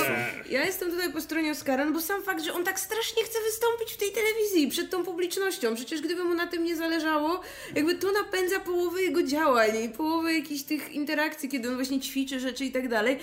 ja 0.50 0.66
jestem 0.66 0.92
tutaj 0.92 1.14
po 1.14 1.22
stronie 1.22 1.52
Oscara, 1.52 1.86
no 1.86 1.92
bo 1.92 2.02
sam 2.02 2.24
fakt, 2.24 2.44
że 2.44 2.54
on 2.54 2.64
tak 2.64 2.80
strasznie 2.80 3.24
chce 3.24 3.40
wystąpić 3.46 3.94
w 3.94 3.98
tej 3.98 4.12
telewizji 4.12 4.68
przed 4.68 4.90
tą 4.90 5.04
publicznością, 5.04 5.76
przecież 5.76 6.02
gdyby 6.02 6.24
mu 6.24 6.34
na 6.34 6.48
tym 6.48 6.64
nie 6.64 6.76
zależało, 6.76 7.42
jakby 7.76 7.96
to 7.96 8.08
napędza 8.12 8.60
połowę 8.60 9.02
jego 9.02 9.24
działań 9.24 9.70
i 9.86 9.90
połowę 9.90 10.34
jakichś 10.34 10.64
tych 10.64 10.92
interakcji, 10.92 11.50
kiedy 11.50 11.70
on 11.70 11.76
właśnie 11.76 12.00
ćwiczy 12.00 12.40
rzeczy 12.40 12.66
i 12.66 12.72
tak 12.72 12.88
dalej. 12.88 13.18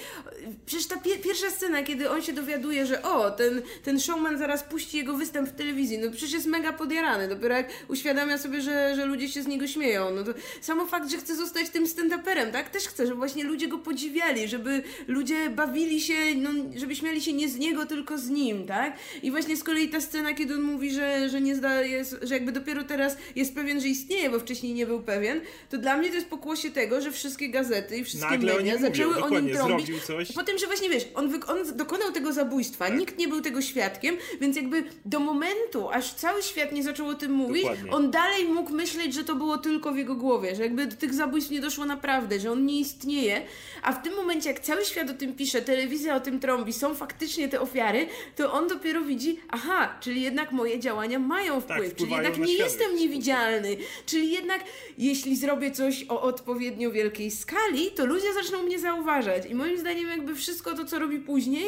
Przecież 0.67 0.87
ta 0.87 0.97
pie 1.01 1.19
pierwsza 1.19 1.51
scena, 1.51 1.83
kiedy 1.83 2.11
on 2.11 2.23
się 2.23 2.33
dowiaduje, 2.33 2.87
że 2.87 3.03
o, 3.03 3.31
ten, 3.31 3.63
ten 3.85 4.01
showman 4.01 4.39
zaraz 4.39 4.63
puści 4.63 4.97
jego 4.97 5.15
występ 5.15 5.49
w 5.49 5.57
telewizji, 5.57 5.99
no 5.99 6.11
przecież 6.11 6.33
jest 6.33 6.47
mega 6.47 6.73
podjarany, 6.73 7.29
dopiero 7.29 7.55
jak 7.55 7.69
uświadamia 7.89 8.39
sobie, 8.39 8.56
że, 8.61 8.93
że 8.97 9.07
ludzie 9.07 9.29
się 9.29 9.43
z 9.43 9.47
niego 9.47 9.67
śmieją, 9.67 10.11
no 10.15 10.25
to 10.25 10.35
samo 10.61 10.87
fakt, 10.87 11.11
że 11.11 11.17
chce 11.17 11.37
zostać 11.37 11.69
tym 11.71 11.85
stand-uperem, 11.85 12.51
tak? 12.53 12.71
Też 12.71 12.85
chce, 12.89 13.07
żeby 13.07 13.17
właśnie 13.19 13.45
ludzie 13.45 13.69
go 13.69 13.79
podziwiali, 13.79 14.49
żeby 14.49 14.83
ludzie 15.09 15.51
bawili 15.51 16.01
się, 16.01 16.15
no, 16.37 16.51
żeby 16.77 16.97
śmiali 16.97 17.23
się 17.23 17.33
nie 17.33 17.49
z 17.49 17.57
niego, 17.59 17.87
tylko 17.87 18.19
z 18.19 18.29
nim, 18.29 18.67
tak? 18.67 18.97
I 19.23 19.31
właśnie 19.31 19.57
z 19.57 19.65
kolei 19.65 19.89
ta 19.89 20.01
scena, 20.01 20.35
kiedy 20.35 20.55
on 20.55 20.63
mówi, 20.63 20.91
że, 20.91 21.29
że 21.29 21.41
nie 21.41 21.57
zda, 21.57 21.83
jest, 21.83 22.17
że 22.23 22.35
jakby 22.35 22.53
dopiero 22.53 22.85
teraz 22.85 23.17
jest 23.37 23.55
pewien, 23.55 23.81
że 23.81 23.89
istnieje, 23.89 24.31
bo 24.31 24.39
wcześniej 24.39 24.75
nie 24.75 24.87
był 24.87 25.03
pewien, 25.03 25.41
to 25.71 25.79
dla 25.79 25.97
mnie 25.97 26.09
to 26.09 26.15
jest 26.15 26.27
pokłosie 26.29 26.71
tego, 26.71 27.01
że 27.01 27.13
wszystkie 27.13 27.49
gazety 27.49 27.97
i 27.97 28.05
wszystkie 28.05 28.31
Nagle 28.31 28.55
media 28.57 28.75
mówią, 28.75 28.87
zaczęły 28.89 29.23
o 29.23 29.29
nim 29.41 29.55
trąbić. 29.55 30.05
coś. 30.05 30.33
Po 30.33 30.43
tym, 30.43 30.59
że 30.59 30.67
właśnie 30.67 30.91
wiesz, 30.91 31.09
on, 31.15 31.41
on 31.47 31.77
dokonał 31.77 32.13
tego 32.13 32.33
zabójstwa, 32.33 32.89
nikt 32.89 33.19
nie 33.19 33.29
był 33.29 33.41
tego 33.41 33.63
świadkiem, 33.63 34.17
więc 34.41 34.57
jakby 34.57 34.85
do 35.05 35.21
momentu, 35.21 35.91
aż 35.91 36.15
cały 36.15 36.43
świat 36.43 36.73
nie 36.73 36.83
zaczął 36.83 37.09
o 37.09 37.15
tym 37.15 37.33
mówić, 37.33 37.63
Dokładnie. 37.63 37.91
on 37.91 38.11
dalej 38.11 38.46
mógł 38.55 38.73
myśleć, 38.73 39.15
że 39.15 39.25
to 39.25 39.35
było 39.35 39.59
tylko 39.59 39.93
w 39.93 39.97
jego 39.97 40.15
głowie, 40.15 40.57
że 40.57 40.63
jakby 40.63 40.87
do 40.87 40.97
tych 40.97 41.15
zabójstw 41.15 41.51
nie 41.51 41.61
doszło 41.61 41.85
naprawdę, 41.85 42.41
że 42.41 42.53
on 42.53 42.67
nie 42.67 42.81
istnieje, 42.81 43.43
a 43.83 43.93
w 43.93 44.03
tym 44.03 44.15
momencie, 44.17 44.49
jak 44.49 44.61
cały 44.61 44.85
świat 44.85 45.11
o 45.11 45.15
tym 45.15 45.35
pisze, 45.35 45.63
telewizja 45.63 46.17
o 46.17 46.21
tym 46.21 46.41
trąbi, 46.41 46.73
są 46.73 46.95
faktycznie 46.95 47.49
te 47.49 47.61
ofiary, 47.61 48.07
to 48.37 48.53
on 48.53 48.69
dopiero 48.69 49.01
widzi, 49.03 49.41
aha, 49.51 49.97
czyli 50.01 50.23
jednak 50.23 50.53
moje 50.53 50.81
działania 50.81 51.19
mają 51.19 51.61
wpływ, 51.61 51.77
czyli 51.79 51.89
Tak, 51.89 51.95
wpływają 51.97 52.23
jednak 52.23 52.39
na 52.41 52.47
nie 52.47 52.55
świat. 52.55 52.67
jestem 52.67 52.97
niewidzialny, 52.97 53.77
czyli 54.07 54.31
jednak 54.31 54.65
jeśli 54.99 55.37
zrobię 55.37 55.71
coś 55.71 56.05
o 56.09 56.23
odpowiednio 56.23 56.91
wielkiej 56.91 57.31
skali, 57.31 57.91
to 57.91 58.07
ludzie 58.07 58.35
zaczną 58.35 58.63
mnie 58.63 58.79
zauważać. 58.79 59.47
I 59.51 59.55
moim 59.55 59.79
zdaniem 59.79 60.09
jakby 60.09 60.35
wszystko 60.35 60.75
to, 60.75 60.85
co 60.85 60.99
robi 60.99 61.19
później, 61.19 61.67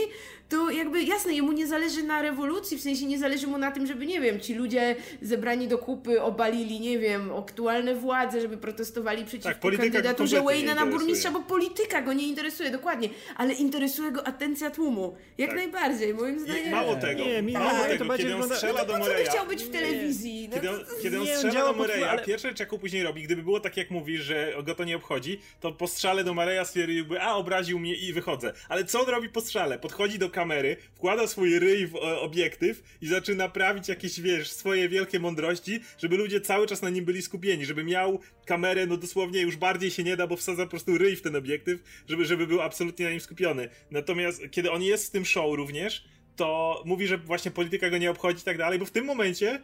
to 0.49 0.71
jakby 0.71 1.03
jasne, 1.03 1.35
jemu 1.35 1.53
nie 1.53 1.67
zależy 1.67 2.03
na 2.03 2.23
rewolucji, 2.23 2.79
w 2.79 2.81
sensie 2.81 3.07
nie 3.07 3.19
zależy 3.19 3.47
mu 3.47 3.59
na 3.59 3.71
tym, 3.71 3.87
żeby, 3.87 4.07
nie 4.07 4.21
wiem, 4.21 4.41
ci 4.41 4.55
ludzie 4.55 4.97
zebrani 5.23 5.69
do 5.69 5.79
kupy 5.79 6.23
obalili, 6.23 6.81
nie 6.81 6.99
wiem, 6.99 7.31
aktualne 7.39 7.95
władze, 7.95 8.41
żeby 8.41 8.57
protestowali 8.57 9.25
przeciwko 9.25 9.71
Tak, 9.71 9.81
kandydaturze 9.81 10.41
Wayne'a 10.41 10.75
na 10.75 10.87
burmistrza, 10.87 11.31
bo 11.31 11.41
polityka 11.41 12.03
go 12.03 12.13
nie 12.13 12.27
interesuje, 12.29 12.71
dokładnie, 12.71 13.09
ale 13.37 13.55
interesuje 13.55 14.11
go 14.13 14.27
atencja 14.27 14.71
tłumu. 14.71 15.17
Jak 15.39 15.51
Tak. 15.51 15.59
najbardziej, 15.59 16.15
moim 16.15 16.41
zdaniem. 16.41 16.67
I 16.67 16.71
mało 16.71 16.97
tego, 16.97 17.25
Nie, 17.25 17.43
mi- 17.43 17.53
mało 17.53 17.73
nie, 17.73 17.83
to 17.85 17.89
tego, 17.89 18.05
bardziej 18.05 18.27
kiedy 18.27 18.35
on 18.37 18.41
wygląda- 18.43 18.55
strzela 18.57 18.81
No 18.81 18.87
do 18.93 18.99
Moreya, 18.99 19.25
chciał 19.31 19.47
być 19.47 19.63
w 19.65 19.71
telewizji? 19.71 20.49
No 20.49 20.55
Kiedy 20.55 20.69
to- 20.69 20.75
on, 20.75 20.81
kiedy 21.03 21.19
on 21.21 21.25
nie, 21.25 21.37
strzela 21.37 21.61
do 21.65 21.73
Moreya, 21.73 22.05
ale- 22.05 22.25
pierwsze 22.25 22.49
rzecz 22.49 22.61
jaką 22.61 22.79
później 22.79 23.03
robi, 23.03 23.23
gdyby 23.23 23.43
było 23.43 23.61
tak 23.61 23.77
jak 23.77 23.91
mówisz, 23.91 24.21
że 24.21 24.53
go 24.65 24.75
to 24.75 24.85
nie 24.85 24.97
obchodzi, 24.97 25.41
to 25.61 25.73
po 25.73 25.87
strzale 25.89 26.25
do 26.25 26.35
Moreya 26.35 26.65
stwierdziłby, 26.65 27.21
a 27.23 27.35
obraził 27.35 27.79
mnie 27.79 27.95
i 27.95 28.13
wychodzę. 28.13 28.53
Ale 28.69 28.85
co 28.85 29.01
on 29.01 29.07
robi 29.09 29.29
po 29.29 29.41
strzale? 29.41 29.79
Podchodzi 29.79 30.19
do 30.19 30.31
kamery, 30.39 30.77
wkłada 30.95 31.27
swój 31.27 31.59
ryj 31.59 31.87
w 31.87 31.97
e, 31.97 31.99
obiektyw 32.21 32.83
i 33.01 33.07
zaczyna 33.07 33.49
prawić 33.49 33.89
jakieś, 33.89 34.21
wiesz, 34.21 34.51
swoje 34.53 34.89
wielkie 34.89 35.21
mądrości, 35.21 35.81
żeby 35.99 36.17
ludzie 36.17 36.41
cały 36.41 36.67
czas 36.67 36.83
na 36.83 36.91
nim 36.91 37.05
byli 37.05 37.23
skupieni, 37.23 37.67
żeby 37.67 37.85
miał 37.85 38.21
kamerę, 38.47 38.87
no 38.87 38.97
dosłownie 38.97 39.41
już 39.41 39.57
bardziej 39.57 39.91
się 39.91 40.05
nie 40.05 40.17
da, 40.17 40.27
bo 40.27 40.37
wsadza 40.37 40.65
po 40.65 40.71
prostu 40.71 40.99
ryj 40.99 41.17
w 41.17 41.23
ten 41.23 41.37
obiektyw, 41.37 41.83
żeby, 42.09 42.25
żeby 42.25 42.47
był 42.47 42.61
absolutnie 42.61 43.05
na 43.05 43.11
nim 43.11 43.21
skupiony. 43.21 43.69
Natomiast 43.91 44.43
kiedy 44.51 44.71
on 44.71 44.83
jest 44.83 45.07
w 45.07 45.11
tym 45.11 45.25
show 45.25 45.57
również, 45.57 46.05
to 46.37 46.83
mówi, 46.87 47.07
że 47.07 47.19
właśnie 47.19 47.51
polityka 47.51 47.91
go 47.91 47.99
nie 47.99 48.11
obchodzi 48.11 48.41
i 48.41 48.45
tak 48.45 48.59
dalej, 48.59 48.79
bo 48.79 48.85
w 48.85 48.91
tym 48.91 49.05
momencie 49.05 49.63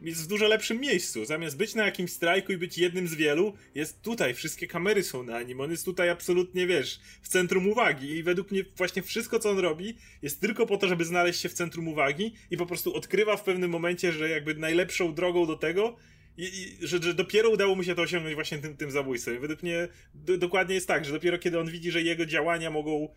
jest 0.00 0.24
w 0.24 0.26
dużo 0.26 0.48
lepszym 0.48 0.80
miejscu. 0.80 1.24
Zamiast 1.24 1.56
być 1.56 1.74
na 1.74 1.84
jakimś 1.84 2.12
strajku 2.12 2.52
i 2.52 2.56
być 2.56 2.78
jednym 2.78 3.08
z 3.08 3.14
wielu, 3.14 3.52
jest 3.74 4.02
tutaj, 4.02 4.34
wszystkie 4.34 4.66
kamery 4.66 5.02
są 5.02 5.22
na 5.22 5.42
nim, 5.42 5.60
on 5.60 5.70
jest 5.70 5.84
tutaj 5.84 6.10
absolutnie, 6.10 6.66
wiesz, 6.66 7.00
w 7.22 7.28
centrum 7.28 7.68
uwagi 7.68 8.10
i 8.10 8.22
według 8.22 8.50
mnie 8.50 8.64
właśnie 8.76 9.02
wszystko, 9.02 9.38
co 9.38 9.50
on 9.50 9.58
robi, 9.58 9.96
jest 10.22 10.40
tylko 10.40 10.66
po 10.66 10.76
to, 10.76 10.88
żeby 10.88 11.04
znaleźć 11.04 11.40
się 11.40 11.48
w 11.48 11.54
centrum 11.54 11.88
uwagi 11.88 12.34
i 12.50 12.56
po 12.56 12.66
prostu 12.66 12.94
odkrywa 12.94 13.36
w 13.36 13.44
pewnym 13.44 13.70
momencie, 13.70 14.12
że 14.12 14.28
jakby 14.28 14.54
najlepszą 14.54 15.14
drogą 15.14 15.46
do 15.46 15.56
tego 15.56 15.96
i, 16.36 16.42
i, 16.42 16.86
że, 16.86 17.02
że 17.02 17.14
dopiero 17.14 17.50
udało 17.50 17.74
mu 17.74 17.84
się 17.84 17.94
to 17.94 18.02
osiągnąć 18.02 18.34
właśnie 18.34 18.58
tym, 18.58 18.76
tym 18.76 18.90
zabójstwem. 18.90 19.40
Według 19.40 19.62
mnie 19.62 19.88
do, 20.14 20.38
dokładnie 20.38 20.74
jest 20.74 20.88
tak, 20.88 21.04
że 21.04 21.12
dopiero 21.12 21.38
kiedy 21.38 21.58
on 21.58 21.70
widzi, 21.70 21.90
że 21.90 22.02
jego 22.02 22.26
działania 22.26 22.70
mogą 22.70 23.08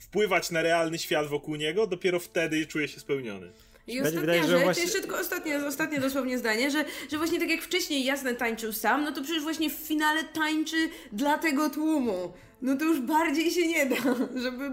wpływać 0.00 0.50
na 0.50 0.62
realny 0.62 0.98
świat 0.98 1.26
wokół 1.26 1.56
niego, 1.56 1.86
dopiero 1.86 2.20
wtedy 2.20 2.66
czuje 2.66 2.88
się 2.88 3.00
spełniony. 3.00 3.52
I 3.88 4.00
ostatnia 4.00 4.20
wydaje, 4.20 4.44
rzecz, 4.44 4.62
właśnie- 4.64 4.82
jeszcze 4.82 5.00
tylko 5.00 5.18
ostatnie, 5.18 5.66
ostatnie 5.66 6.00
dosłownie 6.00 6.38
zdanie, 6.38 6.70
że, 6.70 6.84
że 7.10 7.18
właśnie 7.18 7.40
tak 7.40 7.50
jak 7.50 7.62
wcześniej 7.62 8.04
jasne 8.04 8.34
tańczył 8.34 8.72
sam, 8.72 9.04
no 9.04 9.12
to 9.12 9.22
przecież 9.22 9.42
właśnie 9.42 9.70
w 9.70 9.72
finale 9.72 10.24
tańczy 10.24 10.76
dla 11.12 11.38
tego 11.38 11.70
tłumu. 11.70 12.32
No 12.62 12.76
to 12.76 12.84
już 12.84 13.00
bardziej 13.00 13.50
się 13.50 13.66
nie 13.68 13.86
da, 13.86 13.96
żeby, 14.42 14.70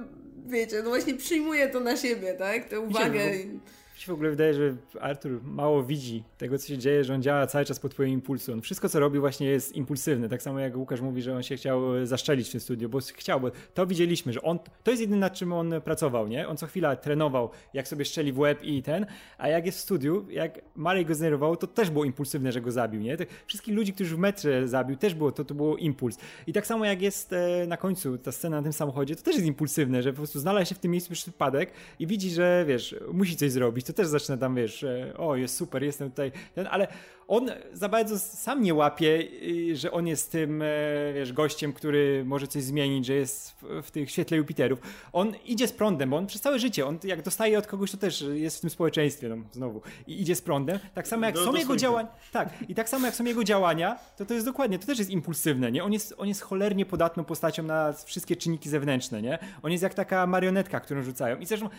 wiecie, 0.48 0.82
no 0.84 0.90
właśnie 0.90 1.14
przyjmuje 1.14 1.68
to 1.70 1.80
na 1.80 1.98
siebie, 1.98 2.34
tak? 2.34 2.70
Tę 2.70 2.80
uwagę. 2.80 3.32
Wiecie, 3.32 3.46
Mi 3.46 3.60
się 4.06 4.12
w 4.12 4.16
ogóle 4.16 4.30
wydaje, 4.30 4.54
że 4.54 4.76
Artur 5.02 5.44
mało 5.44 5.84
widzi 5.84 6.24
tego, 6.38 6.58
co 6.58 6.68
się 6.68 6.78
dzieje, 6.78 7.04
że 7.04 7.14
on 7.14 7.22
działa 7.22 7.48
cały 7.48 7.66
czas 7.66 7.80
pod 7.80 7.94
wpływem 7.94 8.14
impulsu. 8.14 8.54
On 8.54 8.62
wszystko, 8.62 8.90
co 8.90 9.00
robi, 9.00 9.20
właśnie 9.20 9.48
jest 9.48 9.76
impulsywne. 9.76 10.30
Tak 10.30 10.42
samo 10.42 10.60
jak 10.60 10.78
Łukasz 10.78 11.02
mówi, 11.02 11.22
że 11.22 11.36
on 11.36 11.44
się 11.44 11.56
chciał 11.56 11.98
e, 11.98 12.08
zaszczelić 12.08 12.48
w 12.50 12.52
tym 12.52 12.62
studiu, 12.62 12.90
bo 12.90 13.00
chciał, 13.00 13.40
bo 13.42 13.52
to 13.74 13.88
widzieliśmy, 13.88 14.34
że 14.34 14.42
on, 14.42 14.60
to 14.84 14.92
jest 14.92 15.02
jedyne, 15.02 15.20
nad 15.20 15.34
czym 15.34 15.54
on 15.54 15.74
pracował, 15.82 16.28
nie? 16.28 16.48
On 16.48 16.58
co 16.58 16.68
chwila 16.68 16.96
trenował, 16.96 17.50
jak 17.74 17.88
sobie 17.88 18.06
strzeli 18.06 18.34
w 18.34 18.40
łeb 18.40 18.64
i 18.64 18.84
ten, 18.84 19.06
a 19.38 19.48
jak 19.48 19.66
jest 19.66 19.78
w 19.78 19.82
studiu, 19.82 20.26
jak 20.30 20.62
Marek 20.76 21.08
go 21.08 21.16
zdenerwował, 21.16 21.58
to 21.58 21.68
też 21.68 21.90
było 21.90 22.06
impulsywne, 22.06 22.52
że 22.52 22.62
go 22.62 22.72
zabił, 22.72 23.02
nie? 23.02 23.18
Tych 23.18 23.44
wszystkich 23.48 23.76
ludzi, 23.76 23.94
którzy 23.94 24.16
w 24.16 24.20
metrze 24.20 24.68
zabił, 24.68 24.98
też 24.98 25.14
było, 25.14 25.32
to, 25.32 25.46
to 25.46 25.54
było 25.54 25.78
impuls. 25.78 26.18
I 26.48 26.54
tak 26.54 26.68
samo 26.68 26.86
jak 26.86 27.02
jest 27.02 27.34
e, 27.34 27.66
na 27.68 27.78
końcu 27.78 28.18
ta 28.18 28.32
scena 28.32 28.58
na 28.58 28.64
tym 28.64 28.74
samochodzie, 28.74 29.16
to 29.16 29.24
też 29.24 29.36
jest 29.36 29.48
impulsywne, 29.48 30.04
że 30.04 30.14
po 30.14 30.18
prostu 30.18 30.40
znalazł 30.40 30.70
się 30.70 30.76
w 30.76 30.80
tym 30.80 30.92
miejscu 30.92 31.12
przez 31.12 31.22
przypadek 31.22 31.72
i 32.00 32.08
widzi, 32.08 32.30
że 32.30 32.66
wiesz, 32.68 32.96
musi 33.14 33.36
coś 33.36 33.52
zrobić, 33.52 33.86
to 33.86 33.94
też 33.96 34.08
zaczyna 34.08 34.38
tam, 34.38 34.56
wiesz, 34.56 34.84
e, 34.84 35.14
o, 35.18 35.36
jest 35.36 35.56
super, 35.58 35.84
jestem 35.84 36.10
tutaj, 36.10 36.32
ten, 36.56 36.68
ale 36.72 36.88
on 37.28 37.52
za 37.74 37.90
bardzo 37.90 38.20
sam 38.20 38.62
nie 38.62 38.74
łapie, 38.74 39.28
y, 39.44 39.76
że 39.76 39.92
on 39.92 40.08
jest 40.08 40.32
tym, 40.32 40.62
e, 40.62 40.66
wiesz, 41.14 41.34
gościem, 41.34 41.74
który 41.74 42.24
może 42.26 42.48
coś 42.48 42.64
zmienić, 42.64 43.06
że 43.06 43.14
jest 43.14 43.52
w, 43.52 43.82
w 43.84 43.92
tych 43.92 44.12
świetle 44.12 44.38
Jupiterów. 44.38 44.80
On 45.14 45.34
idzie 45.46 45.68
z 45.68 45.72
prądem, 45.72 46.10
bo 46.10 46.18
on 46.18 46.28
przez 46.28 46.42
całe 46.42 46.60
życie, 46.60 46.86
on 46.86 47.00
jak 47.04 47.22
dostaje 47.22 47.58
od 47.58 47.68
kogoś, 47.68 47.92
to 47.92 47.98
też 47.98 48.26
jest 48.34 48.58
w 48.58 48.62
tym 48.62 48.70
społeczeństwie, 48.70 49.30
no, 49.30 49.38
znowu, 49.52 49.82
i 50.08 50.22
idzie 50.22 50.36
z 50.36 50.42
prądem. 50.42 50.80
Tak 50.94 51.08
samo 51.08 51.26
jak 51.26 51.36
Do- 51.36 51.46
są 51.46 51.56
jego 51.56 51.76
działania, 51.76 52.10
tak, 52.32 52.50
i 52.70 52.76
tak 52.76 52.90
samo 52.90 53.06
jak 53.06 53.16
są 53.16 53.24
jego 53.24 53.44
działania, 53.44 54.00
to 54.18 54.26
to 54.26 54.34
jest 54.34 54.46
dokładnie, 54.46 54.80
to 54.80 54.86
też 54.86 55.00
jest 55.00 55.10
impulsywne, 55.10 55.72
nie? 55.72 55.84
On 55.84 55.94
jest, 55.94 56.14
on 56.18 56.28
jest 56.28 56.42
cholernie 56.42 56.86
podatną 56.86 57.24
postacią 57.24 57.64
na 57.64 57.94
wszystkie 57.94 58.36
czynniki 58.36 58.70
zewnętrzne, 58.70 59.22
nie? 59.22 59.40
On 59.64 59.72
jest 59.72 59.84
jak 59.84 59.94
taka 59.94 60.28
marionetka, 60.28 60.80
którą 60.80 61.04
rzucają. 61.04 61.40
I 61.40 61.46
zresztą 61.46 61.70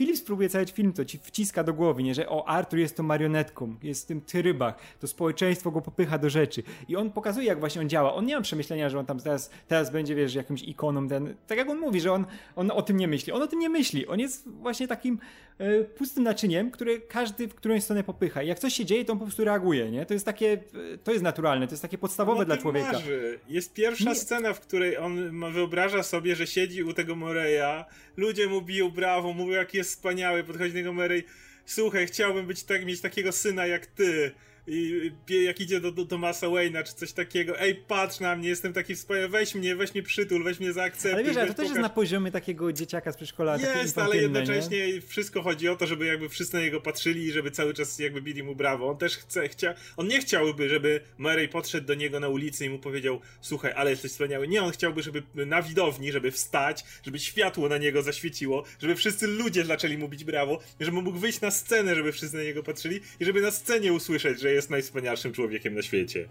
Phillips 0.00 0.22
próbuje 0.22 0.48
cały 0.48 0.66
film 0.66 0.92
to 0.92 1.04
ci 1.04 1.18
wciska 1.18 1.64
do 1.64 1.74
głowy, 1.74 2.02
nie, 2.02 2.14
że 2.14 2.28
o, 2.28 2.48
Arthur 2.48 2.78
jest 2.78 2.96
tą 2.96 3.02
marionetką, 3.02 3.76
jest 3.82 4.04
w 4.04 4.06
tym 4.06 4.20
trybach, 4.20 4.74
to 5.00 5.06
społeczeństwo 5.06 5.70
go 5.70 5.80
popycha 5.80 6.18
do 6.18 6.30
rzeczy 6.30 6.62
i 6.88 6.96
on 6.96 7.10
pokazuje, 7.10 7.46
jak 7.46 7.60
właśnie 7.60 7.80
on 7.80 7.88
działa. 7.88 8.14
On 8.14 8.26
nie 8.26 8.36
ma 8.36 8.42
przemyślenia, 8.42 8.88
że 8.88 8.98
on 8.98 9.06
tam 9.06 9.18
teraz, 9.20 9.50
teraz 9.68 9.92
będzie, 9.92 10.14
wiesz, 10.14 10.34
jakimś 10.34 10.62
ikoną, 10.62 11.08
ten, 11.08 11.34
tak 11.46 11.58
jak 11.58 11.68
on 11.70 11.78
mówi, 11.78 12.00
że 12.00 12.12
on, 12.12 12.26
on 12.56 12.70
o 12.70 12.82
tym 12.82 12.96
nie 12.96 13.08
myśli. 13.08 13.32
On 13.32 13.42
o 13.42 13.46
tym 13.46 13.58
nie 13.58 13.68
myśli. 13.68 14.06
On 14.06 14.20
jest 14.20 14.48
właśnie 14.48 14.88
takim 14.88 15.18
e, 15.58 15.84
pustym 15.84 16.24
naczyniem, 16.24 16.70
które 16.70 16.98
każdy 16.98 17.48
w 17.48 17.54
którąś 17.54 17.82
stronę 17.82 18.04
popycha. 18.04 18.42
I 18.42 18.48
jak 18.48 18.58
coś 18.58 18.74
się 18.74 18.84
dzieje, 18.84 19.04
to 19.04 19.12
on 19.12 19.18
po 19.18 19.24
prostu 19.24 19.44
reaguje, 19.44 19.90
nie? 19.90 20.06
To 20.06 20.14
jest 20.14 20.26
takie, 20.26 20.52
e, 20.52 20.98
to 20.98 21.12
jest 21.12 21.24
naturalne, 21.24 21.66
to 21.66 21.72
jest 21.72 21.82
takie 21.82 21.98
podstawowe 21.98 22.38
No, 22.38 22.44
dla 22.44 22.56
człowieka. 22.56 22.92
Marzy. 22.92 23.38
Jest 23.48 23.74
pierwsza 23.74 24.10
Nie. 24.10 24.14
scena, 24.16 24.52
w 24.52 24.60
której 24.60 24.96
on 24.98 25.30
wyobraża 25.52 26.02
sobie, 26.02 26.36
że 26.36 26.46
siedzi 26.46 26.82
u 26.82 26.92
tego 26.92 27.16
Moreya, 27.16 27.84
ludzie 28.16 28.46
mu 28.46 28.62
biją 28.62 28.90
brawo, 28.90 29.32
mówią 29.32 29.52
jaki 29.52 29.76
jest 29.78 29.89
wspaniały, 29.90 30.44
podchodzi 30.44 30.72
do 30.72 30.78
niego 30.78 30.92
Morey, 30.92 31.24
słuchaj, 31.66 32.06
chciałbym 32.06 32.46
być 32.46 32.62
tak, 32.62 32.84
mieć 32.84 33.00
takiego 33.00 33.32
syna 33.32 33.66
jak 33.66 33.86
ty. 33.86 34.30
I 34.66 35.10
jak 35.28 35.60
idzie 35.60 35.80
do, 35.80 35.92
do 35.92 36.06
Tomasa 36.06 36.46
Wayne'a 36.46 36.84
czy 36.84 36.94
coś 36.94 37.12
takiego, 37.12 37.60
ej 37.60 37.74
patrz 37.74 38.20
na 38.20 38.36
mnie, 38.36 38.48
jestem 38.48 38.72
taki 38.72 38.94
wspaniały, 38.94 39.28
weź 39.28 39.54
mnie, 39.54 39.76
weź 39.76 39.94
mnie 39.94 40.02
przytul, 40.02 40.44
weź 40.44 40.60
mnie 40.60 40.72
zaakceptuj. 40.72 41.12
Ale 41.12 41.24
wiesz, 41.24 41.36
ale 41.36 41.46
to 41.46 41.54
też 41.54 41.68
jest 41.68 41.80
na 41.80 41.88
poziomie 41.88 42.30
takiego 42.30 42.72
dzieciaka 42.72 43.12
z 43.12 43.16
przedszkola. 43.16 43.52
Jest, 43.56 43.66
ale 43.66 43.82
infantylne, 43.82 44.16
nie? 44.16 44.22
jednocześnie 44.22 45.00
wszystko 45.00 45.42
chodzi 45.42 45.68
o 45.68 45.76
to, 45.76 45.86
żeby 45.86 46.06
jakby 46.06 46.28
wszyscy 46.28 46.56
na 46.56 46.62
niego 46.62 46.80
patrzyli 46.80 47.24
i 47.24 47.32
żeby 47.32 47.50
cały 47.50 47.74
czas 47.74 47.98
jakby 47.98 48.22
bili 48.22 48.42
mu 48.42 48.54
brawo. 48.54 48.88
On 48.88 48.96
też 48.96 49.16
chce, 49.16 49.48
chcia, 49.48 49.74
on 49.96 50.08
nie 50.08 50.20
chciałby, 50.20 50.68
żeby 50.68 51.00
Murray 51.18 51.48
podszedł 51.48 51.86
do 51.86 51.94
niego 51.94 52.20
na 52.20 52.28
ulicy 52.28 52.64
i 52.64 52.70
mu 52.70 52.78
powiedział, 52.78 53.20
słuchaj, 53.40 53.72
ale 53.76 53.90
jesteś 53.90 54.12
wspaniały. 54.12 54.48
Nie, 54.48 54.62
on 54.62 54.70
chciałby, 54.70 55.02
żeby 55.02 55.22
na 55.34 55.62
widowni, 55.62 56.12
żeby 56.12 56.30
wstać, 56.30 56.84
żeby 57.02 57.18
światło 57.18 57.68
na 57.68 57.78
niego 57.78 58.02
zaświeciło, 58.02 58.64
żeby 58.80 58.94
wszyscy 58.94 59.26
ludzie 59.26 59.64
zaczęli 59.64 59.98
mu 59.98 60.08
bić 60.08 60.24
brawo, 60.24 60.60
żeby 60.80 61.02
mógł 61.02 61.18
wyjść 61.18 61.40
na 61.40 61.50
scenę, 61.50 61.94
żeby 61.94 62.12
wszyscy 62.12 62.36
na 62.36 62.42
niego 62.42 62.62
patrzyli 62.62 63.00
i 63.20 63.24
żeby 63.24 63.40
na 63.40 63.50
scenie 63.50 63.92
usłyszeć, 63.92 64.40
że 64.40 64.49
jest 64.52 64.70
najwspanialszym 64.70 65.32
człowiekiem 65.32 65.74
na 65.74 65.82
świecie. 65.82 66.26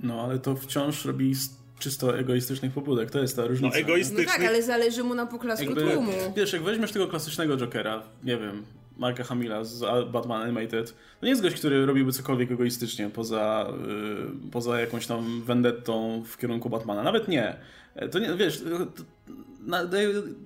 No, 0.00 0.22
ale 0.22 0.38
to 0.38 0.56
wciąż 0.56 1.04
robi 1.04 1.34
z 1.34 1.50
czysto 1.78 2.18
egoistycznych 2.18 2.72
pobudek. 2.72 3.10
To 3.10 3.18
jest 3.20 3.36
ta 3.36 3.42
No 3.42 3.48
różnica. 3.48 3.74
No 3.76 3.80
egoistyczny. 3.80 4.24
tak, 4.24 4.40
ale 4.40 4.62
zależy 4.62 5.04
mu 5.04 5.14
na 5.14 5.26
poklasku 5.26 5.64
Jakby, 5.64 5.92
tłumu. 5.92 6.12
wiesz, 6.36 6.52
jak 6.52 6.62
weźmiesz 6.62 6.92
tego 6.92 7.06
klasycznego 7.08 7.56
Jokera, 7.56 8.02
nie 8.24 8.36
wiem, 8.36 8.64
Marka 8.96 9.24
Hamila 9.24 9.64
z 9.64 9.80
Batman 10.10 10.42
Animated, 10.42 10.94
to 11.20 11.26
nie 11.26 11.30
jest 11.30 11.42
gość, 11.42 11.56
który 11.56 11.86
robiłby 11.86 12.12
cokolwiek 12.12 12.50
egoistycznie 12.50 13.10
poza, 13.10 13.72
yy, 14.44 14.50
poza 14.50 14.80
jakąś 14.80 15.06
tam 15.06 15.42
vendettą 15.42 16.22
w 16.26 16.36
kierunku 16.38 16.70
Batmana. 16.70 17.02
Nawet 17.02 17.28
nie. 17.28 17.56
E, 17.94 18.08
To 18.08 18.18
nie, 18.18 18.34
wiesz, 18.36 18.60
to, 18.62 18.86
to, 18.86 19.02
na, 19.68 19.82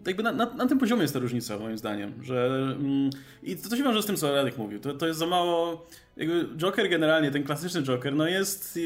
jakby 0.07 0.23
na, 0.23 0.33
na, 0.33 0.55
na, 0.55 0.67
tym 0.67 0.79
poziomie 0.79 1.03
jest 1.03 1.15
ta 1.15 1.21
różnica, 1.21 1.59
moim 1.59 1.79
zdaniem, 1.79 2.13
że 2.23 2.47
mm, 2.81 3.11
i 3.43 3.57
to, 3.57 3.69
to 3.69 3.77
się 3.77 3.83
wiąże 3.83 4.03
z 4.03 4.07
tym, 4.07 4.17
co 4.17 4.35
Radek 4.35 4.59
mówił. 4.59 4.81
To, 4.81 4.95
to 4.95 5.07
jest 5.07 5.19
za 5.19 5.27
mało. 5.27 5.87
Jakby 6.17 6.49
Joker 6.57 6.91
generalnie, 6.91 7.31
ten 7.31 7.45
klasyczny 7.45 7.83
Joker, 7.83 8.15
no 8.15 8.29
jest. 8.29 8.79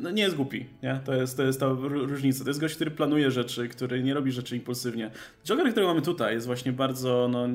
No 0.00 0.10
nie 0.10 0.22
jest 0.22 0.36
głupi, 0.36 0.66
nie? 0.82 1.00
To 1.04 1.14
jest, 1.14 1.36
to 1.36 1.42
jest 1.42 1.60
ta 1.60 1.66
ró- 1.66 2.08
różnica. 2.08 2.44
To 2.44 2.50
jest 2.50 2.60
gość, 2.60 2.74
który 2.74 2.90
planuje 2.90 3.30
rzeczy, 3.30 3.68
który 3.68 4.02
nie 4.02 4.14
robi 4.14 4.32
rzeczy 4.32 4.56
impulsywnie. 4.56 5.10
Joker, 5.44 5.70
którego 5.70 5.88
mamy 5.88 6.02
tutaj, 6.02 6.34
jest 6.34 6.46
właśnie 6.46 6.72
bardzo. 6.72 7.28
No, 7.32 7.48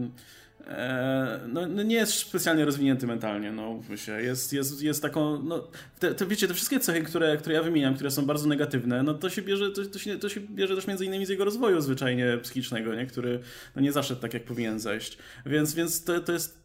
no, 1.48 1.68
no 1.68 1.84
nie 1.84 1.96
jest 1.96 2.14
specjalnie 2.14 2.66
rozwinięty 2.66 3.08
mentalnie, 3.08 3.52
no 3.52 3.74
mówmy 3.74 3.98
się. 3.98 4.22
Jest, 4.22 4.54
jest, 4.54 4.82
jest 4.82 5.02
taką, 5.02 5.44
no, 5.44 5.68
te, 6.00 6.16
te, 6.16 6.26
wiecie, 6.26 6.48
te 6.48 6.54
wszystkie 6.54 6.80
cechy, 6.80 7.02
które, 7.02 7.38
które 7.38 7.56
ja 7.56 7.64
wymieniam, 7.64 7.96
które 7.96 8.12
są 8.12 8.26
bardzo 8.26 8.48
negatywne, 8.48 9.04
no 9.04 9.14
to 9.14 9.30
się 9.30 9.42
bierze, 9.42 9.72
to, 9.72 9.86
to, 9.86 10.00
się, 10.00 10.20
to 10.20 10.30
się 10.30 10.40
bierze 10.40 10.76
też 10.76 10.88
między 10.88 11.06
innymi 11.06 11.26
z 11.26 11.30
jego 11.30 11.46
rozwoju 11.46 11.82
zwyczajnie 11.82 12.38
psychicznego, 12.44 12.96
nie? 12.96 13.06
który 13.06 13.40
no, 13.76 13.82
nie 13.82 13.92
zaszedł 13.92 14.22
tak, 14.22 14.34
jak 14.34 14.44
powinien 14.44 14.80
zajść. 14.80 15.18
Więc, 15.46 15.74
więc 15.74 16.04
to, 16.04 16.20
to 16.20 16.32
jest, 16.32 16.60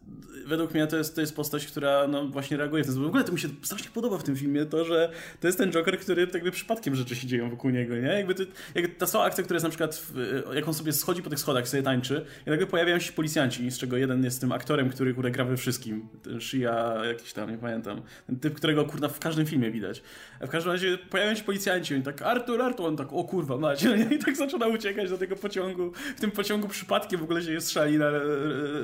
według 0.47 0.75
mnie 0.75 0.87
to 0.87 0.97
jest, 0.97 1.15
to 1.15 1.21
jest 1.21 1.37
postać, 1.37 1.67
która 1.67 2.07
no, 2.09 2.29
właśnie 2.29 2.57
reaguje 2.57 2.83
w 2.83 2.87
ten 2.87 2.95
sposób. 2.95 3.07
W 3.07 3.09
ogóle 3.09 3.25
to 3.25 3.33
mi 3.33 3.41
się 3.41 3.49
strasznie 3.63 3.91
podoba 3.95 4.19
w 4.19 4.23
tym 4.23 4.37
filmie 4.37 4.67
to, 4.67 4.85
że 4.85 5.13
to 5.41 5.47
jest 5.47 5.59
ten 5.59 5.73
Joker, 5.73 5.99
który 5.99 6.27
tak 6.27 6.35
jakby 6.35 6.51
przypadkiem 6.51 6.95
rzeczy 6.95 7.17
się 7.17 7.27
dzieją 7.27 7.51
wokół 7.51 7.71
niego, 7.71 7.95
nie? 7.95 8.09
Jakby 8.09 8.35
to, 8.35 8.43
jak 8.75 8.97
ta 8.97 9.07
cała 9.07 9.25
akcja, 9.25 9.45
która 9.45 9.57
jest 9.57 9.65
na 9.65 9.71
przykład, 9.71 9.97
w, 9.97 10.55
jak 10.55 10.69
on 10.69 10.75
sobie 10.75 10.93
schodzi 10.93 11.23
po 11.23 11.31
tych 11.31 11.39
schodach, 11.39 11.69
sobie 11.69 11.83
tańczy, 11.83 12.25
i 12.47 12.51
nagle 12.51 12.67
pojawiają 12.67 12.99
się 12.99 13.13
policjanci, 13.13 13.71
z 13.71 13.79
czego 13.79 13.97
jeden 13.97 14.25
jest 14.25 14.41
tym 14.41 14.53
aktorem, 14.53 14.91
który 14.91 15.15
kurde 15.15 15.31
gra 15.31 15.45
we 15.45 15.57
wszystkim. 15.57 16.09
Shia 16.41 17.05
jakiś 17.05 17.33
tam, 17.33 17.51
nie 17.51 17.59
pamiętam. 17.59 18.03
Ten 18.27 18.39
typ, 18.39 18.55
którego 18.55 18.85
kurna 18.85 19.09
w 19.09 19.19
każdym 19.19 19.47
filmie 19.47 19.71
widać. 19.71 20.03
W 20.43 20.49
każdym 20.49 20.72
razie 20.72 20.99
pojawiają 20.99 21.36
się 21.36 21.45
policjanci, 21.45 21.95
oni 21.95 22.03
tak 22.03 22.22
Artur, 22.22 22.62
Artur, 22.62 22.86
on 22.86 22.97
tak, 22.97 23.12
o 23.12 23.24
kurwa, 23.24 23.57
macie, 23.57 23.97
i 24.14 24.18
tak 24.18 24.36
zaczyna 24.36 24.66
uciekać 24.66 25.11
do 25.11 25.18
tego 25.18 25.36
pociągu. 25.36 25.93
W 26.16 26.20
tym 26.20 26.30
pociągu 26.30 26.68
przypadkiem 26.68 27.20
w 27.20 27.22
ogóle 27.22 27.43
się 27.43 27.53
jest 27.53 27.70
szalina, 27.70 28.07
e, 28.07 28.20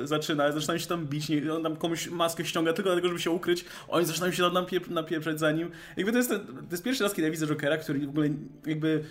e, 0.03 0.07
zaczyna, 0.07 0.51
zaczynają 0.51 0.79
się 0.79 0.87
tam 0.87 1.05
bić, 1.05 1.29
nie, 1.29 1.53
on 1.53 1.63
tam 1.63 1.75
komuś 1.75 2.07
maskę 2.07 2.45
ściąga 2.45 2.73
tylko 2.73 2.89
dlatego, 2.89 3.07
żeby 3.07 3.19
się 3.19 3.31
ukryć, 3.31 3.65
oni 3.87 4.05
zaczynają 4.05 4.31
się 4.31 4.43
tam 4.43 4.53
napie- 4.53 4.91
napieprzać 4.91 5.39
za 5.39 5.51
nim. 5.51 5.71
Jakby 5.97 6.11
to 6.11 6.17
jest, 6.17 6.29
to 6.29 6.37
jest 6.71 6.83
pierwszy 6.83 7.03
raz, 7.03 7.13
kiedy 7.13 7.27
ja 7.27 7.31
widzę 7.31 7.47
Jokera, 7.47 7.77
który 7.77 7.99
w 7.99 8.09
ogóle 8.09 8.29
jakby 8.65 9.03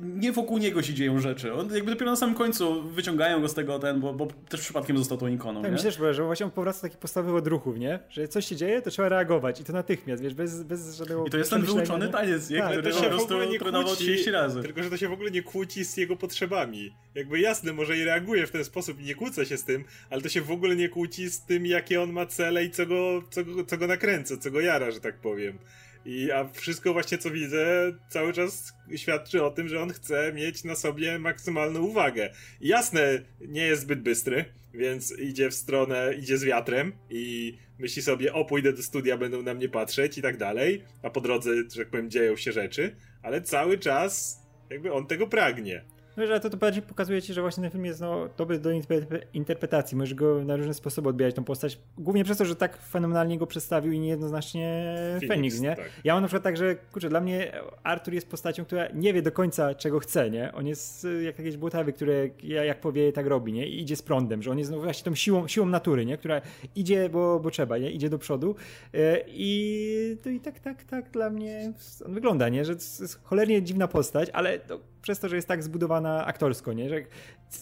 nie 0.00 0.32
wokół 0.32 0.58
niego 0.58 0.82
się 0.82 0.94
dzieją 0.94 1.20
rzeczy. 1.20 1.54
On 1.54 1.74
jakby 1.74 1.90
dopiero 1.90 2.10
na 2.10 2.16
samym 2.16 2.34
końcu 2.34 2.82
wyciągają 2.82 3.40
go 3.40 3.48
z 3.48 3.54
tego 3.54 3.78
ten, 3.78 4.00
bo, 4.00 4.12
bo 4.12 4.26
też 4.48 4.60
przypadkiem 4.60 4.98
został 4.98 5.18
tą 5.18 5.26
ikoną. 5.26 5.62
Tak, 5.62 5.72
myślę, 5.72 5.92
że 5.92 6.14
że 6.14 6.24
właśnie 6.24 6.46
on 6.46 6.52
powraca 6.52 6.78
do 6.78 6.82
takich 6.82 6.98
podstawowych 6.98 7.36
odruchów, 7.36 7.78
nie? 7.78 7.98
Że 8.10 8.28
coś 8.28 8.46
się 8.46 8.56
dzieje, 8.56 8.82
to 8.82 8.90
trzeba 8.90 9.08
reagować 9.08 9.60
i 9.60 9.64
to 9.64 9.72
natychmiast, 9.72 10.22
wiesz, 10.22 10.34
bez, 10.34 10.62
bez 10.62 10.96
żadnego 10.96 11.26
I 11.26 11.30
to 11.30 11.38
jest 11.38 11.50
ten 11.50 11.62
wyuczony 11.62 12.06
nie? 12.06 12.12
taniec, 12.12 12.50
nie? 12.50 12.58
Tak, 12.58 12.70
który 12.70 12.82
to 12.82 12.90
po 12.90 13.02
się 13.04 13.06
w 13.06 13.08
prostu 13.08 13.34
ogóle 13.34 13.46
nie 13.46 13.58
trenował 13.58 13.86
kłóci, 13.86 14.04
30 14.04 14.30
razy. 14.30 14.62
Tylko, 14.62 14.82
że 14.82 14.90
to 14.90 14.96
się 14.96 15.08
w 15.08 15.12
ogóle 15.12 15.30
nie 15.30 15.42
kłóci 15.42 15.84
z 15.84 15.96
jego 15.96 16.16
potrzebami. 16.16 16.94
Jakby 17.14 17.40
jasne, 17.40 17.72
może 17.72 17.96
i 17.96 18.04
reaguje 18.04 18.46
w 18.46 18.50
ten 18.50 18.64
sposób 18.64 19.00
i 19.00 19.04
nie 19.04 19.14
kłócę 19.14 19.46
się 19.46 19.56
z 19.56 19.64
tym, 19.64 19.84
ale 20.10 20.22
to 20.22 20.28
się 20.28 20.40
w 20.40 20.50
ogóle 20.50 20.76
nie 20.76 20.88
kłóci 20.88 21.30
z 21.30 21.44
tym, 21.44 21.66
jakie 21.66 22.02
on 22.02 22.12
ma 22.12 22.26
cele 22.26 22.64
i 22.64 22.70
co 22.70 22.86
go, 22.86 23.22
co 23.30 23.44
go, 23.44 23.64
co 23.64 23.76
go 23.76 23.86
nakręca, 23.86 24.36
co 24.36 24.50
go 24.50 24.60
jara, 24.60 24.90
że 24.90 25.00
tak 25.00 25.20
powiem. 25.20 25.58
I, 26.08 26.32
a 26.32 26.48
wszystko 26.48 26.92
właśnie 26.92 27.18
co 27.18 27.30
widzę 27.30 27.92
cały 28.08 28.32
czas 28.32 28.72
świadczy 28.96 29.44
o 29.44 29.50
tym, 29.50 29.68
że 29.68 29.82
on 29.82 29.90
chce 29.90 30.32
mieć 30.32 30.64
na 30.64 30.76
sobie 30.76 31.18
maksymalną 31.18 31.80
uwagę. 31.80 32.30
I 32.60 32.68
jasne, 32.68 33.22
nie 33.40 33.62
jest 33.62 33.82
zbyt 33.82 34.02
bystry, 34.02 34.44
więc 34.74 35.18
idzie 35.18 35.50
w 35.50 35.54
stronę, 35.54 36.14
idzie 36.18 36.38
z 36.38 36.44
wiatrem 36.44 36.92
i 37.10 37.58
myśli 37.78 38.02
sobie, 38.02 38.34
o 38.34 38.44
pójdę 38.44 38.72
do 38.72 38.82
studia, 38.82 39.16
będą 39.16 39.42
na 39.42 39.54
mnie 39.54 39.68
patrzeć 39.68 40.18
i 40.18 40.22
tak 40.22 40.36
dalej, 40.36 40.82
a 41.02 41.10
po 41.10 41.20
drodze, 41.20 41.50
że 41.56 41.82
tak 41.82 41.90
powiem, 41.90 42.10
dzieją 42.10 42.36
się 42.36 42.52
rzeczy, 42.52 42.96
ale 43.22 43.42
cały 43.42 43.78
czas 43.78 44.42
jakby 44.70 44.92
on 44.92 45.06
tego 45.06 45.26
pragnie. 45.26 45.84
No, 46.18 46.26
że 46.26 46.40
to, 46.40 46.50
to 46.50 46.56
bardziej 46.56 46.82
pokazuje 46.82 47.22
ci, 47.22 47.34
że 47.34 47.40
właśnie 47.40 47.62
ten 47.62 47.70
film 47.70 47.84
jest 47.84 48.00
no, 48.00 48.28
dobry 48.36 48.58
do 48.58 48.70
interpre- 48.70 49.20
interpretacji. 49.34 49.96
Możesz 49.96 50.14
go 50.14 50.44
na 50.44 50.56
różne 50.56 50.74
sposoby 50.74 51.08
odbierać, 51.08 51.34
tą 51.34 51.44
postać. 51.44 51.78
Głównie 51.98 52.24
przez 52.24 52.38
to, 52.38 52.44
że 52.44 52.56
tak 52.56 52.76
fenomenalnie 52.82 53.38
go 53.38 53.46
przedstawił 53.46 53.92
i 53.92 54.00
niejednoznacznie 54.00 54.94
Phoenix, 55.18 55.28
Fenix, 55.28 55.60
nie? 55.60 55.76
tak. 55.76 55.90
Ja 56.04 56.14
mam 56.14 56.22
na 56.22 56.28
przykład 56.28 56.42
tak, 56.42 56.56
że 56.56 56.76
kurczę, 56.92 57.08
dla 57.08 57.20
mnie 57.20 57.52
Arthur 57.82 58.14
jest 58.14 58.28
postacią, 58.28 58.64
która 58.64 58.88
nie 58.94 59.12
wie 59.12 59.22
do 59.22 59.32
końca, 59.32 59.74
czego 59.74 59.98
chce, 59.98 60.30
nie? 60.30 60.52
On 60.52 60.66
jest 60.66 61.04
y, 61.04 61.22
jak 61.22 61.38
jakieś 61.38 61.56
butawy, 61.56 61.92
które 61.92 62.28
ja- 62.42 62.64
jak 62.64 62.80
powie, 62.80 63.12
tak 63.12 63.26
robi, 63.26 63.52
nie? 63.52 63.66
I 63.68 63.80
idzie 63.80 63.96
z 63.96 64.02
prądem, 64.02 64.42
że 64.42 64.50
on 64.50 64.58
jest 64.58 64.70
no, 64.70 64.80
właśnie 64.80 65.04
tą 65.04 65.14
siłą, 65.14 65.48
siłą 65.48 65.66
natury, 65.66 66.06
nie? 66.06 66.16
Która 66.18 66.40
idzie, 66.76 67.08
bo, 67.08 67.40
bo 67.40 67.50
trzeba, 67.50 67.78
nie? 67.78 67.90
Idzie 67.90 68.10
do 68.10 68.18
przodu. 68.18 68.54
Y, 68.94 68.98
I 69.26 70.16
to 70.22 70.30
i 70.30 70.40
tak, 70.40 70.60
tak, 70.60 70.84
tak 70.84 71.10
dla 71.10 71.30
mnie 71.30 71.72
on 72.06 72.14
wygląda, 72.14 72.48
nie? 72.48 72.64
Że 72.64 72.76
to 72.76 72.82
jest 73.00 73.20
cholernie 73.24 73.62
dziwna 73.62 73.88
postać, 73.88 74.30
ale 74.32 74.58
to 74.58 74.80
przez 75.02 75.18
to, 75.20 75.28
że 75.28 75.36
jest 75.36 75.48
tak 75.48 75.62
zbudowana 75.62 76.07
aktorsko, 76.26 76.72
nie? 76.72 76.88
Że 76.88 76.96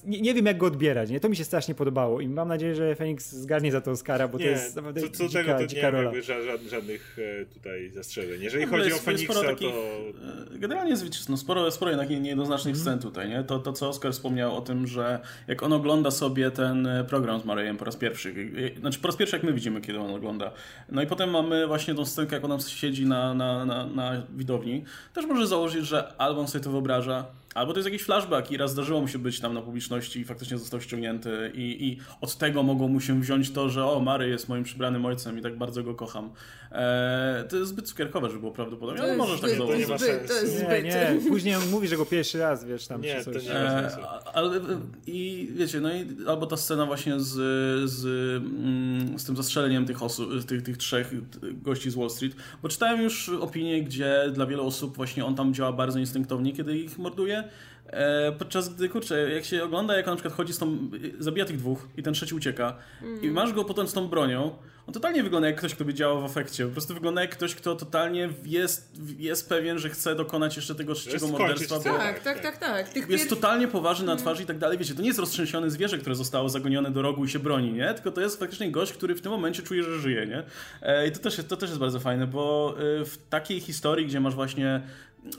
nie, 0.05 0.21
nie 0.21 0.35
wiem, 0.35 0.47
jak 0.47 0.59
go 0.59 0.67
odbierać, 0.67 1.11
nie? 1.11 1.21
To 1.21 1.29
mi 1.29 1.37
się 1.37 1.45
strasznie 1.45 1.75
podobało 1.75 2.21
i 2.21 2.29
mam 2.29 2.49
nadzieję, 2.49 2.75
że 2.75 2.95
Fenix 2.95 3.33
zgarnie 3.33 3.73
za 3.73 3.81
to 3.81 3.91
Oscara, 3.91 4.29
bo 4.29 4.39
nie, 4.39 4.45
to 4.45 4.51
jest 4.51 4.77
naprawdę 4.77 5.01
co, 5.01 5.09
co 5.11 5.29
dzika, 5.29 5.41
tego 5.41 5.55
to 5.55 5.61
nie 5.61 5.67
dzika 5.69 5.83
mam 5.83 5.93
rola. 5.95 6.05
jakby 6.05 6.21
ża- 6.21 6.47
ża- 6.47 6.69
żadnych 6.69 7.17
e, 7.43 7.47
tutaj 7.47 7.91
zastrzeżeń. 7.91 8.43
Jeżeli 8.43 8.65
ogóle 8.65 8.79
chodzi 8.83 8.93
o 8.93 8.95
jest- 8.95 9.07
jest 9.09 9.19
Feniksa, 9.19 9.35
sporo 9.35 9.49
takich, 9.55 9.71
to... 9.71 10.55
e, 10.55 10.59
Generalnie 10.59 10.91
jest 10.91 11.29
no 11.29 11.37
sporo, 11.37 11.71
sporo 11.71 11.91
jednak 11.91 12.11
nie- 12.11 12.21
niejednoznacznych 12.21 12.75
Mhm. 12.77 12.83
scen 12.99 13.11
tutaj, 13.11 13.29
nie? 13.29 13.45
To, 13.45 13.59
to, 13.59 13.73
co 13.73 13.89
Oskar 13.89 14.13
wspomniał 14.13 14.57
o 14.57 14.61
tym, 14.61 14.87
że 14.87 15.21
jak 15.49 15.63
on 15.63 15.73
ogląda 15.73 16.11
sobie 16.11 16.51
ten 16.51 16.87
e, 16.87 17.05
program 17.05 17.41
z 17.41 17.45
Marejem 17.45 17.77
po 17.77 17.85
raz 17.85 17.97
pierwszy, 17.97 18.35
znaczy 18.81 18.99
po 18.99 19.09
raz 19.09 19.17
pierwszy 19.17 19.37
jak 19.37 19.43
my 19.43 19.53
widzimy, 19.53 19.81
kiedy 19.81 19.99
on 19.99 20.15
ogląda. 20.15 20.53
No 20.89 21.03
i 21.03 21.07
potem 21.07 21.31
mamy 21.31 21.67
właśnie 21.67 21.95
tą 21.95 22.05
scenkę, 22.07 22.35
jak 22.37 22.45
on 22.45 22.61
siedzi 22.61 23.07
na, 23.07 23.35
na, 23.35 23.65
na, 23.65 23.87
na 23.87 24.23
widowni. 24.37 24.85
Też 25.15 25.27
może 25.27 25.47
założyć, 25.47 25.87
że 25.87 26.13
albo 26.19 26.41
on 26.41 26.49
sobie 26.49 26.65
to 26.65 26.71
wyobraża, 26.71 27.25
Albo 27.57 27.73
to 27.73 27.79
jest 27.79 27.87
jakiś 27.87 28.03
flashback 28.03 28.51
i 28.51 28.57
raz 28.57 28.71
zdarzyło 28.71 29.01
mu 29.01 29.09
się 29.09 29.19
być 29.19 29.41
tam 29.41 29.55
na 29.55 29.63
publiczności 29.63 30.21
i 30.21 30.25
faktycznie 30.25 30.59
został 30.59 30.81
ściągnięty 30.81 31.53
i, 31.55 31.87
i 31.89 31.99
od 32.21 32.37
tego 32.37 32.63
mogło 32.63 32.89
mu 32.89 33.01
się 33.01 33.21
wziąć 33.21 33.51
to, 33.51 33.69
że 33.69 33.85
o, 33.85 34.01
Mary 34.01 34.29
jest 34.29 34.49
moim 34.49 34.65
przybranym 34.65 35.07
ojcem 35.07 35.39
i 35.39 35.43
tak 35.43 35.59
bardzo 35.59 35.83
go 35.83 35.95
kocham. 35.95 36.31
Eee, 36.73 37.49
to 37.49 37.57
jest 37.57 37.71
zbyt 37.71 37.89
cukierkowe, 37.89 38.29
żeby 38.29 38.41
było 38.41 38.53
prawdopodobnie, 38.53 39.03
ale 39.03 39.17
możesz 39.17 39.41
tak 39.41 39.51
zbyt, 39.51 39.61
to 39.61 39.67
założyć. 39.67 39.89
ma 39.89 39.99
zbyt, 39.99 40.27
to 40.27 40.33
jest 40.33 40.59
sensu. 40.59 40.71
Nie, 40.73 40.81
zbyt. 40.81 41.25
nie, 41.25 41.31
później 41.31 41.55
on 41.55 41.71
mówi, 41.71 41.89
że 41.89 41.97
go 41.97 42.07
pierwszy 42.07 42.39
raz, 42.39 42.65
wiesz, 42.65 42.87
tam 42.87 43.01
Nie, 43.03 43.19
czy 43.19 43.25
to 43.25 43.33
coś. 43.33 43.49
E, 43.49 43.91
a- 44.09 44.33
ale 44.33 44.61
i 45.07 45.49
wiecie, 45.57 45.81
no 45.81 45.95
i 45.95 46.07
albo 46.29 46.47
ta 46.47 46.57
scena 46.57 46.87
właśnie 46.87 47.21
z, 47.21 47.33
z, 47.91 48.07
mm, 48.45 49.19
z 49.19 49.25
tym 49.25 49.37
zastrzeleniem 49.37 49.87
tych 49.87 50.03
osób, 50.03 50.45
tych, 50.45 50.63
tych 50.63 50.77
trzech 50.77 51.13
gości 51.63 51.91
z 51.91 51.95
Wall 51.95 52.11
Street, 52.11 52.37
bo 52.63 52.69
czytałem 52.69 53.03
już 53.03 53.29
opinie, 53.29 53.83
gdzie 53.83 54.31
dla 54.33 54.47
wielu 54.47 54.67
osób 54.67 54.97
właśnie 54.97 55.25
on 55.25 55.35
tam 55.35 55.55
działa 55.55 55.73
bardzo 55.73 55.99
instynktownie, 55.99 56.53
kiedy 56.53 56.79
ich 56.79 56.99
morduje. 56.99 57.45
E, 57.87 58.33
podczas 58.33 58.69
gdy, 58.69 58.89
kurczę, 58.89 59.31
jak 59.31 59.45
się 59.45 59.65
ogląda, 59.65 59.97
jak 59.97 60.07
on 60.07 60.13
na 60.13 60.17
przykład 60.17 60.35
chodzi 60.35 60.53
z 60.53 60.59
tą, 60.59 60.91
zabija 61.19 61.45
tych 61.45 61.57
dwóch 61.57 61.89
i 61.97 62.03
ten 62.03 62.15
trzeci 62.15 62.35
ucieka 62.35 62.77
i 63.23 63.31
masz 63.31 63.53
go 63.53 63.65
potem 63.65 63.89
z 63.89 63.93
tą 63.93 64.09
bronią, 64.09 64.57
on 64.87 64.95
totalnie 64.95 65.23
wygląda 65.23 65.49
jak 65.49 65.57
ktoś, 65.57 65.75
kto 65.75 65.85
by 65.85 65.95
działał 65.95 66.23
w 66.23 66.25
efekcie. 66.25 66.67
Po 66.67 66.73
prostu 66.73 66.95
wygląda 66.95 67.21
jak 67.21 67.31
ktoś, 67.31 67.55
kto 67.55 67.77
totalnie 67.77 68.29
jest, 68.45 69.01
jest 69.19 69.49
pewien, 69.49 69.79
że 69.79 69.91
chce 69.91 70.15
dokonać 70.15 70.57
jeszcze 70.57 70.75
tego 70.75 70.95
trzeciego 70.95 71.29
morderstwa. 71.29 71.77
Bo 71.77 71.85
Tak, 71.85 72.21
tak, 72.21 72.41
tak, 72.41 72.57
tak. 72.59 72.89
Tych 72.89 73.09
jest 73.09 73.25
pier- 73.25 73.29
totalnie 73.31 73.69
poważny 73.69 74.07
na 74.07 74.17
twarzy 74.17 74.43
i 74.43 74.47
tak 74.47 74.59
dalej. 74.59 74.79
Wiecie, 74.79 74.95
to 74.95 75.01
nie 75.01 75.07
jest 75.07 75.19
roztrzęsione 75.19 75.71
zwierzę, 75.71 75.99
które 75.99 76.15
zostało 76.15 76.49
zagonione 76.49 76.91
do 76.91 77.03
rogu 77.03 77.25
i 77.25 77.29
się 77.29 77.39
broni, 77.39 77.73
nie? 77.73 77.95
Tylko 77.95 78.11
to 78.11 78.21
jest 78.21 78.39
faktycznie 78.39 78.71
gość, 78.71 78.93
który 78.93 79.15
w 79.15 79.21
tym 79.21 79.33
momencie 79.33 79.63
czuje, 79.63 79.83
że 79.83 79.99
żyje, 79.99 80.27
nie? 80.27 80.43
E, 80.83 81.09
I 81.09 81.13
to 81.13 81.19
też, 81.19 81.37
jest, 81.37 81.49
to 81.49 81.57
też 81.57 81.69
jest 81.71 81.81
bardzo 81.81 82.01
fajne, 82.01 82.27
bo 82.27 82.75
e, 83.01 83.05
w 83.05 83.19
takiej 83.31 83.61
historii, 83.61 84.07
gdzie 84.07 84.21
masz 84.21 84.35
właśnie 84.35 84.83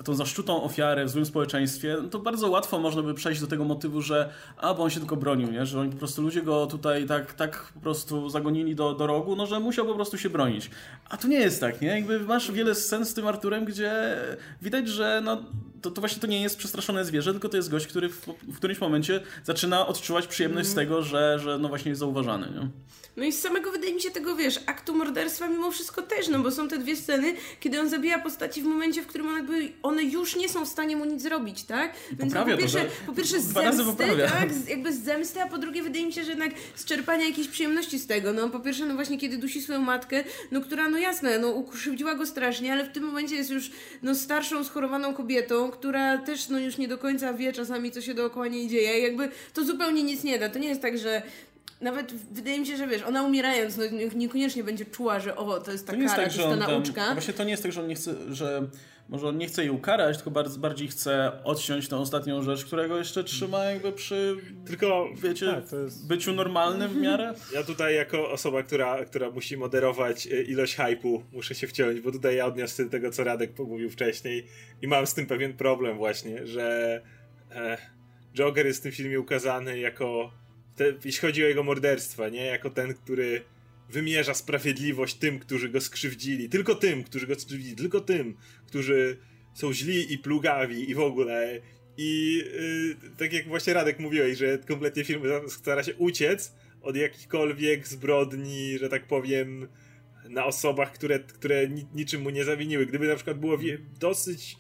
tą 0.04 0.16
zaszczutą 0.16 0.64
ofiarę 0.64 1.06
w 1.06 1.10
złym 1.10 1.26
społeczeństwie, 1.26 1.98
no 2.04 2.10
to 2.10 2.20
bardzo 2.20 2.50
łatwo 2.50 2.80
można 2.80 3.04
by 3.04 3.14
przejść 3.14 3.42
do 3.42 3.48
tego 3.48 3.64
motywu, 3.64 4.02
że 4.02 4.30
a, 4.58 4.74
bo 4.74 4.84
on 4.84 4.90
się 4.90 5.00
tylko 5.00 5.16
bronił, 5.16 5.52
nie? 5.52 5.66
Że 5.66 5.80
oni 5.80 5.92
po 5.92 5.98
prostu 5.98 6.22
ludzie 6.22 6.42
go 6.42 6.68
tutaj 6.68 7.06
tak, 7.06 7.34
tak 7.34 7.72
po 7.74 7.80
prostu 7.80 8.30
zagonili 8.30 8.76
do, 8.76 8.94
do 8.94 9.08
rogu, 9.08 9.36
no 9.36 9.46
że 9.46 9.60
musiał 9.60 9.86
po 9.86 9.96
prostu 9.96 10.18
się 10.18 10.30
bronić. 10.30 10.70
A 11.10 11.18
tu 11.18 11.28
nie 11.28 11.40
jest 11.40 11.62
tak, 11.62 11.82
nie? 11.82 11.88
Jakby 11.88 12.20
masz 12.20 12.52
wiele 12.52 12.76
scen 12.76 13.06
z 13.06 13.14
tym 13.14 13.28
Arturem, 13.28 13.66
gdzie 13.66 14.18
widać, 14.62 14.88
że 14.88 15.22
no, 15.24 15.44
to, 15.82 15.92
to 15.92 16.02
właśnie 16.02 16.22
to 16.22 16.28
nie 16.28 16.42
jest 16.42 16.58
przestraszone 16.58 17.06
zwierzę, 17.06 17.32
tylko 17.32 17.50
to 17.50 17.58
jest 17.58 17.70
gość, 17.70 17.88
który 17.88 18.10
w, 18.10 18.26
w 18.48 18.58
którymś 18.58 18.82
momencie 18.82 19.22
zaczyna 19.44 19.88
odczuwać 19.88 20.28
przyjemność 20.28 20.70
z 20.70 20.74
tego, 20.76 21.02
że, 21.04 21.40
że 21.40 21.58
no 21.58 21.70
właśnie 21.70 21.90
jest 21.90 22.00
zauważany, 22.00 22.48
nie? 22.60 22.70
No 23.18 23.24
i 23.24 23.32
z 23.32 23.42
samego, 23.42 23.72
wydaje 23.72 23.94
mi 23.94 24.02
się, 24.02 24.12
tego, 24.12 24.36
wiesz, 24.36 24.60
aktu 24.66 24.96
morderstwa 24.96 25.48
mimo 25.48 25.72
wszystko 25.72 26.02
też, 26.02 26.28
no 26.28 26.40
bo 26.40 26.52
są 26.52 26.68
te 26.68 26.78
dwie 26.78 26.96
sceny, 26.96 27.34
kiedy 27.60 27.80
on 27.80 27.90
zabija 27.90 28.20
postaci 28.20 28.62
w 28.62 28.66
momencie, 28.66 29.02
w 29.02 29.08
którym 29.08 29.28
one, 29.28 29.44
one 29.84 30.04
już 30.04 30.36
nie 30.36 30.50
są 30.50 30.66
w 30.66 30.68
stanie 30.68 30.96
mu 30.96 31.06
nic 31.06 31.22
zrobić, 31.22 31.64
tak? 31.64 31.94
Więc 32.12 32.34
poprawia 32.34 32.46
po 32.56 32.62
to, 32.62 32.68
pierwsze, 32.68 32.80
że- 32.80 33.06
po 33.06 33.14
pierwsze 33.14 33.40
z 33.42 33.44
zemsty, 33.46 34.04
tak? 34.32 34.54
Z, 34.58 34.68
jakby 34.68 34.94
z 34.94 35.04
zemsty, 35.04 35.42
a 35.42 35.48
po 35.48 35.58
drugie 35.58 35.84
wydaje 35.84 36.06
mi 36.06 36.14
się, 36.14 36.24
że 36.24 36.30
jednak 36.30 36.52
z 36.76 36.86
czerpania 36.86 37.26
jakiejś 37.26 37.48
przyjemności 37.48 38.00
z 38.00 38.08
tego, 38.08 38.34
no 38.34 38.50
po 38.50 38.60
pierwsze, 38.60 38.86
no 38.86 38.96
właśnie 38.96 39.18
kiedy 39.18 39.38
dusi 39.38 39.62
swoją 39.62 39.82
matkę, 39.82 40.24
no 40.52 40.62
która, 40.62 40.90
no 40.90 40.98
jasne, 40.98 41.40
no 41.40 41.48
ukrzywdziła 41.48 42.16
go 42.16 42.26
strasznie, 42.26 42.74
ale 42.74 42.86
w 42.86 42.92
tym 42.92 43.04
momencie 43.04 43.36
jest 43.36 43.50
już, 43.50 43.72
no 44.04 44.16
starszą, 44.16 44.64
schorowaną 44.64 45.14
kobietą, 45.14 45.67
która 45.72 46.18
też, 46.18 46.50
no 46.50 46.60
już 46.60 46.78
nie 46.78 46.88
do 46.88 46.98
końca 46.98 47.34
wie 47.34 47.54
czasami, 47.54 47.92
co 47.92 48.02
się 48.02 48.14
dookoła 48.14 48.48
niej 48.48 48.68
dzieje, 48.68 49.00
jakby 49.00 49.30
to 49.54 49.64
zupełnie 49.66 50.04
nic 50.04 50.24
nie 50.24 50.40
da, 50.40 50.50
to 50.50 50.60
nie 50.60 50.68
jest 50.70 50.82
tak, 50.82 50.98
że 50.98 51.22
nawet 51.82 52.14
wydaje 52.14 52.60
mi 52.60 52.68
się, 52.68 52.78
że 52.78 52.88
wiesz, 52.88 53.04
ona 53.04 53.24
umierając, 53.24 53.78
no 53.78 53.84
nie- 53.86 54.08
niekoniecznie 54.08 54.64
będzie 54.64 54.86
czuła, 54.86 55.20
że 55.20 55.36
o, 55.36 55.60
to 55.60 55.72
jest 55.72 55.86
ta 55.88 55.92
To 55.94 55.98
nie 55.98 56.04
jest 56.04 56.16
kara, 56.16 56.28
tak, 56.28 56.36
to 56.36 56.42
jest 56.50 56.60
ta 56.60 56.66
tam, 56.66 56.72
nauczka. 56.76 57.14
Właśnie 57.14 57.34
to 57.34 57.44
nie 57.44 57.52
jest 57.52 57.64
tak, 57.64 57.72
że 57.72 57.82
on 57.82 57.88
nie 57.88 57.96
chce, 57.96 58.14
że 58.34 58.68
może 59.10 59.28
on 59.28 59.38
nie 59.38 59.48
chce 59.48 59.62
jej 59.62 59.72
ukarać, 59.72 60.16
tylko 60.18 60.32
bardzo, 60.32 60.60
bardziej 60.60 60.88
chce 60.88 61.32
odciąć 61.44 61.88
tą 61.88 61.98
ostatnią 62.00 62.44
rzecz, 62.44 62.66
którego 62.66 62.98
jeszcze 62.98 63.24
trzyma 63.24 63.64
jakby 63.66 63.92
przy, 63.92 64.36
Tylko 64.66 65.10
wiecie, 65.24 65.46
Tak, 65.48 65.72
jest- 65.72 66.08
byciu 66.08 66.34
normalnym 66.34 66.90
w 66.90 66.96
miarę. 67.02 67.34
ja 67.54 67.64
tutaj 67.64 67.96
jako 67.96 68.32
osoba, 68.32 68.64
która, 68.64 69.06
która 69.06 69.30
musi 69.32 69.58
moderować 69.58 70.28
e, 70.28 70.42
ilość 70.42 70.76
hypu, 70.76 71.24
muszę 71.34 71.56
się 71.56 71.68
wciąć, 71.68 72.00
bo 72.02 72.12
tutaj 72.12 72.36
ja 72.36 72.46
odniosę 72.46 72.90
tego, 72.90 73.12
co 73.12 73.24
Radek 73.24 73.60
mówił 73.60 73.90
wcześniej 73.90 74.46
i 74.82 74.88
mam 74.88 75.08
z 75.08 75.14
tym 75.14 75.26
pewien 75.26 75.54
problem 75.54 75.98
właśnie, 75.98 76.48
że 76.48 77.02
e, 77.52 77.78
Joker 78.36 78.66
jest 78.66 78.80
w 78.80 78.84
tym 78.84 78.92
filmie 78.92 79.20
ukazany 79.20 79.80
jako, 79.80 80.32
te, 80.76 80.86
jeśli 81.06 81.22
chodzi 81.28 81.44
o 81.44 81.48
jego 81.48 81.64
morderstwa, 81.64 82.30
nie? 82.30 82.46
Jako 82.46 82.70
ten, 82.70 82.94
który 82.94 83.42
wymierza 83.90 84.34
sprawiedliwość 84.34 85.16
tym, 85.16 85.40
którzy 85.40 85.70
go 85.70 85.82
skrzywdzili. 85.82 86.50
Tylko 86.50 86.76
tym, 86.76 87.04
którzy 87.04 87.28
go 87.28 87.36
skrzywdzili. 87.36 87.76
Tylko 87.76 88.02
tym, 88.02 88.38
którzy 88.68 89.18
są 89.54 89.74
źli 89.74 90.14
i 90.14 90.18
plugawi 90.18 90.90
i 90.90 90.96
w 90.96 91.00
ogóle. 91.00 91.62
I 91.98 92.44
yy, 93.02 93.12
tak 93.18 93.34
jak 93.34 93.48
właśnie 93.48 93.74
Radek 93.74 94.00
mówiłeś, 94.00 94.38
że 94.38 94.58
kompletnie 94.58 95.04
film 95.04 95.22
stara 95.48 95.84
się 95.84 95.96
uciec 95.96 96.54
od 96.82 96.96
jakichkolwiek 96.96 97.88
zbrodni, 97.88 98.78
że 98.78 98.90
tak 98.90 99.08
powiem, 99.08 99.68
na 100.30 100.46
osobach, 100.46 100.94
które, 100.94 101.20
które 101.20 101.70
ni- 101.70 101.88
niczym 101.94 102.22
mu 102.22 102.30
nie 102.30 102.44
zawiniły. 102.44 102.86
Gdyby 102.86 103.08
na 103.08 103.16
przykład 103.16 103.40
było 103.40 103.58
dosyć 104.00 104.58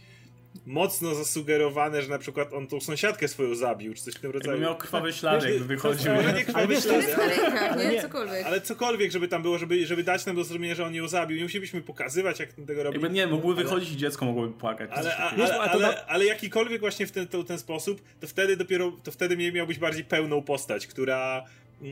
mocno 0.66 1.16
zasugerowane, 1.16 2.02
że 2.02 2.10
na 2.10 2.20
przykład 2.20 2.54
on 2.54 2.68
tą 2.68 2.80
sąsiadkę 2.80 3.28
swoją 3.28 3.56
zabił, 3.56 3.94
czy 3.94 4.04
coś 4.04 4.14
w 4.14 4.20
tym 4.20 4.32
rodzaju. 4.32 4.52
Jakby 4.52 4.66
miał 4.66 4.78
krwawe 4.78 5.14
ślady, 5.14 5.46
Wiesz, 5.46 5.54
jakby 5.54 5.68
wychodził. 5.68 6.14
Może 6.14 6.34
nie? 6.34 6.46
to 6.46 6.82
ślady, 6.82 7.16
ale, 7.16 7.36
rękach, 7.36 7.92
nie? 7.92 8.02
Cokolwiek. 8.02 8.46
ale 8.46 8.62
cokolwiek, 8.62 9.12
żeby 9.12 9.28
tam 9.28 9.42
było, 9.42 9.58
żeby, 9.58 9.86
żeby 9.86 10.04
dać 10.04 10.26
nam 10.26 10.36
do 10.36 10.44
zrozumienia, 10.44 10.76
że 10.76 10.86
on 10.86 10.96
ją 10.96 11.08
zabił. 11.08 11.38
Nie 11.38 11.44
musielibyśmy 11.44 11.82
pokazywać, 11.82 12.40
jak 12.40 12.54
tego 12.54 12.84
robi. 12.84 12.96
Jakby 12.96 13.10
nie, 13.10 13.28
mógłby 13.28 13.64
wychodzić 13.64 13.92
i 13.92 13.98
dziecko 13.98 14.26
mogłoby 14.26 14.54
płakać. 14.54 14.90
Ale, 14.94 15.18
a, 15.18 15.30
ale, 15.30 15.60
ale, 15.60 16.06
ale 16.06 16.26
jakikolwiek 16.26 16.80
właśnie 16.80 17.08
w 17.08 17.12
ten, 17.12 17.28
to, 17.28 17.44
ten 17.44 17.60
sposób, 17.60 18.02
to 18.20 18.28
wtedy 18.28 18.58
dopiero, 18.58 18.92
to 19.04 19.12
wtedy 19.12 19.52
miałbyś 19.52 19.80
bardziej 19.80 20.04
pełną 20.04 20.42
postać, 20.42 20.88
która 20.88 21.44
e, 21.84 21.88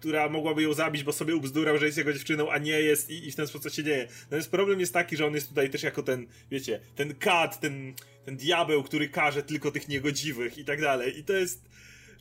która 0.00 0.28
mogłaby 0.28 0.62
ją 0.62 0.72
zabić, 0.74 1.04
bo 1.04 1.12
sobie 1.12 1.36
ubzdurał, 1.36 1.78
że 1.78 1.86
jest 1.86 1.98
jego 1.98 2.12
dziewczyną, 2.12 2.50
a 2.50 2.58
nie 2.58 2.80
jest 2.80 3.10
i, 3.10 3.28
i 3.28 3.32
w 3.32 3.36
ten 3.36 3.46
sposób 3.46 3.62
co 3.62 3.76
się 3.76 3.84
dzieje. 3.84 4.08
Natomiast 4.22 4.50
problem 4.50 4.80
jest 4.80 4.92
taki, 4.92 5.16
że 5.16 5.26
on 5.26 5.34
jest 5.34 5.48
tutaj 5.48 5.70
też 5.70 5.82
jako 5.82 6.02
ten, 6.02 6.26
wiecie, 6.50 6.80
ten 6.96 7.14
kat, 7.14 7.60
ten, 7.60 7.94
ten 8.24 8.36
diabeł, 8.36 8.82
który 8.82 9.08
karze 9.08 9.42
tylko 9.42 9.70
tych 9.70 9.88
niegodziwych 9.88 10.58
i 10.58 10.64
tak 10.64 10.80
dalej. 10.80 11.18
I 11.18 11.24
to 11.24 11.32
jest... 11.32 11.64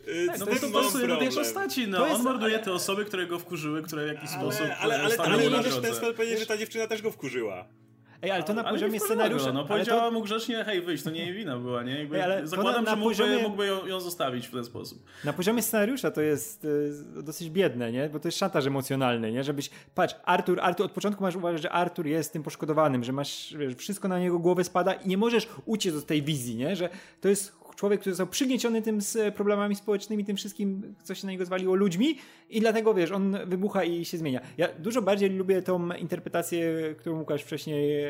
e, 0.07 0.25
No 0.25 0.37
z 0.37 0.39
bo 0.39 0.45
tym 0.45 0.59
to 0.59 0.69
mam 0.69 0.83
pasuje 0.83 1.07
do 1.07 1.17
tej 1.17 1.29
postaci, 1.29 1.87
no. 1.87 1.97
To 1.97 2.03
On 2.03 2.09
jest- 2.11 2.23
morduje 2.23 2.55
ale- 2.55 2.63
te 2.63 2.71
osoby, 2.73 3.05
które 3.05 3.27
go 3.27 3.39
wkurzyły, 3.39 3.83
które 3.83 4.05
w 4.05 4.07
jakiś 4.07 4.29
sposób 4.29 4.61
Ale, 4.61 4.77
ale, 4.77 5.01
ale, 5.01 5.13
stanęły 5.13 5.41
ale 5.41 5.49
na 5.51 5.57
możesz 5.57 5.73
w 5.77 5.81
ten 5.81 5.95
sposób 5.95 6.15
powiedzieć, 6.15 6.39
że 6.39 6.45
ta 6.45 6.57
dziewczyna 6.57 6.87
też 6.87 7.01
go 7.01 7.11
wkurzyła. 7.11 7.67
Ej, 8.21 8.31
ale 8.31 8.43
to 8.43 8.53
na 8.53 8.61
Ale 8.63 8.71
poziomie 8.71 8.99
scenariusza. 8.99 9.53
No, 9.53 9.65
powiedziała 9.65 10.01
to, 10.01 10.11
mu 10.11 10.21
grzecznie, 10.21 10.63
hej, 10.63 10.81
wyjść, 10.81 11.03
to 11.03 11.09
nie 11.09 11.19
jej 11.25 11.33
wina 11.33 11.57
była, 11.57 11.83
nie? 11.83 11.99
Jakby 11.99 12.15
Ej, 12.15 12.21
ale 12.21 12.47
zakładam, 12.47 12.83
na- 12.83 12.91
na 12.91 12.95
że 12.95 12.95
mógłby, 12.97 13.15
poziomie- 13.15 13.41
mógłby 13.43 13.65
ją, 13.65 13.85
ją 13.87 13.99
zostawić 13.99 14.47
w 14.47 14.51
ten 14.51 14.65
sposób. 14.65 15.03
na 15.23 15.33
poziomie 15.33 15.61
scenariusza 15.61 16.11
to 16.11 16.21
jest 16.21 16.65
e, 17.17 17.23
dosyć 17.23 17.49
biedne, 17.49 17.91
nie? 17.91 18.09
Bo 18.09 18.19
to 18.19 18.27
jest 18.27 18.37
szantaż 18.37 18.65
emocjonalny, 18.65 19.31
nie? 19.31 19.43
Żebyś, 19.43 19.69
patrz, 19.95 20.15
Artur, 20.25 20.59
Artur, 20.61 20.85
od 20.85 20.91
początku 20.91 21.23
masz 21.23 21.35
uważać, 21.35 21.61
że 21.61 21.71
Artur 21.71 22.05
jest 22.07 22.33
tym 22.33 22.43
poszkodowanym, 22.43 23.03
że 23.03 23.11
masz, 23.11 23.55
wiesz, 23.57 23.75
wszystko 23.75 24.07
na 24.07 24.19
niego 24.19 24.39
głowę 24.39 24.63
spada 24.63 24.93
i 24.93 25.07
nie 25.07 25.17
możesz 25.17 25.47
uciec 25.65 25.95
od 25.95 26.05
tej 26.05 26.21
wizji, 26.21 26.55
nie? 26.55 26.75
Że 26.75 26.89
to 27.21 27.27
jest 27.29 27.58
człowiek, 27.79 27.99
który 27.99 28.13
został 28.13 28.27
przygnieciony 28.27 28.81
tym 28.81 29.01
z 29.01 29.35
problemami 29.35 29.75
społecznymi, 29.75 30.25
tym 30.25 30.37
wszystkim, 30.37 30.95
co 31.03 31.15
się 31.15 31.27
na 31.27 31.31
niego 31.31 31.45
zwaliło 31.45 31.75
ludźmi 31.75 32.17
i 32.49 32.59
dlatego, 32.59 32.93
wiesz, 32.93 33.11
on 33.11 33.37
wybucha 33.45 33.83
i 33.83 34.05
się 34.05 34.17
zmienia. 34.17 34.41
Ja 34.57 34.67
dużo 34.79 35.01
bardziej 35.01 35.29
lubię 35.29 35.61
tą 35.61 35.93
interpretację, 35.93 36.95
którą 36.97 37.19
Łukasz 37.19 37.43
wcześniej 37.43 38.03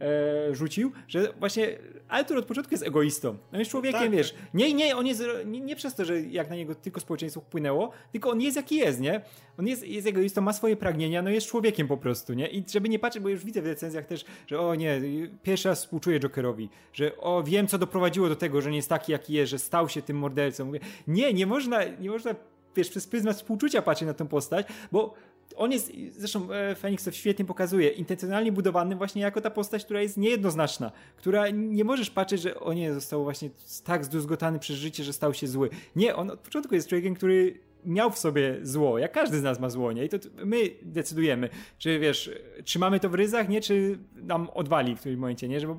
e, 0.00 0.54
rzucił, 0.54 0.92
że 1.08 1.32
właśnie 1.38 1.78
Artur 2.08 2.38
od 2.38 2.46
początku 2.46 2.74
jest 2.74 2.86
egoistą. 2.86 3.36
On 3.52 3.58
jest 3.58 3.70
człowiekiem, 3.70 4.00
Tak, 4.00 4.10
wiesz, 4.10 4.34
nie, 4.54 4.74
nie, 4.74 4.96
on 4.96 5.06
jest 5.06 5.22
nie, 5.46 5.60
nie 5.60 5.76
przez 5.76 5.94
to, 5.94 6.04
że 6.04 6.20
jak 6.20 6.50
na 6.50 6.56
niego 6.56 6.74
tylko 6.74 7.00
społeczeństwo 7.00 7.40
wpłynęło, 7.40 7.90
tylko 8.12 8.30
on 8.30 8.40
jest 8.40 8.56
jaki 8.56 8.76
jest, 8.76 9.00
nie? 9.00 9.20
On 9.58 9.66
jest, 9.66 9.86
jest 9.86 10.06
egoistą, 10.06 10.40
ma 10.40 10.52
swoje 10.52 10.76
pragnienia, 10.76 11.22
no 11.22 11.30
jest 11.30 11.46
człowiekiem 11.46 11.88
po 11.88 11.96
prostu, 11.96 12.34
nie? 12.34 12.48
I 12.48 12.64
żeby 12.72 12.88
nie 12.88 12.98
patrzeć, 12.98 13.22
bo 13.22 13.28
już 13.28 13.44
widzę 13.44 13.62
w 13.62 13.66
recenzjach 13.66 14.06
też, 14.06 14.24
że 14.46 14.60
o 14.60 14.74
nie, 14.74 15.00
pierwszy 15.42 15.68
raz 15.68 15.78
współczuję 15.78 16.20
Jokerowi, 16.20 16.68
że 16.92 17.16
o 17.16 17.42
wiem, 17.42 17.66
co 17.66 17.78
doprowadziło 17.78 18.28
do 18.28 18.36
tego, 18.36 18.60
że 18.60 18.70
nie 18.70 18.76
jest 18.76 18.88
taki, 18.88 19.12
jaki 19.12 19.32
jest, 19.32 19.50
że 19.50 19.58
stał 19.58 19.88
się 19.88 20.02
tym 20.02 20.18
mordercą. 20.18 20.64
Mówię, 20.64 20.80
nie, 21.06 21.32
nie 21.32 21.46
można, 21.46 21.84
nie 21.84 22.10
można, 22.10 22.34
wiesz, 22.76 22.90
przez 22.90 23.06
pryzmat 23.06 23.36
współczucia 23.36 23.82
patrzeć 23.82 24.06
na 24.06 24.14
tę 24.14 24.28
postać, 24.28 24.66
bo 24.92 25.14
on 25.56 25.72
jest, 25.72 25.92
zresztą 26.16 26.52
e, 26.52 26.74
Phoenix 26.74 27.04
to 27.04 27.12
świetnie 27.12 27.44
pokazuje, 27.44 27.88
intencjonalnie 27.88 28.52
budowany 28.52 28.96
właśnie 28.96 29.22
jako 29.22 29.40
ta 29.40 29.50
postać, 29.50 29.84
która 29.84 30.02
jest 30.02 30.16
niejednoznaczna, 30.16 30.92
która 31.16 31.50
nie 31.50 31.84
możesz 31.84 32.10
patrzeć, 32.10 32.40
że 32.40 32.60
o 32.60 32.72
nie, 32.72 32.94
został 32.94 33.24
właśnie 33.24 33.50
tak 33.84 34.04
zdruzgotany 34.04 34.58
przez 34.58 34.76
życie, 34.76 35.04
że 35.04 35.12
stał 35.12 35.34
się 35.34 35.46
zły. 35.46 35.70
Nie, 35.96 36.16
on 36.16 36.30
od 36.30 36.40
początku 36.40 36.74
jest 36.74 36.88
człowiekiem, 36.88 37.14
który 37.14 37.58
miał 37.84 38.10
w 38.10 38.18
sobie 38.18 38.56
zło, 38.62 38.98
jak 38.98 39.12
każdy 39.12 39.38
z 39.38 39.42
nas 39.42 39.60
ma 39.60 39.70
zło, 39.70 39.92
nie? 39.92 40.04
I 40.04 40.08
to 40.08 40.16
my 40.44 40.56
decydujemy, 40.82 41.48
czy 41.78 41.98
wiesz, 41.98 42.30
trzymamy 42.64 43.00
to 43.00 43.08
w 43.08 43.14
ryzach, 43.14 43.48
nie? 43.48 43.60
Czy 43.60 43.98
nam 44.16 44.50
odwali 44.54 44.96
w 44.96 45.00
którymś 45.00 45.20
momencie, 45.20 45.48
nie? 45.48 45.60
Że, 45.60 45.66
bo, 45.66 45.76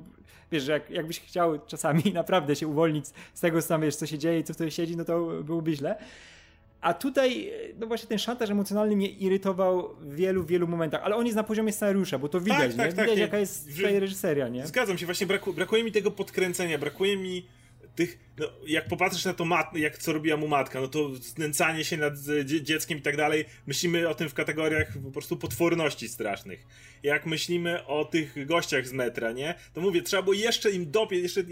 wiesz, 0.52 0.62
że 0.62 0.72
jak, 0.72 0.90
jakbyś 0.90 1.20
chciał 1.20 1.58
czasami 1.66 2.02
naprawdę 2.14 2.56
się 2.56 2.68
uwolnić 2.68 3.06
z 3.34 3.40
tego, 3.40 3.62
co 3.62 3.68
tam, 3.68 3.80
wiesz, 3.80 3.96
co 3.96 4.06
się 4.06 4.18
dzieje 4.18 4.40
i 4.40 4.44
co 4.44 4.54
w 4.54 4.56
tobie 4.56 4.70
siedzi, 4.70 4.96
no 4.96 5.04
to 5.04 5.26
byłoby 5.44 5.72
źle. 5.72 5.98
A 6.80 6.94
tutaj, 6.94 7.52
no 7.78 7.86
właśnie 7.86 8.08
ten 8.08 8.18
szantaż 8.18 8.50
emocjonalny 8.50 8.96
mnie 8.96 9.08
irytował 9.08 9.96
w 10.00 10.14
wielu, 10.14 10.44
wielu 10.44 10.66
momentach, 10.68 11.02
ale 11.04 11.16
on 11.16 11.26
jest 11.26 11.36
na 11.36 11.44
poziomie 11.44 11.72
scenariusza, 11.72 12.18
bo 12.18 12.28
to 12.28 12.40
widać, 12.40 12.58
tak, 12.58 12.70
nie? 12.70 12.76
tak, 12.76 12.90
Widać, 12.90 13.16
nie. 13.16 13.22
jaka 13.22 13.38
jest 13.38 13.68
Że- 13.68 13.76
tutaj 13.76 14.00
reżyseria, 14.00 14.48
nie? 14.48 14.66
Zgadzam 14.66 14.98
się, 14.98 15.06
właśnie 15.06 15.26
braku, 15.26 15.52
brakuje 15.52 15.84
mi 15.84 15.92
tego 15.92 16.10
podkręcenia, 16.10 16.78
brakuje 16.78 17.16
mi 17.16 17.46
tych, 17.94 18.18
no, 18.38 18.46
jak 18.66 18.88
popatrzysz 18.88 19.24
na 19.24 19.34
to, 19.34 19.44
mat, 19.44 19.76
jak 19.76 19.98
co 19.98 20.12
robiła 20.12 20.36
mu 20.36 20.48
matka, 20.48 20.80
no 20.80 20.88
to 20.88 21.14
znęcanie 21.16 21.84
się 21.84 21.96
nad 21.96 22.14
e, 22.40 22.44
dzie- 22.44 22.62
dzieckiem 22.62 22.98
i 22.98 23.02
tak 23.02 23.16
dalej, 23.16 23.44
myślimy 23.66 24.08
o 24.08 24.14
tym 24.14 24.28
w 24.28 24.34
kategoriach 24.34 24.88
po 25.04 25.10
prostu 25.10 25.36
potworności 25.36 26.08
strasznych. 26.08 26.66
Jak 27.02 27.26
myślimy 27.26 27.86
o 27.86 28.04
tych 28.04 28.46
gościach 28.46 28.86
z 28.86 28.92
metra, 28.92 29.32
nie? 29.32 29.54
To 29.74 29.80
mówię, 29.80 30.02
trzeba 30.02 30.22
było 30.22 30.34
jeszcze 30.34 30.70
im 30.70 30.90
dopieć, 30.90 31.22
jeszcze 31.22 31.44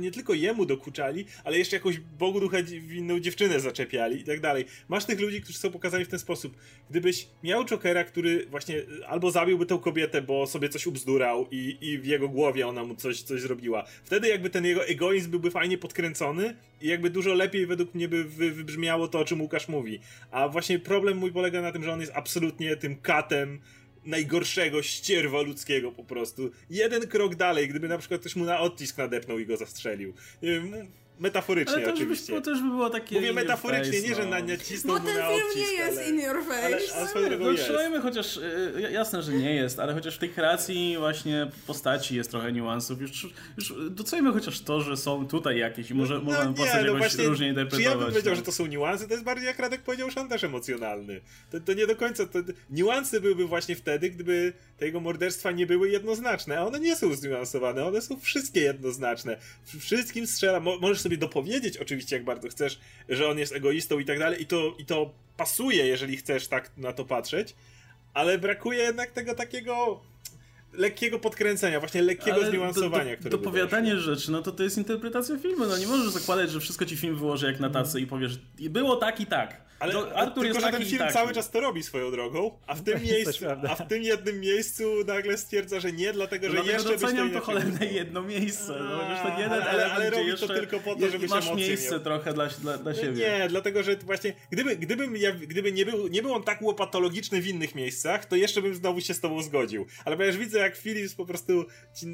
nie, 0.00 0.10
tylko 0.10 0.34
jemu 0.34 0.66
dokuczali, 0.66 1.24
ale 1.44 1.58
jeszcze 1.58 1.76
jakąś 1.76 1.98
Bogu 1.98 2.40
ducha 2.40 2.62
winną 2.62 3.20
dziewczynę 3.20 3.60
zaczepiali 3.60 4.20
i 4.20 4.24
tak 4.24 4.40
dalej. 4.40 4.64
Masz 4.88 5.04
tych 5.04 5.20
ludzi, 5.20 5.40
którzy 5.40 5.58
są 5.58 5.70
pokazani 5.70 6.04
w 6.04 6.08
ten 6.08 6.18
sposób. 6.18 6.56
Gdybyś 6.90 7.26
miał 7.42 7.64
Jokera, 7.64 8.04
który 8.04 8.46
właśnie 8.46 8.78
e, 8.78 9.08
albo 9.08 9.30
zabiłby 9.30 9.66
tę 9.66 9.78
kobietę, 9.82 10.22
bo 10.22 10.46
sobie 10.46 10.68
coś 10.68 10.86
ubzdurał 10.86 11.46
i, 11.50 11.78
i 11.80 11.98
w 11.98 12.06
jego 12.06 12.28
głowie 12.28 12.68
ona 12.68 12.84
mu 12.84 12.94
coś, 12.94 13.22
coś 13.22 13.40
zrobiła. 13.40 13.84
Wtedy 14.04 14.28
jakby 14.28 14.50
ten 14.50 14.64
jego 14.64 14.86
egoizm 14.86 15.30
byłby 15.30 15.50
fajnie 15.50 15.78
podkręcony 15.78 16.56
i 16.80 16.88
jakby 16.88 17.10
dużo 17.10 17.34
lepiej 17.34 17.66
według 17.66 17.94
mnie 17.94 18.08
by 18.08 18.24
wy, 18.24 18.50
wybrzmiało 18.50 19.08
to, 19.08 19.18
o 19.18 19.24
czym 19.24 19.40
Łukasz 19.40 19.68
mówi. 19.68 20.00
A 20.30 20.48
właśnie 20.48 20.78
problem 20.78 21.18
mój 21.18 21.32
polega 21.32 21.62
na 21.62 21.72
tym, 21.72 21.84
że 21.84 21.92
on 21.92 22.00
jest 22.00 22.12
absolutnie 22.14 22.76
tym 22.76 22.96
katem 22.96 23.60
najgorszego 24.06 24.82
ścierwa 24.82 25.42
ludzkiego 25.42 25.92
po 25.92 26.04
prostu. 26.04 26.50
Jeden 26.70 27.08
krok 27.08 27.34
dalej, 27.34 27.68
gdyby 27.68 27.88
na 27.88 27.98
przykład 27.98 28.20
ktoś 28.20 28.36
mu 28.36 28.44
na 28.44 28.60
odcisk 28.60 28.98
nadepnął 28.98 29.38
i 29.38 29.46
go 29.46 29.56
zastrzelił. 29.56 30.12
Nie 30.42 30.50
wiem, 30.50 30.86
Metaforycznie 31.18 31.74
ale 31.74 31.84
to 31.84 31.94
oczywiście. 31.94 32.32
By, 32.32 32.42
to 32.42 32.50
też 32.50 32.62
by 32.62 32.68
było 32.68 32.90
takie. 32.90 33.14
Mówię 33.14 33.32
metaforycznie, 33.32 33.92
face, 33.92 34.08
nie, 34.08 34.14
że 34.14 34.24
no. 34.24 34.30
na 34.30 34.40
nacisnął 34.40 34.98
Bo 34.98 35.04
ten 35.04 35.18
na 35.18 35.28
film 35.28 35.42
nie 35.56 35.72
jest 35.72 35.98
ale... 35.98 36.08
in 36.08 36.20
your 36.20 36.44
face. 36.44 36.66
Ale, 36.66 36.78
ale 36.96 37.08
swoją 37.08 37.28
drogą 37.28 37.44
No 37.44 37.50
jest. 37.50 37.70
chociaż, 38.02 38.36
y, 38.36 38.88
jasne, 38.92 39.22
że 39.22 39.32
nie 39.32 39.54
jest, 39.54 39.80
ale 39.80 39.94
chociaż 39.94 40.16
w 40.16 40.18
tej 40.18 40.30
kreacji 40.30 40.96
właśnie 40.98 41.50
postaci 41.66 42.16
jest 42.16 42.30
trochę 42.30 42.52
niuansów. 42.52 43.00
Już, 43.00 43.28
już 43.56 43.74
docejmy 43.90 44.32
chociaż 44.32 44.60
to, 44.60 44.80
że 44.80 44.96
są 44.96 45.28
tutaj 45.28 45.58
jakieś 45.58 45.90
i 45.90 45.94
może 45.94 46.18
możemy 46.18 46.50
nie, 46.50 46.56
postać 46.56 46.84
jakoś 46.84 46.98
właśnie, 46.98 47.24
różnie 47.24 47.46
Czy 47.46 47.50
interpretować. 47.50 47.84
ja 47.84 47.98
bym 47.98 48.08
powiedział, 48.08 48.32
no. 48.32 48.36
że 48.36 48.42
to 48.42 48.52
są 48.52 48.66
niuanse, 48.66 49.06
to 49.06 49.12
jest 49.12 49.24
bardziej 49.24 49.46
jak 49.46 49.58
Radek 49.58 49.82
powiedział, 49.82 50.10
szantaż 50.10 50.44
emocjonalny. 50.44 51.20
To, 51.50 51.60
to 51.60 51.74
nie 51.74 51.86
do 51.86 51.96
końca, 51.96 52.26
to, 52.26 52.38
niuanse 52.70 53.20
byłyby 53.20 53.46
właśnie 53.46 53.76
wtedy, 53.76 54.10
gdyby 54.10 54.52
te 54.78 54.86
jego 54.86 55.00
morderstwa 55.00 55.50
nie 55.50 55.66
były 55.66 55.88
jednoznaczne, 55.88 56.58
a 56.58 56.66
one 56.66 56.80
nie 56.80 56.96
są 56.96 57.14
zniuansowane, 57.14 57.86
one 57.86 58.00
są 58.00 58.20
wszystkie 58.20 58.60
jednoznaczne. 58.60 59.36
Wszystkim 59.78 60.26
strzela, 60.26 60.60
Mo, 60.60 60.78
możesz 60.78 61.03
sobie 61.04 61.16
dopowiedzieć 61.16 61.76
oczywiście, 61.76 62.16
jak 62.16 62.24
bardzo 62.24 62.48
chcesz, 62.48 62.80
że 63.08 63.28
on 63.28 63.38
jest 63.38 63.52
egoistą 63.52 63.98
i 63.98 64.04
tak 64.04 64.18
dalej 64.18 64.42
i 64.42 64.46
to, 64.46 64.74
i 64.78 64.84
to 64.84 65.14
pasuje, 65.36 65.86
jeżeli 65.86 66.16
chcesz 66.16 66.48
tak 66.48 66.70
na 66.76 66.92
to 66.92 67.04
patrzeć, 67.04 67.54
ale 68.14 68.38
brakuje 68.38 68.78
jednak 68.78 69.10
tego 69.10 69.34
takiego 69.34 70.00
lekkiego 70.76 71.18
podkręcenia, 71.18 71.80
właśnie 71.80 72.02
lekkiego 72.02 72.36
Ale 72.36 72.50
zniuansowania, 72.50 73.04
do, 73.04 73.10
do, 73.10 73.16
które 73.16 73.30
Dopowiadanie 73.30 73.96
rzeczy, 73.96 74.30
no 74.32 74.42
to 74.42 74.52
to 74.52 74.62
jest 74.62 74.78
interpretacja 74.78 75.38
filmu. 75.38 75.66
No 75.66 75.78
nie 75.78 75.86
możesz 75.86 76.08
zakładać, 76.10 76.50
że 76.50 76.60
wszystko 76.60 76.84
ci 76.86 76.96
film 76.96 77.16
wyłoży 77.16 77.46
jak 77.46 77.60
na 77.60 77.70
tacy 77.70 78.00
i 78.00 78.06
powiesz, 78.06 78.38
było 78.60 78.96
tak 78.96 79.20
i 79.20 79.26
tak. 79.26 79.64
Ale 79.78 79.92
to 79.92 80.16
Artur 80.16 80.34
tylko, 80.34 80.46
jest 80.46 80.60
że 80.60 80.66
taki 80.66 80.76
ten 80.78 80.86
film 80.86 80.98
taki. 80.98 81.12
cały 81.14 81.32
czas 81.34 81.50
to 81.50 81.60
robi 81.60 81.82
swoją 81.82 82.10
drogą, 82.10 82.58
a 82.66 82.74
w 82.74 82.82
tym 82.82 83.02
miejscu, 83.10 83.44
a 83.68 83.74
w 83.74 83.88
tym 83.88 84.02
jednym 84.02 84.40
miejscu 84.40 84.84
nagle 85.06 85.38
stwierdza, 85.38 85.80
że 85.80 85.92
nie, 85.92 86.12
dlatego, 86.12 86.46
że 86.46 86.52
Dlatego 86.52 86.72
jeszcze 86.72 86.88
byś 86.92 87.00
doceniam 87.00 87.30
to 87.30 87.38
to 87.40 87.44
cholerne 87.44 87.86
jedno 87.86 88.22
miejsce. 88.22 88.76
No, 88.80 89.02
A, 89.02 89.10
wiesz, 89.10 89.22
ten 89.22 89.38
jeden 89.38 89.52
ale- 89.52 89.70
ale- 89.70 89.92
ale 89.92 90.10
robi 90.10 90.32
to 90.40 90.48
tylko 90.48 90.80
po 90.80 90.94
to, 90.94 91.08
żeby 91.10 91.28
się 91.28 91.34
masz 91.34 91.46
emocje 91.46 91.66
miejsce 91.68 91.90
miał. 91.90 92.00
trochę 92.00 92.32
dla, 92.34 92.46
dla, 92.46 92.78
dla 92.78 92.94
siebie. 92.94 93.12
Nie, 93.12 93.46
dlatego, 93.48 93.82
że 93.82 93.96
właśnie 93.96 94.32
gdyby, 94.50 94.76
gdybym 94.76 95.16
ja, 95.16 95.32
gdyby 95.32 95.72
nie 95.72 95.86
był, 95.86 96.08
nie 96.08 96.22
był 96.22 96.32
on 96.34 96.42
tak 96.42 96.62
łopatologiczny 96.62 97.40
w 97.40 97.46
innych 97.46 97.74
miejscach, 97.74 98.24
to 98.26 98.36
jeszcze 98.36 98.62
bym 98.62 98.74
znowu 98.74 99.00
się 99.00 99.14
z 99.14 99.20
tobą 99.20 99.42
zgodził. 99.42 99.86
Ale 100.04 100.16
ponieważ 100.16 100.38
widzę, 100.38 100.58
jak 100.64 100.76
Philips 100.76 101.14
po 101.14 101.26
prostu 101.26 101.64
ci 101.94 102.06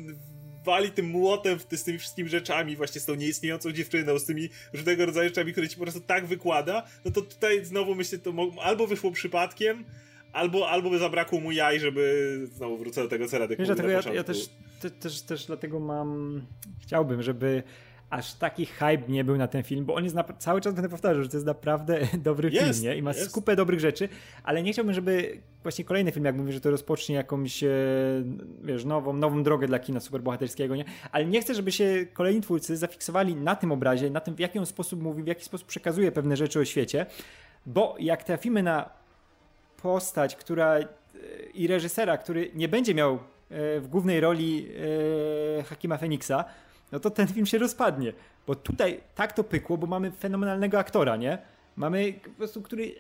wali 0.65 0.91
tym 0.91 1.07
młotem 1.07 1.59
w 1.59 1.67
ty, 1.67 1.77
z 1.77 1.85
tymi 1.85 1.99
wszystkimi 1.99 2.29
rzeczami, 2.29 2.77
właśnie 2.77 3.01
z 3.01 3.05
tą 3.05 3.15
nieistniejącą 3.15 3.73
dziewczyną, 3.73 4.19
z 4.19 4.25
tymi 4.25 4.49
różnego 4.73 5.07
rodzaju 5.07 5.29
rzeczami, 5.29 5.53
które 5.53 5.69
ci 5.69 5.77
po 5.77 5.83
prostu 5.83 6.01
tak 6.01 6.27
wykłada, 6.27 6.87
no 7.05 7.11
to 7.11 7.23
tutaj 7.23 7.65
znowu 7.65 7.95
myślę, 7.95 8.19
to 8.19 8.35
albo 8.63 8.87
wyszło 8.87 9.11
przypadkiem, 9.11 9.85
albo, 10.33 10.69
albo 10.69 10.91
by 10.91 10.99
zabrakło 10.99 11.41
mu 11.41 11.53
jaj, 11.53 11.81
żeby 11.81 12.47
znowu 12.53 12.79
wrócę 12.79 13.03
do 13.03 13.09
tego, 13.09 13.29
co 13.29 13.39
Radek 13.39 13.59
Wiesz, 13.59 13.69
dlatego 13.69 13.89
ja, 13.89 14.01
ja 14.15 14.25
też, 14.25 14.49
te, 14.81 14.91
też, 14.91 15.23
też 15.23 15.47
dlatego 15.47 15.81
mam. 15.81 16.43
Chciałbym, 16.83 17.23
żeby 17.23 17.63
aż 18.11 18.35
taki 18.35 18.67
hype 18.67 19.03
nie 19.09 19.25
był 19.25 19.37
na 19.37 19.49
ten 19.49 19.63
film, 19.63 19.85
bo 19.85 19.95
on 19.95 20.05
jest 20.05 20.17
napra- 20.17 20.39
cały 20.39 20.61
czas 20.61 20.75
będę 20.75 20.89
powtarzał, 20.89 21.23
że 21.23 21.29
to 21.29 21.37
jest 21.37 21.47
naprawdę 21.47 21.99
dobry 22.19 22.51
Jest, 22.51 22.81
film, 22.81 22.91
nie? 22.91 22.97
I 22.97 23.03
ma 23.03 23.11
jest. 23.11 23.31
skupę 23.31 23.57
dobrych 23.57 23.81
rzeczy, 23.81 24.09
ale 24.45 24.63
nie 24.63 24.73
chciałbym, 24.73 24.95
żeby 24.95 25.41
właśnie 25.63 25.85
kolejny 25.85 26.13
film, 26.13 26.25
jak 26.25 26.37
mówię, 26.37 26.53
że 26.53 26.61
to 26.61 26.71
rozpocznie 26.71 27.15
jakąś, 27.15 27.63
e, 27.65 27.69
wiesz, 28.63 28.85
nową, 28.85 29.13
nową 29.13 29.43
drogę 29.43 29.67
dla 29.67 29.79
kina 29.79 30.01
superbohaterskiego, 30.01 30.77
nie? 30.77 30.85
Ale 31.13 31.25
nie 31.27 31.41
chcę, 31.41 31.55
żeby 31.55 31.73
się 31.73 32.07
kolejni 32.13 32.41
twórcy 32.41 32.77
zafiksowali 32.77 33.37
na 33.37 33.57
tym 33.57 33.73
obrazie, 33.73 34.11
na 34.11 34.21
tym, 34.21 34.35
w 34.35 34.39
jaki 34.41 34.59
on 34.59 34.67
sposób 34.67 35.03
mówi, 35.03 35.23
w 35.23 35.27
jaki 35.27 35.45
sposób 35.45 35.69
przekazuje 35.69 36.13
pewne 36.13 36.37
rzeczy 36.37 36.61
o 36.61 36.65
świecie, 36.65 37.07
bo 37.67 37.97
jak 37.99 38.25
trafimy 38.25 38.63
na 38.63 38.91
postać, 39.83 40.37
która 40.37 40.75
e, 40.79 40.87
i 41.55 41.67
reżysera, 41.67 42.19
który 42.19 42.51
nie 42.55 42.69
będzie 42.69 42.95
miał 42.95 43.15
e, 43.15 43.19
w 43.81 43.87
głównej 43.91 44.21
roli 44.21 44.69
Hakima 45.65 45.99
Feniksa, 45.99 46.45
no 46.93 47.01
to 47.01 47.11
ten 47.11 47.27
film 47.27 47.47
się 47.47 47.59
rozpadnie. 47.59 48.13
Bo 48.47 48.55
tutaj 48.55 49.01
tak 49.15 49.33
to 49.33 49.45
pykło, 49.45 49.79
bo 49.79 49.87
mamy 49.87 50.11
fenomenalnego 50.11 50.79
aktora, 50.79 51.17
nie? 51.17 51.39
Mamy 51.77 52.13
po 52.13 52.31
prostu, 52.31 52.63
który 52.63 52.95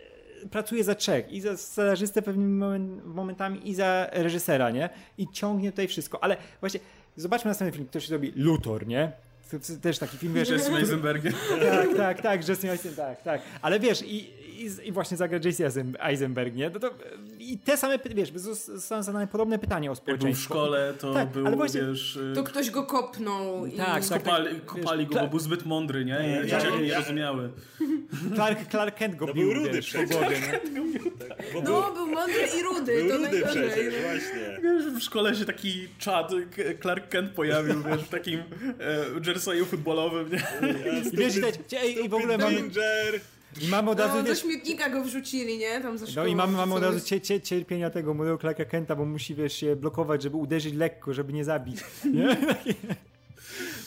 e, 0.44 0.48
pracuje 0.48 0.84
za 0.84 0.94
trzech 0.94 1.32
i 1.32 1.40
za 1.40 1.56
scenarzystę 1.56 2.22
pewnymi 2.22 2.52
moment, 2.52 3.04
momentami 3.06 3.68
i 3.68 3.74
za 3.74 4.06
reżysera, 4.12 4.70
nie? 4.70 4.88
I 5.18 5.28
ciągnie 5.28 5.70
tutaj 5.70 5.88
wszystko. 5.88 6.24
Ale 6.24 6.36
właśnie 6.60 6.80
zobaczmy 7.16 7.48
następny 7.48 7.72
film, 7.72 7.88
ktoś 7.88 8.08
zrobi 8.08 8.32
Luthor, 8.36 8.86
nie? 8.86 9.12
To, 9.50 9.58
to 9.58 9.80
też 9.82 9.98
taki 9.98 10.16
film, 10.16 10.34
wiesz, 10.34 10.50
Jesse 10.50 10.76
Eisenbergiem. 10.76 11.32
tak, 11.60 11.96
tak, 11.96 12.22
tak, 12.22 12.48
Justin 12.48 12.70
Eisen, 12.70 12.94
tak, 12.94 13.22
tak. 13.22 13.42
Ale 13.62 13.80
wiesz, 13.80 14.02
i, 14.02 14.30
i, 14.66 14.88
i 14.88 14.92
właśnie 14.92 15.16
zagra 15.16 15.38
Jesse 15.44 15.64
Eisen- 15.68 15.96
Eisenberg, 16.00 16.54
nie? 16.54 16.70
No 16.70 16.80
to, 16.80 16.90
I 17.38 17.58
te 17.58 17.76
same, 17.76 17.98
wiesz, 18.14 18.32
zostaną 18.32 19.02
zadane 19.02 19.26
podobne 19.26 19.58
pytania 19.58 19.90
o 19.90 19.94
Jak 19.94 20.04
był 20.04 20.14
w 20.14 20.18
społeczeństwo. 20.18 20.44
szkole, 20.54 20.94
to 20.98 21.14
Tak, 21.14 21.28
był, 21.30 21.46
ale 21.46 21.56
właśnie- 21.56 21.82
wiesz... 21.82 22.16
y, 22.16 22.32
To 22.34 22.44
ktoś 22.44 22.70
go 22.70 22.82
kopnął 22.82 23.66
i... 23.66 23.72
Tak, 23.72 24.06
tak. 24.08 24.22
Kopali, 24.22 24.60
kopali 24.60 25.06
go, 25.06 25.14
bo 25.20 25.26
był 25.28 25.38
zbyt 25.38 25.66
mądry, 25.66 26.04
nie? 26.04 26.18
I 26.28 26.32
ja- 26.32 26.44
dzieciaki 26.60 26.78
nie 26.78 26.88
ja- 26.88 26.98
rozumiały. 26.98 27.50
Clark, 28.34 28.70
Clark 28.70 28.96
Kent 28.98 29.16
go 29.16 29.26
No 29.26 29.34
bił, 29.34 29.44
był 29.44 29.54
rudy 29.54 29.70
wiesz, 29.72 29.92
po 29.92 30.02
głowie, 30.02 30.36
nie? 30.40 30.60
No, 31.64 31.92
był 31.94 32.06
mądry 32.06 32.42
i 32.60 32.62
rudy, 32.62 32.96
był 33.00 33.08
to 33.10 33.16
rudy 33.16 33.30
najgorzej. 33.30 33.68
przecież, 33.70 33.94
no. 33.94 34.00
właśnie. 34.08 34.60
Wiesz, 34.62 34.84
w 34.84 35.00
szkole 35.00 35.34
się 35.34 35.44
taki 35.44 35.88
czad 35.98 36.32
Clark 36.82 37.08
Kent 37.08 37.30
pojawił, 37.30 37.82
wiesz, 37.82 38.00
w 38.02 38.08
takim 38.08 38.40
e, 38.40 38.44
jerseyu 39.26 39.64
futbolowym, 39.66 40.30
nie? 40.32 40.42
I 41.12 41.16
wiesz, 41.16 41.36
i, 41.36 41.40
te- 41.40 41.80
ej, 41.80 42.04
i 42.04 42.08
w 42.08 42.14
ogóle 42.14 42.38
mamy, 42.38 42.54
Danger! 42.60 43.20
I 43.62 43.68
mamy 43.68 43.90
od 43.90 44.00
razu, 44.00 44.16
No, 44.16 44.22
do 44.22 44.34
śmietnika 44.34 44.90
go 44.90 45.02
wrzucili, 45.02 45.58
nie? 45.58 45.80
Tam 45.80 45.98
za 45.98 46.06
no 46.16 46.26
i 46.26 46.36
mamy, 46.36 46.56
mamy 46.56 46.74
od 46.74 46.82
razu 46.82 47.00
cie, 47.00 47.20
cie, 47.20 47.40
cierpienia 47.40 47.90
tego 47.90 48.14
młodego 48.14 48.38
Clarka 48.38 48.64
Kenta, 48.64 48.96
bo 48.96 49.04
musi, 49.04 49.34
wiesz, 49.34 49.52
się 49.52 49.76
blokować, 49.76 50.22
żeby 50.22 50.36
uderzyć 50.36 50.74
lekko, 50.74 51.14
żeby 51.14 51.32
nie 51.32 51.44
zabić, 51.44 51.76
nie? 52.04 52.36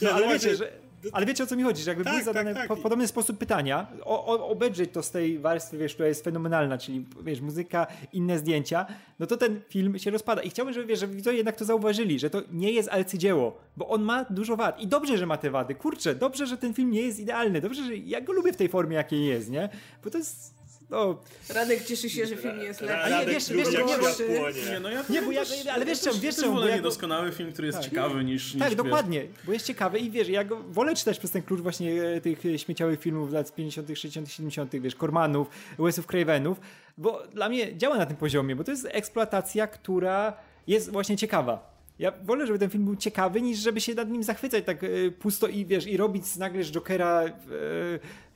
No, 0.01 0.11
ale 0.11 0.28
wiecie, 0.28 0.55
że... 0.55 0.82
Ale 1.12 1.26
wiecie 1.26 1.43
o 1.43 1.47
co 1.47 1.56
mi 1.56 1.64
chodzi, 1.64 1.84
że 1.84 1.91
jakby 1.91 2.04
Tak, 2.04 2.14
były 2.14 2.26
tak, 2.26 2.34
zadane 2.34 2.54
tak. 2.54 2.68
po, 2.68 2.78
podobny 2.78 3.08
sposób 3.08 3.38
pytania, 3.38 3.88
o, 4.04 4.26
o, 4.26 4.47
obejrzeć 4.47 4.91
to 4.91 5.04
z 5.04 5.12
tej 5.12 5.39
warstwy, 5.39 5.78
wiesz, 5.78 5.93
która 5.93 6.08
jest 6.08 6.24
fenomenalna, 6.24 6.78
czyli 6.78 7.06
wiesz, 7.24 7.41
muzyka, 7.41 7.88
inne 8.14 8.39
zdjęcia, 8.39 8.86
no 9.20 9.28
to 9.28 9.38
ten 9.38 9.62
film 9.70 9.99
się 9.99 10.12
rozpada. 10.12 10.41
I 10.41 10.49
chciałbym, 10.49 10.74
żeby, 10.74 10.86
wiesz, 10.88 10.99
żeby 10.99 11.16
widzowie 11.16 11.38
jednak 11.38 11.56
to 11.56 11.66
zauważyli, 11.66 12.20
że 12.20 12.30
to 12.30 12.41
nie 12.51 12.72
jest 12.72 12.89
arcydzieło, 12.89 13.58
bo 13.78 13.88
on 13.88 14.01
ma 14.04 14.26
dużo 14.30 14.56
wad. 14.56 14.80
I 14.80 14.88
dobrze, 14.88 15.18
że 15.18 15.26
ma 15.26 15.38
te 15.38 15.51
wady. 15.51 15.76
Kurczę, 15.76 16.16
dobrze, 16.16 16.47
że 16.47 16.58
ten 16.58 16.74
film 16.74 16.91
nie 16.91 17.01
jest 17.01 17.20
idealny. 17.20 17.62
Dobrze, 17.62 17.84
że 17.84 17.95
ja 17.97 18.22
go 18.22 18.34
lubię 18.34 18.54
w 18.54 18.58
tej 18.58 18.70
formie, 18.70 18.95
jakiej 18.95 19.26
jest, 19.26 19.49
nie? 19.49 19.70
Bo 20.04 20.10
to 20.10 20.18
jest, 20.18 20.54
no... 20.89 21.19
Radek 21.49 21.86
cieszy 21.86 22.09
się, 22.09 22.25
że 22.25 22.38
film 22.38 22.57
nie 22.57 22.63
jest 22.63 22.81
lepszy. 22.81 23.05
nie, 23.05 23.09
Radek 23.09 23.34
wiesz, 23.34 23.49
lubi, 23.49 23.63
wiesz, 23.63 23.73
jak 23.73 23.88
nie, 23.88 23.95
płonie. 24.38 24.61
Nie, 24.71 24.79
no 24.79 24.89
ja, 24.89 25.03
Nie, 25.09 25.21
bo 25.21 25.31
ja, 25.31 25.45
też- 25.45 25.67
ale 25.67 25.86
wiesz 25.86 26.01
czemu, 26.01 26.19
wiesz 26.19 26.36
czemu, 26.36 26.53
bo 26.53 26.59
wolę 26.59 26.75
niedoskonały 26.75 27.31
film, 27.31 27.51
który 27.53 27.67
jest 27.67 27.79
ciekawy 27.79 28.23
niż, 28.23 28.53
niż 28.53 28.59
Tak, 28.59 28.69
wiesz, 28.69 28.77
dokładnie, 28.77 29.25
bo 29.45 29.53
jest 29.53 29.65
ciekawy 29.65 29.99
i 29.99 30.11
wiesz, 30.11 30.29
ja 30.29 30.43
go 30.43 30.57
wolę 30.59 30.95
czytać 30.95 31.19
przez 31.19 31.31
ten 31.31 31.41
klucz 31.41 31.61
właśnie 31.61 32.03
e, 32.03 32.21
tych 32.21 32.45
e, 32.45 32.59
śmieciowych 32.59 32.99
filmów 32.99 33.31
lat 33.31 33.55
50., 33.55 33.88
60., 33.88 34.31
70., 34.31 34.75
wiesz, 34.75 34.95
Kormanów, 34.95 35.47
Wesów 35.79 36.05
Cravenów, 36.07 36.59
bo 36.97 37.23
dla 37.34 37.49
mnie 37.49 37.77
działa 37.77 37.97
na 37.97 38.05
tym 38.05 38.17
poziomie, 38.17 38.55
bo 38.55 38.63
to 38.63 38.71
jest 38.71 38.88
eksploatacja, 38.91 39.67
która 39.67 40.34
jest 40.67 40.91
właśnie 40.91 41.17
ciekawa. 41.17 41.73
Ja 41.99 42.11
wolę, 42.23 42.47
żeby 42.47 42.59
ten 42.59 42.69
film 42.69 42.86
był 42.86 42.95
ciekawy, 42.95 43.41
niż 43.41 43.59
żeby 43.59 43.81
się 43.81 43.93
nad 43.93 44.09
nim 44.09 44.23
zachwycać 44.23 44.65
tak 44.65 44.84
e, 44.84 44.88
pusto 45.19 45.47
i 45.47 45.65
wiesz, 45.65 45.88
i 45.88 45.97
robić 45.97 46.36
nagle 46.36 46.63
z 46.63 46.71
Jokera 46.71 47.23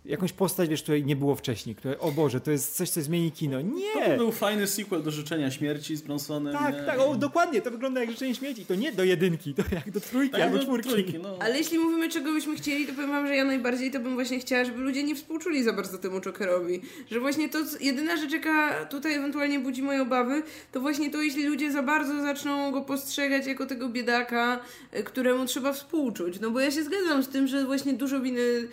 jakąś 0.08 0.34
postać, 0.34 0.70
wiesz, 0.70 0.84
której 0.84 1.06
nie 1.06 1.16
było 1.16 1.36
wcześniej, 1.36 1.76
które, 1.76 2.00
o 2.00 2.12
Boże, 2.12 2.42
to 2.42 2.52
jest 2.52 2.76
coś, 2.76 2.90
co 2.90 3.02
zmieni 3.02 3.32
kino. 3.32 3.58
To 3.62 3.68
Nie! 4.08 4.18
był 4.18 4.32
fajny 4.32 4.68
sequel 4.68 5.04
do 5.04 5.12
Życzenia 5.12 5.52
Śmierci 5.52 5.96
z 5.96 6.02
Bronsonem. 6.02 6.54
Tak, 6.54 6.76
nie? 6.76 6.82
tak, 6.84 7.00
o, 7.00 7.16
dokładnie, 7.16 7.62
to 7.62 7.72
wygląda 7.72 8.02
jak 8.02 8.12
życzenie 8.12 8.36
śmierci. 8.36 8.66
To 8.66 8.76
nie 8.76 8.92
do 8.92 9.04
jedynki, 9.04 9.54
to 9.54 9.64
jak 9.72 9.92
do 9.92 10.02
trójki 10.02 10.32
Tak, 10.32 10.42
albo 10.42 10.58
do 10.58 10.64
czwórki. 10.64 10.90
trójki, 10.90 11.20
no. 11.20 11.38
Ale 11.40 11.58
jeśli 11.58 11.80
mówimy, 11.80 12.10
czego 12.10 12.32
byśmy 12.34 12.56
chcieli, 12.56 12.88
to 12.88 12.94
powiem 12.94 13.10
wam, 13.10 13.28
że 13.28 13.36
ja 13.36 13.46
najbardziej 13.46 13.92
to 13.92 14.00
bym 14.00 14.14
właśnie 14.14 14.40
chciała, 14.40 14.66
żeby 14.66 14.78
ludzie 14.82 15.04
nie 15.04 15.16
współczuli 15.16 15.64
za 15.64 15.74
bardzo 15.74 15.98
temu 15.98 16.22
Jokerowi. 16.22 16.82
Że 17.12 17.20
właśnie 17.20 17.50
to, 17.50 17.60
jedyna 17.82 18.18
rzecz, 18.18 18.32
jaka 18.32 18.86
tutaj 18.86 19.14
ewentualnie 19.14 19.60
budzi 19.60 19.82
moje 19.84 20.02
obawy, 20.02 20.44
to 20.72 20.82
właśnie 20.82 21.10
to, 21.12 21.22
jeśli 21.22 21.44
ludzie 21.44 21.72
za 21.72 21.84
bardzo 21.84 22.22
zaczną 22.22 22.72
go 22.72 22.82
postrzegać 22.82 23.48
jako 23.48 23.66
tego 23.66 23.90
biedaka, 23.90 24.60
y, 25.00 25.04
któremu 25.04 25.46
trzeba 25.46 25.74
współczuć. 25.74 26.40
No 26.40 26.52
bo 26.52 26.60
ja 26.60 26.72
się 26.72 26.84
zgadzam 26.84 27.24
z 27.24 27.28
tym, 27.28 27.48
że 27.48 27.66
właśnie 27.66 27.94
dużo 27.94 28.20
winy 28.20 28.68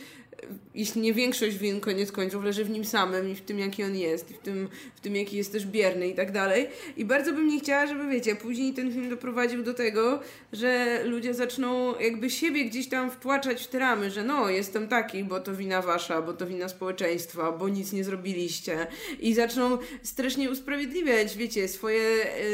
jeśli 0.74 1.01
nie 1.01 1.14
większość 1.14 1.59
win 1.59 1.80
koniec 1.80 2.12
końców 2.12 2.45
leży 2.45 2.64
w 2.64 2.70
nim 2.70 2.84
samym 2.84 3.30
i 3.30 3.34
w 3.34 3.40
tym, 3.40 3.59
jaki 3.59 3.84
on 3.84 3.97
jest, 3.97 4.30
i 4.30 4.34
w 4.34 4.38
tym, 4.38 4.68
w 4.95 5.01
tym 5.01 5.16
jaki 5.16 5.36
jest 5.36 5.53
też 5.53 5.66
bierny 5.66 6.09
i 6.09 6.14
tak 6.14 6.32
dalej. 6.32 6.68
I 6.97 7.05
bardzo 7.05 7.32
bym 7.32 7.49
nie 7.49 7.61
chciała, 7.61 7.86
żeby, 7.86 8.09
wiecie, 8.09 8.36
później 8.36 8.72
ten 8.72 8.92
film 8.92 9.11
doprowadził 9.11 9.62
do 9.62 9.74
tego, 9.74 10.20
że 10.53 11.01
ludzie 11.05 11.34
zaczną 11.34 11.99
jakby 12.01 12.30
siebie 12.30 12.64
gdzieś 12.64 12.88
tam 12.88 13.11
wtłaczać 13.11 13.62
w 13.62 13.66
te 13.66 13.78
ramy, 13.78 14.11
że 14.11 14.24
no, 14.24 14.49
jestem 14.49 14.88
taki, 14.88 15.24
bo 15.24 15.40
to 15.40 15.55
wina 15.55 15.82
wasza, 15.82 16.22
bo 16.22 16.32
to 16.32 16.47
wina 16.47 16.68
społeczeństwa, 16.68 17.53
bo 17.53 17.68
nic 17.68 17.92
nie 17.92 18.05
zrobiliście. 18.05 18.86
I 19.20 19.34
zaczną 19.34 19.78
strasznie 20.03 20.51
usprawiedliwiać, 20.51 21.36
wiecie, 21.36 21.68
swoje, 21.68 22.01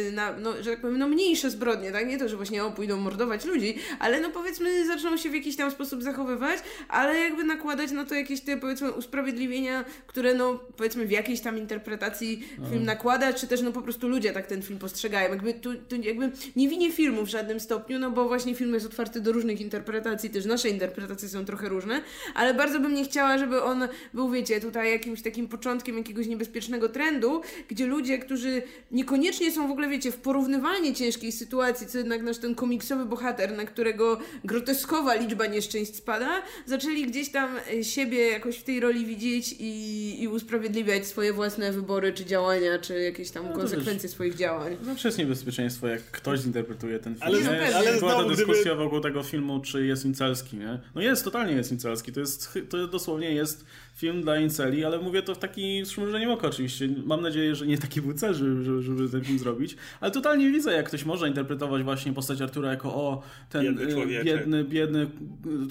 y, 0.09 0.12
na, 0.12 0.32
no, 0.32 0.62
że 0.62 0.70
tak 0.70 0.80
powiem, 0.80 0.99
no 0.99 1.09
mniejsze 1.09 1.51
zbrodnie, 1.51 1.93
tak? 1.93 2.09
Nie 2.09 2.18
to, 2.18 2.28
że 2.28 2.36
właśnie 2.36 2.64
o, 2.64 2.70
pójdą 2.70 2.97
mordować 2.97 3.45
ludzi, 3.45 3.74
ale 3.99 4.20
no 4.20 4.30
powiedzmy 4.30 4.86
zaczną 4.86 5.16
się 5.16 5.30
w 5.30 5.34
jakiś 5.34 5.57
tam 5.57 5.70
sposób 5.70 6.03
zachowywać, 6.03 6.59
ale 6.88 7.18
jakby 7.18 7.45
nakładać 7.81 7.97
na 7.97 8.05
to 8.05 8.14
jakieś 8.14 8.41
te, 8.41 8.57
powiedzmy, 8.57 8.93
usprawiedliwienia, 8.93 9.85
które 10.07 10.35
no, 10.35 10.61
powiedzmy 10.76 11.07
w 11.07 11.11
jakiejś 11.11 11.41
tam 11.41 11.59
interpretacji 11.59 12.45
film 12.70 12.85
nakłada, 12.85 13.33
czy 13.33 13.47
też 13.47 13.62
no 13.62 13.72
po 13.72 13.83
prostu 13.83 14.09
ludzie 14.09 14.33
tak 14.33 14.47
ten 14.47 14.62
film 14.62 14.78
postrzegają. 14.78 15.31
Jakby 15.31 15.55
tu, 15.55 15.74
tu 15.74 15.97
jakby 15.97 16.31
nie 16.57 16.68
winię 16.68 16.93
filmu 16.93 17.24
w 17.24 17.28
żadnym 17.28 17.61
stopniu, 17.61 17.99
no 17.99 18.11
bo 18.11 18.28
właśnie 18.28 18.55
film 18.55 18.74
jest 18.74 18.87
otwarty 18.87 19.20
do 19.20 19.33
różnych 19.33 19.61
interpretacji, 19.61 20.31
też 20.31 20.45
nasze 20.45 20.68
interpretacje 20.68 21.28
są 21.28 21.45
trochę 21.45 21.68
różne, 21.68 22.03
ale 22.35 22.55
bardzo 22.55 22.81
bym 22.81 22.95
nie 22.95 23.05
chciała, 23.05 23.39
żeby 23.39 23.62
on 23.62 23.89
był, 24.14 24.31
wiecie, 24.31 24.61
tutaj 24.61 24.91
jakimś 24.93 25.22
takim 25.22 25.49
początkiem 25.49 25.99
jakiegoś 25.99 26.26
niebezpiecznego 26.26 26.89
trendu, 26.89 27.41
gdzie 27.68 27.87
ludzie, 27.87 28.18
którzy 28.18 28.62
niekoniecznie 28.91 29.53
są 29.53 29.68
w 29.68 29.70
ogóle, 29.70 29.89
wiecie, 29.89 30.12
w 30.12 30.16
porównywalnie 30.16 30.95
ciężkiej 30.95 31.33
sytuacji, 31.33 31.87
co 31.87 31.99
jednak 31.99 32.22
nasz 32.22 32.39
ten 32.39 32.55
komiksowy 32.55 33.05
bohater, 33.05 33.57
na 33.57 33.64
którego 33.64 34.20
groteskowa 34.45 35.14
liczba 35.14 35.47
nieszczęść 35.47 35.97
spada, 35.97 36.43
zaczęli 36.66 37.07
gdzieś 37.07 37.28
tam 37.28 37.51
siebie 37.82 38.18
jakoś 38.30 38.56
w 38.58 38.62
tej 38.62 38.80
roli 38.80 39.06
widzieć 39.06 39.54
i, 39.58 40.22
i 40.22 40.28
usprawiedliwiać 40.28 41.06
swoje 41.06 41.32
własne 41.32 41.72
wybory, 41.72 42.12
czy 42.12 42.24
działania, 42.24 42.78
czy 42.78 43.00
jakieś 43.00 43.30
tam 43.30 43.44
No 43.48 43.52
konsekwencje 43.52 44.02
wiesz, 44.02 44.11
swoich 44.11 44.34
działań. 44.34 44.76
Zawsze 44.82 45.08
jest 45.08 45.18
niebezpieczeństwo, 45.18 45.86
jak 45.88 46.02
ktoś 46.02 46.40
zinterpretuje 46.40 46.98
ten 46.98 47.14
film. 47.14 47.26
Ale 47.26 47.38
nie? 47.38 47.44
no 47.72 47.76
ale 47.78 47.98
Była 47.98 48.10
ta 48.12 48.16
znowu, 48.16 48.28
gdyby- 48.28 48.36
dyskusja 48.47 48.74
wokół 48.74 49.01
tego 49.01 49.22
filmu, 49.22 49.60
czy 49.60 49.86
jest 49.86 50.05
incelski, 50.05 50.56
nie? 50.56 50.78
No 50.94 51.01
jest, 51.02 51.24
totalnie 51.24 51.52
jest 51.52 51.72
incelski. 51.72 52.12
To, 52.12 52.20
jest, 52.20 52.59
to 52.68 52.86
dosłownie 52.89 53.35
jest 53.35 53.64
film 54.01 54.22
dla 54.22 54.39
inceli, 54.40 54.85
ale 54.85 54.98
mówię 54.98 55.22
to 55.22 55.35
w 55.35 55.39
taki 55.39 55.82
przymrużeniem 55.85 56.31
oka 56.31 56.48
oczywiście. 56.48 56.89
Mam 57.05 57.22
nadzieję, 57.22 57.55
że 57.55 57.66
nie 57.66 57.78
taki 57.78 58.02
był 58.02 58.14
cel, 58.14 58.35
żeby, 58.35 58.82
żeby, 58.82 59.09
ten 59.09 59.24
film 59.24 59.39
zrobić. 59.39 59.77
Ale 60.01 60.10
totalnie 60.10 60.51
widzę, 60.51 60.72
jak 60.72 60.86
ktoś 60.86 61.05
może 61.05 61.28
interpretować 61.28 61.82
właśnie 61.82 62.12
postać 62.12 62.40
Artura 62.40 62.70
jako 62.70 62.94
o, 62.94 63.22
ten 63.51 63.62
Biedny 63.62 63.93
człowieczek. 63.93 64.24
biedny, 64.24 64.64
biedny, 64.64 65.10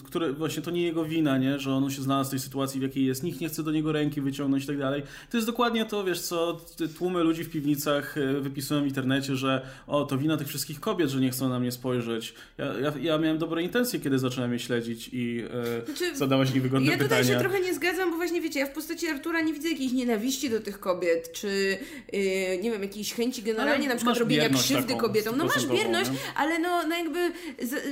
który 0.04 0.34
właśnie 0.34 0.64
to 0.64 0.72
nie 0.72 0.84
jego 0.84 1.06
wina, 1.06 1.38
nie? 1.38 1.60
Że 1.60 1.74
on 1.74 1.90
się 1.92 2.02
znalazł 2.02 2.28
w 2.28 2.32
tej 2.32 2.40
sytuacji, 2.40 2.80
w 2.80 2.84
jakiej 2.84 3.06
jest. 3.06 3.24
Nikt 3.24 3.42
nie 3.42 3.50
chce 3.50 3.64
do 3.64 3.72
niego 3.72 3.92
ręki 3.92 4.22
wyciągnąć 4.22 4.64
i 4.64 4.68
tak 4.68 4.78
dalej. 4.78 5.04
To 5.30 5.38
jest 5.38 5.48
dokładnie 5.48 5.86
to, 5.86 6.04
wiesz 6.04 6.22
co, 6.22 6.62
tłumy 6.98 7.24
ludzi 7.24 7.44
w 7.44 7.50
piwnicach 7.50 8.18
y, 8.18 8.42
wypisują 8.42 8.84
w 8.84 8.88
internecie, 8.88 9.36
że 9.36 9.62
o, 9.88 10.04
to 10.06 10.18
wina 10.18 10.38
tych 10.38 10.48
wszystkich 10.48 10.80
kobiet, 10.80 11.10
że 11.10 11.20
nie 11.20 11.30
chcą 11.30 11.50
na 11.50 11.60
mnie 11.60 11.72
spojrzeć. 11.72 12.34
Ja, 12.58 12.66
ja, 12.66 12.94
ja 13.02 13.18
miałem 13.18 13.38
dobre 13.38 13.64
intencje, 13.64 14.00
kiedy 14.00 14.20
zacząłem 14.20 14.54
je 14.54 14.60
śledzić 14.60 15.10
i 15.14 15.44
y, 15.82 15.86
Znaczy, 15.86 16.18
zadawać 16.18 16.54
niewygodne 16.54 16.92
Ja 16.92 16.98
tutaj 16.98 17.10
pytania. 17.10 17.24
się 17.40 17.40
trochę 17.40 17.62
nie 17.62 17.74
zgadzam, 17.74 18.12
bo 18.12 18.18
właśnie 18.20 18.42
wiecie, 18.42 18.60
ja 18.60 18.66
w 18.66 18.72
postaci 18.72 19.08
Artura 19.08 19.42
nie 19.42 19.54
widzę 19.54 19.70
jakiejś 19.70 19.92
nienawiści 19.92 20.50
do 20.50 20.60
tych 20.60 20.80
kobiet, 20.80 21.32
czy 21.32 21.78
yy, 22.14 22.20
nie 22.62 22.72
wiem, 22.72 22.82
jakiejś 22.82 23.14
chęci 23.14 23.44
generalnie 23.44 23.86
Ale 23.86 23.88
na 23.88 23.96
przykład 23.96 24.18
robienia 24.18 24.50
krzywdy 24.50 24.96
kobietom. 24.96 25.38
No 25.38 25.46
masz 25.46 25.66
bierność, 25.66 26.10
nie? 26.10 26.18
ale 26.36 26.60
no, 26.60 26.88
no 26.88 26.98
jakby, 26.98 27.32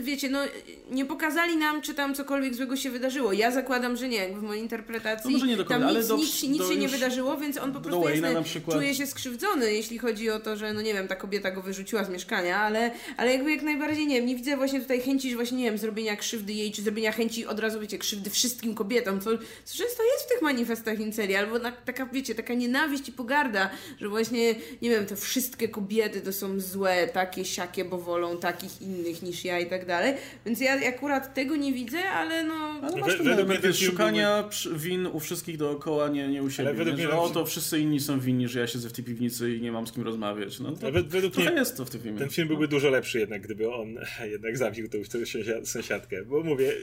wiecie, 0.01 0.29
no 0.29 0.39
nie 0.91 1.05
pokazali 1.05 1.57
nam, 1.57 1.81
czy 1.81 1.93
tam 1.93 2.15
cokolwiek 2.15 2.55
złego 2.55 2.75
się 2.75 2.89
wydarzyło. 2.89 3.33
Ja 3.33 3.51
zakładam, 3.51 3.97
że 3.97 4.07
nie, 4.09 4.17
jakby 4.17 4.39
w 4.39 4.43
mojej 4.43 4.63
interpretacji 4.63 5.31
No 5.31 5.37
może 5.37 5.47
nie 5.47 5.57
do 5.57 5.65
końca, 5.65 5.79
tam 5.79 5.89
ale 5.89 5.99
nic, 5.99 6.07
do- 6.07 6.17
nic, 6.17 6.43
nic 6.43 6.57
do 6.57 6.69
się 6.69 6.75
nie 6.77 6.87
wydarzyło, 6.87 7.37
więc 7.37 7.57
on 7.57 7.73
po 7.73 7.81
prostu 7.81 8.01
przykład- 8.43 8.77
czuje 8.77 8.95
się 8.95 9.07
skrzywdzony, 9.07 9.73
jeśli 9.73 9.97
chodzi 9.97 10.29
o 10.29 10.39
to, 10.39 10.57
że 10.57 10.73
no 10.73 10.81
nie 10.81 10.93
wiem, 10.93 11.07
ta 11.07 11.15
kobieta 11.15 11.51
go 11.51 11.61
wyrzuciła 11.61 12.03
z 12.03 12.09
mieszkania, 12.09 12.57
ale, 12.57 12.91
ale 13.17 13.31
jakby 13.31 13.51
jak 13.51 13.61
najbardziej 13.61 14.07
nie 14.07 14.15
wiem, 14.15 14.25
nie 14.25 14.35
widzę 14.35 14.57
właśnie 14.57 14.81
tutaj 14.81 15.01
chęci, 15.01 15.29
że 15.29 15.35
właśnie 15.35 15.57
nie 15.57 15.63
wiem, 15.63 15.77
zrobienia 15.77 16.15
krzywdy 16.15 16.53
jej, 16.53 16.71
czy 16.71 16.81
zrobienia 16.81 17.11
chęci 17.11 17.45
od 17.45 17.59
razu, 17.59 17.79
wiecie, 17.79 17.97
krzywdy 17.97 18.29
wszystkim 18.29 18.75
kobietom, 18.75 19.21
co, 19.21 19.29
co 19.65 19.77
często 19.77 20.03
jest 20.13 20.25
w 20.25 20.29
tych 20.33 20.41
manifestach 20.41 20.99
inceli, 20.99 21.35
albo 21.35 21.59
na, 21.59 21.71
taka, 21.71 22.05
wiecie, 22.05 22.35
taka 22.35 22.53
nienawiść 22.53 23.09
i 23.09 23.11
pogarda, 23.11 23.69
że 24.01 24.09
właśnie, 24.09 24.55
nie 24.81 24.89
wiem, 24.89 25.05
te 25.05 25.15
wszystkie 25.15 25.67
kobiety 25.69 26.21
to 26.21 26.33
są 26.33 26.59
złe, 26.59 27.07
takie, 27.07 27.45
siakie, 27.45 27.85
bo 27.85 27.97
wolą 27.97 28.37
takich 28.37 28.81
innych 28.81 29.21
niż 29.21 29.45
ja 29.45 29.59
i 29.59 29.65
tak 29.65 29.85
dalej, 29.85 30.13
więc 30.45 30.61
ja 30.61 30.73
akurat 30.89 31.33
tego 31.33 31.55
nie 31.55 31.73
widzę, 31.73 32.09
ale 32.09 32.43
no... 32.43 32.79
Ale 32.83 32.97
masz 32.97 33.17
według 33.21 33.47
mnie 33.63 33.73
szukania 33.73 34.49
win 34.75 35.05
u 35.07 35.19
wszystkich 35.19 35.57
dookoła, 35.57 36.07
nie, 36.07 36.27
nie 36.27 36.43
u 36.43 36.49
siebie. 36.49 36.73
według 36.73 36.97
Nie? 36.97 37.03
mnie 37.03 37.13
Że 37.13 37.19
o, 37.21 37.29
to 37.29 37.45
wszyscy 37.45 37.79
inni 37.79 37.99
są 37.99 38.19
winni, 38.19 38.47
że 38.47 38.59
ja 38.59 38.67
siedzę 38.67 38.89
w 38.89 38.93
tej 38.93 39.05
piwnicy 39.05 39.55
i 39.55 39.61
nie 39.61 39.71
mam 39.71 39.87
z 39.87 39.91
kim 39.91 40.03
rozmawiać. 40.03 40.59
No, 40.59 40.71
to, 40.71 40.87
Ale 40.87 40.91
wed- 41.01 41.07
według 41.07 41.33
trochę 41.33 41.49
mnie 41.49 41.59
jest 41.59 41.77
to 41.77 41.85
w 41.85 41.89
tym 41.89 42.01
filmie. 42.01 42.19
ten 42.19 42.29
film 42.29 42.47
byłby 42.47 42.67
dużo 42.67 42.89
lepszy 42.89 43.19
jednak, 43.19 43.41
gdyby 43.41 43.73
on 43.73 43.87
jednak 44.33 44.57
zabił 44.57 44.89
tą 44.89 44.97
sąsia- 44.97 45.65
sąsiadkę. 45.65 46.25
Bo 46.25 46.43
mówię, 46.43 46.73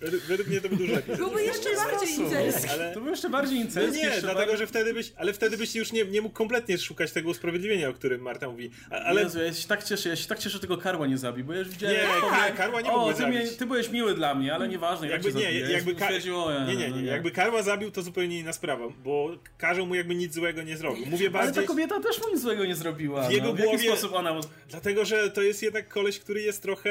według, 0.00 0.22
według 0.22 0.48
mnie 0.48 0.60
to 0.60 0.68
by 0.68 0.76
dużo 0.76 0.92
lepiej. 0.92 1.16
Byłby 1.16 1.42
jeszcze 1.42 1.68
bardziej 1.74 2.14
incelski. 2.18 2.68
Ale... 2.74 2.94
To 2.94 3.00
był 3.00 3.10
jeszcze 3.10 3.30
bardziej 3.30 3.58
No 3.58 3.64
incelski. 3.64 4.02
nie, 4.02 4.10
dlatego, 4.10 4.34
bardziej... 4.34 4.56
że 4.58 4.66
wtedy 4.66 4.94
byś, 4.94 5.12
ale 5.16 5.32
wtedy 5.32 5.56
byś 5.56 5.74
już 5.74 5.92
nie, 5.92 6.04
nie 6.04 6.20
mógł 6.22 6.34
kompletnie 6.34 6.78
szukać 6.78 7.12
tego 7.12 7.30
usprawiedliwienia, 7.30 7.88
o 7.88 7.92
którym 7.92 8.20
Marta 8.20 8.48
mówi. 8.48 8.70
A- 8.90 8.94
Ale 8.94 9.22
Jezu, 9.22 9.42
ja 9.42 9.52
się 9.52 9.68
tak 9.68 9.84
cieszę, 9.84 10.08
ja 10.08 10.16
się 10.16 10.28
tak 10.28 10.38
cieszę, 10.38 10.50
że 10.50 10.58
tego 10.60 10.78
karła 10.78 11.06
nie 11.06 11.18
zabił, 11.18 11.44
bo 11.44 11.52
ja 11.52 11.58
już 11.58 11.68
widziałem... 11.68 11.96
Nie, 11.96 12.02
jak 12.02 12.10
Ka- 12.20 12.20
powie, 12.42 12.52
Karła 12.56 12.80
nie 12.80 12.92
O, 12.92 12.98
mógłby 12.98 13.14
ty, 13.14 13.26
mnie, 13.26 13.38
zabić. 13.42 13.56
ty 13.58 13.66
byłeś 13.66 13.88
miły 13.90 14.14
dla 14.14 14.34
mnie, 14.34 14.54
ale 14.54 14.68
nieważne, 14.68 15.08
jak 15.08 15.24
jakby 15.24 15.40
cię 15.40 15.46
nie, 15.46 15.58
zabiję. 15.60 15.70
jakby, 15.76 15.92
Ja 15.92 15.98
ka- 15.98 16.34
o, 16.36 16.50
ja, 16.50 16.64
nie, 16.66 16.76
nie, 16.76 16.88
no 16.88 16.96
nie, 16.96 17.06
jakby 17.06 17.30
Karła 17.30 17.62
zabił, 17.62 17.90
to 17.90 18.02
zupełnie 18.02 18.38
inna 18.38 18.52
sprawa, 18.52 18.84
bo 19.04 19.30
Karzeł 19.58 19.86
mu 19.86 19.94
jakby 19.94 20.14
nic 20.14 20.34
złego 20.34 20.62
nie 20.62 20.76
zrobił. 20.76 21.06
Mówię 21.06 21.26
Ale 21.26 21.38
ta 21.38 21.44
bardziej, 21.44 21.64
kobieta 21.66 22.00
też 22.00 22.20
mu 22.22 22.28
nic 22.32 22.40
złego 22.42 22.64
nie 22.64 22.74
zrobiła. 22.76 23.28
W 23.28 23.32
jego 23.32 23.46
no. 23.46 23.52
w 23.54 23.58
jaki 23.58 23.70
głowie- 23.70 23.88
sposób 23.88 24.12
ona... 24.12 24.40
dlatego, 24.68 25.04
że 25.04 25.30
to 25.30 25.42
jest 25.42 25.62
jednak 25.62 25.88
koleś, 25.88 26.18
który 26.18 26.42
jest 26.42 26.62
trochę, 26.62 26.90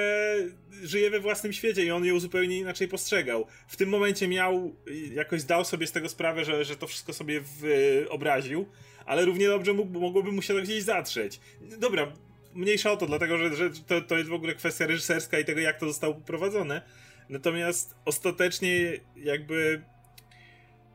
żyje 0.84 1.10
we 1.10 1.20
własnym 1.20 1.54
świecie 1.54 1.86
i 1.86 1.91
on 1.91 2.06
ją 2.06 2.20
zupełnie 2.20 2.58
inaczej 2.58 2.88
postrzegał. 2.88 3.45
W 3.68 3.76
tym 3.76 3.90
momencie 3.90 4.28
miał, 4.28 4.76
jakoś 5.14 5.41
zdał 5.41 5.66
sobie 5.66 5.88
z 5.88 5.91
tego 5.91 6.10
sprawę, 6.10 6.45
że, 6.45 6.66
że 6.66 6.76
to 6.76 6.88
wszystko 6.88 7.14
sobie 7.14 7.41
wyobraził, 7.41 8.66
ale 9.06 9.26
równie 9.26 9.48
dobrze 9.48 9.74
mógł, 9.74 10.00
mogłoby 10.00 10.32
mu 10.32 10.41
się 10.41 10.54
to 10.54 10.62
gdzieś 10.62 10.84
zatrzeć. 10.84 11.40
Dobra, 11.80 12.14
mniejsza 12.54 12.91
o 12.91 12.98
to, 12.98 13.06
dlatego 13.06 13.38
że, 13.38 13.56
że 13.56 13.70
to, 13.88 14.02
to 14.02 14.18
jest 14.18 14.30
w 14.30 14.34
ogóle 14.34 14.56
kwestia 14.56 14.88
reżyserska 14.88 15.40
i 15.40 15.45
tego, 15.45 15.62
jak 15.62 15.80
to 15.80 15.88
zostało 15.88 16.14
poprowadzone. 16.14 16.82
Natomiast 17.30 17.95
ostatecznie 18.06 19.00
jakby 19.16 19.82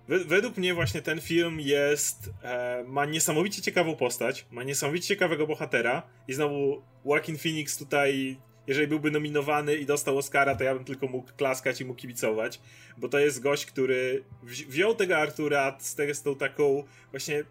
we- 0.08 0.24
według 0.24 0.56
mnie 0.56 0.74
właśnie 0.74 1.02
ten 1.02 1.20
film 1.20 1.60
jest 1.60 2.30
e, 2.42 2.84
ma 2.86 3.04
niesamowicie 3.04 3.62
ciekawą 3.62 3.96
postać, 3.96 4.46
ma 4.50 4.62
niesamowicie 4.62 5.08
ciekawego 5.08 5.46
bohatera 5.46 6.02
i 6.28 6.32
znowu 6.32 6.82
Joaquin 7.04 7.38
Phoenix 7.38 7.78
tutaj 7.78 8.36
jeżeli 8.68 8.88
byłby 8.88 9.10
nominowany 9.10 9.76
i 9.76 9.86
dostał 9.86 10.18
Oscara, 10.18 10.54
to 10.54 10.64
ja 10.64 10.74
bym 10.74 10.84
tylko 10.84 11.06
mógł 11.06 11.32
klaskać 11.36 11.80
i 11.80 11.84
mu 11.84 11.94
kibicować, 11.94 12.60
bo 12.96 13.08
to 13.08 13.18
jest 13.18 13.40
gość, 13.40 13.66
który 13.66 14.24
wzi- 14.42 14.66
wziął 14.66 14.94
tego 14.94 15.16
Artura 15.16 15.78
z, 15.80 16.22
tą 16.22 16.36
taką 16.36 16.84
właśnie 17.10 17.44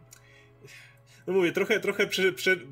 no 1.27 1.34
mówię, 1.34 1.52
trochę, 1.52 1.80
trochę 1.80 2.07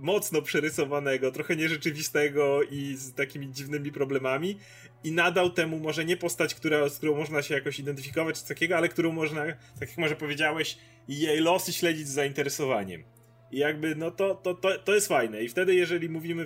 mocno 0.01 0.41
przerysowanego, 0.41 1.31
trochę 1.31 1.55
nierzeczywistego 1.55 2.63
i 2.63 2.95
z 2.95 3.13
takimi 3.13 3.51
dziwnymi 3.51 3.91
problemami 3.91 4.57
i 5.03 5.11
nadał 5.11 5.49
temu 5.49 5.79
może 5.79 6.05
nie 6.05 6.17
postać, 6.17 6.55
która, 6.55 6.89
z 6.89 6.97
którą 6.97 7.15
można 7.15 7.41
się 7.41 7.53
jakoś 7.53 7.79
identyfikować 7.79 8.41
czy 8.41 8.47
takiego, 8.47 8.77
ale 8.77 8.89
którą 8.89 9.11
można, 9.11 9.45
tak 9.79 9.89
jak 9.89 9.97
może 9.97 10.15
powiedziałeś, 10.15 10.77
jej 11.07 11.39
losy 11.39 11.73
śledzić 11.73 12.07
z 12.07 12.11
zainteresowaniem. 12.11 13.03
I 13.51 13.57
jakby, 13.57 13.95
no 13.95 14.11
to, 14.11 14.35
to, 14.35 14.53
to, 14.53 14.79
to 14.79 14.95
jest 14.95 15.07
fajne. 15.07 15.43
I 15.43 15.49
wtedy, 15.49 15.75
jeżeli 15.75 16.09
mówimy 16.09 16.45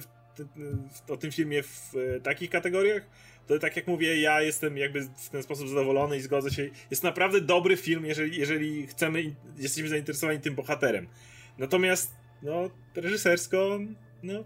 o 1.09 1.17
tym 1.17 1.31
filmie 1.31 1.63
w 1.63 1.93
takich 2.23 2.49
kategoriach, 2.49 3.03
to 3.47 3.59
tak 3.59 3.75
jak 3.75 3.87
mówię, 3.87 4.21
ja 4.21 4.41
jestem 4.41 4.77
jakby 4.77 5.01
w 5.01 5.29
ten 5.29 5.43
sposób 5.43 5.67
zadowolony 5.67 6.17
i 6.17 6.21
zgodzę 6.21 6.51
się. 6.51 6.69
Jest 6.91 7.03
naprawdę 7.03 7.41
dobry 7.41 7.77
film, 7.77 8.05
jeżeli, 8.05 8.39
jeżeli 8.39 8.87
chcemy, 8.87 9.35
jesteśmy 9.57 9.89
zainteresowani 9.89 10.39
tym 10.39 10.55
bohaterem. 10.55 11.07
Natomiast, 11.57 12.15
no, 12.43 12.69
reżysersko, 12.95 13.79
no, 14.23 14.43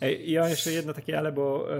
Ej, 0.00 0.30
Ja 0.30 0.40
mam 0.40 0.50
jeszcze 0.50 0.72
jedno 0.72 0.92
takie 0.92 1.18
ale, 1.18 1.32
bo 1.32 1.66
e, 1.70 1.76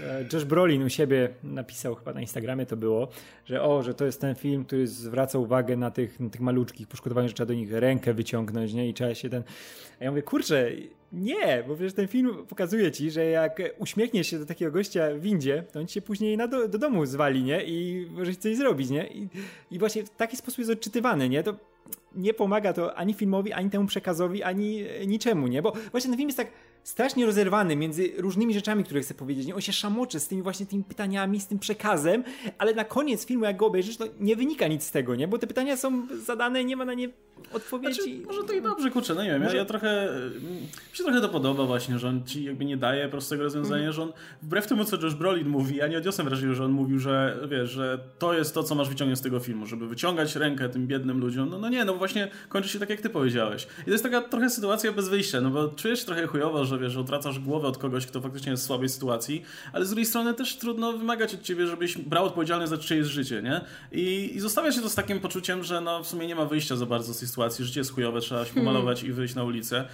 e, 0.00 0.24
Josh 0.32 0.44
Brolin 0.44 0.82
u 0.82 0.88
siebie 0.88 1.28
napisał 1.44 1.94
chyba 1.94 2.12
na 2.12 2.20
Instagramie 2.20 2.66
to 2.66 2.76
było, 2.76 3.08
że 3.44 3.62
o, 3.62 3.82
że 3.82 3.94
to 3.94 4.04
jest 4.04 4.20
ten 4.20 4.34
film, 4.34 4.64
który 4.64 4.86
zwraca 4.86 5.38
uwagę 5.38 5.76
na 5.76 5.90
tych, 5.90 6.20
na 6.20 6.30
tych 6.30 6.40
maluczkich 6.40 6.88
poszkodowanych, 6.88 7.28
że 7.28 7.34
trzeba 7.34 7.46
do 7.48 7.54
nich 7.54 7.72
rękę 7.72 8.14
wyciągnąć, 8.14 8.72
nie? 8.72 8.88
I 8.88 8.94
trzeba 8.94 9.14
się 9.14 9.28
ten... 9.28 9.42
A 10.00 10.04
ja 10.04 10.10
mówię, 10.10 10.22
kurczę, 10.22 10.70
nie, 11.12 11.64
bo 11.68 11.74
przecież 11.74 11.92
ten 11.92 12.08
film 12.08 12.46
pokazuje 12.48 12.92
ci, 12.92 13.10
że 13.10 13.24
jak 13.24 13.62
uśmiechniesz 13.78 14.26
się 14.26 14.38
do 14.38 14.46
takiego 14.46 14.72
gościa 14.72 15.14
w 15.14 15.20
windzie, 15.20 15.64
to 15.72 15.80
on 15.80 15.86
ci 15.86 15.94
się 15.94 16.02
później 16.02 16.36
na 16.36 16.48
do, 16.48 16.68
do 16.68 16.78
domu 16.78 17.06
zwali, 17.06 17.42
nie? 17.42 17.64
I 17.64 18.06
może 18.10 18.34
coś 18.34 18.56
zrobić, 18.56 18.90
nie? 18.90 19.06
I, 19.06 19.28
I 19.70 19.78
właśnie 19.78 20.04
w 20.04 20.10
taki 20.10 20.36
sposób 20.36 20.58
jest 20.58 20.70
odczytywany, 20.70 21.28
nie? 21.28 21.42
To 21.42 21.54
nie 22.14 22.34
pomaga 22.34 22.72
to 22.72 22.94
ani 22.94 23.14
filmowi, 23.14 23.52
ani 23.52 23.70
temu 23.70 23.86
przekazowi, 23.86 24.42
ani 24.42 24.84
niczemu, 25.06 25.46
nie? 25.46 25.62
Bo 25.62 25.72
właśnie 25.90 26.10
ten 26.10 26.16
film 26.16 26.28
jest 26.28 26.36
tak 26.36 26.48
strasznie 26.84 27.26
rozerwany 27.26 27.76
między 27.76 28.12
różnymi 28.16 28.54
rzeczami, 28.54 28.84
które 28.84 29.00
chce 29.00 29.14
powiedzieć. 29.14 29.46
Nie? 29.46 29.54
On 29.54 29.60
się 29.60 29.72
szamocze 29.72 30.20
z 30.20 30.28
tymi 30.28 30.42
właśnie 30.42 30.66
tymi 30.66 30.84
pytaniami, 30.84 31.40
z 31.40 31.46
tym 31.46 31.58
przekazem, 31.58 32.24
ale 32.58 32.74
na 32.74 32.84
koniec 32.84 33.26
filmu, 33.26 33.44
jak 33.44 33.56
go 33.56 33.66
obejrzysz, 33.66 33.96
to 33.96 34.04
nie 34.20 34.36
wynika 34.36 34.68
nic 34.68 34.84
z 34.84 34.90
tego, 34.90 35.14
nie? 35.14 35.28
Bo 35.28 35.38
te 35.38 35.46
pytania 35.46 35.76
są 35.76 36.06
zadane, 36.24 36.64
nie 36.64 36.76
ma 36.76 36.84
na 36.84 36.94
nie 36.94 37.08
odpowiedzi. 37.52 37.94
Znaczy, 37.94 38.26
może 38.26 38.44
to 38.44 38.52
i 38.52 38.62
dobrze, 38.62 38.90
kurczę, 38.90 39.14
no 39.14 39.22
nie 39.22 39.30
wiem, 39.30 39.42
może... 39.42 39.56
ja, 39.56 39.62
ja 39.62 39.64
trochę, 39.64 40.08
mi 40.90 40.96
się 40.96 41.04
trochę 41.04 41.20
to 41.20 41.28
podoba 41.28 41.64
właśnie, 41.64 41.98
że 41.98 42.08
on 42.08 42.24
ci 42.24 42.44
jakby 42.44 42.64
nie 42.64 42.76
daje 42.76 43.08
prostego 43.08 43.42
rozwiązania, 43.42 43.82
mm. 43.82 43.92
że 43.92 44.02
on, 44.02 44.12
wbrew 44.42 44.66
temu, 44.66 44.84
co 44.84 44.96
Josh 45.02 45.14
Brolin 45.14 45.48
mówi, 45.48 45.76
ja 45.76 45.86
nie 45.86 45.98
odniosłem 45.98 46.28
wrażenia, 46.28 46.54
że 46.54 46.64
on 46.64 46.72
mówił, 46.72 46.98
że 46.98 47.38
wiesz, 47.50 47.70
że 47.70 47.98
to 48.18 48.34
jest 48.34 48.54
to, 48.54 48.62
co 48.62 48.74
masz 48.74 48.88
wyciągnąć 48.88 49.18
z 49.18 49.22
tego 49.22 49.40
filmu, 49.40 49.66
żeby 49.66 49.88
wyciągać 49.88 50.36
rękę 50.36 50.68
tym 50.68 50.86
biednym 50.86 51.20
ludziom, 51.20 51.48
no, 51.50 51.58
no 51.58 51.68
nie, 51.68 51.84
no 51.84 51.94
właśnie 51.94 52.28
kończy 52.48 52.68
się 52.68 52.78
tak, 52.78 52.90
jak 52.90 53.00
ty 53.00 53.10
powiedziałeś. 53.10 53.66
I 53.82 53.84
to 53.84 53.90
jest 53.90 54.04
taka 54.04 54.20
trochę 54.20 54.50
sytuacja 54.50 54.92
bez 54.92 55.08
wyjścia, 55.08 55.40
no 55.40 55.50
bo 55.50 55.68
czujesz 55.68 56.00
się 56.00 56.06
trochę 56.06 56.26
chujowo, 56.26 56.64
że 56.70 56.78
wiesz, 56.78 56.96
otracasz 56.96 57.38
głowę 57.38 57.68
od 57.68 57.78
kogoś, 57.78 58.06
kto 58.06 58.20
faktycznie 58.20 58.50
jest 58.50 58.62
w 58.62 58.66
słabej 58.66 58.88
sytuacji, 58.88 59.42
ale 59.72 59.84
z 59.84 59.88
drugiej 59.88 60.06
strony 60.06 60.34
też 60.34 60.56
trudno 60.56 60.92
wymagać 60.92 61.34
od 61.34 61.42
ciebie, 61.42 61.66
żebyś 61.66 61.98
brał 61.98 62.24
odpowiedzialność 62.24 62.70
za 62.70 62.78
czyjeś 62.78 63.06
życie, 63.06 63.42
nie? 63.42 63.60
I, 63.92 64.30
i 64.34 64.40
zostawia 64.40 64.72
się 64.72 64.80
to 64.80 64.90
z 64.90 64.94
takim 64.94 65.20
poczuciem, 65.20 65.64
że 65.64 65.80
no 65.80 66.02
w 66.02 66.06
sumie 66.06 66.26
nie 66.26 66.34
ma 66.34 66.44
wyjścia 66.44 66.76
za 66.76 66.86
bardzo 66.86 67.14
z 67.14 67.18
tej 67.18 67.28
sytuacji, 67.28 67.64
życie 67.64 67.80
jest 67.80 67.92
chujowe, 67.92 68.20
trzeba 68.20 68.44
się 68.44 68.54
pomalować 68.54 68.98
hmm. 68.98 69.12
i 69.12 69.16
wyjść 69.16 69.34
na 69.34 69.44
ulicę. 69.44 69.88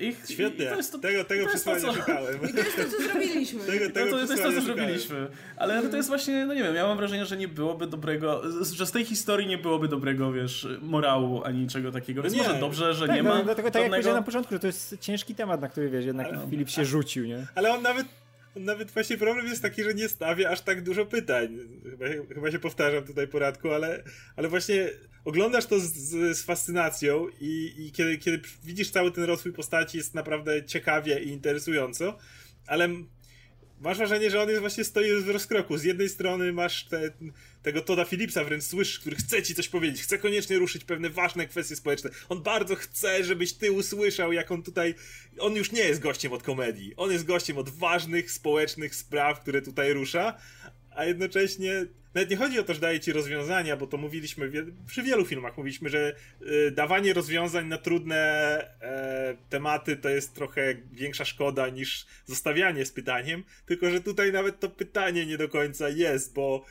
I, 0.00 0.16
Świetnie, 0.32 0.64
i 0.64 0.68
to 0.68 0.76
jest 0.76 0.92
to, 0.92 0.98
tego, 0.98 1.24
tego 1.24 1.44
to 1.44 1.48
przesłania 1.48 1.80
to, 1.80 1.92
szukałem. 1.92 2.34
I 2.50 2.52
to 2.52 2.58
jest 2.58 2.76
to, 2.76 2.84
co 2.84 3.02
zrobiliśmy. 3.02 3.60
Tego, 3.60 3.90
tego 3.90 4.06
to, 4.06 4.26
to 4.26 4.32
jest 4.32 4.42
to, 4.42 4.52
co 4.52 4.60
zrobiliśmy. 4.60 5.26
Ale 5.56 5.82
to 5.82 5.96
jest 5.96 6.08
właśnie, 6.08 6.46
no 6.46 6.54
nie 6.54 6.62
wiem, 6.62 6.74
ja 6.74 6.86
mam 6.86 6.96
wrażenie, 6.96 7.26
że 7.26 7.36
nie 7.36 7.48
byłoby 7.48 7.86
dobrego, 7.86 8.42
że 8.74 8.86
z 8.86 8.90
tej 8.90 9.04
historii 9.04 9.46
nie 9.46 9.58
byłoby 9.58 9.88
dobrego, 9.88 10.32
wiesz, 10.32 10.68
morału 10.82 11.44
ani 11.44 11.58
niczego 11.58 11.92
takiego. 11.92 12.22
Więc 12.22 12.34
no 12.34 12.42
nie. 12.42 12.48
może 12.48 12.60
dobrze, 12.60 12.94
że 12.94 13.06
tak, 13.06 13.16
nie 13.16 13.22
no, 13.22 13.34
ma. 13.34 13.42
Dlatego 13.42 13.70
tak 13.70 13.82
jak 13.82 13.90
powiedziałem 13.90 14.18
na 14.18 14.24
początku, 14.24 14.54
że 14.54 14.60
to 14.60 14.66
jest 14.66 14.96
ciężki 15.00 15.34
temat, 15.34 15.60
na 15.60 15.68
który 15.68 15.90
wiesz, 15.90 16.04
jednak 16.04 16.26
ale, 16.26 16.46
Filip 16.50 16.70
się 16.70 16.84
rzucił, 16.84 17.26
nie? 17.26 17.46
Ale 17.54 17.74
on 17.74 17.82
nawet 17.82 18.06
nawet 18.56 18.90
właśnie 18.90 19.18
problem 19.18 19.46
jest 19.46 19.62
taki, 19.62 19.84
że 19.84 19.94
nie 19.94 20.08
stawia 20.08 20.50
aż 20.50 20.60
tak 20.60 20.82
dużo 20.82 21.06
pytań. 21.06 21.58
Chyba, 21.90 22.06
chyba 22.34 22.50
się 22.50 22.58
powtarzam 22.58 23.04
tutaj 23.04 23.28
poradku, 23.28 23.70
ale, 23.70 24.02
ale 24.36 24.48
właśnie 24.48 24.88
oglądasz 25.24 25.66
to 25.66 25.80
z, 25.80 25.92
z, 25.92 26.38
z 26.38 26.42
fascynacją 26.42 27.26
i, 27.40 27.74
i 27.78 27.92
kiedy, 27.92 28.18
kiedy 28.18 28.40
widzisz 28.64 28.90
cały 28.90 29.12
ten 29.12 29.24
rozwój 29.24 29.52
postaci 29.52 29.98
jest 29.98 30.14
naprawdę 30.14 30.64
ciekawie 30.64 31.22
i 31.22 31.28
interesująco, 31.28 32.18
ale 32.66 32.88
masz 33.80 33.98
wrażenie, 33.98 34.30
że 34.30 34.42
on 34.42 34.48
jest 34.48 34.60
właśnie 34.60 34.84
stoi 34.84 35.22
w 35.22 35.28
rozkroku. 35.28 35.78
Z 35.78 35.84
jednej 35.84 36.08
strony 36.08 36.52
masz 36.52 36.84
te, 36.84 37.10
tego 37.62 37.80
Toda 37.80 38.04
Phillipsa 38.04 38.44
wręcz 38.44 38.64
słyszysz, 38.64 38.98
który 38.98 39.16
chce 39.16 39.42
ci 39.42 39.54
coś 39.54 39.68
powiedzieć, 39.68 40.02
chce 40.02 40.18
koniecznie 40.18 40.58
ruszyć 40.58 40.84
pewne 40.84 41.10
ważne 41.10 41.46
kwestie 41.46 41.76
społeczne. 41.76 42.10
On 42.28 42.42
bardzo 42.42 42.74
chce, 42.74 43.24
żebyś 43.24 43.52
ty 43.52 43.72
usłyszał, 43.72 44.32
jak 44.32 44.50
on 44.50 44.62
tutaj... 44.62 44.94
On 45.38 45.56
już 45.56 45.72
nie 45.72 45.82
jest 45.82 46.00
gościem 46.00 46.32
od 46.32 46.42
komedii. 46.42 46.94
On 46.96 47.12
jest 47.12 47.24
gościem 47.24 47.58
od 47.58 47.68
ważnych 47.68 48.32
społecznych 48.32 48.94
spraw, 48.94 49.40
które 49.40 49.62
tutaj 49.62 49.92
rusza, 49.92 50.38
a 51.00 51.04
jednocześnie 51.04 51.86
nawet 52.14 52.30
nie 52.30 52.36
chodzi 52.36 52.58
o 52.58 52.62
to, 52.62 52.74
że 52.74 52.80
daje 52.80 53.00
ci 53.00 53.12
rozwiązania, 53.12 53.76
bo 53.76 53.86
to 53.86 53.96
mówiliśmy 53.96 54.50
przy 54.86 55.02
wielu 55.02 55.24
filmach, 55.24 55.56
mówiliśmy, 55.56 55.88
że 55.88 56.14
y, 56.42 56.70
dawanie 56.70 57.12
rozwiązań 57.12 57.66
na 57.66 57.78
trudne 57.78 58.16
e, 58.80 59.36
tematy 59.48 59.96
to 59.96 60.08
jest 60.08 60.34
trochę 60.34 60.74
większa 60.92 61.24
szkoda 61.24 61.68
niż 61.68 62.06
zostawianie 62.26 62.84
z 62.84 62.92
pytaniem, 62.92 63.44
tylko 63.66 63.90
że 63.90 64.00
tutaj 64.00 64.32
nawet 64.32 64.60
to 64.60 64.70
pytanie 64.70 65.26
nie 65.26 65.38
do 65.38 65.48
końca 65.48 65.88
jest, 65.88 66.34
bo 66.34 66.64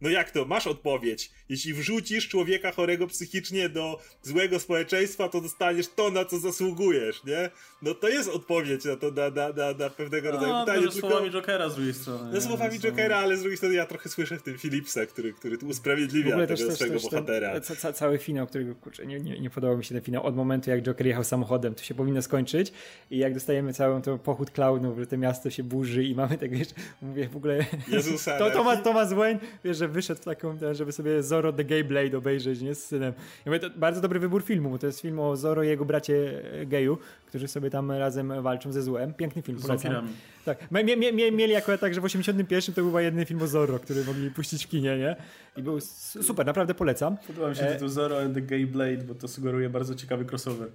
no 0.00 0.08
jak 0.08 0.30
to, 0.30 0.44
masz 0.44 0.66
odpowiedź. 0.66 1.30
Jeśli 1.48 1.74
wrzucisz 1.74 2.28
człowieka 2.28 2.72
chorego 2.72 3.06
psychicznie 3.06 3.68
do 3.68 4.00
złego 4.22 4.60
społeczeństwa, 4.60 5.28
to 5.28 5.40
dostaniesz 5.40 5.88
to, 5.88 6.10
na 6.10 6.24
co 6.24 6.38
zasługujesz, 6.38 7.24
nie? 7.24 7.50
No 7.82 7.94
to 7.94 8.08
jest 8.08 8.28
odpowiedź 8.28 8.84
na 8.84 8.96
to, 8.96 9.10
na, 9.10 9.30
na, 9.30 9.48
na, 9.48 9.72
na 9.78 9.90
pewnego 9.90 10.30
rodzaju 10.30 10.52
no, 10.52 10.66
pytanie. 10.66 10.82
Tylko... 10.82 10.98
słowami 11.08 11.30
Jokera 11.30 11.68
z 11.68 11.74
drugiej 11.74 11.94
strony. 11.94 12.30
No 12.32 12.40
słowami 12.40 12.78
Jokera, 12.80 13.16
ale 13.16 13.36
z 13.36 13.40
drugiej 13.40 13.56
strony 13.56 13.74
ja 13.74 13.86
trochę 13.86 14.08
słyszę 14.08 14.36
w 14.36 14.42
tym 14.42 14.58
Philipsa, 14.58 15.06
który, 15.06 15.32
który 15.32 15.58
tu 15.58 15.66
usprawiedliwia 15.66 16.30
tego 16.30 16.46
też, 16.46 16.74
swojego 16.74 17.00
też, 17.00 17.10
bohatera. 17.10 17.60
Ten, 17.60 17.76
ca, 17.76 17.92
cały 17.92 18.18
finał, 18.18 18.46
którego, 18.46 18.74
kurczę, 18.74 19.06
nie, 19.06 19.20
nie, 19.20 19.40
nie 19.40 19.50
podobał 19.50 19.78
mi 19.78 19.84
się 19.84 19.94
ten 19.94 20.04
finał. 20.04 20.26
Od 20.26 20.36
momentu, 20.36 20.70
jak 20.70 20.82
Joker 20.82 21.06
jechał 21.06 21.24
samochodem, 21.24 21.74
to 21.74 21.82
się 21.82 21.94
powinno 21.94 22.22
skończyć 22.22 22.72
i 23.10 23.18
jak 23.18 23.34
dostajemy 23.34 23.72
całą 23.72 24.02
to 24.02 24.18
pochód 24.18 24.50
klaunów, 24.50 24.98
że 24.98 25.06
to 25.06 25.16
miasto 25.16 25.50
się 25.50 25.62
burzy 25.62 26.04
i 26.04 26.14
mamy 26.14 26.38
tego 26.38 26.56
jeszcze, 26.56 26.74
mówię 27.02 27.28
w 27.28 27.36
ogóle... 27.36 27.64
Jezusa. 27.88 28.38
to 28.38 28.50
Thomas, 28.50 28.82
Thomas 28.82 29.12
Wayne, 29.12 29.40
wiesz, 29.64 29.76
że 29.76 29.88
wyszedł 29.88 30.22
taką, 30.22 30.58
żeby 30.72 30.92
sobie 30.92 31.22
Zoro 31.22 31.52
The 31.52 31.64
Gay 31.64 31.84
Blade 31.84 32.18
obejrzeć, 32.18 32.60
nie, 32.60 32.74
z 32.74 32.84
synem. 32.84 33.12
Ja 33.46 33.52
mówię, 33.52 33.60
to 33.60 33.70
bardzo 33.76 34.00
dobry 34.00 34.18
wybór 34.18 34.42
filmu, 34.42 34.78
to 34.78 34.86
jest 34.86 35.00
film 35.00 35.20
o 35.20 35.36
Zoro 35.36 35.62
i 35.62 35.68
jego 35.68 35.84
bracie 35.84 36.42
geju, 36.66 36.98
którzy 37.28 37.48
sobie 37.48 37.70
tam 37.70 37.92
razem 37.92 38.42
walczą 38.42 38.72
ze 38.72 38.82
złem. 38.82 39.14
Piękny 39.14 39.42
film, 39.42 39.58
polecam. 39.62 40.08
Tak. 40.44 40.70
Mie, 40.70 40.96
mie, 40.96 41.12
mie, 41.12 41.32
mieli 41.32 41.56
akurat 41.56 41.80
tak, 41.80 41.94
że 41.94 42.00
w 42.00 42.04
81 42.04 42.74
to 42.74 42.80
był 42.80 42.90
chyba 42.90 43.02
jedyny 43.02 43.24
film 43.26 43.42
o 43.42 43.46
Zorro, 43.46 43.78
który 43.78 44.04
mogli 44.04 44.30
puścić 44.30 44.66
w 44.66 44.68
kinie, 44.68 44.98
nie? 44.98 45.16
I 45.56 45.62
był 45.62 45.80
super, 46.20 46.46
naprawdę 46.46 46.74
polecam. 46.74 47.16
Podoba 47.26 47.48
mi 47.48 47.56
się 47.56 47.62
e... 47.62 47.72
tytuł 47.72 47.88
Zorro 47.88 48.20
and 48.20 48.34
the 48.34 48.40
Gay 48.40 48.66
Blade, 48.66 48.96
bo 48.96 49.14
to 49.14 49.28
sugeruje 49.28 49.70
bardzo 49.70 49.94
ciekawy 49.94 50.24
crossover. 50.24 50.68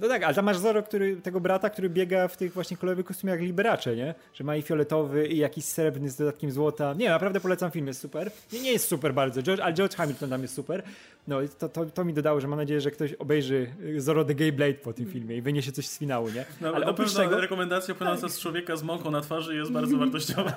No 0.00 0.08
tak, 0.08 0.22
ale 0.22 0.34
tam 0.34 0.44
masz 0.44 0.58
Zorro, 0.58 0.82
który, 0.82 1.16
tego 1.16 1.40
brata, 1.40 1.70
który 1.70 1.90
biega 1.90 2.28
w 2.28 2.36
tych 2.36 2.52
właśnie 2.52 2.76
kolorowych 2.76 3.06
kostiumach 3.06 3.36
jak 3.36 3.46
Liberace, 3.46 3.96
nie? 3.96 4.14
Że 4.34 4.44
ma 4.44 4.56
i 4.56 4.62
fioletowy, 4.62 5.26
i 5.26 5.38
jakiś 5.38 5.64
srebrny 5.64 6.10
z 6.10 6.16
dodatkiem 6.16 6.50
złota. 6.50 6.94
Nie, 6.94 7.08
naprawdę 7.08 7.40
polecam 7.40 7.70
film, 7.70 7.86
jest 7.86 8.00
super. 8.00 8.30
Nie, 8.52 8.60
nie 8.60 8.72
jest 8.72 8.88
super 8.88 9.14
bardzo, 9.14 9.42
George, 9.42 9.60
ale 9.60 9.74
George 9.74 9.94
Hamilton 9.94 10.30
tam 10.30 10.42
jest 10.42 10.54
super. 10.54 10.82
No 11.28 11.42
i 11.42 11.48
to, 11.48 11.68
to, 11.68 11.86
to 11.86 12.04
mi 12.04 12.14
dodało, 12.14 12.40
że 12.40 12.48
mam 12.48 12.58
nadzieję, 12.58 12.80
że 12.80 12.90
ktoś 12.90 13.12
obejrzy 13.12 13.66
Zorro 13.96 14.24
the 14.24 14.34
Gay 14.34 14.52
Blade 14.52 14.74
po 14.74 14.92
tym 14.92 15.06
filmie 15.06 15.36
i 15.36 15.42
wyniesie 15.42 15.72
coś 15.72 15.86
z 15.96 15.98
finału, 15.98 16.28
nie? 16.28 16.44
No, 16.60 16.72
ale 16.74 16.86
oprócz 16.86 17.14
tego... 17.14 17.40
rekomendacja 17.40 17.94
płynąca 17.94 18.28
z 18.28 18.40
człowieka 18.40 18.76
z 18.76 18.82
mąką 18.82 19.10
na 19.10 19.20
twarzy 19.20 19.56
jest 19.56 19.72
bardzo 19.72 19.96
wartościowa. 20.04 20.52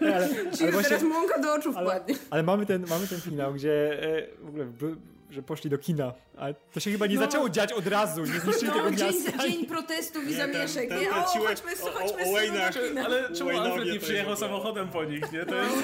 ale, 0.00 0.28
ale 0.60 0.72
właśnie, 0.72 0.82
teraz 0.82 1.02
mąka 1.02 1.38
do 1.40 1.54
oczu 1.54 1.72
wpadnie. 1.72 2.14
Ale, 2.14 2.26
ale, 2.30 2.42
mamy, 2.42 2.66
ten, 2.66 2.86
mamy 2.90 3.06
ten 3.06 3.20
finał, 3.20 3.54
gdzie 3.54 4.02
e, 4.02 4.26
w 4.40 4.48
ogóle 4.48 4.66
że 5.30 5.42
poszli 5.42 5.70
do 5.70 5.78
kina. 5.78 6.14
A 6.36 6.46
to 6.72 6.80
się 6.80 6.90
chyba 6.90 7.06
nie 7.06 7.14
no. 7.14 7.20
zaczęło 7.20 7.50
dziać 7.50 7.72
od 7.72 7.86
razu, 7.86 8.20
nie 8.20 8.40
zniszczyli 8.40 8.66
no, 8.66 8.74
tego 8.74 8.90
miasta. 8.90 9.38
Dzień, 9.38 9.52
dzień 9.52 9.66
protestów 9.66 10.28
i 10.28 10.34
zamieszek, 10.34 10.90
nie? 10.90 11.10
O, 11.10 11.22
chodźmy, 11.22 11.76
chodźmy 11.76 12.24
o, 12.24 12.90
o, 12.90 12.94
na 12.94 13.04
Ale 13.04 13.34
czemu 13.34 13.50
Alfred 13.50 13.92
nie 13.92 13.98
przyjechał 13.98 14.36
samochodem 14.36 14.88
po 14.88 15.04
nich, 15.04 15.32
nie? 15.32 15.46
To 15.46 15.54
jest... 15.54 15.76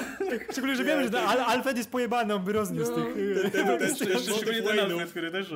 Szczególnie, 0.51 0.75
że 0.75 0.83
wiemy, 0.83 1.09
że 1.09 1.21
Al 1.21 1.41
Alfred 1.41 1.77
jest 1.77 1.89
pojebany, 1.89 2.33
on 2.33 2.43
by 2.43 2.53
rozniósł 2.53 2.91
no. 2.91 3.05
tych... 3.05 3.95
Szczególnie 4.35 4.61
ten 4.61 4.79
Alfred, 4.79 5.09
który 5.09 5.31
też... 5.31 5.47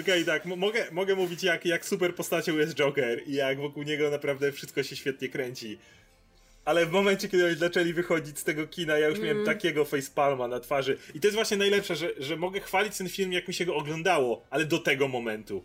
Okej, 0.00 0.24
tak, 0.24 0.44
mogę, 0.44 0.84
mogę 0.92 1.14
mówić 1.14 1.42
jak, 1.42 1.66
jak 1.66 1.86
super 1.86 2.14
postacią 2.14 2.56
jest 2.56 2.74
Joker 2.74 3.22
i 3.26 3.32
jak 3.32 3.58
wokół 3.58 3.82
niego 3.82 4.10
naprawdę 4.10 4.52
wszystko 4.52 4.82
się 4.82 4.96
świetnie 4.96 5.28
kręci. 5.28 5.78
Ale 6.66 6.86
w 6.86 6.90
momencie, 6.90 7.28
kiedy 7.28 7.46
oni 7.46 7.56
zaczęli 7.56 7.92
wychodzić 7.92 8.38
z 8.38 8.44
tego 8.44 8.66
kina, 8.66 8.98
ja 8.98 9.08
już 9.08 9.18
mm. 9.18 9.28
miałem 9.28 9.46
takiego 9.46 9.84
facepalma 9.84 10.48
na 10.48 10.60
twarzy. 10.60 10.98
I 11.14 11.20
to 11.20 11.26
jest 11.26 11.34
właśnie 11.34 11.56
najlepsze, 11.56 11.96
że, 11.96 12.10
że 12.18 12.36
mogę 12.36 12.60
chwalić 12.60 12.98
ten 12.98 13.08
film, 13.08 13.32
jak 13.32 13.48
mi 13.48 13.54
się 13.54 13.64
go 13.64 13.76
oglądało, 13.76 14.46
ale 14.50 14.64
do 14.64 14.78
tego 14.78 15.08
momentu. 15.08 15.64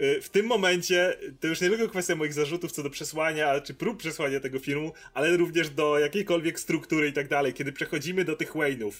Y, 0.00 0.20
w 0.22 0.28
tym 0.28 0.46
momencie 0.46 1.16
to 1.40 1.46
już 1.48 1.60
nie 1.60 1.68
tylko 1.68 1.88
kwestia 1.88 2.16
moich 2.16 2.32
zarzutów 2.32 2.72
co 2.72 2.82
do 2.82 2.90
przesłania, 2.90 3.60
czy 3.60 3.74
prób 3.74 3.98
przesłania 3.98 4.40
tego 4.40 4.58
filmu, 4.58 4.92
ale 5.14 5.36
również 5.36 5.70
do 5.70 5.98
jakiejkolwiek 5.98 6.60
struktury 6.60 7.08
i 7.08 7.12
tak 7.12 7.28
dalej. 7.28 7.52
Kiedy 7.52 7.72
przechodzimy 7.72 8.24
do 8.24 8.36
tych 8.36 8.52
Wayne'ów, 8.52 8.92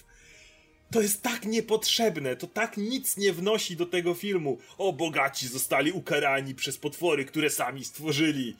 to 0.91 1.01
jest 1.01 1.21
tak 1.21 1.45
niepotrzebne, 1.45 2.35
to 2.35 2.47
tak 2.47 2.77
nic 2.77 3.17
nie 3.17 3.33
wnosi 3.33 3.75
do 3.75 3.85
tego 3.85 4.13
filmu. 4.13 4.57
O, 4.77 4.93
bogaci 4.93 5.47
zostali 5.47 5.91
ukarani 5.91 6.55
przez 6.55 6.77
potwory, 6.77 7.25
które 7.25 7.49
sami 7.49 7.85
stworzyli. 7.85 8.55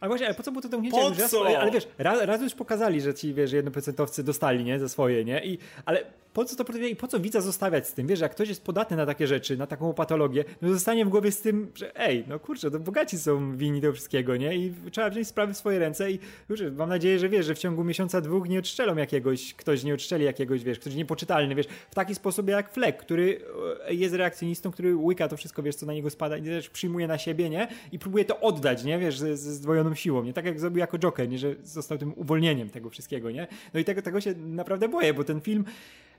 Ale 0.00 0.08
właśnie, 0.08 0.26
ale 0.26 0.34
po 0.34 0.42
co 0.42 0.52
było 0.52 0.62
to 0.62 0.68
domknięcie? 0.68 0.98
Po 1.22 1.28
co? 1.28 1.58
Ale 1.60 1.70
wiesz, 1.70 1.88
raz, 1.98 2.22
raz 2.22 2.42
już 2.42 2.54
pokazali, 2.54 3.00
że 3.00 3.14
ci, 3.14 3.34
wiesz, 3.34 3.52
jednoprocentowcy 3.52 4.24
dostali, 4.24 4.64
nie, 4.64 4.78
za 4.78 4.88
swoje, 4.88 5.24
nie? 5.24 5.44
I, 5.44 5.58
ale 5.84 6.04
po 6.38 6.44
co 6.44 6.64
to 6.64 6.78
i 6.78 6.96
po 6.96 7.08
co 7.08 7.20
widza 7.20 7.40
zostawiać 7.40 7.88
z 7.88 7.92
tym? 7.92 8.06
Wiesz, 8.06 8.20
jak 8.20 8.32
ktoś 8.32 8.48
jest 8.48 8.64
podatny 8.64 8.96
na 8.96 9.06
takie 9.06 9.26
rzeczy, 9.26 9.56
na 9.56 9.66
taką 9.66 9.94
patologię, 9.94 10.44
no 10.62 10.68
zostanie 10.72 11.04
w 11.04 11.08
głowie 11.08 11.32
z 11.32 11.40
tym, 11.40 11.70
że 11.74 11.96
ej, 11.96 12.24
no 12.28 12.38
kurczę, 12.38 12.70
to 12.70 12.80
bogaci 12.80 13.18
są 13.18 13.56
winni 13.56 13.80
tego 13.80 13.92
wszystkiego, 13.92 14.36
nie? 14.36 14.56
I 14.56 14.72
trzeba 14.90 15.10
wziąć 15.10 15.28
sprawy 15.28 15.54
w 15.54 15.56
swoje 15.56 15.78
ręce 15.78 16.10
i 16.10 16.18
już 16.48 16.62
mam 16.76 16.88
nadzieję, 16.88 17.18
że 17.18 17.28
wiesz, 17.28 17.46
że 17.46 17.54
w 17.54 17.58
ciągu 17.58 17.84
miesiąca, 17.84 18.20
dwóch 18.20 18.48
nie 18.48 18.58
odszczelą 18.58 18.96
jakiegoś, 18.96 19.54
ktoś 19.54 19.84
nie 19.84 19.94
odszczeli 19.94 20.24
jakiegoś, 20.24 20.64
wiesz, 20.64 20.78
ktoś 20.78 20.94
niepoczytalny, 20.94 21.54
wiesz, 21.54 21.66
w 21.90 21.94
taki 21.94 22.14
sposób 22.14 22.48
jak 22.48 22.72
Fleck, 22.72 22.98
który 22.98 23.40
e, 23.88 23.94
jest 23.94 24.14
reakcjonistą, 24.14 24.70
który 24.70 24.96
łyka 24.96 25.28
to 25.28 25.36
wszystko, 25.36 25.62
wiesz, 25.62 25.74
co 25.74 25.86
na 25.86 25.92
niego 25.92 26.10
spada 26.10 26.36
i 26.36 26.42
też 26.42 26.70
przyjmuje 26.70 27.06
na 27.06 27.18
siebie, 27.18 27.50
nie? 27.50 27.68
I 27.92 27.98
próbuje 27.98 28.24
to 28.24 28.40
oddać, 28.40 28.84
nie? 28.84 28.98
Wiesz, 28.98 29.18
ze 29.18 29.36
zdwojoną 29.36 29.87
siłą, 29.94 30.24
nie? 30.24 30.32
Tak 30.32 30.44
jak 30.44 30.60
zrobił 30.60 30.78
jako 30.78 30.98
Joker, 30.98 31.28
nie? 31.28 31.38
Że 31.38 31.54
został 31.62 31.98
tym 31.98 32.12
uwolnieniem 32.16 32.70
tego 32.70 32.90
wszystkiego, 32.90 33.30
nie? 33.30 33.46
No 33.74 33.80
i 33.80 33.84
tego, 33.84 34.02
tego 34.02 34.20
się 34.20 34.34
naprawdę 34.34 34.88
boję, 34.88 35.14
bo 35.14 35.24
ten 35.24 35.40
film 35.40 35.64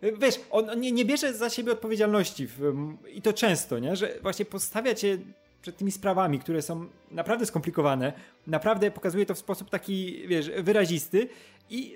wiesz, 0.02 0.40
on 0.52 0.80
nie, 0.80 0.92
nie 0.92 1.06
bierze 1.06 1.34
za 1.34 1.50
siebie 1.50 1.72
odpowiedzialności 1.72 2.48
w, 2.48 2.74
i 3.14 3.22
to 3.22 3.34
często, 3.34 3.80
nie? 3.80 3.96
że 3.96 4.14
właśnie 4.22 4.46
postawia 4.46 4.96
cię 4.96 5.18
przed 5.62 5.78
tymi 5.78 5.92
sprawami, 5.92 6.40
które 6.40 6.62
są 6.62 6.86
naprawdę 7.12 7.46
skomplikowane, 7.46 8.14
naprawdę 8.48 8.92
pokazuje 8.92 9.26
to 9.26 9.36
w 9.36 9.40
sposób 9.40 9.70
taki, 9.70 10.28
wiesz, 10.28 10.52
wyrazisty 10.58 11.28
i 11.70 11.96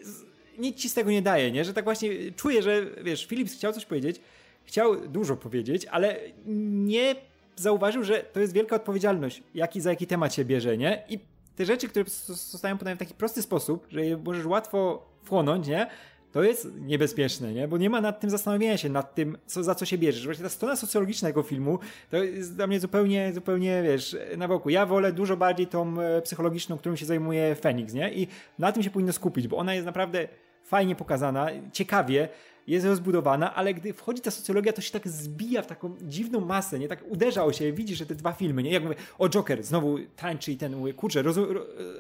nic 0.57 0.77
ci 0.77 0.89
z 0.89 0.93
tego 0.93 1.11
nie 1.11 1.21
daje, 1.21 1.51
nie? 1.51 1.65
Że 1.65 1.73
tak 1.73 1.83
właśnie 1.83 2.09
czuję, 2.35 2.61
że, 2.61 2.85
wiesz, 3.03 3.25
Philips 3.25 3.53
chciał 3.53 3.73
coś 3.73 3.85
powiedzieć, 3.85 4.21
chciał 4.65 5.07
dużo 5.07 5.37
powiedzieć, 5.37 5.85
ale 5.85 6.19
nie 6.45 7.15
zauważył, 7.55 8.03
że 8.03 8.19
to 8.19 8.39
jest 8.39 8.53
wielka 8.53 8.75
odpowiedzialność, 8.75 9.43
jaki, 9.55 9.81
za 9.81 9.89
jaki 9.89 10.07
temat 10.07 10.33
się 10.33 10.45
bierze, 10.45 10.77
nie? 10.77 11.03
I 11.09 11.19
te 11.55 11.65
rzeczy, 11.65 11.87
które 11.87 12.05
zostają 12.27 12.77
podane 12.77 12.95
w 12.95 12.99
taki 12.99 13.13
prosty 13.13 13.41
sposób, 13.41 13.87
że 13.89 14.05
je 14.05 14.17
możesz 14.17 14.45
łatwo 14.45 15.09
wchłonąć, 15.23 15.67
nie? 15.67 15.87
To 16.31 16.43
jest 16.43 16.67
niebezpieczne, 16.81 17.53
nie? 17.53 17.67
Bo 17.67 17.77
nie 17.77 17.89
ma 17.89 18.01
nad 18.01 18.19
tym 18.19 18.29
zastanowienia 18.29 18.77
się, 18.77 18.89
nad 18.89 19.15
tym, 19.15 19.37
co, 19.45 19.63
za 19.63 19.75
co 19.75 19.85
się 19.85 19.97
bierzesz. 19.97 20.25
Właśnie 20.25 20.43
ta 20.43 20.49
strona 20.49 20.75
socjologiczna 20.75 21.29
tego 21.29 21.43
filmu 21.43 21.79
to 22.09 22.17
jest 22.17 22.55
dla 22.55 22.67
mnie 22.67 22.79
zupełnie, 22.79 23.33
zupełnie, 23.33 23.83
wiesz, 23.83 24.17
na 24.37 24.47
boku. 24.47 24.69
Ja 24.69 24.85
wolę 24.85 25.13
dużo 25.13 25.37
bardziej 25.37 25.67
tą 25.67 26.01
e, 26.01 26.21
psychologiczną, 26.21 26.77
którą 26.77 26.95
się 26.95 27.05
zajmuje 27.05 27.55
Phoenix, 27.55 27.93
nie? 27.93 28.13
I 28.13 28.27
na 28.59 28.71
tym 28.71 28.83
się 28.83 28.89
powinno 28.89 29.13
skupić, 29.13 29.47
bo 29.47 29.57
ona 29.57 29.73
jest 29.73 29.85
naprawdę 29.85 30.27
fajnie 30.63 30.95
pokazana, 30.95 31.47
ciekawie, 31.71 32.29
jest 32.67 32.85
rozbudowana, 32.85 33.55
ale 33.55 33.73
gdy 33.73 33.93
wchodzi 33.93 34.21
ta 34.21 34.31
socjologia, 34.31 34.73
to 34.73 34.81
się 34.81 34.91
tak 34.91 35.07
zbija 35.07 35.61
w 35.61 35.67
taką 35.67 35.95
dziwną 36.01 36.39
masę, 36.39 36.79
nie? 36.79 36.87
Tak 36.87 37.03
uderza 37.07 37.43
o 37.43 37.53
siebie, 37.53 37.73
widzisz, 37.73 37.97
że 37.97 38.05
te 38.05 38.15
dwa 38.15 38.33
filmy, 38.33 38.63
nie? 38.63 38.71
Jak 38.71 38.83
mówię, 38.83 38.95
o 39.17 39.29
Joker, 39.29 39.63
znowu 39.63 39.97
tańczy 40.15 40.51
i 40.51 40.57
ten, 40.57 40.75
mówię, 40.75 40.93
kurczę, 40.93 41.21
rozum, 41.21 41.45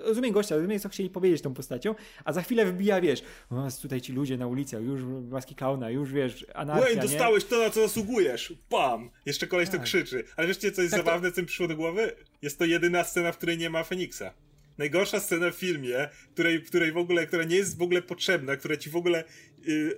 rozumiem 0.01 0.31
gościa, 0.31 0.55
rozumiem, 0.55 0.79
co 0.79 0.89
chcieli 0.89 1.09
powiedzieć 1.09 1.41
tą 1.41 1.53
postacią, 1.53 1.95
a 2.25 2.33
za 2.33 2.41
chwilę 2.41 2.65
wbija, 2.65 3.01
wiesz, 3.01 3.23
o, 3.49 3.67
tutaj 3.81 4.01
ci 4.01 4.13
ludzie 4.13 4.37
na 4.37 4.47
ulicach, 4.47 4.83
już 4.83 5.01
maski 5.29 5.55
klauna, 5.55 5.89
już, 5.89 6.11
wiesz, 6.11 6.45
anarchia, 6.53 6.85
Wayne, 6.85 7.01
dostałeś 7.01 7.45
to, 7.45 7.59
na 7.59 7.69
co 7.69 7.81
zasługujesz, 7.81 8.53
pam! 8.69 9.09
Jeszcze 9.25 9.47
koleś 9.47 9.69
tak. 9.69 9.79
to 9.79 9.83
krzyczy. 9.83 10.23
Ale 10.35 10.47
wiecie, 10.47 10.71
co 10.71 10.81
jest 10.81 10.93
tak 10.93 11.05
zabawne, 11.05 11.29
to... 11.29 11.35
co 11.35 11.41
mi 11.41 11.47
przyszło 11.47 11.67
do 11.67 11.75
głowy? 11.75 12.15
Jest 12.41 12.59
to 12.59 12.65
jedyna 12.65 13.03
scena, 13.03 13.31
w 13.31 13.37
której 13.37 13.57
nie 13.57 13.69
ma 13.69 13.83
Feniksa 13.83 14.33
najgorsza 14.77 15.19
scena 15.19 15.51
w 15.51 15.55
filmie, 15.55 16.09
której, 16.33 16.63
której 16.63 16.91
w 16.91 16.97
ogóle, 16.97 17.27
która 17.27 17.43
nie 17.43 17.55
jest 17.55 17.77
w 17.77 17.81
ogóle 17.81 18.01
potrzebna, 18.01 18.55
która 18.55 18.77
ci 18.77 18.89
w 18.89 18.95
ogóle 18.95 19.23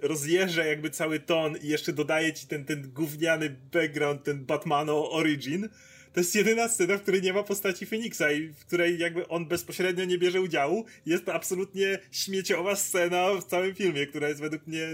rozjeżdża 0.02 0.66
jakby 0.66 0.90
cały 0.90 1.20
ton 1.20 1.58
i 1.58 1.68
jeszcze 1.68 1.94
dodaje 1.94 2.34
ci 2.34 2.48
ten, 2.48 2.66
ten 2.66 2.92
gówniany 2.92 3.56
background, 3.72 4.24
ten 4.24 4.46
Batmano 4.46 5.12
origin, 5.12 5.70
to 6.16 6.20
jest 6.20 6.36
jedyna 6.36 6.68
scena, 6.68 6.98
w 6.98 7.02
której 7.02 7.22
nie 7.22 7.34
ma 7.34 7.44
postaci 7.44 7.86
Feniksa 7.86 8.32
i 8.32 8.48
w 8.48 8.66
której 8.66 9.00
jakby 9.00 9.28
on 9.28 9.46
bezpośrednio 9.46 10.06
nie 10.06 10.18
bierze 10.18 10.42
udziału. 10.42 10.86
Jest 11.06 11.26
to 11.26 11.34
absolutnie 11.34 12.00
śmieciowa 12.12 12.76
scena 12.76 13.34
w 13.34 13.44
całym 13.44 13.76
filmie, 13.76 14.08
która 14.08 14.30
jest 14.30 14.42
według 14.42 14.68
mnie 14.68 14.88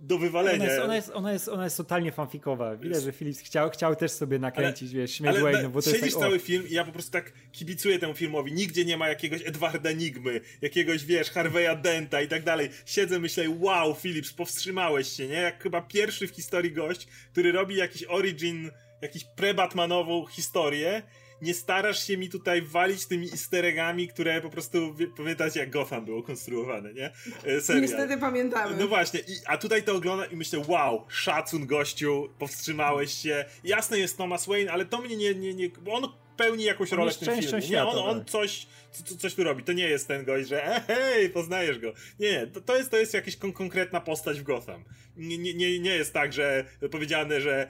do 0.00 0.18
wywalenia. 0.18 0.64
Ona 0.64 0.66
jest, 0.66 0.80
ona 0.80 0.96
jest, 0.96 1.08
ona 1.08 1.32
jest, 1.32 1.48
ona 1.48 1.64
jest 1.64 1.76
totalnie 1.76 2.12
fanfikowa. 2.12 2.76
Widać, 2.76 3.02
że 3.02 3.12
Philips 3.12 3.40
chciał, 3.40 3.70
chciał 3.70 3.96
też 3.96 4.10
sobie 4.10 4.38
nakręcić, 4.38 4.90
ale, 4.90 5.00
wiesz, 5.00 5.20
ale, 5.20 5.62
no, 5.62 5.70
bo 5.70 5.82
to 5.82 5.90
siedzisz 5.90 6.12
tak, 6.12 6.22
cały 6.22 6.38
film 6.38 6.68
i 6.68 6.72
ja 6.72 6.84
po 6.84 6.92
prostu 6.92 7.12
tak 7.12 7.32
kibicuję 7.52 7.98
temu 7.98 8.14
filmowi. 8.14 8.52
Nigdzie 8.52 8.84
nie 8.84 8.96
ma 8.96 9.08
jakiegoś 9.08 9.46
Edwarda 9.46 9.92
Nigmy, 9.92 10.40
jakiegoś, 10.62 11.04
wiesz, 11.04 11.30
Harveya 11.30 11.76
Denta 11.82 12.22
i 12.22 12.28
tak 12.28 12.44
dalej. 12.44 12.68
Siedzę, 12.86 13.18
myślę, 13.18 13.44
wow, 13.58 13.94
Philips, 13.94 14.32
powstrzymałeś 14.32 15.08
się, 15.08 15.28
nie? 15.28 15.34
Jak 15.34 15.62
chyba 15.62 15.80
pierwszy 15.80 16.28
w 16.28 16.30
historii 16.30 16.72
gość, 16.72 17.06
który 17.32 17.52
robi 17.52 17.76
jakiś 17.76 18.04
origin, 18.04 18.70
jakiś 19.02 19.24
pre-Batmanową 19.36 20.26
historię 20.30 21.02
nie 21.42 21.54
starasz 21.54 22.06
się 22.06 22.16
mi 22.16 22.28
tutaj 22.28 22.62
walić 22.62 23.06
tymi 23.06 23.30
easter 23.30 23.64
które 24.12 24.40
po 24.40 24.50
prostu 24.50 24.94
pamiętacie 25.16 25.60
jak 25.60 25.70
Gotham 25.70 26.04
było 26.04 26.22
konstruowane, 26.22 26.94
nie? 26.94 27.12
E, 27.44 27.60
serial. 27.60 27.82
Niestety 27.82 28.18
pamiętamy. 28.18 28.76
No 28.76 28.88
właśnie, 28.88 29.20
I, 29.20 29.32
a 29.46 29.58
tutaj 29.58 29.82
to 29.82 29.94
oglądam 29.94 30.30
i 30.30 30.36
myślę, 30.36 30.62
wow, 30.68 31.04
szacun 31.08 31.66
gościu, 31.66 32.28
powstrzymałeś 32.38 33.12
się. 33.12 33.44
Jasne 33.64 33.98
jest 33.98 34.18
Thomas 34.18 34.46
Wayne, 34.46 34.72
ale 34.72 34.84
to 34.84 35.00
mnie 35.00 35.16
nie, 35.16 35.34
nie, 35.34 35.54
nie 35.54 35.68
bo 35.68 35.92
on 35.92 36.08
pełni 36.36 36.64
jakąś 36.64 36.92
rolę 36.92 37.12
w 37.12 37.18
tym 37.18 37.42
filmie. 37.42 37.68
Nie, 37.68 37.84
on, 37.84 37.98
on 37.98 38.24
coś, 38.24 38.66
co, 38.92 39.16
coś 39.16 39.34
tu 39.34 39.44
robi. 39.44 39.62
To 39.62 39.72
nie 39.72 39.88
jest 39.88 40.08
ten 40.08 40.24
gość, 40.24 40.48
że 40.48 40.64
e, 40.66 40.80
hej, 40.80 41.30
poznajesz 41.30 41.78
go. 41.78 41.92
Nie, 42.20 42.32
nie, 42.32 42.46
to, 42.46 42.60
to, 42.60 42.76
jest, 42.76 42.90
to 42.90 42.96
jest 42.96 43.14
jakaś 43.14 43.36
kon 43.36 43.52
konkretna 43.52 44.00
postać 44.00 44.40
w 44.40 44.42
Gotham. 44.42 44.84
Nie, 45.16 45.38
nie, 45.38 45.78
nie 45.80 45.94
jest 45.94 46.12
tak, 46.12 46.32
że 46.32 46.64
powiedziane, 46.90 47.40
że 47.40 47.68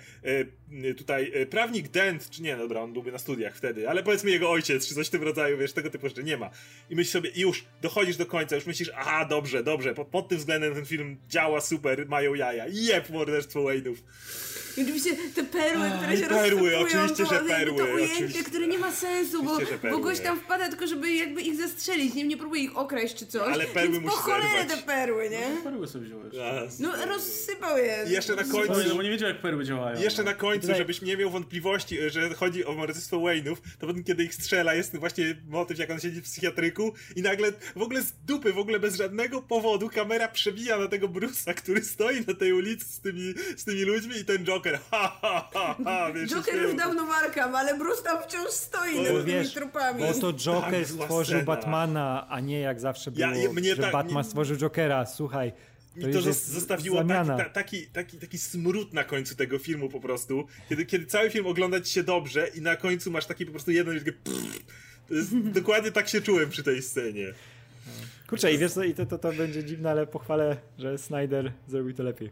e, 0.83 0.95
tutaj 0.95 1.33
e, 1.35 1.47
prawnik 1.47 1.89
Dent, 1.89 2.31
czy 2.31 2.43
nie, 2.43 2.57
dobra, 2.57 2.81
on 2.81 2.93
byłby 2.93 3.13
na 3.13 3.19
studiach 3.19 3.57
wtedy, 3.57 3.89
ale 3.89 4.03
powiedzmy 4.03 4.31
jego 4.31 4.51
ojciec, 4.51 4.89
czy 4.89 4.95
coś 4.95 5.07
w 5.07 5.11
tym 5.11 5.23
rodzaju, 5.23 5.59
wiesz, 5.59 5.73
tego 5.73 5.91
typu 5.91 6.09
rzeczy 6.09 6.25
nie 6.25 6.37
ma. 6.37 6.51
I 6.91 6.97
myślisz 6.97 7.13
sobie, 7.13 7.31
już, 7.37 7.65
dochodzisz 7.83 8.17
do 8.17 8.27
końca, 8.27 8.57
już 8.57 8.67
myślisz, 8.67 8.91
aha, 8.97 9.25
dobrze, 9.25 9.63
dobrze, 9.63 9.95
pod, 9.95 10.09
pod 10.09 10.29
tym 10.29 10.39
względem 10.39 10.75
ten 10.75 10.87
film 10.87 11.17
działa 11.29 11.61
super, 11.61 12.09
mają 12.09 12.35
jaja. 12.35 12.65
Jeb, 12.69 13.11
morderstwo 13.11 13.61
Wayne'ów. 13.61 13.97
I 14.77 14.83
oczywiście 14.83 15.17
te 15.35 15.45
perły, 15.45 15.91
które 15.99 16.17
się 16.17 16.27
perły, 16.27 16.79
oczywiście, 16.79 17.27
że 17.27 17.41
perły. 17.41 17.79
To 17.79 17.85
ujęcie, 17.85 18.15
oczywiście. 18.15 18.45
które 18.45 18.67
nie 18.67 18.79
ma 18.79 18.93
sensu, 18.93 19.43
bo, 19.43 19.59
bo 19.91 19.99
gość 19.99 20.21
tam 20.21 20.41
wpada 20.41 20.69
tylko, 20.69 20.87
żeby 20.87 21.13
jakby 21.13 21.43
ich 21.43 21.57
zastrzelić, 21.57 22.15
nie, 22.15 22.25
nie 22.25 22.37
próbuje 22.37 22.63
ich 22.63 22.77
okraść 22.79 23.15
czy 23.15 23.27
coś. 23.27 23.55
Ale 23.55 23.67
perły 23.67 24.01
musi 24.01 24.17
Po 24.17 24.23
cholerę 24.23 24.65
te 24.65 24.77
perły, 24.77 25.31
nie? 25.31 25.55
No, 25.55 25.63
perły 25.63 25.89
sobie 25.89 26.07
wziąłeś. 26.07 26.35
No 26.81 27.07
rozsypał 27.07 27.79
je. 27.79 28.05
I 28.09 28.11
jeszcze 28.11 28.37
na 28.37 28.45
końcu... 28.45 28.89
No, 28.89 28.95
bo 28.95 29.03
nie 29.03 29.11
wiedział 29.11 29.29
jak 29.29 29.41
perły 29.41 29.65
działają. 29.65 30.01
Jeszcze 30.01 30.23
na 30.23 30.35
końcu, 30.35 30.69
żebyś 30.77 31.03
nie 31.03 31.17
miał 31.17 31.31
wątpliwości, 31.31 31.99
że 32.07 32.35
chodzi 32.35 32.65
o 32.65 32.75
morderstwo 32.75 33.17
Wayne'ów, 33.17 33.57
to 33.79 33.87
potem 33.87 34.05
kiedy 34.05 34.25
ich 34.25 34.35
strzela 34.35 34.75
jest 34.75 34.97
właśnie 34.97 35.37
motyw, 35.49 35.79
jak 35.79 35.91
on 35.91 36.01
siedzi 36.01 36.21
w 36.21 36.25
psychiatryku 36.25 36.95
i 37.17 37.23
nagle 37.23 37.53
w 37.77 37.83
ogóle 37.83 38.03
z 38.03 38.13
dupy, 38.27 38.53
w 38.53 38.59
ogóle 38.59 38.81
bez 38.81 38.97
żadnego 38.97 39.43
powodu 39.43 39.89
kamera 39.89 40.29
przebija 40.29 40.79
na 40.79 40.89
tego 40.89 41.09
Bruce'a, 41.09 41.55
który 41.55 41.85
stoi 41.85 42.27
na 42.27 42.35
tej 42.35 42.53
ulicy 42.53 42.85
z 42.85 43.01
tymi, 43.01 43.35
z 43.57 43.65
tymi 43.65 43.83
ludźmi 43.83 44.17
i 44.17 44.25
ten 44.25 44.45
Joker, 44.45 44.66
ha, 44.91 45.19
ha, 45.23 45.49
ha, 45.53 45.77
ha 45.85 46.11
wiesz, 46.15 46.31
Joker 46.31 46.63
już 46.63 46.75
dawno 46.75 47.05
markam, 47.05 47.55
ale 47.55 47.79
Bruce 47.79 48.03
tam 48.03 48.23
wciąż 48.23 48.51
stoi 48.51 49.03
nad 49.03 49.25
tymi 49.27 49.51
trupami. 49.51 50.01
Bo 50.01 50.21
to 50.21 50.33
Joker 50.33 50.87
tak, 50.87 50.87
stworzył 50.87 51.43
Batmana, 51.43 52.27
a 52.29 52.41
nie 52.41 52.61
jak 52.61 52.81
zawsze 52.81 53.11
było, 53.11 53.27
ja, 53.27 53.53
mnie 53.53 53.75
że 53.75 53.83
tak, 53.83 53.93
Batman 53.93 54.23
nie... 54.23 54.29
stworzył 54.29 54.57
Jokera. 54.57 55.07
Słuchaj, 55.07 55.53
to, 56.01 56.09
to 56.13 56.33
zostawiło 56.33 57.05
taki, 57.05 57.53
taki, 57.53 57.87
taki, 57.87 58.19
taki 58.19 58.39
smród 58.39 58.93
na 58.93 59.05
końcu 59.05 59.37
tego 59.37 59.59
filmu 59.59 59.89
po 59.89 60.01
prostu, 60.01 60.47
kiedy, 60.69 60.87
kiedy 60.87 61.07
cały 61.07 61.31
film 61.31 61.47
ogląda 61.47 61.81
ci 61.81 61.93
się 61.93 62.03
dobrze 62.03 62.49
i 62.55 62.61
na 62.61 62.77
końcu 62.77 63.11
masz 63.11 63.27
taki 63.27 63.47
po 63.47 63.51
prostu 63.51 63.71
jedno 63.71 63.93
takie 63.95 64.13
dokładnie 65.61 65.93
tak 65.93 66.09
się 66.09 66.21
czułem 66.21 66.51
przy 66.51 66.63
tej 66.63 66.83
scenie. 66.83 67.35
Kurczę, 68.27 68.53
i 68.53 68.59
wiesz 68.59 68.73
co, 68.73 68.85
i 68.85 68.95
to, 68.95 69.07
to, 69.07 69.19
to 69.19 69.33
będzie 69.33 69.65
dziwne, 69.65 69.91
ale 69.91 70.07
pochwalę, 70.07 70.57
że 70.79 70.99
Snyder 70.99 71.53
zrobił 71.69 71.95
to 71.95 72.03
lepiej. 72.03 72.31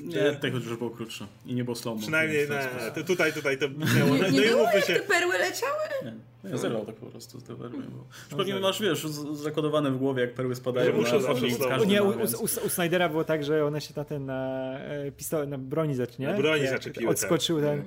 Nie, 0.00 0.32
tego 0.32 0.58
już 0.58 0.76
było 0.76 0.90
krótsze. 0.90 1.26
I 1.46 1.54
nie 1.54 1.64
było 1.64 1.76
slow 1.76 2.00
Przynajmniej 2.00 2.48
nie, 2.48 2.90
to 2.94 3.04
tutaj, 3.04 3.32
tutaj 3.32 3.58
to 3.58 3.68
miało. 3.68 4.16
Nie, 4.16 4.30
nie 4.30 4.40
no 4.40 4.56
było, 4.56 4.62
jak 4.62 4.84
się... 4.84 4.94
te 4.94 5.00
perły 5.00 5.38
leciały? 5.38 5.78
Nie. 6.04 6.14
Ja 6.50 6.56
zero 6.56 6.80
tak 6.80 6.94
po 6.94 7.06
prostu 7.06 7.40
z 7.40 7.42
perły. 7.42 7.70
Bo... 7.70 8.04
Przypomnij, 8.28 8.60
masz, 8.60 8.80
wiesz, 8.80 9.06
zakodowane 9.32 9.90
w 9.90 9.98
głowie, 9.98 10.22
jak 10.22 10.34
perły 10.34 10.54
spadają. 10.54 10.96
Muszę 10.96 11.18
na, 11.68 11.84
nie, 11.84 12.02
u, 12.02 12.08
u, 12.08 12.44
u, 12.44 12.68
Snydera 12.68 13.08
było 13.08 13.24
tak, 13.24 13.44
że 13.44 13.66
one 13.66 13.80
się 13.80 13.94
na 13.96 14.04
ten 14.04 14.26
na, 14.26 14.72
e, 14.78 15.12
pistolet, 15.12 15.48
na 15.48 15.58
broni 15.58 15.94
zacznie. 15.94 16.26
Na 16.26 16.36
broni 16.36 16.66
zaczepiły, 16.66 17.10
Odskoczył 17.10 17.60
tak. 17.60 17.80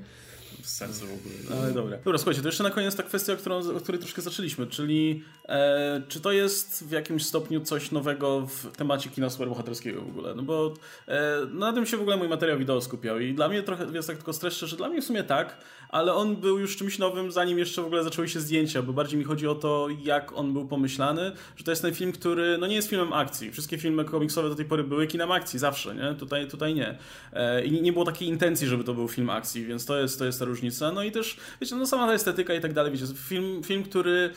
Sensu 0.69 1.05
w 1.05 1.13
ogóle. 1.13 1.35
No, 1.49 1.55
ale 1.55 1.73
dobra. 1.73 1.97
Dobra, 1.97 2.17
słuchajcie, 2.17 2.41
to 2.41 2.47
jeszcze 2.47 2.63
na 2.63 2.69
koniec 2.69 2.95
ta 2.95 3.03
kwestia, 3.03 3.35
którą, 3.35 3.75
o 3.75 3.79
której 3.79 4.01
troszkę 4.01 4.21
zaczęliśmy, 4.21 4.67
czyli 4.67 5.23
e, 5.47 6.01
czy 6.07 6.19
to 6.19 6.31
jest 6.31 6.83
w 6.87 6.91
jakimś 6.91 7.25
stopniu 7.25 7.61
coś 7.61 7.91
nowego 7.91 8.47
w 8.47 8.77
temacie 8.77 9.09
kina 9.09 9.29
superbohaterskiego 9.29 10.01
w 10.01 10.09
ogóle? 10.09 10.35
No 10.35 10.43
bo 10.43 10.73
e, 11.07 11.45
na 11.51 11.73
tym 11.73 11.85
się 11.85 11.97
w 11.97 12.01
ogóle 12.01 12.17
mój 12.17 12.27
materiał 12.27 12.57
wideo 12.57 12.81
skupiał 12.81 13.19
i 13.19 13.33
dla 13.33 13.49
mnie 13.49 13.63
trochę, 13.63 13.85
jest 13.93 14.07
tak 14.07 14.17
tylko 14.17 14.33
streszczę, 14.33 14.67
że 14.67 14.77
dla 14.77 14.89
mnie 14.89 15.01
w 15.01 15.05
sumie 15.05 15.23
tak, 15.23 15.57
ale 15.89 16.13
on 16.13 16.35
był 16.35 16.59
już 16.59 16.77
czymś 16.77 16.99
nowym, 16.99 17.31
zanim 17.31 17.59
jeszcze 17.59 17.81
w 17.81 17.85
ogóle 17.85 18.03
zaczęły 18.03 18.27
się 18.27 18.39
zdjęcia, 18.39 18.81
bo 18.81 18.93
bardziej 18.93 19.19
mi 19.19 19.25
chodzi 19.25 19.47
o 19.47 19.55
to, 19.55 19.87
jak 20.03 20.37
on 20.37 20.53
był 20.53 20.67
pomyślany, 20.67 21.31
że 21.55 21.63
to 21.63 21.71
jest 21.71 21.81
ten 21.81 21.93
film, 21.93 22.11
który 22.11 22.57
no 22.57 22.67
nie 22.67 22.75
jest 22.75 22.89
filmem 22.89 23.13
akcji. 23.13 23.51
Wszystkie 23.51 23.77
filmy 23.77 24.05
komiksowe 24.05 24.49
do 24.49 24.55
tej 24.55 24.65
pory 24.65 24.83
były 24.83 25.07
kinem 25.07 25.31
akcji, 25.31 25.59
zawsze, 25.59 25.95
nie? 25.95 26.15
Tutaj, 26.19 26.47
tutaj 26.47 26.75
nie. 26.75 26.97
E, 27.33 27.65
I 27.65 27.81
nie 27.81 27.93
było 27.93 28.05
takiej 28.05 28.27
intencji, 28.27 28.67
żeby 28.67 28.83
to 28.83 28.93
był 28.93 29.07
film 29.07 29.29
akcji, 29.29 29.65
więc 29.65 29.85
to 29.85 29.99
jest, 29.99 30.19
to 30.19 30.25
jest 30.25 30.39
ta 30.39 30.45
różnica. 30.55 30.91
No 30.91 31.03
i 31.03 31.11
też, 31.11 31.37
wiecie, 31.61 31.75
no 31.75 31.87
sama 31.87 32.07
ta 32.07 32.13
estetyka 32.13 32.53
i 32.53 32.61
tak 32.61 32.73
dalej, 32.73 32.91
wiecie, 32.91 33.05
film, 33.15 33.63
film 33.63 33.83
który 33.83 34.29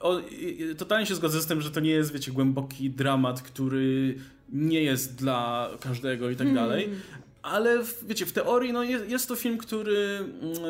o, 0.00 0.20
totalnie 0.78 1.06
się 1.06 1.14
zgodzę 1.14 1.42
z 1.42 1.46
tym, 1.46 1.60
że 1.60 1.70
to 1.70 1.80
nie 1.80 1.90
jest, 1.90 2.12
wiecie, 2.12 2.32
głęboki 2.32 2.90
dramat, 2.90 3.42
który 3.42 4.14
nie 4.48 4.82
jest 4.82 5.14
dla 5.14 5.70
każdego 5.80 6.30
i 6.30 6.36
tak 6.36 6.46
hmm. 6.46 6.64
dalej, 6.64 6.90
ale 7.42 7.82
wiecie, 8.02 8.26
w 8.26 8.32
teorii 8.32 8.72
no, 8.72 8.82
jest, 8.82 9.08
jest 9.08 9.28
to 9.28 9.36
film, 9.36 9.58
który 9.58 10.24
mm, 10.42 10.62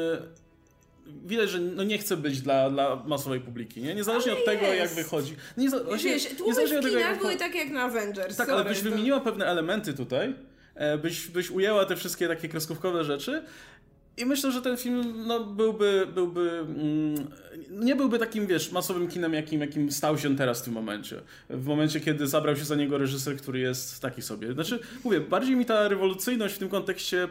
widać, 1.07 1.51
że 1.51 1.61
no 1.61 1.85
nie 1.85 1.99
chce 1.99 2.17
być 2.17 2.41
dla, 2.41 2.71
dla 2.71 2.97
masowej 2.97 3.41
publiki, 3.41 3.83
nie? 3.83 3.95
Niezależnie 3.95 4.33
ale 4.33 4.41
od 4.41 4.47
tego, 4.47 4.67
jest. 4.67 4.97
jak 4.97 5.05
wychodzi. 5.05 5.37
Nie, 5.57 5.71
właśnie, 5.71 6.11
Wiesz, 6.11 6.27
niezależnie 6.47 6.79
od 6.79 6.85
tego, 6.85 6.99
jak 6.99 7.19
były 7.19 7.37
tak 7.37 7.55
jak 7.55 7.71
na 7.71 7.83
Avengers. 7.83 8.37
Tak, 8.37 8.47
sorry, 8.47 8.61
ale 8.61 8.71
byś 8.71 8.79
to... 8.79 8.91
wymieniła 8.91 9.21
pewne 9.21 9.47
elementy 9.47 9.95
tutaj, 9.95 10.35
e, 10.75 10.99
byś, 10.99 11.29
byś 11.29 11.51
ujęła 11.51 11.85
te 11.85 11.97
wszystkie 11.97 12.29
takie 12.29 12.49
kreskówkowe 12.49 13.05
rzeczy 13.05 13.43
i 14.17 14.25
myślę, 14.25 14.53
że 14.53 14.63
ten 14.63 14.77
film 14.77 15.15
no, 15.27 15.45
byłby, 15.45 16.09
byłby 16.15 16.51
mm, 16.51 17.15
nie 17.71 17.97
byłby 17.97 18.19
takim, 18.19 18.47
wiesz, 18.47 18.73
masowym 18.73 19.09
kinem, 19.09 19.35
jakim, 19.35 19.61
jakim 19.61 19.93
stał 19.93 20.19
się 20.19 20.37
teraz 20.37 20.61
w 20.61 20.65
tym 20.65 20.75
momencie. 20.75 21.21
W 21.51 21.67
momencie, 21.67 22.01
kiedy 22.01 22.27
zabrał 22.27 22.57
się 22.57 22.65
za 22.65 22.75
niego 22.75 22.99
reżyser, 22.99 23.37
który 23.37 23.59
jest 23.59 24.03
taki 24.03 24.23
sobie. 24.23 24.53
Znaczy, 24.53 24.79
mówię, 25.05 25.21
bardziej 25.21 25.57
mi 25.57 25.65
ta 25.65 25.89
rewolucyjność 25.89 26.55
w 26.55 26.59
tym 26.59 26.69
kontekście 26.69 27.25
e, 27.25 27.29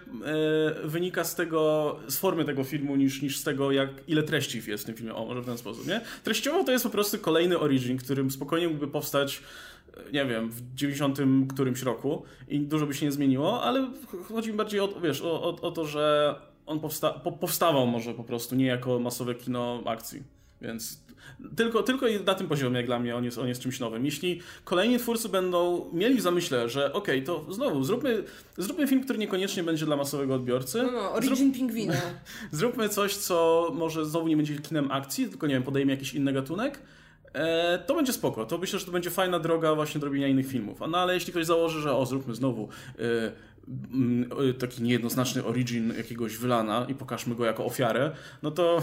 wynika 0.88 1.23
z 1.23 1.35
tego, 1.35 1.95
z 2.07 2.18
formy 2.18 2.45
tego 2.45 2.64
filmu, 2.64 2.95
niż, 2.95 3.22
niż 3.22 3.38
z 3.38 3.43
tego, 3.43 3.72
jak 3.72 3.89
ile 4.07 4.23
treści 4.23 4.61
jest 4.68 4.84
w 4.84 4.85
tym 4.85 4.95
filmie. 4.95 5.15
O, 5.15 5.26
może 5.26 5.41
w 5.41 5.45
ten 5.45 5.57
sposób, 5.57 5.88
nie? 5.88 6.01
Treściowo 6.23 6.64
to 6.64 6.72
jest 6.72 6.84
po 6.84 6.89
prostu 6.89 7.19
kolejny 7.19 7.60
origin, 7.60 7.97
którym 7.97 8.31
spokojnie 8.31 8.68
mógłby 8.68 8.88
powstać 8.88 9.41
nie 10.14 10.26
wiem, 10.26 10.49
w 10.49 10.76
90 10.76 11.19
którymś 11.53 11.84
roku 11.84 12.23
i 12.47 12.60
dużo 12.60 12.85
by 12.85 12.93
się 12.93 13.05
nie 13.05 13.11
zmieniło, 13.11 13.64
ale 13.64 13.91
chodzi 14.23 14.51
mi 14.51 14.57
bardziej 14.57 14.80
o, 14.80 14.88
wiesz, 15.03 15.22
o, 15.22 15.43
o, 15.43 15.61
o 15.61 15.72
to, 15.72 15.85
że 15.85 16.35
on 16.65 16.80
powsta 16.80 17.10
po 17.10 17.31
powstawał 17.31 17.88
może 17.88 18.14
po 18.14 18.23
prostu, 18.23 18.56
nie 18.56 18.65
jako 18.65 18.99
masowe 18.99 19.35
kino 19.35 19.84
akcji. 19.85 20.23
Więc 20.61 21.03
tylko, 21.56 21.84
tylko 21.84 22.06
na 22.26 22.35
tym 22.35 22.48
poziomie, 22.48 22.77
jak 22.77 22.85
dla 22.85 22.99
mnie, 22.99 23.15
on 23.15 23.26
jest, 23.26 23.38
on 23.38 23.48
jest 23.48 23.61
czymś 23.61 23.80
nowym. 23.80 24.06
Jeśli 24.06 24.41
kolejni 24.64 24.99
twórcy 24.99 25.30
będą 25.30 25.90
mieli 25.94 26.15
w 26.15 26.22
zamyśle, 26.22 26.69
że 26.69 26.94
okej, 26.94 27.23
okay, 27.23 27.26
to 27.26 27.53
znowu 27.53 27.84
zróbmy, 27.84 28.23
zróbmy 28.57 28.88
film, 28.88 29.03
który 29.03 29.19
niekoniecznie 29.19 29.64
będzie 29.64 29.85
dla 29.85 29.95
masowego 29.95 30.35
odbiorcy. 30.35 30.84
No, 30.84 30.91
no 30.91 31.11
Origin 31.11 31.35
Zrób, 31.35 31.53
Pingwina. 31.53 31.94
Zróbmy 32.52 32.90
coś, 32.90 33.15
co 33.15 33.68
może 33.73 34.06
znowu 34.06 34.27
nie 34.27 34.38
będzie 34.38 34.60
kinem 34.60 34.91
akcji, 34.91 35.30
tylko 35.30 35.48
nie 35.48 35.53
wiem, 35.53 35.64
podejmie 35.64 35.94
jakiś 35.94 36.14
inny 36.14 36.34
gatunek. 36.34 36.80
E, 37.34 37.80
to 37.88 37.95
będzie 37.95 38.14
spoko. 38.14 38.45
To 38.45 38.57
myślę, 38.57 38.80
że 38.80 38.85
to 38.85 38.91
będzie 38.91 39.10
fajna 39.10 39.40
droga 39.40 39.76
właśnie 39.76 39.99
do 39.99 40.07
robienia 40.07 40.27
innych 40.27 40.48
filmów. 40.48 40.80
No 40.90 40.98
ale 40.98 41.14
jeśli 41.14 41.31
ktoś 41.31 41.45
założy, 41.45 41.81
że 41.81 41.95
o, 41.95 42.06
zróbmy 42.06 42.35
znowu 42.35 42.69
Mm, 42.98 43.31
taki 44.60 44.84
niejednoznaczny 44.84 45.45
origin 45.45 45.94
jakiegoś 45.98 46.38
wylana 46.38 46.85
i 46.90 46.95
pokażmy 46.95 47.35
go 47.35 47.45
jako 47.45 47.65
ofiarę, 47.65 48.11
no 48.44 48.52
to, 48.52 48.81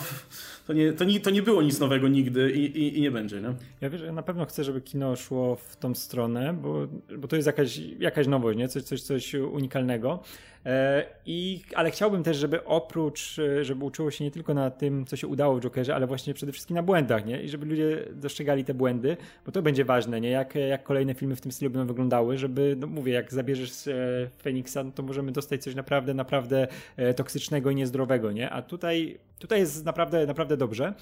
to, 0.66 0.72
nie, 0.72 0.92
to, 0.92 1.04
nie, 1.04 1.20
to 1.20 1.30
nie 1.30 1.42
było 1.42 1.62
nic 1.62 1.80
nowego 1.80 2.08
nigdy 2.08 2.50
i, 2.50 2.78
i, 2.78 2.98
i 2.98 3.00
nie 3.00 3.10
będzie. 3.10 3.40
Nie? 3.40 3.54
Ja 3.80 3.90
wiesz, 3.90 4.02
ja 4.02 4.12
na 4.12 4.22
pewno 4.22 4.46
chcę, 4.46 4.64
żeby 4.64 4.80
kino 4.80 5.16
szło 5.16 5.56
w 5.56 5.76
tą 5.76 5.94
stronę, 5.94 6.52
bo, 6.52 6.88
bo 7.18 7.28
to 7.28 7.36
jest 7.36 7.46
jakaś, 7.46 7.76
jakaś 7.98 8.26
nowość, 8.26 8.58
nie? 8.58 8.68
Coś, 8.68 8.82
coś, 8.82 9.02
coś 9.02 9.34
unikalnego. 9.34 10.22
E, 10.66 11.06
I, 11.26 11.62
ale 11.74 11.90
chciałbym 11.90 12.22
też, 12.22 12.36
żeby 12.36 12.64
oprócz, 12.64 13.38
e, 13.38 13.64
żeby 13.64 13.84
uczyło 13.84 14.10
się 14.10 14.24
nie 14.24 14.30
tylko 14.30 14.54
na 14.54 14.70
tym, 14.70 15.06
co 15.06 15.16
się 15.16 15.26
udało 15.26 15.56
w 15.56 15.60
Jokerze, 15.60 15.94
ale 15.94 16.06
właśnie 16.06 16.34
przede 16.34 16.52
wszystkim 16.52 16.74
na 16.74 16.82
błędach, 16.82 17.26
nie? 17.26 17.42
I 17.42 17.48
żeby 17.48 17.66
ludzie 17.66 18.04
dostrzegali 18.12 18.64
te 18.64 18.74
błędy, 18.74 19.16
bo 19.46 19.52
to 19.52 19.62
będzie 19.62 19.84
ważne, 19.84 20.20
nie? 20.20 20.30
Jak, 20.30 20.54
jak 20.54 20.82
kolejne 20.82 21.14
filmy 21.14 21.36
w 21.36 21.40
tym 21.40 21.52
stylu 21.52 21.70
będą 21.70 21.86
wyglądały, 21.86 22.38
żeby, 22.38 22.76
no 22.78 22.86
mówię, 22.86 23.12
jak 23.12 23.32
zabierzesz 23.32 23.86
e, 23.86 23.94
Feniksa, 24.42 24.84
no 24.84 24.90
to 24.92 25.02
możemy 25.02 25.32
dostać 25.32 25.62
coś 25.62 25.74
naprawdę, 25.74 26.14
naprawdę 26.14 26.68
toksycznego 27.16 27.70
i 27.70 27.74
niezdrowego, 27.74 28.32
nie? 28.32 28.50
A 28.50 28.62
tutaj, 28.62 29.18
tutaj 29.38 29.60
jest 29.60 29.84
naprawdę, 29.84 30.26
naprawdę 30.26 30.56
dobrze. 30.56 30.94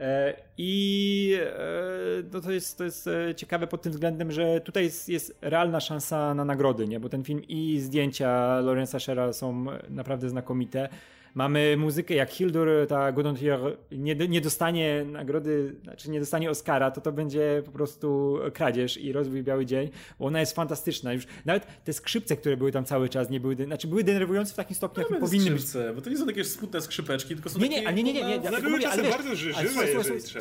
E, 0.00 0.34
I 0.58 1.38
e, 1.42 2.22
no 2.32 2.40
to, 2.40 2.50
jest, 2.52 2.78
to 2.78 2.84
jest 2.84 3.06
e, 3.06 3.34
ciekawe 3.34 3.66
pod 3.66 3.82
tym 3.82 3.92
względem, 3.92 4.32
że 4.32 4.60
tutaj 4.60 4.84
jest, 4.84 5.08
jest 5.08 5.38
realna 5.40 5.80
szansa 5.80 6.34
na 6.34 6.44
nagrody, 6.44 6.88
nie? 6.88 7.00
bo 7.00 7.08
ten 7.08 7.24
film 7.24 7.42
i 7.48 7.78
zdjęcia 7.80 8.60
Lorenza 8.60 9.00
Shera 9.00 9.32
są 9.32 9.66
naprawdę 9.88 10.28
znakomite. 10.28 10.88
Mamy 11.34 11.76
muzykę 11.76 12.14
jak 12.14 12.30
Hildur, 12.30 12.68
ta 12.88 13.12
Godontier 13.12 13.60
nie, 13.92 14.14
nie 14.14 14.40
dostanie 14.40 15.04
nagrody, 15.04 15.74
znaczy 15.82 16.10
nie 16.10 16.20
dostanie 16.20 16.50
Oscara, 16.50 16.90
to 16.90 17.00
to 17.00 17.12
będzie 17.12 17.62
po 17.66 17.72
prostu 17.72 18.38
kradzież 18.54 18.96
i 18.96 19.12
rozwój 19.12 19.42
Biały 19.42 19.66
Dzień, 19.66 19.90
bo 20.18 20.26
ona 20.26 20.40
jest 20.40 20.54
fantastyczna. 20.54 21.12
Już 21.12 21.24
nawet 21.44 21.66
te 21.84 21.92
skrzypce, 21.92 22.36
które 22.36 22.56
były 22.56 22.72
tam 22.72 22.84
cały 22.84 23.08
czas, 23.08 23.30
nie 23.30 23.40
były, 23.40 23.56
znaczy 23.64 23.88
były 23.88 24.04
denerwujące 24.04 24.52
w 24.52 24.56
takim 24.56 24.76
stopniu, 24.76 25.02
jakim 25.02 25.16
powinny 25.16 25.50
być. 25.50 25.64
Bo 25.94 26.00
to 26.00 26.10
nie 26.10 26.16
są 26.16 26.26
takie 26.26 26.44
smutne 26.44 26.80
skrzypeczki, 26.80 27.34
tylko 27.34 27.50
są 27.50 27.58
nie, 27.58 27.68
takie... 27.68 27.80
Nie, 27.80 28.02
nie, 28.02 28.12
nie, 28.12 28.22
nie, 28.22 28.28
nie, 28.28 28.38
nie, 28.38 28.58
były 28.58 28.70
mówię, 28.70 28.82
czasem 28.82 29.10
bardzo 29.10 29.34
żywe. 29.34 29.54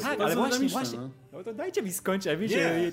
Tak, 0.01 0.21
ale 0.21 0.35
właśnie, 0.35 0.67
właśnie, 0.67 0.99
no. 0.99 1.09
no 1.33 1.43
to 1.43 1.53
dajcie 1.53 1.81
mi 1.81 1.93
skończyć, 1.93 2.25
ja 2.25 2.37
wiecie, 2.37 2.57
ja, 2.57 2.77
ja, 2.77 2.89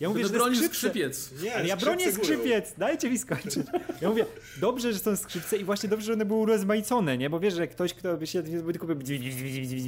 ja 0.00 0.08
mówię, 0.08 0.24
że 0.24 0.32
bronisz 0.32 0.64
skrzypiec. 0.64 1.42
Nie, 1.42 1.54
ale 1.54 1.66
ja 1.66 1.76
bronię 1.76 2.12
skrzypiec, 2.12 2.74
dajcie 2.78 3.10
mi 3.10 3.18
skończyć. 3.18 3.66
Ja 4.00 4.08
mówię, 4.08 4.26
dobrze, 4.60 4.92
że 4.92 4.98
są 4.98 5.16
skrzypce 5.16 5.56
i 5.56 5.64
właśnie 5.64 5.88
dobrze, 5.88 6.06
że 6.06 6.12
one 6.12 6.24
były 6.24 6.40
urozmaicone, 6.40 7.18
nie, 7.18 7.30
bo 7.30 7.39
wiesz, 7.40 7.54
że 7.54 7.66
ktoś, 7.66 7.94
kto 7.94 8.16
by 8.16 8.26
się 8.26 8.42
tylko 8.42 8.86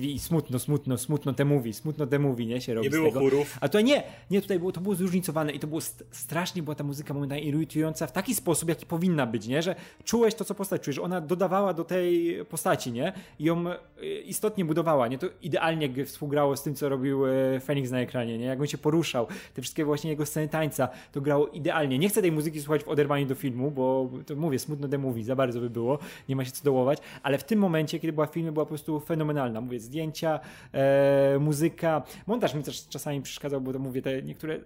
i 0.02 0.18
smutno, 0.18 0.58
smutno, 0.58 0.98
smutno 0.98 1.32
te 1.32 1.44
mówi, 1.44 1.72
smutno 1.72 2.06
te 2.06 2.18
mówi, 2.18 2.46
nie, 2.46 2.60
się 2.60 2.74
robi 2.74 2.86
Nie 2.86 2.90
było 2.90 3.08
tego. 3.08 3.20
chórów. 3.20 3.58
A 3.60 3.68
to 3.68 3.80
nie, 3.80 4.02
nie, 4.30 4.42
tutaj 4.42 4.58
było, 4.58 4.72
to 4.72 4.80
było 4.80 4.94
zróżnicowane 4.94 5.52
i 5.52 5.58
to 5.58 5.66
było 5.66 5.80
strasznie, 6.10 6.62
była 6.62 6.74
ta 6.74 6.84
muzyka 6.84 7.14
momentami 7.14 7.46
irytująca 7.46 8.06
w 8.06 8.12
taki 8.12 8.34
sposób, 8.34 8.68
jaki 8.68 8.86
powinna 8.86 9.26
być, 9.26 9.46
nie, 9.46 9.62
że 9.62 9.74
czułeś 10.04 10.34
to, 10.34 10.44
co 10.44 10.54
postać 10.54 10.82
czujesz, 10.82 10.98
ona 10.98 11.20
dodawała 11.20 11.74
do 11.74 11.84
tej 11.84 12.38
postaci, 12.44 12.92
nie, 12.92 13.12
i 13.38 13.44
ją 13.44 13.68
e, 13.70 13.76
istotnie 14.24 14.64
budowała, 14.64 15.08
nie, 15.08 15.18
to 15.18 15.26
idealnie 15.42 16.04
współgrało 16.06 16.56
z 16.56 16.62
tym, 16.62 16.74
co 16.74 16.88
robił 16.88 17.26
e, 17.26 17.60
Phoenix 17.60 17.90
na 17.90 18.00
ekranie, 18.00 18.38
nie, 18.38 18.44
jak 18.44 18.60
on 18.60 18.66
się 18.66 18.78
poruszał, 18.78 19.26
te 19.54 19.62
wszystkie 19.62 19.84
właśnie 19.84 20.10
jego 20.10 20.26
sceny 20.26 20.48
tańca, 20.48 20.88
to 21.12 21.20
grało 21.20 21.48
idealnie. 21.48 21.98
Nie 21.98 22.08
chcę 22.08 22.22
tej 22.22 22.32
muzyki 22.32 22.60
słuchać 22.60 22.84
w 22.84 22.88
oderwaniu 22.88 23.26
do 23.26 23.34
filmu, 23.34 23.70
bo 23.70 24.10
to 24.26 24.36
mówię, 24.36 24.58
smutno 24.58 24.88
te 24.88 24.98
mówi, 24.98 25.24
za 25.24 25.36
bardzo 25.36 25.60
by 25.60 25.70
było, 25.70 25.98
nie 26.28 26.36
ma 26.36 26.44
się 26.44 26.50
co 26.50 26.64
dołować, 26.64 26.98
ale 27.22 27.38
w 27.43 27.44
tym 27.44 27.59
momencie, 27.59 27.98
kiedy 27.98 28.12
była 28.12 28.27
w 28.27 28.31
filmie, 28.32 28.52
była 28.52 28.64
po 28.64 28.69
prostu 28.69 29.01
fenomenalna. 29.01 29.60
Mówię, 29.60 29.81
zdjęcia, 29.81 30.40
e, 30.73 31.39
muzyka. 31.40 32.02
Montaż 32.27 32.55
mi 32.55 32.62
też 32.62 32.89
czasami 32.89 33.23
przeszkadzał, 33.23 33.60
bo 33.60 33.73
to 33.73 33.78
mówię, 33.78 34.02
te 34.02 34.23
niektóre 34.23 34.60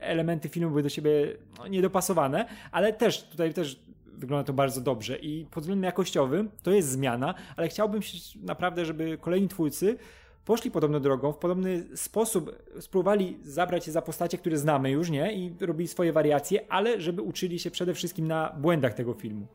elementy 0.00 0.48
filmu 0.48 0.70
były 0.70 0.82
do 0.82 0.88
siebie 0.88 1.10
no, 1.58 1.66
niedopasowane, 1.68 2.46
ale 2.72 2.92
też 2.92 3.22
tutaj 3.22 3.54
też 3.54 3.80
wygląda 4.22 4.44
to 4.44 4.52
bardzo 4.52 4.80
dobrze 4.80 5.16
i 5.16 5.46
pod 5.50 5.62
względem 5.62 5.84
jakościowym 5.84 6.50
to 6.62 6.70
jest 6.70 6.88
zmiana, 6.88 7.34
ale 7.56 7.68
chciałbym 7.68 8.02
się 8.02 8.18
naprawdę, 8.42 8.84
żeby 8.84 9.18
kolejni 9.20 9.48
twórcy 9.48 9.96
poszli 10.44 10.70
podobną 10.70 11.00
drogą, 11.00 11.32
w 11.32 11.38
podobny 11.38 11.84
sposób 11.96 12.62
spróbowali 12.80 13.38
zabrać 13.42 13.84
się 13.84 13.92
za 13.92 14.02
postacie, 14.02 14.38
które 14.38 14.58
znamy 14.58 14.90
już, 14.90 15.10
nie? 15.10 15.32
I 15.32 15.54
robili 15.60 15.88
swoje 15.88 16.12
wariacje, 16.12 16.60
ale 16.68 17.00
żeby 17.00 17.22
uczyli 17.22 17.58
się 17.58 17.70
przede 17.70 17.94
wszystkim 17.94 18.26
na 18.26 18.54
błędach 18.58 18.94
tego 18.94 19.14
filmu. 19.14 19.46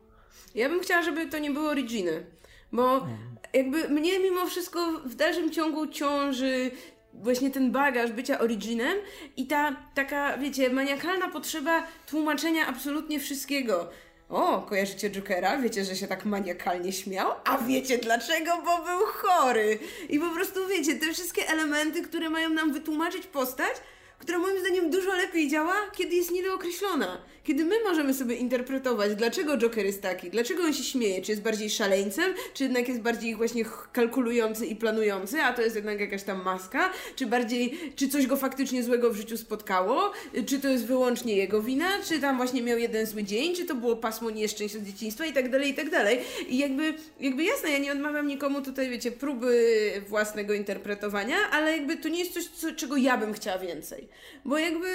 Ja 0.54 0.68
bym 0.68 0.80
chciała, 0.80 1.02
żeby 1.02 1.26
to 1.26 1.38
nie 1.38 1.50
były 1.50 1.68
originy. 1.68 2.26
Bo 2.72 3.06
jakby 3.52 3.88
mnie 3.88 4.18
mimo 4.18 4.46
wszystko 4.46 4.92
w 5.04 5.14
dalszym 5.14 5.50
ciągu 5.50 5.86
ciąży 5.86 6.70
właśnie 7.14 7.50
ten 7.50 7.72
bagaż 7.72 8.12
bycia 8.12 8.38
originem 8.38 8.98
i 9.36 9.46
ta 9.46 9.76
taka, 9.94 10.38
wiecie, 10.38 10.70
maniakalna 10.70 11.28
potrzeba 11.28 11.86
tłumaczenia 12.06 12.66
absolutnie 12.66 13.20
wszystkiego. 13.20 13.90
O, 14.28 14.62
kojarzycie 14.62 15.10
Jokera? 15.10 15.58
Wiecie, 15.58 15.84
że 15.84 15.96
się 15.96 16.06
tak 16.06 16.24
maniakalnie 16.24 16.92
śmiał? 16.92 17.30
A 17.44 17.58
wiecie 17.58 17.98
dlaczego? 17.98 18.50
Bo 18.64 18.84
był 18.84 19.06
chory. 19.06 19.78
I 20.08 20.18
po 20.18 20.30
prostu 20.30 20.66
wiecie, 20.66 20.94
te 20.94 21.12
wszystkie 21.12 21.48
elementy, 21.48 22.02
które 22.02 22.30
mają 22.30 22.50
nam 22.50 22.72
wytłumaczyć 22.72 23.26
postać, 23.26 23.72
która 24.18 24.38
moim 24.38 24.60
zdaniem 24.60 24.90
dużo 24.90 25.12
lepiej 25.12 25.48
działa, 25.48 25.74
kiedy 25.96 26.16
jest 26.16 26.30
niedookreślona. 26.30 27.18
Kiedy 27.48 27.64
my 27.64 27.76
możemy 27.84 28.14
sobie 28.14 28.36
interpretować, 28.36 29.14
dlaczego 29.14 29.56
Joker 29.56 29.86
jest 29.86 30.02
taki, 30.02 30.30
dlaczego 30.30 30.62
on 30.62 30.74
się 30.74 30.84
śmieje, 30.84 31.22
czy 31.22 31.32
jest 31.32 31.42
bardziej 31.42 31.70
szaleńcem, 31.70 32.34
czy 32.54 32.64
jednak 32.64 32.88
jest 32.88 33.00
bardziej 33.00 33.36
właśnie 33.36 33.64
kalkulujący 33.92 34.66
i 34.66 34.76
planujący, 34.76 35.42
a 35.42 35.52
to 35.52 35.62
jest 35.62 35.76
jednak 35.76 36.00
jakaś 36.00 36.22
tam 36.22 36.42
maska, 36.42 36.90
czy 37.16 37.26
bardziej, 37.26 37.78
czy 37.96 38.08
coś 38.08 38.26
go 38.26 38.36
faktycznie 38.36 38.82
złego 38.82 39.10
w 39.10 39.16
życiu 39.16 39.36
spotkało, 39.36 40.12
czy 40.46 40.58
to 40.58 40.68
jest 40.68 40.86
wyłącznie 40.86 41.36
jego 41.36 41.62
wina, 41.62 41.88
czy 42.08 42.20
tam 42.20 42.36
właśnie 42.36 42.62
miał 42.62 42.78
jeden 42.78 43.06
zły 43.06 43.24
dzień, 43.24 43.54
czy 43.54 43.64
to 43.64 43.74
było 43.74 43.96
pasmo 43.96 44.30
nieszczęść 44.30 44.76
od 44.76 44.82
dzieciństwa 44.82 45.26
i 45.26 45.32
tak 45.32 45.50
dalej, 45.50 45.70
i 45.70 45.74
tak 45.74 45.90
dalej. 45.90 46.20
I 46.48 46.58
jakby, 46.58 46.94
jakby 47.20 47.44
jasne, 47.44 47.70
ja 47.70 47.78
nie 47.78 47.92
odmawiam 47.92 48.26
nikomu 48.26 48.62
tutaj, 48.62 48.90
wiecie, 48.90 49.10
próby 49.10 49.92
własnego 50.08 50.54
interpretowania, 50.54 51.36
ale 51.50 51.76
jakby 51.76 51.96
to 51.96 52.08
nie 52.08 52.18
jest 52.18 52.32
coś, 52.32 52.46
co, 52.46 52.72
czego 52.72 52.96
ja 52.96 53.16
bym 53.16 53.32
chciała 53.32 53.58
więcej. 53.58 54.08
Bo 54.44 54.58
jakby 54.58 54.86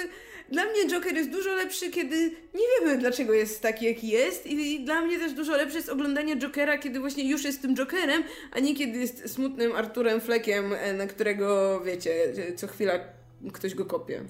dla 0.48 0.64
mnie 0.64 0.86
Joker 0.86 1.14
jest 1.14 1.30
dużo 1.30 1.54
lepszy, 1.54 1.90
kiedy 1.90 2.43
nie 2.54 2.64
wiemy, 2.80 2.98
dlaczego 2.98 3.32
jest 3.32 3.62
taki, 3.62 3.84
jaki 3.84 4.08
jest. 4.08 4.46
I 4.46 4.84
dla 4.84 5.00
mnie 5.00 5.18
też 5.18 5.32
dużo 5.32 5.56
lepsze 5.56 5.76
jest 5.76 5.88
oglądanie 5.88 6.36
Jokera, 6.36 6.78
kiedy 6.78 7.00
właśnie 7.00 7.30
już 7.30 7.44
jest 7.44 7.62
tym 7.62 7.76
Jokerem, 7.76 8.22
a 8.52 8.60
nie 8.60 8.74
kiedy 8.74 8.98
jest 8.98 9.30
smutnym 9.30 9.72
Arturem 9.72 10.20
Fleckiem, 10.20 10.72
e, 10.72 10.92
na 10.92 11.06
którego, 11.06 11.80
wiecie, 11.80 12.32
co 12.56 12.66
chwila 12.66 12.98
ktoś 13.52 13.74
go 13.74 13.84
kopie. 13.84 14.24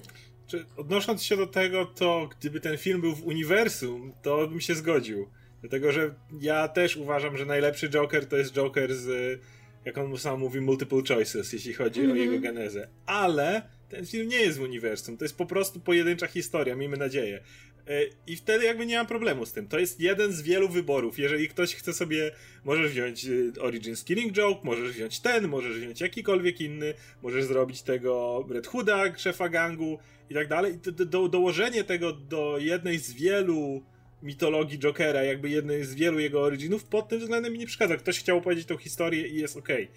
Czy 0.47 0.65
odnosząc 0.77 1.23
się 1.23 1.37
do 1.37 1.47
tego, 1.47 1.85
to 1.85 2.29
gdyby 2.39 2.59
ten 2.59 2.77
film 2.77 3.01
był 3.01 3.15
w 3.15 3.25
uniwersum, 3.25 4.13
to 4.21 4.47
bym 4.47 4.61
się 4.61 4.75
zgodził. 4.75 5.27
Dlatego, 5.61 5.91
że 5.91 6.15
ja 6.41 6.67
też 6.67 6.97
uważam, 6.97 7.37
że 7.37 7.45
najlepszy 7.45 7.89
Joker 7.89 8.25
to 8.25 8.37
jest 8.37 8.53
Joker 8.53 8.95
z, 8.95 9.39
jak 9.85 9.97
on 9.97 10.17
sam 10.17 10.39
mówi, 10.39 10.61
multiple 10.61 11.01
choices, 11.07 11.53
jeśli 11.53 11.73
chodzi 11.73 11.99
mm 11.99 12.11
-hmm. 12.11 12.19
o 12.19 12.21
mhm. 12.21 12.33
jego 12.33 12.47
genezę. 12.47 12.87
Ale 13.05 13.61
ten 13.89 14.05
film 14.05 14.29
nie 14.29 14.41
jest 14.41 14.57
w 14.57 14.61
uniwersum, 14.61 15.17
to 15.17 15.25
jest 15.25 15.37
po 15.37 15.45
prostu 15.45 15.79
pojedyncza 15.79 16.27
historia, 16.27 16.75
miejmy 16.75 16.97
nadzieję. 16.97 17.43
E, 17.87 18.01
I 18.27 18.35
wtedy 18.35 18.65
jakby 18.65 18.85
nie 18.85 18.97
mam 18.97 19.07
problemu 19.07 19.45
z 19.45 19.51
tym. 19.51 19.67
To 19.67 19.79
jest 19.79 19.99
jeden 19.99 20.31
z 20.31 20.41
wielu 20.41 20.69
wyborów. 20.69 21.19
Jeżeli 21.19 21.47
ktoś 21.49 21.75
chce 21.75 21.93
sobie, 21.93 22.31
możesz 22.63 22.91
wziąć 22.91 23.25
e, 23.25 23.61
Origins 23.61 24.03
Killing 24.03 24.33
Joke, 24.33 24.61
możesz 24.63 24.91
wziąć 24.91 25.19
ten, 25.19 25.47
możesz 25.47 25.77
wziąć 25.77 26.01
jakikolwiek 26.01 26.61
inny, 26.61 26.93
możesz 27.21 27.45
zrobić 27.45 27.81
tego 27.81 28.45
Red 28.49 28.67
Hooda, 28.67 29.17
szefa 29.17 29.49
gangu 29.49 29.99
i 30.29 30.33
tak 30.33 30.47
dalej. 30.47 30.77
Do, 30.77 31.05
do, 31.05 31.27
dołożenie 31.27 31.83
tego 31.83 32.11
do 32.11 32.57
jednej 32.59 32.97
z 32.97 33.13
wielu 33.13 33.83
mitologii 34.23 34.79
Jokera, 34.79 35.23
jakby 35.23 35.49
jednej 35.49 35.83
z 35.83 35.95
wielu 35.95 36.19
jego 36.19 36.41
originów, 36.41 36.83
pod 36.83 37.09
tym 37.09 37.19
względem 37.19 37.53
mi 37.53 37.59
nie 37.59 37.65
przeszkadza. 37.65 37.97
Ktoś 37.97 38.19
chciał 38.19 38.37
opowiedzieć 38.37 38.65
tą 38.65 38.77
historię 38.77 39.27
i 39.27 39.35
jest 39.35 39.57
okej. 39.57 39.83
Okay. 39.83 39.95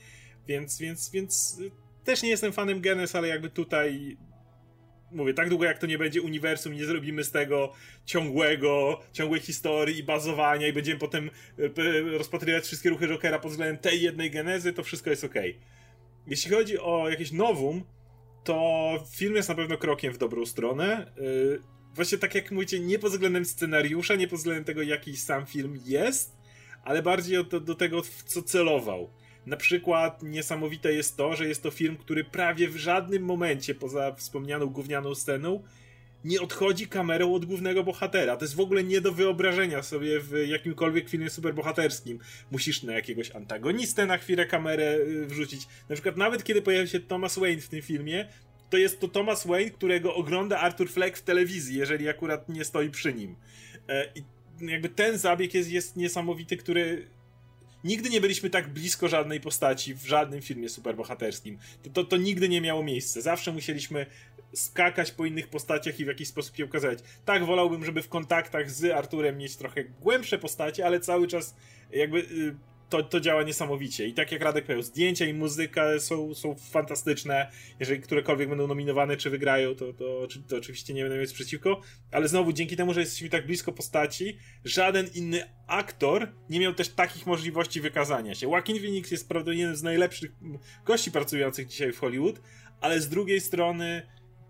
Więc, 0.49 0.79
więc, 0.79 1.11
więc 1.11 1.61
też 2.05 2.23
nie 2.23 2.29
jestem 2.29 2.53
fanem 2.53 2.81
Genes, 2.81 3.15
ale 3.15 3.29
jakby 3.29 3.51
tutaj 3.51 4.17
mówię, 5.13 5.35
tak 5.35 5.49
długo 5.49 5.65
jak 5.65 5.79
to 5.79 5.87
nie 5.87 5.99
będzie 5.99 6.23
uniwersum, 6.23 6.73
nie 6.73 6.85
zrobimy 6.85 7.25
z 7.25 7.31
tego 7.31 7.73
ciągłego, 8.05 9.01
ciągłej 9.13 9.41
historii 9.41 9.99
i 9.99 10.03
bazowania 10.03 10.69
i 10.69 10.73
będziemy 10.73 10.99
potem 10.99 11.31
e, 11.59 12.19
rozpatrywać 12.19 12.65
wszystkie 12.65 12.91
ruchy 12.91 13.09
Jokera 13.09 13.39
pod 13.39 13.51
względem 13.51 13.79
tej 13.79 14.03
jednej 14.03 14.31
genezy, 14.31 14.73
to 14.73 14.83
wszystko 14.83 15.11
jest 15.11 15.25
ok. 15.25 15.35
Jeśli 16.27 16.51
chodzi 16.51 16.79
o 16.79 17.09
jakieś 17.09 17.33
nowum, 17.33 17.85
to 18.45 19.05
film 19.17 19.37
jest 19.37 19.49
na 19.49 19.55
pewno 19.55 19.77
krokiem 19.77 20.13
w 20.13 20.19
dobrą 20.19 20.47
stronę. 20.47 21.13
E, 21.17 21.79
właśnie 21.95 22.19
tak 22.19 22.35
jak 22.35 22.51
mówicie, 22.51 22.81
nie 22.81 22.99
pod 22.99 23.13
względem 23.13 23.45
scenariusza, 23.45 24.15
nie 24.15 24.29
pod 24.29 24.39
względem 24.39 24.65
tego, 24.65 24.83
jaki 24.83 25.17
sam 25.17 25.47
film 25.47 25.81
jest, 25.87 26.37
ale 26.85 27.03
bardziej 27.03 27.45
do, 27.45 27.61
do 27.61 27.75
tego, 27.75 28.03
w 28.03 28.23
co 28.25 28.43
celował. 28.43 29.11
Na 29.49 29.57
przykład 29.57 30.23
niesamowite 30.23 30.93
jest 30.93 31.17
to, 31.17 31.37
że 31.37 31.49
jest 31.49 31.63
to 31.63 31.71
film, 31.71 31.97
który 31.97 32.25
prawie 32.25 32.69
w 32.69 32.77
żadnym 32.77 33.23
momencie, 33.23 33.75
poza 33.75 34.15
wspomnianą 34.15 34.67
gównianą 34.67 35.15
sceną, 35.15 35.63
nie 36.25 36.41
odchodzi 36.41 36.87
kamerą 36.87 37.35
od 37.35 37.45
głównego 37.45 37.85
bohatera. 37.85 38.37
To 38.37 38.45
jest 38.45 38.55
w 38.55 38.61
ogóle 38.61 38.85
nie 38.85 39.01
do 39.01 39.13
wyobrażenia 39.13 39.83
sobie 39.83 40.21
w 40.21 40.47
jakimkolwiek 40.47 41.09
filmie 41.09 41.31
superbohaterskim. 41.31 42.19
Musisz 42.51 42.83
na 42.83 42.93
jakiegoś 42.93 43.31
antagonistę 43.31 44.07
na 44.07 44.19
chwilę 44.19 44.47
kamerę 44.47 44.95
y, 44.95 45.27
wrzucić. 45.27 45.67
Na 45.89 45.95
przykład 45.95 46.17
nawet 46.17 46.45
kiedy 46.45 46.63
pojawia 46.63 46.87
się 46.87 47.01
Thomas 47.01 47.39
Wayne 47.39 47.61
w 47.61 47.69
tym 47.69 47.83
filmie, 47.83 48.29
to 48.71 48.77
jest 48.77 49.01
to 49.01 49.09
Thomas 49.09 49.47
Wayne, 49.47 49.71
którego 49.71 50.15
ogląda 50.15 50.61
Arthur 50.61 50.89
Fleck 50.89 51.17
w 51.17 51.23
telewizji, 51.23 51.79
jeżeli 51.79 52.09
akurat 52.09 52.49
nie 52.49 52.65
stoi 52.65 52.91
przy 52.91 53.15
nim. 53.15 53.37
E, 53.89 54.13
I 54.15 54.23
jakby 54.61 54.89
ten 54.89 55.19
zabieg 55.19 55.55
jest, 55.55 55.71
jest 55.71 55.97
niesamowity, 55.97 56.57
który 56.57 57.07
nigdy 57.89 58.11
nie 58.11 58.21
byliśmy 58.21 58.51
tak 58.51 58.69
blisko 58.69 59.09
żadnej 59.09 59.41
postaci 59.41 59.95
w 59.95 60.07
żadnym 60.07 60.43
filmie 60.43 60.69
superbohaterskim. 60.69 61.59
To, 61.83 61.91
to, 61.91 62.05
to 62.05 62.17
nigdy 62.17 62.49
nie 62.49 62.61
miało 62.61 62.83
miejsca. 62.83 63.21
Zawsze 63.21 63.53
musieliśmy 63.53 64.07
skakać 64.55 65.13
po 65.13 65.25
innych 65.25 65.49
postaciach 65.49 66.01
i 66.01 66.05
w 66.05 66.09
jakiś 66.09 66.29
sposób 66.29 66.59
je 66.59 66.65
ukazać. 66.65 66.99
Tak, 67.25 67.45
wolałbym, 67.45 67.85
żeby 67.85 68.03
w 68.03 68.09
kontaktach 68.09 68.71
z 68.71 68.85
Arturem 68.85 69.39
mieć 69.39 69.57
trochę 69.57 69.85
głębsze 69.85 70.39
postacie, 70.39 70.87
ale 70.87 71.01
cały 71.01 71.29
czas 71.29 71.55
jakby 71.91 72.19
y, 72.19 72.57
to, 72.89 73.03
to 73.03 73.21
działa 73.21 73.43
niesamowicie. 73.43 74.07
I 74.07 74.15
tak 74.15 74.33
jak 74.33 74.43
Radek 74.43 74.65
powiedział, 74.65 74.83
zdjęcia 74.83 75.27
i 75.27 75.35
muzyka 75.35 75.99
są, 75.99 76.35
są 76.35 76.55
fantastyczne. 76.55 77.51
Jeżeli 77.81 78.01
którekolwiek 78.01 78.49
będą 78.49 78.67
nominowane, 78.67 79.17
czy 79.17 79.31
wygrają, 79.31 79.75
to, 79.75 79.93
to, 79.93 80.27
to 80.49 80.57
oczywiście 80.57 80.95
nie 80.95 81.03
będę 81.03 81.19
mieć 81.19 81.33
przeciwko. 81.33 81.81
Ale 82.11 82.29
znowu, 82.29 82.53
dzięki 82.53 82.77
temu, 82.77 82.95
że 82.95 83.01
jesteśmy 83.01 83.29
tak 83.29 83.47
blisko 83.47 83.73
postaci, 83.73 84.39
żaden 84.65 85.07
inny 85.15 85.43
aktor 85.67 86.29
nie 86.51 86.61
miał 86.61 86.75
też 86.75 86.89
takich 86.89 87.27
możliwości 87.27 87.81
wykazania 87.81 88.35
się. 88.35 88.49
Joaquin 88.49 88.79
Phoenix 88.79 89.11
jest 89.11 89.29
prawdopodobnie 89.29 89.61
jednym 89.61 89.77
z 89.77 89.83
najlepszych 89.83 90.31
gości 90.85 91.11
pracujących 91.11 91.67
dzisiaj 91.67 91.93
w 91.93 91.99
Hollywood, 91.99 92.41
ale 92.81 93.01
z 93.01 93.09
drugiej 93.09 93.41
strony, 93.41 94.03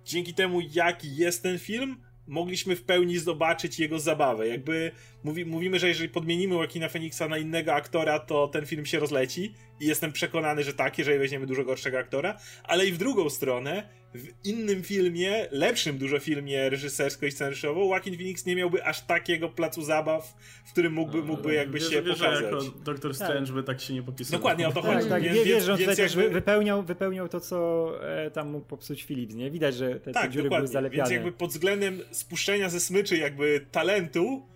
dzięki 0.05 0.35
temu, 0.35 0.61
jaki 0.61 1.17
jest 1.17 1.43
ten 1.43 1.59
film, 1.59 1.97
mogliśmy 2.29 2.77
w 2.77 2.85
pełni 2.85 3.19
zobaczyć 3.19 3.79
jego 3.79 3.99
zabawę. 3.99 4.49
Jakby 4.49 4.91
mówi, 5.25 5.45
mówimy, 5.45 5.79
że 5.79 5.89
jeżeli 5.89 6.09
podmienimy 6.09 6.55
Joaquina 6.55 6.89
Phoenixa 6.89 7.23
na 7.29 7.39
innego 7.39 7.75
aktora, 7.75 8.19
to 8.19 8.49
ten 8.49 8.67
film 8.67 8.87
się 8.87 8.99
rozleci 8.99 9.55
i 9.81 9.87
jestem 9.87 10.13
przekonany, 10.13 10.65
że 10.65 10.73
tak, 10.73 10.99
jeżeli 10.99 11.19
weźmiemy 11.19 11.47
dużo 11.47 11.65
gorszego 11.65 11.99
aktora, 11.99 12.39
ale 12.65 12.87
i 12.87 12.93
w 12.93 12.99
drugą 12.99 13.31
stronę, 13.31 13.99
w 14.15 14.27
innym 14.47 14.83
filmie, 14.83 15.47
lepszym 15.51 15.99
dużo 15.99 16.19
filmie 16.19 16.71
reżysersko 16.71 17.27
i 17.27 17.31
scenariuszowo, 17.31 17.85
Joaquin 17.85 18.15
Phoenix 18.17 18.47
nie 18.47 18.57
miałby 18.57 18.85
aż 18.85 19.01
takiego 19.07 19.49
placu 19.49 19.83
zabaw, 19.83 20.35
w 20.67 20.73
którym 20.73 20.93
mógłby, 20.93 21.23
mógłby 21.23 21.55
jakby 21.55 21.79
Wiesz, 21.79 21.91
się 21.91 22.03
wiesz, 22.03 22.19
pokazać. 22.19 22.39
że 22.39 22.45
jako 22.45 22.61
Doctor 22.85 23.15
Strange 23.15 23.53
by 23.53 23.63
tak 23.63 23.81
się 23.81 23.95
nie 23.95 24.03
popisywał. 24.03 24.39
Dokładnie 24.41 24.69
o 24.69 24.73
to 24.73 24.83
Tak, 24.83 24.95
chodzi. 24.95 25.09
tak, 25.09 25.23
Więc- 25.23 25.37
wie, 25.37 25.45
więc- 25.45 25.57
wiesz, 25.57 25.65
że 25.65 25.73
on 25.73 25.79
więc 25.79 25.99
jakby- 25.99 26.31
wypełniał, 26.31 26.83
wypełniał 26.83 27.29
to, 27.29 27.41
co 27.41 27.91
e, 28.27 28.31
tam 28.31 28.51
mógł 28.51 28.67
popsuć 28.67 29.05
Philips, 29.05 29.35
nie? 29.35 29.51
Widać, 29.51 29.75
że 29.75 29.91
te, 29.91 30.01
te 30.01 30.13
Tak, 30.13 30.23
dziury 30.31 30.43
były 30.43 30.45
dokładnie. 30.51 30.69
zalepiane. 30.73 31.03
Więc 31.03 31.11
jakby 31.11 31.33
pod 31.33 31.51
względem 31.51 32.01
spuszczenia 32.11 32.69
ze 32.69 32.81
smyczy 32.81 33.17
jakby 33.17 33.67
talentu 33.73 34.47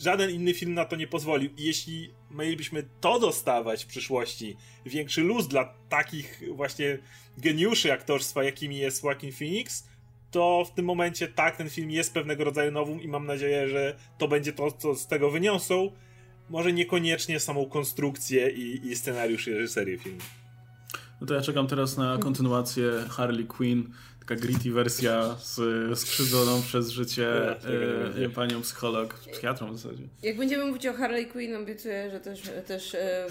żaden 0.00 0.30
inny 0.30 0.54
film 0.54 0.74
na 0.74 0.84
to 0.84 0.96
nie 0.96 1.06
pozwolił. 1.06 1.50
I 1.56 1.64
jeśli 1.64 2.14
mielibyśmy 2.30 2.88
to 3.00 3.18
dostawać 3.18 3.84
w 3.84 3.86
przyszłości, 3.86 4.56
większy 4.86 5.20
luz 5.20 5.48
dla 5.48 5.74
takich 5.88 6.42
właśnie 6.54 6.98
geniuszy 7.38 7.92
aktorstwa, 7.92 8.44
jakimi 8.44 8.78
jest 8.78 9.04
Joaquin 9.04 9.32
Phoenix, 9.32 9.88
to 10.30 10.64
w 10.64 10.74
tym 10.74 10.84
momencie 10.84 11.28
tak, 11.28 11.56
ten 11.56 11.70
film 11.70 11.90
jest 11.90 12.14
pewnego 12.14 12.44
rodzaju 12.44 12.72
nowum 12.72 13.02
i 13.02 13.08
mam 13.08 13.26
nadzieję, 13.26 13.68
że 13.68 13.96
to 14.18 14.28
będzie 14.28 14.52
to, 14.52 14.72
co 14.72 14.94
z 14.94 15.06
tego 15.06 15.30
wyniosą. 15.30 15.92
Może 16.50 16.72
niekoniecznie 16.72 17.40
samą 17.40 17.66
konstrukcję 17.66 18.50
i, 18.50 18.86
i 18.86 18.96
scenariusz 18.96 19.48
i 19.48 19.52
reżyserię 19.52 19.98
filmu. 19.98 20.20
No 21.20 21.26
to 21.26 21.34
ja 21.34 21.40
czekam 21.40 21.66
teraz 21.66 21.96
na 21.96 22.18
kontynuację 22.18 22.90
Harley 23.10 23.46
Quinn, 23.46 23.92
taka 24.22 24.36
gritty 24.40 24.70
wersja 24.70 25.36
z 25.38 25.98
skrzydzoną 25.98 26.62
przez 26.62 26.88
życie 26.90 27.28
e, 28.24 28.28
panią 28.34 28.62
psycholog, 28.62 29.14
psychiatrą 29.14 29.72
w 29.72 29.78
zasadzie. 29.78 30.02
Jak 30.22 30.36
będziemy 30.36 30.64
mówić 30.64 30.86
o 30.86 30.92
Harley 30.92 31.26
Quinn, 31.26 31.56
obiecuję, 31.56 32.10
że 32.10 32.20
też, 32.20 32.42
też, 32.66 32.94
e, 32.94 33.26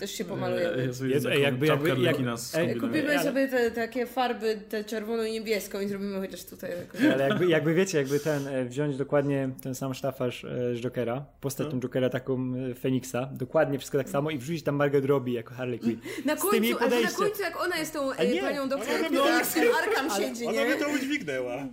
też 0.00 0.10
się 0.10 0.24
pomalujemy. 0.24 0.88
E, 1.30 1.38
jakby- 1.40 1.66
jakby- 1.66 1.88
jak- 2.02 2.16
ej, 2.16 2.36
skombinujemy. 2.38 2.80
Kupimy 2.80 3.18
ale- 3.18 3.22
sobie 3.28 3.48
te 3.48 3.70
takie 3.70 4.06
farby, 4.06 4.60
te 4.68 4.84
czerwoną 4.84 5.22
i 5.24 5.32
niebieską 5.32 5.80
i 5.80 5.88
zrobimy 5.88 6.20
chociaż 6.20 6.44
tutaj. 6.44 6.70
Ale 7.14 7.28
jakby, 7.28 7.46
jakby 7.46 7.74
wiecie, 7.74 7.98
jakby 7.98 8.20
ten, 8.20 8.46
e, 8.48 8.64
wziąć 8.64 8.96
dokładnie 8.96 9.50
ten 9.62 9.74
sam 9.74 9.94
sztafaż 9.94 10.44
e, 10.44 10.48
z 10.76 10.80
Jokera, 10.80 11.24
postać 11.40 11.66
No. 11.66 11.70
tą 11.72 11.80
Jokera 11.80 12.08
taką 12.10 12.52
Feniksa, 12.80 13.28
dokładnie 13.32 13.78
wszystko 13.78 13.98
tak 13.98 14.08
samo 14.08 14.30
i 14.30 14.38
wrzucić 14.38 14.62
tam 14.64 14.74
Margot 14.76 15.04
Robbie 15.04 15.34
jako 15.34 15.54
Harley 15.54 15.78
Quinn. 15.78 16.00
Na 16.24 16.36
końcu, 16.36 16.78
ale 16.80 17.00
na 17.02 17.10
końcu 17.10 17.42
jak 17.42 17.60
ona 17.64 17.76
jest 17.76 17.92
tą 17.92 18.10
nie, 18.34 18.40
panią 18.40 18.68
doktor, 18.68 18.88
która 19.06 19.38
to- 19.38 19.44
w 19.44 19.54
tym 19.54 19.64
Ona 20.46 20.64
by 20.64 20.76
to 20.76 20.88
udźwignęła. 20.88 21.66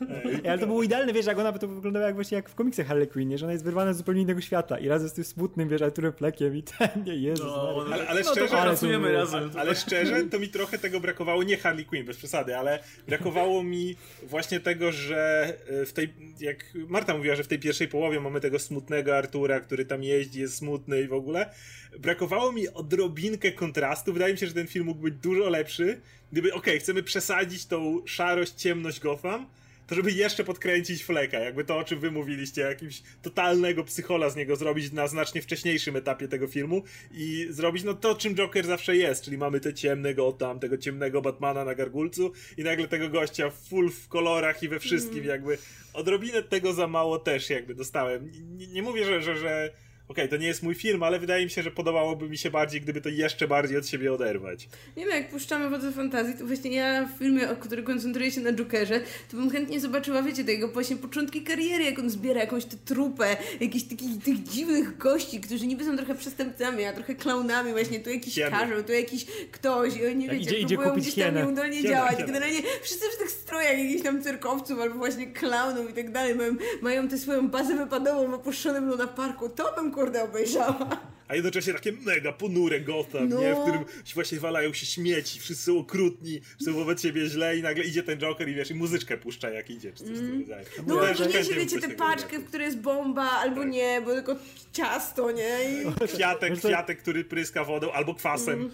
Ej, 0.00 0.48
ale 0.48 0.58
to 0.58 0.66
było 0.66 0.82
idealne, 0.82 1.12
wiesz, 1.12 1.26
jak 1.26 1.38
ona 1.38 1.52
by 1.52 1.58
to 1.58 1.68
wyglądała 1.68 2.06
jak 2.06 2.14
właśnie 2.14 2.36
jak 2.36 2.48
w 2.48 2.54
komiksach 2.54 2.86
Harley 2.86 3.08
Quinn, 3.08 3.28
nie? 3.28 3.38
że 3.38 3.46
ona 3.46 3.52
jest 3.52 3.64
wyrwana 3.64 3.92
z 3.92 3.96
zupełnie 3.96 4.22
innego 4.22 4.40
świata 4.40 4.78
i 4.78 4.88
razem 4.88 5.08
z 5.08 5.12
tym 5.12 5.24
smutnym, 5.24 5.68
wiesz, 5.68 5.82
Arturem 5.82 6.12
Fleckiem 6.12 6.56
i 6.56 6.62
ten, 6.62 6.88
nie, 7.06 7.14
Jezus 7.14 7.46
No, 7.46 7.74
Maria. 7.76 7.94
Ale- 7.94 8.08
ale 8.08 8.20
no 8.22 8.30
szczerze, 8.30 8.56
ale 8.56 8.70
pracujemy 8.70 9.12
razem. 9.12 9.50
Ale 9.58 9.74
szczerze, 9.74 10.24
to 10.24 10.38
mi 10.38 10.48
trochę 10.48 10.78
tego 10.78 11.00
brakowało, 11.00 11.42
nie 11.42 11.56
Harley 11.56 11.84
Quinn, 11.84 12.06
bez 12.06 12.16
przesady, 12.16 12.56
ale 12.56 12.78
brakowało 13.08 13.62
mi 13.62 13.96
właśnie 14.22 14.60
tego, 14.60 14.92
że 14.92 15.54
e, 15.82 15.86
w 15.86 15.92
tej, 15.92 16.14
jak 16.40 16.64
Marta 16.88 17.16
mówiła, 17.16 17.36
że 17.36 17.44
w 17.44 17.48
tej 17.48 17.58
pierwszej 17.58 17.88
połowie 17.88 18.20
mamy 18.20 18.40
tego 18.40 18.58
smutnego 18.58 19.16
Artura, 19.16 19.60
który 19.60 19.84
tam 19.84 20.02
jeździ, 20.02 20.40
jest 20.40 20.56
smutny 20.56 21.00
i 21.02 21.08
w 21.08 21.12
ogóle, 21.12 21.50
brakowało 21.98 22.52
mi 22.52 22.68
odrobinkę 22.68 23.52
kontrastu, 23.52 24.12
wydaje 24.12 24.32
mi 24.32 24.38
się, 24.38 24.46
że 24.46 24.54
ten 24.54 24.66
film 24.66 24.84
mógł 24.86 25.00
być 25.00 25.14
dużo 25.14 25.48
lepszy, 25.48 26.00
gdyby, 26.32 26.54
okej, 26.54 26.80
chcemy 26.80 27.02
przesadzić 27.02 27.66
tą 27.66 28.02
szarość, 28.06 28.52
ciemność 28.52 29.00
Gotham, 29.00 29.46
to 29.86 29.94
żeby 29.94 30.12
jeszcze 30.12 30.44
podkręcić 30.44 31.04
Fleka, 31.04 31.38
jakby 31.38 31.64
to, 31.64 31.78
o 31.78 31.84
czym 31.84 32.00
wy 32.00 32.10
mówiliście, 32.10 32.62
jakimś 32.62 33.02
totalnego 33.22 33.84
psychola 33.84 34.30
z 34.30 34.36
niego 34.36 34.56
zrobić 34.56 34.92
na 34.92 35.08
znacznie 35.08 35.42
wcześniejszym 35.42 35.96
etapie 35.96 36.28
tego 36.28 36.46
filmu 36.46 36.82
i 37.12 37.46
zrobić 37.50 37.84
no 37.84 37.94
to, 37.94 38.14
czym 38.14 38.34
Joker 38.34 38.66
zawsze 38.66 38.96
jest, 38.96 39.24
czyli 39.24 39.38
mamy 39.38 39.60
te 39.60 39.74
ciemne 39.74 40.14
Gotham, 40.14 40.60
tego 40.60 40.78
ciemnego 40.78 41.22
Batmana 41.22 41.64
na 41.64 41.74
gargulcu 41.74 42.32
i 42.56 42.62
nagle 42.62 42.88
tego 42.88 43.08
gościa 43.08 43.50
full 43.50 43.90
w 43.90 44.08
kolorach 44.08 44.62
i 44.62 44.68
we 44.68 44.78
wszystkim, 44.80 45.24
jakby 45.24 45.58
odrobinę 45.92 46.42
tego 46.42 46.72
za 46.72 46.86
mało 46.86 47.18
też 47.18 47.50
jakby 47.50 47.74
dostałem. 47.74 48.30
Nie, 48.56 48.66
nie 48.66 48.82
mówię, 48.82 49.04
że, 49.04 49.22
że, 49.22 49.36
że 49.36 49.70
okej, 50.08 50.28
to 50.28 50.36
nie 50.36 50.46
jest 50.46 50.62
mój 50.62 50.74
film, 50.74 51.02
ale 51.02 51.18
wydaje 51.18 51.44
mi 51.44 51.50
się, 51.50 51.62
że 51.62 51.70
podobałoby 51.70 52.28
mi 52.28 52.38
się 52.38 52.50
bardziej, 52.50 52.80
gdyby 52.80 53.00
to 53.00 53.08
jeszcze 53.08 53.48
bardziej 53.48 53.78
od 53.78 53.88
siebie 53.88 54.12
oderwać. 54.12 54.68
Nie 54.96 55.04
wiem, 55.06 55.14
jak 55.14 55.28
puszczamy 55.30 55.70
wodze 55.70 55.92
fantazji, 55.92 56.34
to 56.38 56.46
właśnie 56.46 56.70
ja 56.76 57.08
w 57.14 57.18
filmie, 57.18 57.50
o 57.50 57.56
który 57.56 57.82
koncentruję 57.82 58.30
się 58.30 58.40
na 58.40 58.52
Jokerze, 58.52 59.00
to 59.30 59.36
bym 59.36 59.50
chętnie 59.50 59.80
zobaczyła, 59.80 60.22
wiecie, 60.22 60.44
tego 60.44 60.68
właśnie 60.68 60.96
początki 60.96 61.42
kariery, 61.42 61.84
jak 61.84 61.98
on 61.98 62.10
zbiera 62.10 62.40
jakąś 62.40 62.64
tę 62.64 62.76
trupę, 62.84 63.36
jakichś 63.60 63.84
takich 63.84 64.24
tych 64.24 64.42
dziwnych 64.42 64.96
gości, 64.98 65.40
którzy 65.40 65.66
niby 65.66 65.84
są 65.84 65.96
trochę 65.96 66.14
przestępcami, 66.14 66.84
a 66.84 66.92
trochę 66.92 67.14
klaunami, 67.14 67.72
właśnie 67.72 68.00
tu 68.00 68.10
jakiś 68.10 68.34
Hieny. 68.34 68.50
karzeł, 68.50 68.82
tu 68.82 68.92
jakiś 68.92 69.24
ktoś 69.52 69.96
i 69.96 70.06
oni, 70.06 70.26
Tak, 70.28 70.38
wiecie, 70.38 70.50
idzie- 70.50 70.58
idzie 70.58 70.74
próbują 70.76 70.90
kupić 70.90 71.04
gdzieś 71.04 71.14
tam 71.14 71.24
hienę. 71.34 71.46
nieudolnie 71.46 71.76
Hienę, 71.76 71.88
działać. 71.88 72.12
hienę. 72.16 72.26
Generalnie 72.26 72.60
wszyscy 72.82 73.04
w 73.14 73.18
tych 73.18 73.30
strojach 73.30 73.78
jakichś 73.78 74.02
tam 74.02 74.22
cyrkowców 74.22 74.80
albo 74.80 74.94
właśnie 74.94 75.26
klaunów 75.26 75.90
i 75.90 75.92
tak 75.92 76.10
dalej 76.12 76.34
mają, 76.34 76.56
mają 76.82 77.08
tę 77.08 77.18
swoją 77.18 77.48
bazę 77.48 77.74
wypadową 77.76 78.34
opuszczoną 78.34 78.96
na 78.96 79.06
parku. 79.06 79.48
To 79.48 79.72
bym 79.76 79.92
kurde 79.96 80.22
obejrzała. 80.22 81.00
A 81.28 81.34
jednocześnie 81.34 81.72
takie 81.72 81.92
mega 81.92 82.32
ponure 82.32 82.80
Gotham, 82.80 83.28
No. 83.28 83.40
nie? 83.40 83.54
W 83.54 83.62
którym 83.62 83.84
właśnie 84.14 84.40
walają 84.40 84.72
się 84.72 84.86
śmieci, 84.86 85.40
wszyscy 85.40 85.64
są 85.64 85.78
okrutni, 85.78 86.40
są 86.64 86.72
wobec 86.72 87.02
siebie 87.02 87.26
źle 87.26 87.56
i 87.56 87.62
nagle 87.62 87.84
idzie 87.84 88.02
ten 88.02 88.18
Joker 88.18 88.48
i 88.48 88.54
wiesz, 88.54 88.70
i 88.70 88.74
muzyczkę 88.74 89.16
puszcza 89.18 89.50
jak 89.50 89.70
idzie, 89.70 89.92
czy 89.92 90.04
coś 90.04 90.12
w 90.18 90.20
tym 90.20 90.40
rodzaju. 90.40 90.66
No 90.86 90.94
albo 91.00 91.06
niesie, 91.24 91.32
chętnie 91.32 91.54
bym 91.54 91.64
wiecie, 91.64 91.80
tę 91.80 91.88
paczkę, 91.88 92.38
w 92.38 92.44
której 92.44 92.64
jest 92.64 92.78
bomba, 92.78 93.22
albo 93.30 93.64
nie, 93.64 94.02
bo 94.04 94.12
tylko 94.14 94.36
ciasto, 94.72 95.30
nie? 95.30 95.58
I... 95.72 96.06
Kwiatek, 96.14 96.58
kwiatek, 96.58 96.98
który 96.98 97.24
pryska 97.24 97.64
wodą 97.64 97.92
albo 97.92 98.14
kwasem. 98.14 98.70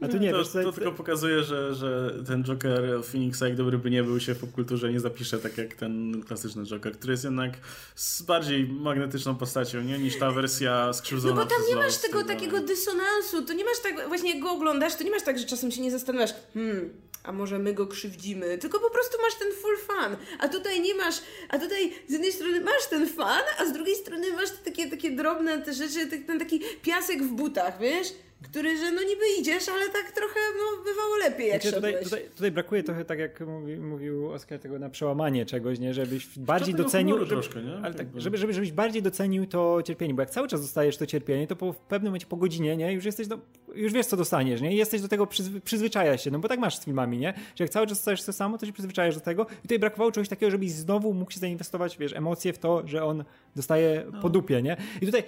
A 0.00 0.08
tu 0.08 0.18
nie, 0.18 0.30
to, 0.30 0.38
wiesz, 0.38 0.48
co, 0.48 0.62
to 0.62 0.72
tylko 0.72 0.92
pokazuje, 0.92 1.42
że, 1.44 1.74
że 1.74 2.14
ten 2.26 2.44
Joker 2.44 3.04
Phoenixa, 3.04 3.42
jak 3.48 3.56
dobry 3.56 3.78
by 3.78 3.90
nie 3.90 4.02
był, 4.02 4.20
się 4.20 4.34
w 4.34 4.38
popkulturze 4.38 4.92
nie 4.92 5.00
zapisze 5.00 5.38
tak 5.38 5.58
jak 5.58 5.74
ten 5.74 6.22
klasyczny 6.26 6.66
Joker, 6.66 6.92
który 6.92 7.12
jest 7.12 7.24
jednak 7.24 7.52
z 7.94 8.22
bardziej 8.22 8.68
magnetyczną 8.68 9.34
postacią, 9.34 9.80
nie? 9.80 9.98
Niż 9.98 10.18
ta 10.18 10.30
wersja 10.30 10.84
No 10.86 10.92
skrzywdzona 10.94 11.34
bo 11.34 11.46
tam 11.46 11.58
nie 11.68 11.76
masz 11.76 11.96
tego 11.96 12.18
tak 12.18 12.28
takiego 12.28 12.60
dysonansu, 12.60 13.42
to 13.42 13.52
nie 13.52 13.64
masz 13.64 13.78
tak, 13.82 14.08
właśnie 14.08 14.30
jak 14.34 14.42
go 14.42 14.50
oglądasz, 14.50 14.94
to 14.94 15.04
nie 15.04 15.10
masz 15.10 15.22
tak, 15.22 15.38
że 15.38 15.44
czasem 15.44 15.70
się 15.70 15.80
nie 15.82 15.90
zastanawiasz, 15.90 16.34
hmm, 16.54 16.90
a 17.24 17.32
może 17.32 17.58
my 17.58 17.74
go 17.74 17.86
krzywdzimy, 17.86 18.58
tylko 18.58 18.80
po 18.80 18.90
prostu 18.90 19.18
masz 19.22 19.34
ten 19.34 19.48
full 19.62 19.76
fan, 19.96 20.16
a 20.38 20.48
tutaj 20.48 20.80
nie 20.80 20.94
masz, 20.94 21.14
a 21.48 21.58
tutaj 21.58 21.92
z 22.08 22.12
jednej 22.12 22.32
strony 22.32 22.60
masz 22.60 22.86
ten 22.90 23.08
fan, 23.08 23.42
a 23.58 23.64
z 23.66 23.72
drugiej 23.72 23.94
strony 23.94 24.32
masz 24.32 24.50
te 24.50 24.56
takie, 24.64 24.90
takie 24.90 25.10
drobne 25.10 25.62
te 25.62 25.74
rzeczy, 25.74 26.06
te- 26.06 26.18
ten 26.18 26.38
taki 26.38 26.60
piasek 26.82 27.22
w 27.22 27.28
butach, 27.32 27.80
wiesz? 27.80 28.08
Który, 28.42 28.76
że 28.78 28.92
no 28.92 29.02
niby 29.02 29.22
idziesz, 29.40 29.68
ale 29.68 29.88
tak 29.88 30.12
trochę 30.12 30.40
no, 30.58 30.84
bywało 30.84 31.16
lepiej, 31.16 31.48
jak 31.48 31.62
Znaczy, 31.62 31.76
tutaj, 31.76 32.04
tutaj, 32.04 32.24
tutaj 32.34 32.50
brakuje 32.50 32.82
trochę, 32.82 33.04
tak 33.04 33.18
jak 33.18 33.40
mówi, 33.40 33.76
mówił 33.76 34.32
Oskar, 34.32 34.58
tego 34.58 34.78
na 34.78 34.90
przełamanie 34.90 35.46
czegoś, 35.46 35.78
nie? 35.78 35.94
Żebyś 35.94 36.38
bardziej 36.38 36.74
tego 36.74 36.84
docenił. 36.84 37.18
Żeby, 37.18 37.28
troszkę, 37.30 37.62
nie? 37.62 37.76
ale 37.82 37.94
tak, 37.94 38.06
żeby, 38.16 38.38
żeby, 38.38 38.52
żebyś 38.52 38.72
bardziej 38.72 39.02
docenił 39.02 39.46
to 39.46 39.82
cierpienie, 39.84 40.14
bo 40.14 40.22
jak 40.22 40.30
cały 40.30 40.48
czas 40.48 40.60
dostajesz 40.60 40.96
to 40.96 41.06
cierpienie, 41.06 41.46
to 41.46 41.56
po 41.56 41.72
w 41.72 41.78
pewnym 41.78 42.10
momencie 42.10 42.26
po 42.26 42.36
godzinie, 42.36 42.76
nie? 42.76 42.92
Już 42.92 43.04
jesteś, 43.04 43.26
do, 43.26 43.38
już 43.74 43.92
wiesz, 43.92 44.06
co 44.06 44.16
dostaniesz, 44.16 44.60
nie? 44.60 44.72
I 44.72 44.76
jesteś 44.76 45.00
do 45.02 45.08
tego 45.08 45.26
przyzwy, 45.26 45.60
przyzwyczajasz 45.60 46.24
się, 46.24 46.30
no 46.30 46.38
bo 46.38 46.48
tak 46.48 46.58
masz 46.60 46.76
z 46.76 46.84
filmami, 46.84 47.18
nie? 47.18 47.34
Że 47.56 47.64
jak 47.64 47.70
cały 47.70 47.86
czas 47.86 47.98
dostajesz 47.98 48.22
to 48.22 48.32
samo, 48.32 48.58
to 48.58 48.66
się 48.66 48.72
przyzwyczajasz 48.72 49.14
do 49.14 49.20
tego. 49.20 49.46
I 49.58 49.62
tutaj 49.62 49.78
brakowało 49.78 50.12
czegoś 50.12 50.28
takiego, 50.28 50.50
żebyś 50.50 50.70
znowu 50.70 51.14
mógł 51.14 51.30
się 51.30 51.40
zainwestować, 51.40 51.98
wiesz, 51.98 52.12
emocje 52.12 52.52
w 52.52 52.58
to, 52.58 52.82
że 52.86 53.04
on 53.04 53.24
dostaje 53.56 54.04
No. 54.12 54.20
po 54.22 54.30
dupie, 54.30 54.62
nie? 54.62 54.76
I 55.02 55.06
tutaj 55.06 55.22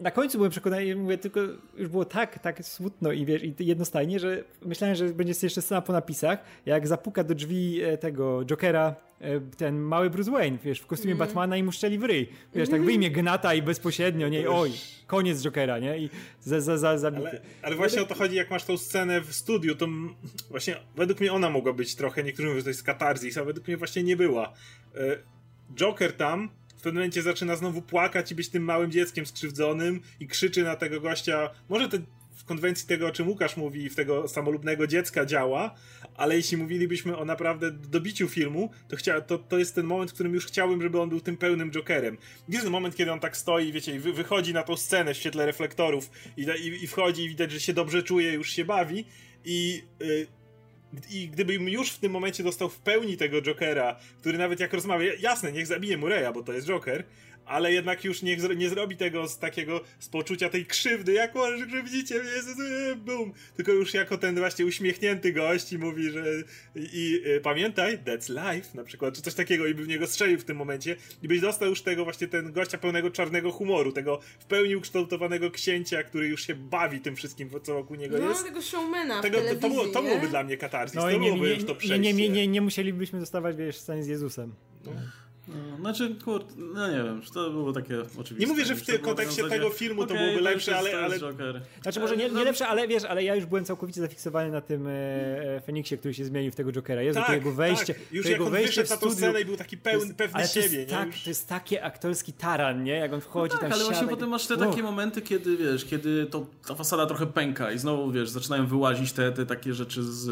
na 0.00 0.10
końcu 0.10 0.38
byłem 0.38 0.50
przekonany, 0.50 0.96
mówię, 0.96 1.18
tylko 1.18 1.40
już 1.76 1.88
było 1.88 2.04
tak, 2.04 2.38
tak 2.44 2.64
smutno 2.64 3.12
i 3.12 3.26
wiesz, 3.26 3.42
i 3.42 3.54
jednostajnie, 3.58 4.20
że 4.20 4.44
myślałem, 4.62 4.96
że 4.96 5.08
będzie 5.08 5.34
jeszcze 5.42 5.62
scena 5.62 5.82
po 5.82 5.92
napisach, 5.92 6.38
jak 6.66 6.88
zapuka 6.88 7.24
do 7.24 7.34
drzwi 7.34 7.82
e, 7.82 7.98
tego 7.98 8.44
Jokera 8.44 8.94
e, 9.20 9.40
ten 9.40 9.78
mały 9.78 10.10
Bruce 10.10 10.30
Wayne, 10.30 10.58
wiesz, 10.64 10.80
w 10.80 10.86
kostiumie 10.86 11.14
Batmana 11.14 11.56
i 11.56 11.62
mu 11.62 11.72
szczeli 11.72 11.98
w 11.98 12.04
ryj. 12.04 12.28
Wiesz, 12.54 12.68
tak 12.68 12.82
wyjmie 12.82 13.10
gnata 13.10 13.54
i 13.54 13.62
bezpośrednio, 13.62 14.28
nie? 14.28 14.50
Oj, 14.50 14.70
koniec 15.06 15.42
Jokera, 15.42 15.78
nie? 15.78 15.98
I 15.98 16.10
za, 16.40 16.60
za, 16.60 16.78
za, 16.78 16.98
zabity. 16.98 17.28
Ale, 17.28 17.40
ale 17.62 17.76
właśnie 17.76 18.02
o 18.02 18.06
to 18.06 18.14
chodzi, 18.14 18.36
jak 18.36 18.50
masz 18.50 18.64
tą 18.64 18.78
scenę 18.78 19.20
w 19.20 19.34
studiu, 19.34 19.74
to 19.74 19.86
właśnie 20.50 20.76
według 20.96 21.20
mnie 21.20 21.32
ona 21.32 21.50
mogła 21.50 21.72
być 21.72 21.94
trochę, 21.94 22.22
niektórzy 22.24 22.48
mówią, 22.48 22.60
że 22.60 22.64
to 22.64 22.70
jest 22.70 22.82
katarzis, 22.82 23.38
a 23.38 23.44
według 23.44 23.68
mnie 23.68 23.76
właśnie 23.76 24.02
nie 24.02 24.16
była. 24.16 24.52
E, 24.94 25.18
Joker 25.74 26.12
tam 26.12 26.50
w 26.76 26.82
pewnym 26.84 27.00
momencie 27.00 27.22
zaczyna 27.22 27.56
znowu 27.56 27.82
płakać 27.82 28.32
i 28.32 28.34
być 28.34 28.48
tym 28.48 28.62
małym 28.62 28.90
dzieckiem 28.90 29.26
skrzywdzonym 29.26 30.00
i 30.20 30.26
krzyczy 30.26 30.62
na 30.62 30.76
tego 30.76 31.00
gościa, 31.00 31.50
może 31.68 31.88
to 31.88 31.96
w 32.34 32.44
konwencji 32.44 32.88
tego, 32.88 33.06
o 33.06 33.10
czym 33.10 33.28
Łukasz 33.28 33.56
mówi, 33.56 33.90
w 33.90 33.94
tego 33.94 34.28
samolubnego 34.28 34.86
dziecka 34.86 35.26
działa, 35.26 35.74
ale 36.16 36.36
jeśli 36.36 36.56
mówilibyśmy 36.56 37.16
o 37.16 37.24
naprawdę 37.24 37.70
dobiciu 37.70 38.28
filmu, 38.28 38.70
to, 38.88 38.96
chcia, 38.96 39.20
to, 39.20 39.38
to 39.38 39.58
jest 39.58 39.74
ten 39.74 39.86
moment, 39.86 40.10
w 40.10 40.14
którym 40.14 40.34
już 40.34 40.46
chciałbym, 40.46 40.82
żeby 40.82 41.00
on 41.00 41.08
był 41.08 41.20
tym 41.20 41.36
pełnym 41.36 41.70
Jokerem. 41.70 42.18
Jest 42.48 42.64
ten 42.64 42.72
moment, 42.72 42.96
kiedy 42.96 43.12
on 43.12 43.20
tak 43.20 43.36
stoi, 43.36 43.72
wiecie, 43.72 44.00
wy, 44.00 44.12
wychodzi 44.12 44.52
na 44.54 44.62
tą 44.62 44.76
scenę 44.76 45.14
w 45.14 45.16
świetle 45.16 45.46
reflektorów 45.46 46.10
i, 46.36 46.42
i, 46.42 46.84
i 46.84 46.86
wchodzi 46.86 47.24
i 47.24 47.28
widać, 47.28 47.52
że 47.52 47.60
się 47.60 47.72
dobrze 47.72 48.02
czuje, 48.02 48.32
już 48.32 48.50
się 48.50 48.64
bawi 48.64 49.04
i... 49.44 49.82
y, 50.02 50.26
i 51.10 51.28
gdybym 51.28 51.68
już 51.68 51.90
w 51.90 51.98
tym 51.98 52.12
momencie 52.12 52.42
dostał 52.42 52.68
w 52.68 52.78
pełni 52.78 53.16
tego 53.16 53.42
Jokera, 53.42 53.96
który 54.20 54.38
nawet 54.38 54.60
jak 54.60 54.72
rozmawia, 54.72 55.12
jasne, 55.20 55.52
niech 55.52 55.66
zabije 55.66 55.96
Mureya, 55.96 56.32
bo 56.34 56.42
to 56.42 56.52
jest 56.52 56.66
Joker, 56.66 57.04
ale 57.46 57.72
jednak 57.72 58.04
już 58.04 58.22
niech 58.22 58.40
zro- 58.40 58.56
nie 58.56 58.68
zrobi 58.68 58.96
tego 58.96 59.28
z 59.28 59.38
takiego, 59.38 59.80
z 59.98 60.08
poczucia 60.08 60.48
tej 60.48 60.66
krzywdy, 60.66 61.12
jak 61.12 61.34
może 61.34 61.66
krzywdzicie 61.66 62.14
mnie, 62.14 62.42
z- 62.42 62.56
z- 62.56 62.98
bum, 62.98 63.32
tylko 63.56 63.72
już 63.72 63.94
jako 63.94 64.18
ten 64.18 64.38
właśnie 64.38 64.66
uśmiechnięty 64.66 65.32
gość 65.32 65.72
i 65.72 65.78
mówi, 65.78 66.10
że 66.10 66.24
i, 66.76 66.80
i 66.92 67.26
y, 67.36 67.40
pamiętaj, 67.40 67.98
that's 67.98 68.28
life, 68.54 68.68
na 68.74 68.84
przykład, 68.84 69.14
czy 69.14 69.22
coś 69.22 69.34
takiego 69.34 69.66
i 69.66 69.74
by 69.74 69.84
w 69.84 69.88
niego 69.88 70.06
strzelił 70.06 70.38
w 70.38 70.44
tym 70.44 70.56
momencie 70.56 70.96
i 71.22 71.28
byś 71.28 71.40
dostał 71.40 71.68
już 71.68 71.82
tego 71.82 72.04
właśnie 72.04 72.26
ten 72.28 72.52
gościa 72.52 72.78
pełnego 72.78 73.10
czarnego 73.10 73.52
humoru, 73.52 73.92
tego 73.92 74.20
w 74.38 74.44
pełni 74.44 74.76
ukształtowanego 74.76 75.50
księcia, 75.50 76.02
który 76.02 76.28
już 76.28 76.46
się 76.46 76.54
bawi 76.54 77.00
tym 77.00 77.16
wszystkim, 77.16 77.50
co 77.62 77.74
wokół 77.74 77.96
niego 77.96 78.18
No, 78.18 78.28
jest. 78.28 78.44
tego 78.44 78.62
showmana 78.62 79.22
Tego, 79.22 79.38
w 79.40 79.48
to, 79.48 79.54
to, 79.56 79.68
było, 79.68 79.86
to 79.88 80.02
nie? 80.02 80.08
byłoby 80.08 80.28
dla 80.28 80.44
mnie 80.44 80.56
katarzis, 80.56 80.94
No 80.94 81.02
to 81.02 81.10
i 81.10 81.20
nie, 81.20 81.26
byłoby 81.28 81.48
nie, 81.48 81.54
już 81.54 81.64
to 81.64 81.72
nie, 81.72 81.76
przejście. 81.78 81.98
nie, 81.98 82.12
nie, 82.12 82.28
nie, 82.28 82.48
nie 82.48 82.60
musielibyśmy 82.60 83.20
dostawać, 83.20 83.56
wiesz, 83.56 83.76
sceny 83.76 84.04
z 84.04 84.06
Jezusem. 84.06 84.54
No, 84.84 84.92
znaczy, 85.80 86.14
kurde, 86.24 86.52
no 86.56 86.88
nie 86.90 86.96
wiem, 87.04 87.22
to 87.34 87.50
było 87.50 87.72
takie 87.72 88.00
oczywiste. 88.00 88.34
Nie 88.34 88.46
mówię, 88.46 88.64
że 88.64 88.74
w 88.74 88.86
tym 88.86 88.98
to 88.98 89.04
kontekście 89.04 89.44
tego 89.48 89.70
filmu 89.70 90.06
to 90.06 90.14
okej, 90.14 90.26
byłoby 90.26 90.40
lepsze, 90.42 90.76
ale- 90.78 90.90
to 90.90 90.98
ale- 91.04 91.18
Joker. 91.18 91.60
Znaczy 91.82 92.00
może 92.00 92.16
nie, 92.16 92.28
No, 92.28 92.38
nie 92.38 92.44
lepsze, 92.44 92.66
ale 92.68 92.88
wiesz, 92.88 93.04
ale 93.04 93.24
ja 93.24 93.34
już 93.34 93.46
byłem 93.46 93.64
całkowicie 93.64 94.00
zafiksowany 94.00 94.50
na 94.50 94.60
tym 94.60 94.86
e, 94.86 94.90
e, 95.56 95.60
Feniksie, 95.66 95.98
który 95.98 96.14
się 96.14 96.24
zmienił 96.24 96.52
w 96.52 96.54
tego 96.54 96.72
Jokera. 96.72 97.02
Jezu, 97.02 97.20
to 97.26 97.32
jego 97.32 97.52
wejście, 97.52 97.94
tak. 97.94 98.12
Już 98.12 98.22
to 98.24 98.28
jak 98.30 98.38
jego 98.38 98.46
on 98.46 98.52
wejście 98.52 98.84
w 98.84 98.90
na 98.90 98.96
tą 98.96 99.00
studiu. 99.00 99.16
scenę 99.16 99.40
i 99.40 99.44
był 99.44 99.56
taki 99.56 99.76
to 99.76 99.82
pełny, 99.84 100.04
jest- 100.06 100.16
pewny 100.18 100.34
ale 100.34 100.48
to 100.48 100.54
siebie, 100.54 100.78
jest, 100.78 100.90
nie? 100.92 100.96
tak, 100.98 101.08
to 101.24 101.30
jest 101.30 101.48
taki 101.48 101.78
aktorski 101.78 102.32
taran, 102.32 102.84
nie? 102.84 102.92
Jak 102.92 103.12
on 103.12 103.20
wchodzi 103.20 103.52
tak, 103.52 103.60
tam 103.60 103.72
ale 103.72 103.84
właśnie 103.84 104.06
i- 104.06 104.10
potem 104.10 104.28
masz 104.28 104.46
te 104.46 104.56
takie 104.56 104.82
momenty, 104.82 105.22
kiedy 105.22 105.56
wiesz, 105.56 105.84
kiedy 105.84 106.26
to, 106.26 106.46
ta 106.66 106.74
fasada 106.74 107.06
trochę 107.06 107.26
pęka 107.26 107.72
i 107.72 107.78
znowu 107.78 108.12
wiesz, 108.12 108.28
zaczynają 108.28 108.66
wyłazić 108.66 109.12
te, 109.12 109.32
te 109.32 109.46
takie 109.46 109.74
rzeczy 109.74 110.02
z, 110.02 110.28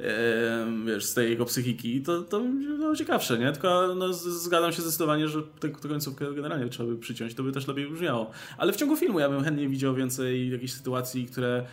e, 0.00 0.66
wiesz, 0.86 1.04
z 1.04 1.14
tej 1.14 1.30
jego 1.30 1.44
psychiki 1.44 1.96
i 1.96 2.02
to, 2.02 2.22
to 2.22 2.40
no, 2.78 2.96
ciekawsze, 2.96 3.38
nie? 3.38 3.52
Tylko 3.52 3.94
no, 3.94 4.12
z- 4.12 4.47
zgadzam 4.48 4.72
się 4.72 4.82
zdecydowanie, 4.82 5.28
że 5.28 5.42
tę 5.60 5.68
końcówkę 5.68 6.34
generalnie 6.34 6.68
trzeba 6.68 6.88
by 6.88 6.96
przyciąć, 6.98 7.34
to 7.34 7.42
by 7.42 7.52
też 7.52 7.66
lepiej 7.68 7.86
brzmiało. 7.90 8.30
Ale 8.58 8.72
w 8.72 8.76
ciągu 8.76 8.96
filmu 8.96 9.20
ja 9.20 9.28
bym 9.28 9.44
chętnie 9.44 9.68
widział 9.68 9.94
więcej 9.94 10.50
jakichś 10.50 10.72
sytuacji, 10.72 11.26
które 11.26 11.64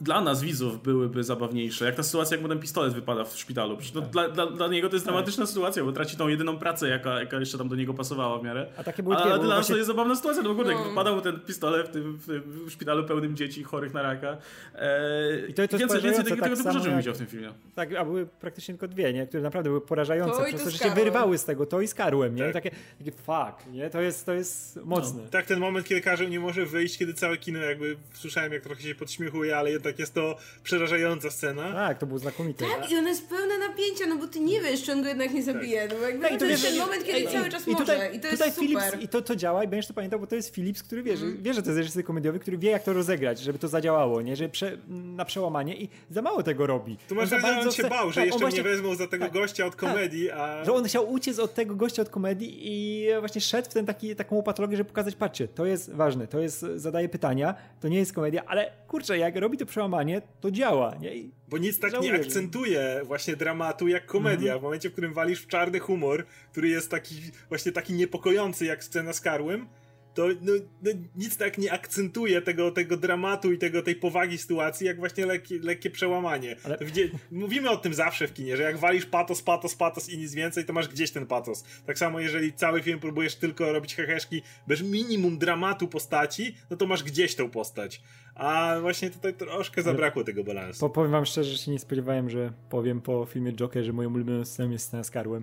dla 0.00 0.20
nas, 0.20 0.42
widzów, 0.42 0.82
byłyby 0.82 1.24
zabawniejsze. 1.24 1.84
Jak 1.84 1.94
ta 1.94 2.02
sytuacja, 2.02 2.34
jak 2.36 2.42
mu 2.42 2.48
ten 2.48 2.58
pistolet 2.58 2.92
wypada 2.94 3.24
w 3.24 3.36
szpitalu. 3.38 3.76
Przecież 3.76 3.94
no, 3.94 4.00
dla, 4.00 4.28
dla, 4.28 4.46
dla 4.46 4.68
niego 4.68 4.88
to 4.88 4.96
jest 4.96 5.06
dramatyczna 5.06 5.46
sytuacja, 5.46 5.84
bo 5.84 5.92
traci 5.92 6.16
tą 6.16 6.28
jedyną 6.28 6.58
pracę, 6.58 6.88
jaka, 6.88 7.20
jaka 7.20 7.40
jeszcze 7.40 7.58
tam 7.58 7.68
do 7.68 7.76
niego 7.76 7.94
pasowała 7.94 8.38
w 8.38 8.42
miarę. 8.44 8.66
A 8.76 8.84
takie 8.84 9.02
były 9.02 9.16
A 9.16 9.20
dwie, 9.20 9.30
bo 9.30 9.38
dla 9.38 9.46
nas 9.48 9.56
właśnie- 9.56 9.72
to 9.72 9.76
jest 9.76 9.86
zabawna 9.86 10.16
sytuacja, 10.16 10.42
no 10.42 10.48
bo 10.48 10.54
kurde, 10.54 10.72
No. 10.72 10.78
jak 10.78 10.88
wypadał 10.88 11.14
mu 11.16 11.20
ten 11.20 11.40
pistolet 11.40 11.88
w, 11.88 11.90
tym, 11.90 12.18
w, 12.18 12.26
w 12.66 12.70
szpitalu 12.70 13.04
pełnym 13.04 13.36
dzieci 13.36 13.62
chorych 13.64 13.94
na 13.94 14.02
raka. 14.02 14.36
E, 14.74 15.46
I 15.48 15.54
to- 15.54 15.56
to 15.56 15.62
jest 15.62 15.78
więcej, 15.78 16.00
więcej 16.02 16.24
tego, 16.24 16.36
tak 16.36 16.44
tego 16.44 16.56
typu 16.56 16.68
samo 16.68 16.78
rzeczy 16.78 16.88
bym 16.88 16.98
widział 16.98 17.14
w 17.14 17.18
tym 17.18 17.26
filmie. 17.26 17.48
Tak, 17.74 17.94
a 17.94 18.04
były 18.04 18.26
praktycznie 18.26 18.74
tylko 18.74 18.88
dwie, 18.88 19.12
nie? 19.12 19.26
Które 19.26 19.42
naprawdę 19.42 19.70
były 19.70 19.80
porażające, 19.80 20.36
To 20.36 20.46
i 20.46 20.48
przez 20.48 20.64
to 20.64 20.70
że 20.70 20.78
się 20.78 20.90
wyrwały 20.90 21.38
z 21.38 21.44
tego, 21.44 21.66
to 21.66 21.80
i 21.80 21.86
z 21.88 21.94
Karłem, 22.22 22.34
nie? 22.34 22.52
Tak. 22.52 22.64
I 22.64 22.70
takie, 22.70 22.76
takie 22.98 23.12
fuck, 23.12 23.72
nie? 23.72 23.90
To 23.90 24.00
jest, 24.00 24.26
to 24.26 24.32
jest 24.32 24.78
mocne. 24.84 25.22
Tak, 25.30 25.46
ten 25.46 25.60
moment, 25.60 25.86
kiedy 25.86 26.00
Karzeł 26.00 26.28
nie 26.28 26.40
może 26.40 26.66
wyjść, 26.66 26.98
kiedy 26.98 27.14
całe 27.14 27.36
kino 27.36 27.58
jakby 27.58 27.96
słyszałem, 28.14 28.52
jak 28.52 28.62
trochę 28.62 28.82
się 28.82 28.94
podśmiechuje, 28.94 29.56
ale 29.56 29.70
jednak 29.70 29.98
jest 29.98 30.14
to 30.14 30.36
przerażająca 30.62 31.30
scena. 31.30 31.72
Tak, 31.72 31.98
to 31.98 32.06
było 32.06 32.18
znakomite. 32.18 32.64
Tak, 32.78 32.90
i 32.90 32.96
ona 32.96 33.08
jest 33.08 33.28
pełna 33.28 33.58
napięcia, 33.58 34.06
no 34.08 34.16
bo 34.16 34.26
ty 34.26 34.40
nie 34.40 34.60
wiesz, 34.60 34.82
czy 34.82 34.92
on 34.92 35.02
go 35.02 35.08
jednak 35.08 35.34
nie 35.34 35.42
zabije. 35.42 35.88
No 35.88 35.94
bo 35.96 36.02
jakby 36.02 36.22
Tak, 36.22 36.32
i 36.32 36.38
to 36.38 36.44
jest 36.44 36.62
ten 36.64 36.78
moment, 36.78 37.04
kiedy 37.04 37.32
cały 37.32 37.48
czas 37.48 37.68
i 37.68 37.70
może. 37.70 37.84
tutaj, 37.84 38.16
I 38.16 38.20
to 38.20 38.30
tutaj 38.30 38.48
jest 38.48 38.58
super. 38.58 38.72
Mhm. 38.72 38.90
Philips, 38.90 39.04
I 39.04 39.08
to, 39.08 39.22
to 39.22 39.36
działa 39.36 39.64
i 39.64 39.68
będziesz 39.68 39.86
to 39.86 39.94
pamiętał, 39.94 40.20
bo 40.20 40.26
to 40.26 40.34
jest 40.34 40.54
Philips, 40.54 40.82
który 40.82 41.02
wie, 41.02 41.16
że, 41.16 41.26
wie, 41.32 41.54
że 41.54 41.62
to 41.62 41.68
jest 41.68 41.78
reżyser 41.78 42.04
komediowy, 42.04 42.38
który 42.38 42.58
wie, 42.58 42.70
jak 42.70 42.82
to 42.82 42.92
rozegrać, 42.92 43.40
żeby 43.40 43.58
to 43.58 43.68
zadziałało, 43.68 44.22
nie? 44.22 44.36
Żeby 44.36 44.48
prze, 44.50 44.78
na 44.88 45.24
przełamanie 45.24 45.76
i 45.76 45.88
za 46.10 46.22
mało 46.22 46.42
tego 46.42 46.66
robi. 46.66 46.96
Tu 47.08 47.14
masz 47.14 47.28
że 47.30 47.36
on 47.36 47.42
bardzo 47.42 47.70
się 47.70 47.88
bał, 47.88 48.08
że 48.10 48.14
tak, 48.14 48.22
on 48.22 48.26
jeszcze 48.26 48.40
właśnie- 48.40 48.62
mnie 48.62 48.70
wezmą 48.70 48.94
za 48.94 49.06
tego 49.06 49.24
tak, 49.24 49.34
gościa 49.34 49.66
od 49.66 49.76
komedii, 49.76 50.30
a... 50.30 50.64
Że 50.64 50.72
on 50.72 50.84
chciał 50.84 51.12
uciec 51.12 51.38
od 51.38 51.54
tego 51.54 51.74
gościa 51.74 52.02
od 52.02 52.08
komedii 52.12 52.58
i 52.60 53.06
właśnie 53.20 53.40
szedł 53.40 53.70
w 53.70 53.74
ten 53.74 53.86
taki, 53.86 54.16
taką 54.16 54.42
patologię, 54.42 54.76
żeby 54.76 54.88
pokazać, 54.88 55.14
patrzcie, 55.16 55.48
to 55.48 55.66
jest 55.66 55.92
ważne, 55.92 56.26
to 56.26 56.40
jest, 56.40 56.60
zadaje 56.76 57.08
pytania, 57.08 57.54
to 57.80 57.88
nie 57.88 57.98
jest 57.98 58.12
komedia, 58.12 58.42
ale 58.46 58.72
kurczę, 58.88 59.18
jak 59.18 59.36
robi 59.36 59.58
to 59.58 59.66
przełamanie, 59.66 60.22
to 60.40 60.50
działa, 60.50 60.94
nie? 61.00 61.14
I 61.16 61.30
Bo 61.48 61.58
nic 61.58 61.78
tak 61.80 61.90
Żałuję, 61.90 62.10
nie 62.10 62.16
że- 62.16 62.22
akcentuje 62.22 63.00
właśnie 63.04 63.36
dramatu 63.36 63.88
jak 63.88 64.06
komedia. 64.06 64.58
W 64.58 64.62
momencie, 64.62 64.88
w 64.88 64.92
którym 64.92 65.12
walisz 65.14 65.42
w 65.42 65.46
czarny 65.46 65.78
humor, 65.78 66.26
który 66.52 66.68
jest 66.68 66.90
taki 66.90 67.14
właśnie 67.48 67.72
taki 67.72 67.92
niepokojący 67.92 68.64
jak 68.64 68.84
scena 68.84 69.12
z 69.12 69.20
Karłem, 69.20 69.66
to 70.14 70.28
no, 70.40 70.52
no, 70.82 70.90
nic 71.16 71.36
tak 71.36 71.58
nie 71.58 71.72
akcentuje 71.72 72.42
tego, 72.42 72.70
tego 72.70 72.96
dramatu 72.96 73.52
i 73.52 73.58
tego, 73.58 73.82
tej 73.82 73.94
powagi 73.96 74.38
sytuacji, 74.38 74.86
jak 74.86 74.96
właśnie 74.98 75.26
lekkie, 75.26 75.58
lekkie 75.58 75.90
przełamanie. 75.90 76.56
Ale- 76.64 76.78
To 76.78 76.84
Widzie, 76.84 77.10
mówimy 77.30 77.70
o 77.70 77.76
tym 77.76 77.94
zawsze 77.94 78.28
w 78.28 78.34
kinie, 78.34 78.56
że 78.56 78.62
jak 78.62 78.78
walisz 78.78 79.06
patos, 79.06 79.42
patos, 79.42 79.74
patos 79.74 80.08
i 80.08 80.18
nic 80.18 80.34
więcej, 80.34 80.64
to 80.64 80.72
masz 80.72 80.88
gdzieś 80.88 81.10
ten 81.10 81.26
patos. 81.26 81.64
Tak 81.86 81.98
samo 81.98 82.20
jeżeli 82.20 82.52
cały 82.52 82.82
film 82.82 83.00
próbujesz 83.00 83.34
tylko 83.36 83.72
robić 83.72 83.94
heheszki 83.94 84.42
bez 84.66 84.82
minimum 84.82 85.38
dramatu 85.38 85.88
postaci, 85.88 86.54
no 86.70 86.76
to 86.76 86.86
masz 86.86 87.02
gdzieś 87.02 87.34
tą 87.34 87.50
postać. 87.50 88.02
A 88.34 88.76
właśnie 88.80 89.10
tutaj 89.10 89.34
troszkę 89.34 89.82
zabrakło 89.82 90.24
tego 90.24 90.44
balansu. 90.44 90.80
po, 90.80 90.90
powiem 90.90 91.10
wam 91.10 91.26
szczerze, 91.26 91.50
że 91.50 91.58
się 91.58 91.70
nie 91.70 91.78
spodziewałem, 91.78 92.30
że 92.30 92.52
powiem 92.70 93.00
po 93.00 93.26
filmie 93.26 93.52
Joker, 93.52 93.84
że 93.84 93.92
moją 93.92 94.14
ulubioną 94.14 94.44
sceną 94.44 94.70
jest 94.70 94.86
scena 94.86 95.04
z 95.04 95.10
Karłem. 95.10 95.42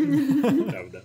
Prawda. 0.70 1.00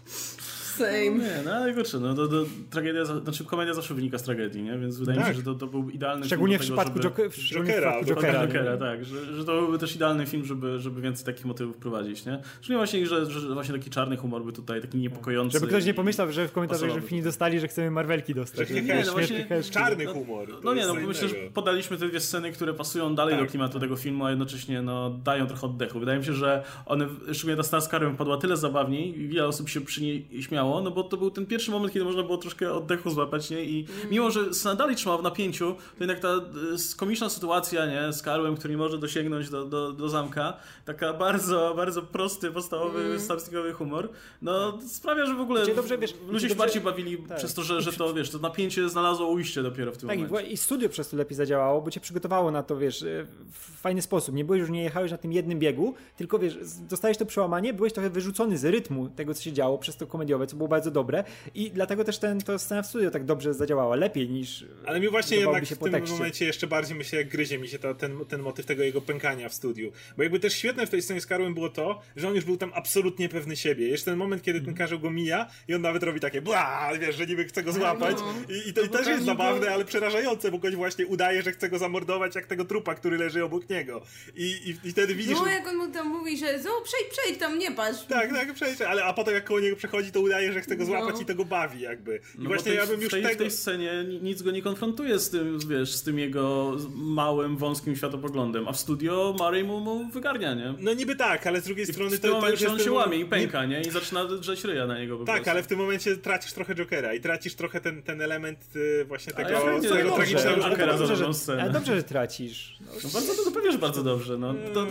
Same. 0.78 1.10
Nie, 1.10 1.42
no 1.46 1.52
ale 1.52 1.74
kurczę, 1.74 2.00
no 2.00 2.14
to, 2.14 2.28
to 2.28 2.46
tragedia, 2.70 3.06
znaczy 3.06 3.46
komedia 3.46 3.74
zawsze 3.74 3.94
wynika 3.94 4.18
z 4.18 4.24
tragedii, 4.24 4.64
nie? 4.64 4.78
Więc 4.78 4.98
wydaje 4.98 5.18
mi 5.18 5.24
Tak. 5.24 5.34
się, 5.34 5.40
że 5.40 5.46
to, 5.46 5.56
to 5.56 5.68
był 5.68 5.90
idealny 5.90 6.26
Szczególnie 6.26 6.60
w 6.60 6.62
film 6.62 6.76
do 6.76 6.82
przypadku, 6.82 7.00
tego, 7.00 7.16
żeby... 7.16 7.30
Joker, 7.30 7.42
szczególnie 7.42 7.72
w 7.72 7.76
Jokera, 7.76 7.92
przypadku 7.92 8.22
Jokera. 8.22 8.46
Jokera? 8.46 8.64
Jokera, 8.64 8.78
tak, 8.78 9.06
że, 9.06 9.36
że 9.36 9.46
to 9.46 9.62
byłby 9.62 9.78
też 9.80 9.96
idealny 9.96 10.26
film, 10.26 10.46
żeby, 10.46 10.80
żeby 10.80 11.02
więcej 11.02 11.26
takich 11.26 11.46
motywów 11.46 11.78
prowadzić, 11.78 12.26
nie? 12.26 12.40
Czyli 12.62 12.78
właśnie, 12.78 13.08
że, 13.08 13.26
że 13.26 13.54
właśnie 13.54 13.74
taki 13.74 13.90
czarny 13.90 14.18
humor 14.18 14.46
by 14.46 14.54
tutaj, 14.54 14.82
taki 14.82 14.98
niepokojący. 14.98 15.54
Żeby 15.60 15.68
ktoś 15.68 15.86
nie 15.86 15.94
pomyślał, 15.94 16.32
że 16.32 16.48
w 16.48 16.52
komentarzach, 16.52 16.90
żebyśmy 16.90 17.18
nie 17.18 17.24
dostali, 17.24 17.60
że 17.60 17.68
chcemy 17.68 17.92
Marvelki 17.92 18.34
dostać. 18.36 18.68
Że 18.68 18.74
Nie, 18.74 18.82
nie, 18.82 19.04
no 19.06 19.12
właśnie. 19.12 19.48
Czarny 19.72 20.06
humor. 20.06 20.48
to 20.48 20.60
No 20.64 20.74
nie, 20.74 20.86
no 20.88 20.94
myślę, 20.94 21.28
że 21.30 21.36
podaliśmy 21.54 21.98
te 21.98 22.08
dwie 22.08 22.20
sceny, 22.20 22.52
które 22.52 22.74
pasują 22.74 23.16
dalej 23.16 23.36
Tak, 23.36 23.44
do 23.46 23.50
klimatu 23.52 23.74
tak. 23.74 23.82
tego 23.82 23.96
filmu, 23.96 24.26
a 24.26 24.30
jednocześnie 24.30 24.82
no, 24.82 25.10
dają 25.10 25.48
trochę 25.48 25.68
oddechu. 25.68 26.00
Wydaje 26.00 26.20
mi 26.20 26.26
się, 26.26 26.34
że 26.34 26.64
one, 26.86 27.08
szczególnie 27.34 27.58
ta 27.58 27.64
Star 27.64 27.82
Scarem, 27.82 28.18
padła 28.18 28.38
tyle 28.38 28.58
zabawniej 28.58 29.20
i 29.22 29.28
wiele 29.28 29.48
osób 29.48 29.70
się 29.70 29.82
przy 29.82 30.02
niej 30.02 30.28
śmiało 30.42 30.65
miało, 30.66 30.82
no 30.82 30.92
bo 30.92 31.04
to 31.04 31.18
był 31.18 31.32
ten 31.32 31.46
pierwszy 31.46 31.72
moment, 31.72 31.94
kiedy 31.94 32.06
można 32.06 32.24
było 32.24 32.38
troszkę 32.38 32.74
oddechu 32.74 33.10
złapać, 33.10 33.50
nie? 33.50 33.64
I 33.64 33.86
mimo, 34.12 34.32
że 34.32 34.42
dalej 34.78 34.96
trzymała 34.96 35.18
w 35.18 35.24
napięciu, 35.24 35.74
to 35.74 36.04
jednak 36.04 36.20
ta 36.20 36.34
y, 36.34 36.98
komiczna 36.98 37.30
sytuacja, 37.30 37.86
nie? 37.86 38.14
Z 38.14 38.22
Karłem, 38.22 38.56
który 38.56 38.74
nie 38.74 38.78
może 38.78 38.98
dosięgnąć 38.98 39.50
do, 39.50 39.66
do, 39.66 39.94
do 39.94 40.10
zamka, 40.10 40.58
taka 40.86 41.14
bardzo, 41.14 41.74
bardzo 41.76 42.02
prosty, 42.02 42.52
podstawowy, 42.52 43.00
mm. 43.00 43.20
slapstickowy 43.20 43.74
humor, 43.74 44.10
no 44.42 44.80
sprawia, 44.88 45.26
że 45.26 45.36
w 45.36 45.42
ogóle 45.42 45.76
dobrze, 45.76 45.98
wiesz, 45.98 46.14
ludzie 46.28 46.50
się 46.50 46.56
bardziej 46.56 46.82
bawili 46.82 47.18
tak. 47.18 47.38
przez 47.38 47.54
to, 47.54 47.64
że, 47.64 47.82
że 47.82 47.94
to, 47.94 48.14
wiesz, 48.14 48.30
to 48.30 48.40
napięcie 48.40 48.90
znalazło 48.90 49.28
ujście 49.28 49.64
dopiero 49.64 49.92
w 49.92 49.98
tym 49.98 50.10
Tak, 50.10 50.20
i, 50.20 50.24
momencie. 50.24 50.52
i 50.52 50.58
studio 50.58 50.90
przez 50.90 51.10
to 51.10 51.18
lepiej 51.18 51.36
zadziałało, 51.36 51.82
bo 51.82 51.92
cię 51.92 52.00
przygotowało 52.00 52.52
na 52.52 52.64
to, 52.64 52.78
wiesz, 52.78 53.04
e, 53.04 53.26
w 53.52 53.82
fajny 53.82 54.02
sposób. 54.02 54.36
Nie 54.36 54.46
byłeś 54.46 54.60
już, 54.60 54.70
nie 54.70 54.84
jechałeś 54.84 55.12
na 55.12 55.18
tym 55.18 55.34
jednym 55.34 55.60
biegu, 55.60 55.94
tylko 56.18 56.40
wiesz, 56.40 56.58
dostałeś 56.90 57.18
to 57.18 57.26
przełamanie, 57.26 57.74
byłeś 57.74 57.94
trochę 57.94 58.10
wyrzucony 58.10 58.58
z 58.58 58.66
rytmu 58.66 59.10
tego, 59.10 59.34
co 59.34 59.44
się 59.44 59.54
działo 59.54 59.78
przez 59.78 59.98
to 59.98 60.08
komediowe, 60.08 60.48
co 60.56 60.58
było 60.58 60.68
bardzo 60.68 60.92
dobre 60.92 61.24
i 61.56 61.72
dlatego 61.72 62.04
też 62.04 62.18
ten, 62.20 62.42
to 62.42 62.60
scena 62.60 62.82
w 62.82 62.88
studio 62.88 63.12
tak 63.12 63.26
dobrze 63.26 63.54
zadziałała, 63.54 63.96
lepiej 63.96 64.30
niż 64.30 64.66
Ale 64.86 65.00
mi 65.00 65.10
właśnie 65.10 65.38
jednak 65.38 65.66
się 65.66 65.76
w 65.76 65.80
tym 65.80 65.92
tekście. 65.92 66.14
momencie 66.14 66.46
jeszcze 66.46 66.68
bardziej 66.68 66.98
myślę, 66.98 67.18
jak 67.20 67.28
gryzie 67.30 67.58
mi 67.58 67.68
się 67.68 67.80
ta, 67.80 67.94
ten, 67.94 68.26
ten 68.26 68.42
motyw 68.42 68.66
tego 68.66 68.84
jego 68.84 69.02
pękania 69.02 69.50
w 69.50 69.54
studiu. 69.54 69.92
Bo 70.18 70.24
jakby 70.24 70.40
też 70.40 70.54
świetne 70.54 70.88
w 70.88 70.90
tej 70.90 71.02
scenie 71.02 71.22
z 71.22 71.26
Karłem 71.28 71.54
było 71.54 71.70
to, 71.70 72.02
że 72.16 72.28
on 72.28 72.36
już 72.36 72.46
był 72.46 72.58
tam 72.58 72.72
absolutnie 72.76 73.30
pewny 73.30 73.56
siebie. 73.56 73.88
Jeszcze 73.88 74.06
ten 74.06 74.18
moment, 74.18 74.42
kiedy 74.44 74.60
ten 74.60 74.70
Mhm. 74.70 74.78
karzeł 74.78 75.00
go 75.00 75.10
mija 75.12 75.50
i 75.68 75.74
on 75.76 75.82
nawet 75.82 76.04
robi 76.04 76.20
takie 76.20 76.42
bla, 76.42 76.92
wiesz, 77.00 77.16
że 77.16 77.26
niby 77.26 77.44
chce 77.46 77.64
go 77.64 77.72
złapać. 77.72 78.18
No. 78.20 78.56
I, 78.56 78.70
i 78.70 78.74
to 78.74 78.82
No 78.82 78.88
i 78.88 78.90
bo 78.90 78.98
też 78.98 79.08
jest 79.08 79.20
niby- 79.20 79.26
zabawne, 79.32 79.70
ale 79.72 79.86
przerażające, 79.86 80.52
bo 80.52 80.60
ktoś 80.60 80.76
właśnie 80.76 81.08
udaje, 81.08 81.42
że 81.42 81.52
chce 81.52 81.70
go 81.70 81.78
zamordować, 81.78 82.36
jak 82.36 82.46
tego 82.46 82.66
trupa, 82.66 82.96
który 82.96 83.18
leży 83.18 83.44
obok 83.44 83.70
niego. 83.70 84.02
I, 84.36 84.44
i, 84.84 84.88
i 84.88 84.92
wtedy 84.92 85.16
widzisz... 85.16 85.34
No 85.40 85.48
jak 85.48 85.68
on 85.68 85.76
mu 85.76 85.88
tam 85.92 86.08
mówi, 86.08 86.38
że 86.38 86.60
zo, 86.60 86.70
przejdź, 86.84 87.08
przejdź 87.12 87.40
tam, 87.40 87.60
nie 87.60 87.72
patrz. 87.72 88.06
tak, 88.06 88.30
tak, 88.34 88.54
przecież, 88.54 88.82
ale 88.82 89.04
a 89.04 89.14
potem 89.14 89.34
jak 89.34 89.44
koło 89.46 89.60
niego 89.60 89.76
przechodzi, 89.76 90.12
to 90.12 90.22
udaje, 90.22 90.45
że 90.54 90.62
chce 90.62 90.76
go 90.78 90.86
złapać 90.86 91.16
No. 91.16 91.22
i 91.22 91.26
to 91.26 91.36
go 91.36 91.46
bawi 91.46 91.82
jakby. 91.82 92.16
I 92.16 92.20
No 92.40 92.46
właśnie 92.50 92.64
tej, 92.72 92.76
ja 92.76 92.88
bym 92.88 93.00
już 93.02 93.10
w 93.10 93.12
tej, 93.12 93.24
tego... 93.24 93.36
w 93.36 93.38
tej 93.38 93.52
scenie 93.52 94.04
ni- 94.08 94.22
nic 94.22 94.42
go 94.42 94.52
nie 94.52 94.62
konfrontuje 94.62 95.20
z 95.20 95.30
tym, 95.30 95.60
wiesz, 95.70 95.94
z 95.94 96.04
tym 96.04 96.20
jego 96.20 96.76
małym, 96.96 97.58
wąskim 97.58 97.96
światopoglądem, 97.96 98.68
a 98.68 98.72
w 98.72 98.80
studio 98.80 99.36
Murray 99.40 99.64
mu, 99.64 99.80
mu 99.80 100.08
wygarnia, 100.10 100.54
nie? 100.54 100.74
No 100.80 100.94
niby 100.94 101.16
tak, 101.16 101.48
ale 101.48 101.62
z 101.62 101.64
drugiej 101.66 101.84
I 101.84 101.88
w 101.88 101.92
strony 101.92 102.12
tym 102.12 102.20
to, 102.20 102.28
to 102.28 102.34
już 102.36 102.42
momencie 102.44 102.64
jest 102.66 102.74
on 102.76 102.84
się 102.86 102.92
łamie 102.92 103.18
i 103.18 103.26
pęka, 103.26 103.66
nie? 103.66 103.82
I 103.82 103.92
zaczyna 103.92 104.26
drzeć 104.26 104.64
ryja 104.64 104.88
na 104.88 105.00
niego 105.00 105.18
po 105.18 105.26
Tak, 105.26 105.36
prostu. 105.36 105.52
ale 105.52 105.64
w 105.64 105.68
tym 105.68 105.78
momencie 105.80 106.18
tracisz 106.18 106.54
trochę 106.54 106.76
Jokera 106.76 107.14
i 107.14 107.22
tracisz 107.22 107.56
trochę 107.56 107.82
ten, 107.82 108.04
ten 108.04 108.22
element 108.22 108.60
y, 108.76 109.06
właśnie 109.06 109.34
tego, 109.34 109.50
ja 109.50 109.60
tego 109.60 109.72
dobrze, 109.82 110.16
tragicznego 110.16 110.70
Jokera 110.70 110.98
dobrze, 110.98 111.16
za 111.16 111.26
że, 111.26 111.34
scenę. 111.34 111.62
ale 111.62 111.72
dobrze, 111.72 111.96
że 111.96 112.04
tracisz. 112.04 112.78
No, 112.82 112.88
No 113.04 113.10
bardzo, 113.14 113.34
to 113.44 113.52
pewnie, 113.52 113.72
że 113.72 113.78
bardzo 113.78 114.04
dobrze, 114.04 114.38
no. 114.38 114.54
To, 114.74 114.86
to, 114.86 114.88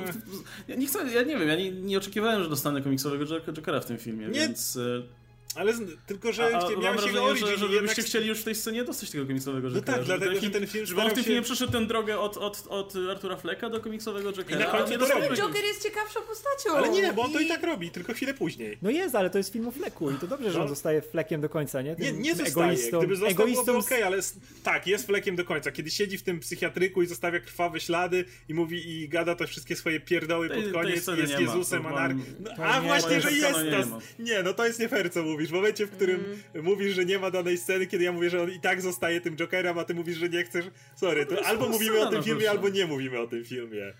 ja 0.68 0.74
nie 0.76 0.86
chcę, 0.86 0.98
ja 1.14 1.22
nie 1.22 1.38
wiem, 1.38 1.48
ja 1.48 1.56
nie, 1.56 1.70
nie 1.72 1.98
oczekiwałem, 1.98 2.42
że 2.42 2.48
dostanę 2.48 2.82
komiksowego 2.82 3.24
Jok- 3.24 3.52
Jokera 3.56 3.80
w 3.80 3.86
tym 3.86 3.98
filmie, 3.98 4.26
Nie. 4.26 4.32
więc... 4.40 4.78
Ale 5.56 5.72
z, 5.74 5.80
tylko, 6.06 6.32
że 6.32 6.44
A, 6.56 6.66
a 6.66 6.70
miałeś 6.80 7.06
jego 7.06 7.24
wrażenie, 7.24 7.36
że, 7.52 7.58
że 7.58 7.66
i 7.66 7.72
jednak... 7.72 7.96
chcieli 7.96 8.28
już 8.28 8.40
w 8.40 8.44
tej 8.44 8.54
scenie 8.54 8.84
dostać 8.84 9.10
tego 9.10 9.26
komiksowego 9.26 9.68
Jokera. 9.70 9.86
tak, 9.96 10.04
żeby 10.06 10.18
dlatego, 10.18 10.40
że 10.40 10.50
ten 10.50 10.66
film 10.66 10.86
Żeby 10.86 11.00
on 11.02 11.10
w 11.10 11.12
tym 11.14 11.24
filmie 11.24 11.38
się- 11.38 11.44
przeszedł 11.44 11.72
ten 11.72 11.86
drogę 11.86 12.18
od, 12.18 12.36
od, 12.36 12.66
od 12.68 12.94
Artura 13.10 13.36
Flecka 13.36 13.70
do 13.70 13.80
komiksowego 13.80 14.32
Jokera. 14.32 14.58
na 14.58 14.66
końcu 14.66 14.98
to 14.98 15.06
robi. 15.06 15.36
Joker 15.36 15.64
jest 15.64 15.82
ciekawszą 15.82 16.20
postacią. 16.20 16.76
Ale 16.76 16.88
nie, 16.88 17.12
bo 17.12 17.22
on 17.22 17.32
to 17.32 17.40
i 17.40 17.44
I- 17.44 17.48
tak 17.48 17.62
robi, 17.62 17.90
tylko 17.90 18.12
chwilę 18.14 18.34
później. 18.34 18.78
no 18.82 18.90
jest, 18.90 19.14
ale 19.14 19.30
to 19.30 19.38
jest 19.38 19.52
film 19.52 19.68
o 19.68 19.70
fleku 19.70 20.10
i 20.10 20.14
to 20.14 20.26
dobrze, 20.26 20.50
że 20.50 20.58
on 20.58 20.64
No. 20.64 20.68
zostaje 20.68 21.02
flekiem 21.02 21.40
do 21.40 21.48
końca, 21.48 21.82
nie? 21.82 21.90
Nie, 21.90 21.96
Tym 21.96 22.22
nie 22.22 22.34
zostaje. 22.34 22.50
egoistą, 22.66 22.98
Gdyby 22.98 23.16
został, 23.16 23.30
egoistą 23.46 23.78
okej, 23.78 24.02
ale 24.02 24.16
s- 24.16 24.36
tak, 24.62 24.86
jest 24.86 25.06
flekiem 25.06 25.36
do 25.36 25.44
końca. 25.44 25.72
Kiedy 25.72 25.90
siedzi 25.90 26.18
w 26.18 26.22
tym 26.22 26.40
psychiatryku 26.40 27.02
i 27.02 27.06
zostawia 27.06 27.40
krwawe 27.40 27.80
ślady 27.80 28.24
i 28.48 28.54
mówi 28.54 28.90
i 29.02 29.08
gada 29.08 29.34
te 29.34 29.46
wszystkie 29.46 29.76
swoje 29.76 30.00
pierdoły 30.00 30.48
Tej- 30.48 30.62
pod 30.62 30.72
koniec, 30.72 31.06
jest 31.16 31.40
Jezusem, 31.40 31.82
to 31.82 31.88
anar... 31.88 32.14
mam- 32.14 32.24
No, 32.40 32.50
to 32.56 32.64
a 32.66 32.80
nie, 32.80 32.86
właśnie, 32.86 33.20
że 33.20 33.32
jest 33.32 33.52
to. 33.90 33.98
nie 34.18 34.42
no 34.42 34.52
to 34.52 34.66
jest 34.66 34.78
nie 34.78 34.88
fair, 34.88 35.10
co 35.12 35.22
mówisz. 35.44 35.50
W 35.50 35.54
momencie, 35.54 35.86
w 35.86 35.90
którym 35.90 36.24
mówisz, 36.62 36.94
że 36.94 37.04
nie 37.04 37.18
ma 37.18 37.30
danej 37.30 37.58
sceny, 37.58 37.86
kiedy 37.86 38.04
ja 38.04 38.12
mówię, 38.12 38.30
że 38.30 38.42
on 38.42 38.50
i 38.50 38.60
tak 38.60 38.80
zostaje 38.82 39.20
tym 39.20 39.36
Jokerem, 39.36 39.78
a 39.78 39.84
ty 39.84 39.94
mówisz, 39.94 40.16
że 40.16 40.28
nie 40.28 40.44
chcesz. 40.44 40.64
Sorry, 40.96 41.20
No 41.20 41.26
to 41.26 41.30
to 41.30 41.36
jest 41.36 41.48
albo 41.48 41.68
mówimy 41.68 42.00
o 42.00 42.06
tym 42.06 42.18
no 42.18 42.22
filmie, 42.22 42.50
albo 42.50 42.68
nie 42.68 42.86
mówimy 42.86 43.18
o 43.18 43.26
tym 43.26 43.44
filmie. 43.44 43.94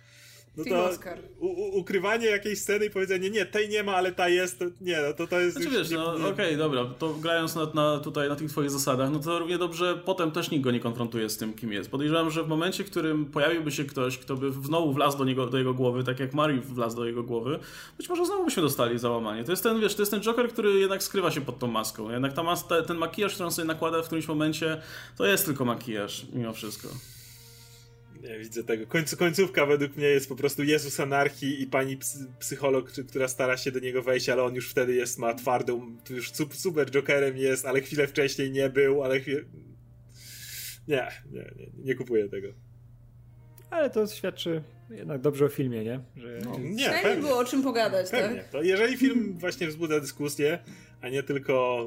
No 0.56 0.64
to 0.64 0.85
Oscar. 0.85 1.18
u, 1.39 1.78
ukrywanie 1.78 2.26
jakiejś 2.26 2.59
sceny 2.59 2.86
i 2.86 2.90
powiedzenie, 2.90 3.31
nie, 3.31 3.47
tej 3.47 3.68
nie 3.68 3.82
ma, 3.82 3.94
ale 3.97 4.12
ta 4.12 4.28
jest, 4.28 4.64
nie, 4.81 4.98
no 5.09 5.12
to 5.12 5.26
to 5.26 5.40
jest 5.40 5.56
Znaczy 5.56 5.68
już... 5.68 5.78
wiesz, 5.78 5.90
nie, 5.90 5.97
no 5.97 6.18
nie- 6.18 6.26
okej, 6.26 6.56
dobra, 6.56 6.85
to 6.98 7.14
grając 7.14 7.55
na, 7.55 7.66
na, 7.74 7.98
tutaj 7.98 8.28
na 8.28 8.36
tych 8.36 8.51
twoich 8.51 8.70
zasadach, 8.70 9.10
no 9.10 9.18
to 9.18 9.39
równie 9.39 9.59
dobrze 9.59 9.98
potem 10.05 10.31
też 10.31 10.51
nikt 10.51 10.64
go 10.64 10.70
nie 10.70 10.81
konfrontuje 10.81 11.28
z 11.28 11.36
tym, 11.36 11.52
kim 11.55 11.72
jest. 11.72 11.90
Podejrzewam, 11.90 12.31
że 12.31 12.44
w 12.44 12.48
momencie, 12.48 12.85
w 12.85 12.90
którym 12.90 13.26
pojawiłby 13.26 13.70
się 13.72 13.85
ktoś, 13.85 14.18
kto 14.18 14.36
by 14.36 14.52
znowu 14.52 14.93
wlazł 14.93 15.18
do, 15.18 15.24
niego, 15.24 15.47
do 15.47 15.59
jego 15.59 15.74
głowy, 15.74 16.05
tak 16.05 16.20
jak 16.20 16.35
Mari 16.35 16.60
wlazł 16.60 16.97
do 16.97 17.06
jego 17.06 17.22
głowy, 17.22 17.59
być 17.98 18.09
może 18.09 18.26
znowu 18.26 18.44
byśmy 18.44 18.62
dostali 18.62 18.98
załamanie. 18.98 19.44
To 19.44 19.52
jest 19.52 19.62
ten, 19.62 19.81
wiesz, 19.81 19.94
to 19.94 20.02
jest 20.02 20.12
ten 20.12 20.20
Joker, 20.20 20.48
który 20.48 20.81
jednak 20.81 21.02
skrywa 21.02 21.31
się 21.31 21.40
pod 21.40 21.59
tą 21.59 21.66
maską. 21.66 22.10
Jednak 22.10 22.32
ta 22.32 22.43
mas 22.43 22.66
te, 22.68 22.82
ten 22.82 22.97
makijaż, 22.97 23.32
który 23.32 23.47
on 23.47 23.52
sobie 23.52 23.68
nakłada 23.68 24.02
w 24.02 24.06
którymś 24.06 24.28
momencie, 24.28 24.82
to 25.16 25.26
jest 25.26 25.44
tylko 25.47 25.64
makijaż, 25.64 26.26
mimo 26.32 26.52
wszystko. 26.52 26.89
Nie 28.24 28.38
widzę 28.38 28.64
tego. 28.64 28.86
Końcu, 28.86 29.16
końcówka 29.16 29.66
według 29.66 29.96
mnie 29.96 30.06
jest 30.06 30.28
po 30.28 30.36
prostu 30.36 30.62
Jezus 30.64 31.01
anarchii 31.01 31.62
i 31.62 31.66
pani 31.66 31.96
psy, 31.96 32.18
psycholog, 32.38 32.90
która 33.09 33.28
stara 33.28 33.56
się 33.56 33.72
do 33.72 33.78
niego 33.80 34.02
wejść, 34.02 34.28
ale 34.28 34.42
on 34.42 34.55
już 34.55 34.70
wtedy 34.70 34.94
jest, 34.94 35.18
ma 35.18 35.34
twardą, 35.34 35.96
już 36.10 36.30
su- 36.32 36.48
super 36.52 36.90
Jokerem 36.90 37.36
jest, 37.36 37.66
ale 37.66 37.80
chwilę 37.80 38.06
wcześniej 38.06 38.51
nie 38.51 38.70
był, 38.70 39.05
ale 39.05 39.20
chwilę... 39.20 39.40
Nie, 40.88 41.09
nie, 41.30 41.40
nie, 41.56 41.66
nie 41.84 41.94
kupuję 41.94 42.28
tego. 42.28 42.48
Ale 43.70 43.90
to 43.90 44.06
świadczy 44.06 44.62
jednak 44.90 45.20
dobrze 45.20 45.44
o 45.44 45.48
filmie, 45.48 45.84
nie? 45.84 46.01
Że 46.16 46.38
Nie, 46.38 46.76
Przynajmniej 46.76 47.02
pewnie, 47.02 47.22
było 47.28 47.38
o 47.38 47.44
czym 47.44 47.62
pogadać, 47.62 48.10
pewnie. 48.10 48.36
tak? 48.40 48.48
To 48.51 48.62
jeżeli 48.62 48.96
film 48.96 49.38
właśnie 49.38 49.66
wzbudza 49.68 50.01
dyskusję, 50.01 50.59
a 51.01 51.09
nie 51.09 51.22
tylko 51.22 51.86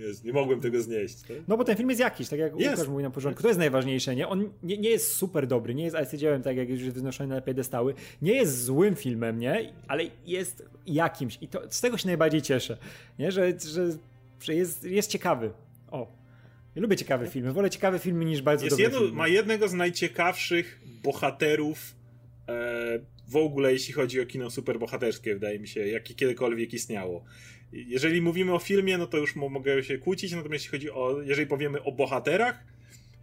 jest, 0.00 0.24
nie 0.24 0.32
mogłem 0.32 0.60
tego 0.60 0.82
znieść. 0.82 1.22
To... 1.22 1.34
No 1.48 1.56
bo 1.56 1.64
ten 1.64 1.76
film 1.76 1.88
jest 1.88 2.00
jakiś, 2.00 2.28
tak 2.28 2.38
jak 2.38 2.60
Jest. 2.60 2.70
Łukasz 2.72 2.88
mówił 2.88 3.02
na 3.02 3.10
początku. 3.10 3.42
To 3.42 3.48
jest 3.48 3.58
najważniejsze, 3.60 4.16
nie? 4.16 4.28
On 4.28 4.50
nie, 4.62 4.78
nie 4.78 4.90
jest 4.90 5.12
super 5.12 5.46
dobry, 5.46 5.74
nie 5.74 5.84
jest 5.84 5.96
arcydziełem, 5.96 6.42
tak 6.42 6.56
jak 6.56 6.68
już 6.68 6.80
jest 6.80 6.96
wynoszony 6.96 7.34
na 7.34 7.40
piedestały. 7.40 7.94
Nie 8.22 8.32
jest 8.32 8.64
złym 8.64 8.96
filmem, 8.96 9.38
nie? 9.38 9.72
Ale 9.88 10.04
jest 10.26 10.64
jakimś. 10.86 11.38
I 11.40 11.48
to, 11.48 11.62
z 11.70 11.80
tego 11.80 11.96
się 11.98 12.06
najbardziej 12.06 12.42
cieszę, 12.42 12.76
nie? 13.18 13.32
Że, 13.32 13.52
że, 13.60 13.86
że 14.42 14.54
jest, 14.54 14.84
jest 14.84 15.10
ciekawy. 15.10 15.50
O. 15.90 16.20
Ja 16.74 16.82
lubię 16.82 16.96
ciekawe 16.96 17.26
filmy. 17.26 17.52
Wolę 17.52 17.70
ciekawe 17.70 17.98
filmy 17.98 18.24
niż 18.24 18.42
bardzo 18.42 18.64
Jest 18.64 18.76
dobre 18.76 18.84
jedno, 18.84 18.98
filmy. 19.00 19.16
ma 19.16 19.28
jednego 19.28 19.68
z 19.68 19.72
najciekawszych 19.74 20.80
bohaterów 21.02 21.94
e, 22.48 23.00
w 23.28 23.36
ogóle, 23.36 23.72
jeśli 23.72 23.94
chodzi 23.94 24.20
o 24.20 24.26
kino 24.26 24.50
superbohaterskie, 24.50 25.34
wydaje 25.34 25.58
mi 25.58 25.68
się, 25.68 25.86
jakie 25.86 26.14
kiedykolwiek 26.14 26.74
istniało. 26.74 27.24
Jeżeli 27.72 28.22
mówimy 28.22 28.54
o 28.54 28.58
filmie, 28.58 28.98
no 28.98 29.06
to 29.06 29.16
już 29.16 29.36
mo- 29.36 29.48
mogę 29.48 29.82
się 29.82 29.98
kłócić, 29.98 30.32
natomiast 30.32 30.64
jeśli 30.64 30.70
chodzi 30.78 30.90
o, 30.90 31.22
jeżeli 31.22 31.46
powiemy 31.46 31.82
o 31.82 31.92
bohaterach, 31.92 32.64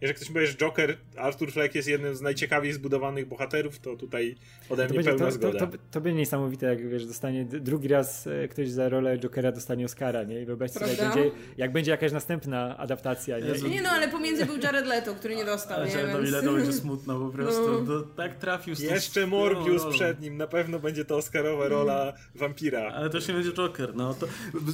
jeżeli 0.00 0.16
ktoś 0.16 0.28
powie, 0.28 0.46
że 0.46 0.54
Joker, 0.54 0.96
Arthur 1.16 1.52
Fleck 1.52 1.74
jest 1.74 1.88
jednym 1.88 2.14
z 2.16 2.20
najciekawiej 2.20 2.72
zbudowanych 2.72 3.28
bohaterów, 3.28 3.78
to 3.78 3.96
tutaj 3.96 4.36
ode 4.70 4.82
To 4.86 4.88
mnie 4.94 4.98
będzie, 4.98 5.10
pełna 5.10 5.26
to, 5.26 5.32
zgoda. 5.32 5.58
to, 5.58 5.66
to, 5.66 5.78
to 5.90 6.00
będzie 6.00 6.18
niesamowite, 6.18 6.66
jak 6.66 6.88
wiesz, 6.88 7.06
dostanie 7.06 7.44
drugi 7.44 7.88
raz 7.88 8.26
e, 8.26 8.48
ktoś 8.48 8.70
za 8.70 8.88
rolę 8.88 9.18
Jokera 9.18 9.52
dostanie 9.52 9.84
Oscara, 9.84 10.22
nie? 10.22 10.42
I 10.42 10.44
wyobraźcie 10.44 10.78
sobie, 10.80 10.92
jak 10.92 11.14
będzie, 11.14 11.30
jak 11.56 11.72
będzie 11.72 11.90
jakaś 11.90 12.12
następna 12.12 12.76
adaptacja, 12.78 13.38
nie? 13.38 13.46
Jezu. 13.46 13.68
Nie 13.68 13.82
no, 13.82 13.88
ale 13.88 14.08
pomiędzy 14.08 14.46
był 14.46 14.56
Jared 14.58 14.86
Leto, 14.86 15.14
który 15.14 15.36
nie 15.36 15.44
dostał, 15.44 15.84
nie? 15.84 15.90
to 15.90 16.18
Więc... 16.18 16.28
ile 16.28 16.42
to 16.42 16.52
będzie 16.52 16.72
smutno 16.72 17.18
po 17.20 17.28
prostu. 17.36 17.72
No. 17.82 17.86
To, 17.86 18.02
tak 18.16 18.34
trafił 18.34 18.74
z 18.74 18.78
tą 18.86 18.94
Jeszcze 18.94 19.26
Morbius 19.26 19.82
rolą. 19.82 19.94
przed 19.94 20.20
nim, 20.20 20.36
na 20.36 20.46
pewno 20.46 20.78
będzie 20.78 21.04
to 21.04 21.16
Oscarowa 21.16 21.68
rola 21.68 22.12
wampira. 22.34 22.92
Ale 22.94 23.10
to 23.10 23.20
się 23.20 23.32
będzie 23.32 23.52
Joker, 23.52 23.94
no 23.96 24.14
to 24.14 24.26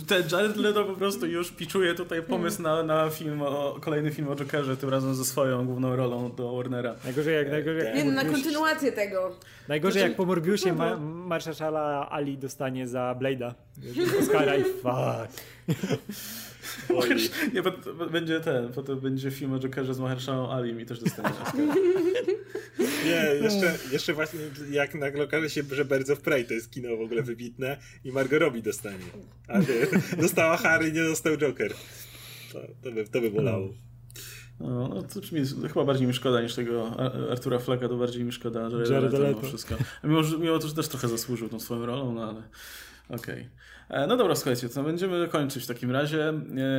ten 0.07 0.23
Jared 0.33 0.57
Leto 0.57 0.85
po 0.85 0.95
prostu 0.95 1.27
już 1.27 1.51
piczuje 1.53 1.95
tutaj 1.95 2.23
pomysł 2.23 2.63
na, 2.63 2.83
na 2.83 3.11
film, 3.11 3.43
o, 3.43 3.79
kolejny 3.81 4.11
film 4.11 4.29
o 4.29 4.37
Jokerze, 4.37 4.77
tym 4.77 4.89
razem 4.91 5.14
ze 5.15 5.25
swoją 5.25 5.67
główną 5.67 5.97
rolą 5.97 6.33
do 6.33 6.57
Warnera. 6.57 6.95
Najgorzej 7.05 7.35
jak, 7.35 7.51
najgorzej 7.51 7.85
jak, 7.85 7.95
Nie 7.95 8.03
po 8.03 8.11
no, 8.11 8.23
na 8.23 8.25
kontynuację 8.25 8.93
tego. 8.93 9.37
najgorzej 9.69 9.93
Znaczy- 10.01 10.09
jak 10.09 10.17
po 10.17 10.25
Morbiusie 10.27 10.69
no, 10.69 10.75
ma, 10.75 10.91
no. 10.91 10.99
Marszala 11.01 12.11
Ali 12.11 12.39
dostanie 12.39 12.89
za 12.89 13.17
Blade'a 13.21 13.55
Oscara 14.21 14.57
i 14.63 14.65
fuck. 14.65 15.43
Nie, 17.55 17.63
bo, 17.63 17.71
bo 17.99 18.07
będzie 18.07 18.41
ten, 18.41 18.73
potem 18.73 19.01
będzie 19.01 19.31
film 19.31 19.53
o 19.53 19.59
Jokerze 19.59 19.95
z 19.95 19.99
Mahershałą 20.01 20.51
Ali 20.51 20.83
i 20.83 20.87
też 20.87 21.01
dostanie. 21.01 21.35
Nie, 23.05 23.45
jeszcze, 23.45 23.79
jeszcze 23.93 24.13
właśnie 24.13 24.41
jak 24.71 24.95
nagle 24.95 25.25
okaże 25.25 25.51
się, 25.51 25.63
że 25.71 25.85
Birds 25.85 26.11
of 26.11 26.21
Prey 26.21 26.45
to 26.45 26.55
jest 26.55 26.71
kino 26.71 26.97
w 26.97 27.01
ogóle 27.01 27.23
wybitne 27.23 27.77
i 28.05 28.13
Margot 28.13 28.41
Robbie 28.41 28.63
dostanie. 28.63 29.05
A 29.49 29.59
nie, 29.59 29.67
dostała 30.23 30.57
Harry, 30.57 30.93
nie 30.93 31.03
dostał 31.03 31.37
Joker. 31.37 31.75
To, 32.53 32.61
to, 32.83 32.91
by, 32.93 33.05
to 33.05 33.21
by 33.21 33.31
bolało. 33.31 33.69
No, 34.61 34.89
no 34.89 35.03
to 35.03 35.21
mi, 35.33 35.69
chyba 35.69 35.85
bardziej 35.85 36.07
mi 36.07 36.15
szkoda 36.15 36.43
niż 36.43 36.55
tego 36.55 36.97
Ar- 36.97 37.31
Artura 37.31 37.59
Flacka, 37.59 37.89
to 37.89 37.97
bardziej 37.97 38.25
mi 38.25 38.33
szkoda 38.33 38.69
Jareda 38.91 39.19
Leto 39.19 39.43
wszystko. 39.43 39.75
A 40.03 40.07
Mimo, 40.07 40.23
że, 40.23 40.39
mimo 40.39 40.59
to, 40.59 40.69
że 40.69 40.75
też 40.75 40.89
trochę 40.89 41.09
zasłużył 41.09 41.49
tą 41.49 41.61
swoją 41.61 41.87
rolą, 41.87 42.13
no 42.13 42.23
ale 42.23 42.43
Okej. 43.09 43.35
Okay. 43.35 43.51
E, 43.89 44.07
no 44.07 44.17
dobra, 44.17 44.35
słuchajcie, 44.35 44.69
to 44.69 44.83
będziemy 44.83 45.29
kończyć 45.29 45.65
w 45.65 45.67
takim 45.67 45.91
razie. 45.91 46.29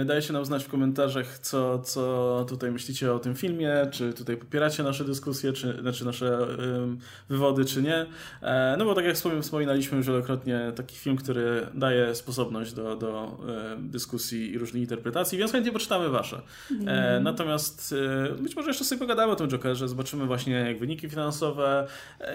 E, 0.01 0.05
dajcie 0.05 0.33
nam 0.33 0.45
znać 0.45 0.63
w 0.63 0.67
komentarzach, 0.67 1.39
co, 1.39 1.79
co 1.79 2.45
tutaj 2.49 2.71
myślicie 2.71 3.13
o 3.13 3.19
tym 3.19 3.35
filmie, 3.35 3.87
czy 3.91 4.13
tutaj 4.13 4.37
popieracie 4.37 4.83
nasze 4.83 5.05
dyskusje, 5.05 5.53
czy, 5.53 5.77
znaczy 5.81 6.05
nasze 6.05 6.39
um, 6.39 6.97
wywody, 7.29 7.65
czy 7.65 7.81
nie. 7.81 8.05
E, 8.41 8.75
no 8.79 8.85
bo 8.85 8.95
tak 8.95 9.05
jak 9.05 9.15
wspominaliśmy 9.41 9.97
już 9.97 10.07
wielokrotnie, 10.07 10.71
taki 10.75 10.95
film, 10.95 11.15
który 11.15 11.67
daje 11.73 12.15
sposobność 12.15 12.73
do, 12.73 12.95
do 12.95 13.37
dyskusji 13.77 14.51
i 14.51 14.57
różnych 14.57 14.81
interpretacji, 14.81 15.37
więc 15.37 15.51
chętnie 15.51 15.71
poczytamy 15.71 16.09
wasze. 16.09 16.41
Mm. 16.71 17.23
Natomiast 17.23 17.95
być 18.39 18.55
może 18.55 18.69
jeszcze 18.69 18.83
sobie 18.83 18.99
pogadamy 18.99 19.31
o 19.31 19.35
tym 19.35 19.47
Jokerze, 19.47 19.87
zobaczymy 19.87 20.25
właśnie 20.25 20.53
jak 20.53 20.79
wyniki 20.79 21.09
finansowe, 21.09 21.87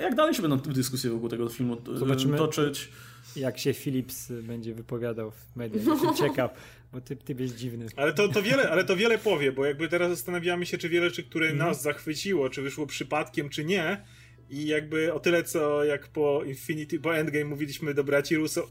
jak 0.03 0.15
dalej 0.15 0.35
się 0.35 0.43
będą 0.43 0.57
dyskusje 0.57 1.11
wokół 1.11 1.29
tego 1.29 1.49
filmu 1.49 1.77
zobaczymy. 1.95 2.39
toczyć 2.39 2.91
jak 3.37 3.59
się 3.59 3.75
Philips 3.75 4.33
będzie 4.33 4.75
wypowiadał 4.75 5.31
w 5.31 5.57
mediach. 5.57 5.87
Jestem 5.87 6.15
ciekaw, 6.15 6.51
bo 6.93 7.01
ty, 7.01 7.17
ty 7.17 7.35
jest 7.39 7.57
dziwny. 7.57 7.87
Ale 7.97 8.13
to, 8.13 8.29
to, 8.29 8.43
wiele, 8.43 8.71
ale 8.71 8.85
to 8.85 8.97
wiele 8.97 9.19
powie, 9.19 9.53
bo 9.53 9.65
jakby 9.65 9.89
teraz 9.89 10.11
zastanawiamy 10.11 10.67
się, 10.67 10.79
czy 10.79 10.89
wiele 10.89 11.11
rzeczy, 11.11 11.25
które 11.25 11.47
mm. 11.47 11.59
nas 11.59 11.83
zachwyciło, 11.83 12.51
czy 12.51 12.63
wyszło 12.63 12.87
przypadkiem, 12.87 13.49
czy 13.49 13.65
nie. 13.65 14.05
I 14.51 14.67
jakby 14.67 15.13
o 15.13 15.21
tyle, 15.21 15.45
co 15.45 15.85
jak 15.85 16.09
po 16.09 16.45
Infinity, 16.45 17.01
po 17.01 17.17
Endgame 17.17 17.45
mówiliśmy 17.45 17.95
do 17.95 18.05
braci 18.05 18.37
Russo, 18.37 18.71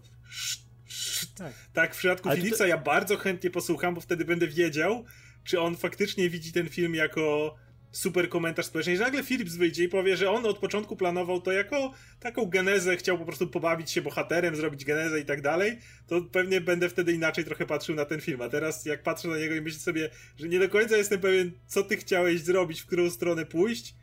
tak. 1.35 1.53
tak, 1.73 1.95
w 1.95 1.97
przypadku 1.97 2.29
Philipsa 2.29 2.57
to... 2.57 2.67
ja 2.67 2.77
bardzo 2.77 3.17
chętnie 3.17 3.49
posłucham, 3.49 3.95
bo 3.95 4.01
wtedy 4.01 4.25
będę 4.25 4.47
wiedział, 4.47 5.05
czy 5.43 5.59
on 5.59 5.75
faktycznie 5.75 6.29
widzi 6.29 6.51
ten 6.51 6.69
film 6.69 6.95
jako 6.95 7.55
super 7.91 8.29
komentarz 8.29 8.65
społeczny, 8.65 8.97
że 8.97 9.03
nagle 9.03 9.23
Philips 9.23 9.55
wyjdzie 9.55 9.83
i 9.83 9.89
powie, 9.89 10.17
że 10.17 10.31
on 10.31 10.45
od 10.45 10.57
początku 10.57 10.95
planował 10.95 11.41
to 11.41 11.51
jako 11.51 11.93
taką 12.19 12.45
genezę, 12.45 12.97
chciał 12.97 13.17
po 13.17 13.25
prostu 13.25 13.47
pobawić 13.47 13.91
się 13.91 14.01
bohaterem, 14.01 14.55
zrobić 14.55 14.85
genezę 14.85 15.19
i 15.19 15.25
tak 15.25 15.41
dalej, 15.41 15.77
to 16.07 16.21
pewnie 16.21 16.61
będę 16.61 16.89
wtedy 16.89 17.13
inaczej 17.13 17.45
trochę 17.45 17.65
patrzył 17.65 17.95
na 17.95 18.05
ten 18.05 18.21
film. 18.21 18.41
A 18.41 18.49
teraz 18.49 18.85
jak 18.85 19.03
patrzę 19.03 19.27
na 19.27 19.37
niego 19.37 19.55
i 19.55 19.61
myślę 19.61 19.79
sobie, 19.79 20.09
że 20.37 20.47
nie 20.47 20.59
do 20.59 20.69
końca 20.69 20.97
jestem 20.97 21.19
pewien, 21.19 21.51
co 21.67 21.83
ty 21.83 21.97
chciałeś 21.97 22.41
zrobić, 22.41 22.81
w 22.81 22.85
którą 22.85 23.09
stronę 23.09 23.45
pójść, 23.45 23.95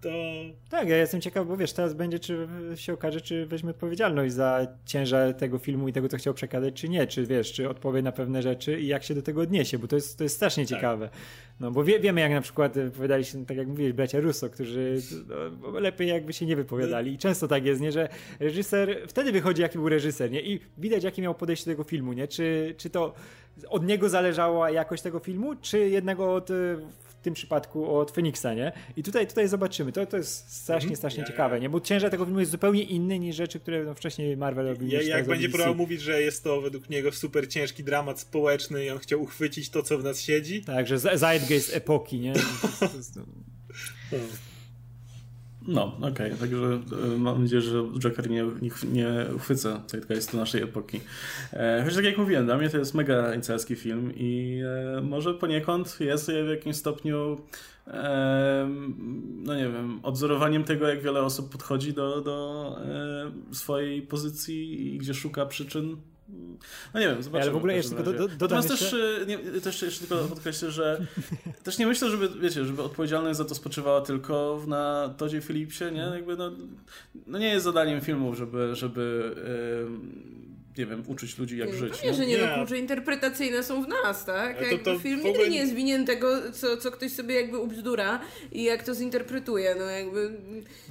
to... 0.00 0.08
Tak, 0.70 0.88
ja 0.88 0.96
jestem 0.96 1.20
ciekaw, 1.20 1.46
bo 1.46 1.56
wiesz, 1.56 1.72
teraz 1.72 1.94
będzie, 1.94 2.18
czy 2.18 2.48
się 2.74 2.92
okaże, 2.92 3.20
czy 3.20 3.46
weźmie 3.46 3.70
odpowiedzialność 3.70 4.34
za 4.34 4.66
ciężar 4.84 5.34
tego 5.34 5.58
filmu 5.58 5.88
i 5.88 5.92
tego, 5.92 6.08
co 6.08 6.16
chciał 6.16 6.34
przekazać, 6.34 6.74
czy 6.74 6.88
nie, 6.88 7.06
czy 7.06 7.26
wiesz, 7.26 7.52
czy 7.52 7.68
odpowie 7.68 8.02
na 8.02 8.12
pewne 8.12 8.42
rzeczy 8.42 8.80
i 8.80 8.86
jak 8.86 9.04
się 9.04 9.14
do 9.14 9.22
tego 9.22 9.40
odniesie, 9.40 9.78
bo 9.78 9.88
to 9.88 9.96
jest, 9.96 10.18
to 10.18 10.24
jest 10.24 10.36
strasznie 10.36 10.66
tak. 10.66 10.78
ciekawe. 10.78 11.10
No 11.60 11.70
bo 11.70 11.84
wie, 11.84 12.00
wiemy, 12.00 12.20
jak 12.20 12.32
na 12.32 12.40
przykład 12.40 12.74
wypowiadali 12.74 13.24
się, 13.24 13.46
tak 13.46 13.56
jak 13.56 13.68
mówiłeś, 13.68 13.92
bracia 13.92 14.20
Russo, 14.20 14.50
którzy 14.50 14.96
no, 15.62 15.80
lepiej 15.80 16.08
jakby 16.08 16.32
się 16.32 16.46
nie 16.46 16.56
wypowiadali 16.56 17.12
i 17.12 17.18
często 17.18 17.48
tak 17.48 17.64
jest, 17.64 17.80
nie, 17.80 17.92
że 17.92 18.08
reżyser, 18.40 18.98
wtedy 19.08 19.32
wychodzi, 19.32 19.62
jaki 19.62 19.78
był 19.78 19.88
reżyser, 19.88 20.30
nie, 20.30 20.42
i 20.42 20.60
widać, 20.78 21.04
jakie 21.04 21.22
miał 21.22 21.34
podejście 21.34 21.64
do 21.64 21.72
tego 21.72 21.84
filmu, 21.84 22.12
nie, 22.12 22.28
czy, 22.28 22.74
czy 22.78 22.90
to 22.90 23.14
od 23.68 23.86
niego 23.86 24.08
zależała 24.08 24.70
jakość 24.70 25.02
tego 25.02 25.18
filmu, 25.18 25.54
czy 25.60 25.88
jednego 25.88 26.34
od 26.34 26.50
w 27.20 27.22
tym 27.22 27.34
przypadku 27.34 27.96
od 27.96 28.10
Feniksa, 28.10 28.54
nie? 28.54 28.72
I 28.96 29.02
tutaj, 29.02 29.26
tutaj 29.26 29.48
zobaczymy. 29.48 29.92
To, 29.92 30.06
to 30.06 30.16
jest 30.16 30.52
strasznie, 30.52 30.86
mhm. 30.86 30.96
strasznie 30.96 31.24
ciekawe, 31.24 31.60
nie? 31.60 31.68
Bo 31.68 31.80
ciężar 31.80 32.10
tego 32.10 32.24
filmu 32.24 32.40
jest 32.40 32.52
zupełnie 32.52 32.82
inny 32.82 33.18
niż 33.18 33.36
rzeczy, 33.36 33.60
które 33.60 33.84
no, 33.84 33.94
wcześniej 33.94 34.36
Marvel 34.36 34.66
robił. 34.66 34.88
Ja, 34.88 35.02
jak 35.02 35.26
będzie 35.26 35.48
próbował 35.48 35.74
mówić, 35.74 36.00
że 36.00 36.22
jest 36.22 36.44
to 36.44 36.60
według 36.60 36.90
niego 36.90 37.12
super 37.12 37.48
ciężki 37.48 37.84
dramat 37.84 38.20
społeczny 38.20 38.84
i 38.84 38.90
on 38.90 38.98
chciał 38.98 39.22
uchwycić 39.22 39.70
to, 39.70 39.82
co 39.82 39.98
w 39.98 40.04
nas 40.04 40.20
siedzi. 40.20 40.64
Tak, 40.64 40.86
że 40.86 40.98
zeitgeist 40.98 41.76
epoki, 41.76 42.20
nie? 42.20 42.32
No, 45.68 45.96
okej, 45.96 46.10
okay. 46.10 46.36
także 46.40 46.80
e, 47.14 47.18
mam 47.18 47.42
nadzieję, 47.42 47.62
że 47.62 47.84
Joker 47.98 48.30
nie, 48.30 48.44
nie, 48.62 48.70
nie 48.92 49.26
uchwyca 49.36 49.82
zeitgeistu 49.86 50.36
naszej 50.36 50.62
epoki. 50.62 51.00
E, 51.52 51.82
choć 51.84 51.94
tak 51.94 52.04
jak 52.04 52.18
mówiłem, 52.18 52.46
dla 52.46 52.56
mnie 52.56 52.68
to 52.68 52.78
jest 52.78 52.94
mega 52.94 53.34
incelski 53.34 53.76
film 53.76 54.12
i 54.16 54.60
e, 54.96 55.00
może 55.00 55.34
poniekąd 55.34 55.96
jest 56.00 56.30
w 56.30 56.48
jakimś 56.48 56.76
stopniu 56.76 57.38
no 59.42 59.54
nie 59.54 59.68
wiem, 59.68 60.00
odzorowaniem 60.02 60.64
tego, 60.64 60.88
jak 60.88 61.02
wiele 61.02 61.22
osób 61.22 61.52
podchodzi 61.52 61.92
do, 61.92 62.20
do 62.20 62.76
swojej 63.52 64.02
pozycji 64.02 64.86
i 64.94 64.98
gdzie 64.98 65.14
szuka 65.14 65.46
przyczyn 65.46 65.96
no 66.94 67.00
nie 67.00 67.08
wiem, 67.08 67.22
zobaczymy. 67.22 67.42
Ale 67.42 67.52
w 67.52 67.56
ogóle 67.56 67.76
jeszcze 67.76 67.96
tylko 67.96 68.12
do, 68.12 68.12
do, 68.12 68.28
dodam 68.28 68.62
jeszcze... 68.62 68.76
też, 68.76 68.94
nie, 69.26 69.60
też 69.60 69.82
jeszcze 69.82 70.06
tylko 70.06 70.24
podkreślę, 70.24 70.70
że 70.70 71.06
też 71.64 71.78
nie 71.78 71.86
myślę, 71.86 72.10
żeby, 72.10 72.28
wiecie, 72.28 72.64
żeby 72.64 72.82
odpowiedzialność 72.82 73.38
za 73.38 73.44
to 73.44 73.54
spoczywała 73.54 74.00
tylko 74.00 74.62
na 74.66 75.14
Todzie 75.16 75.40
Philipsie, 75.40 75.84
nie? 75.92 76.00
Jakby 76.00 76.36
no, 76.36 76.50
no 77.26 77.38
nie 77.38 77.48
jest 77.48 77.64
zadaniem 77.64 78.00
filmów, 78.00 78.36
żeby, 78.36 78.76
żeby 78.76 79.34
yy, 79.36 80.49
nie 80.78 80.86
wiem, 80.86 81.02
uczyć 81.06 81.38
ludzi 81.38 81.58
jak 81.58 81.74
żyć. 81.74 81.92
Pewnie, 81.92 82.14
że 82.14 82.26
nie, 82.26 82.38
nie. 82.38 82.46
No, 82.46 82.54
klucze 82.54 82.78
interpretacyjne 82.78 83.62
są 83.62 83.84
w 83.84 83.88
nas, 83.88 84.24
tak? 84.24 84.56
To, 84.70 84.78
to 84.78 84.98
film 84.98 85.20
nigdy 85.24 85.50
nie 85.50 85.58
jest 85.58 85.74
winien 85.74 86.06
tego, 86.06 86.52
co, 86.52 86.76
co 86.76 86.90
ktoś 86.90 87.12
sobie 87.12 87.34
jakby 87.34 87.58
ubzdura 87.58 88.20
i 88.52 88.62
jak 88.62 88.82
to 88.82 88.94
zinterpretuje, 88.94 89.74
no 89.78 89.84
jakby 89.84 90.30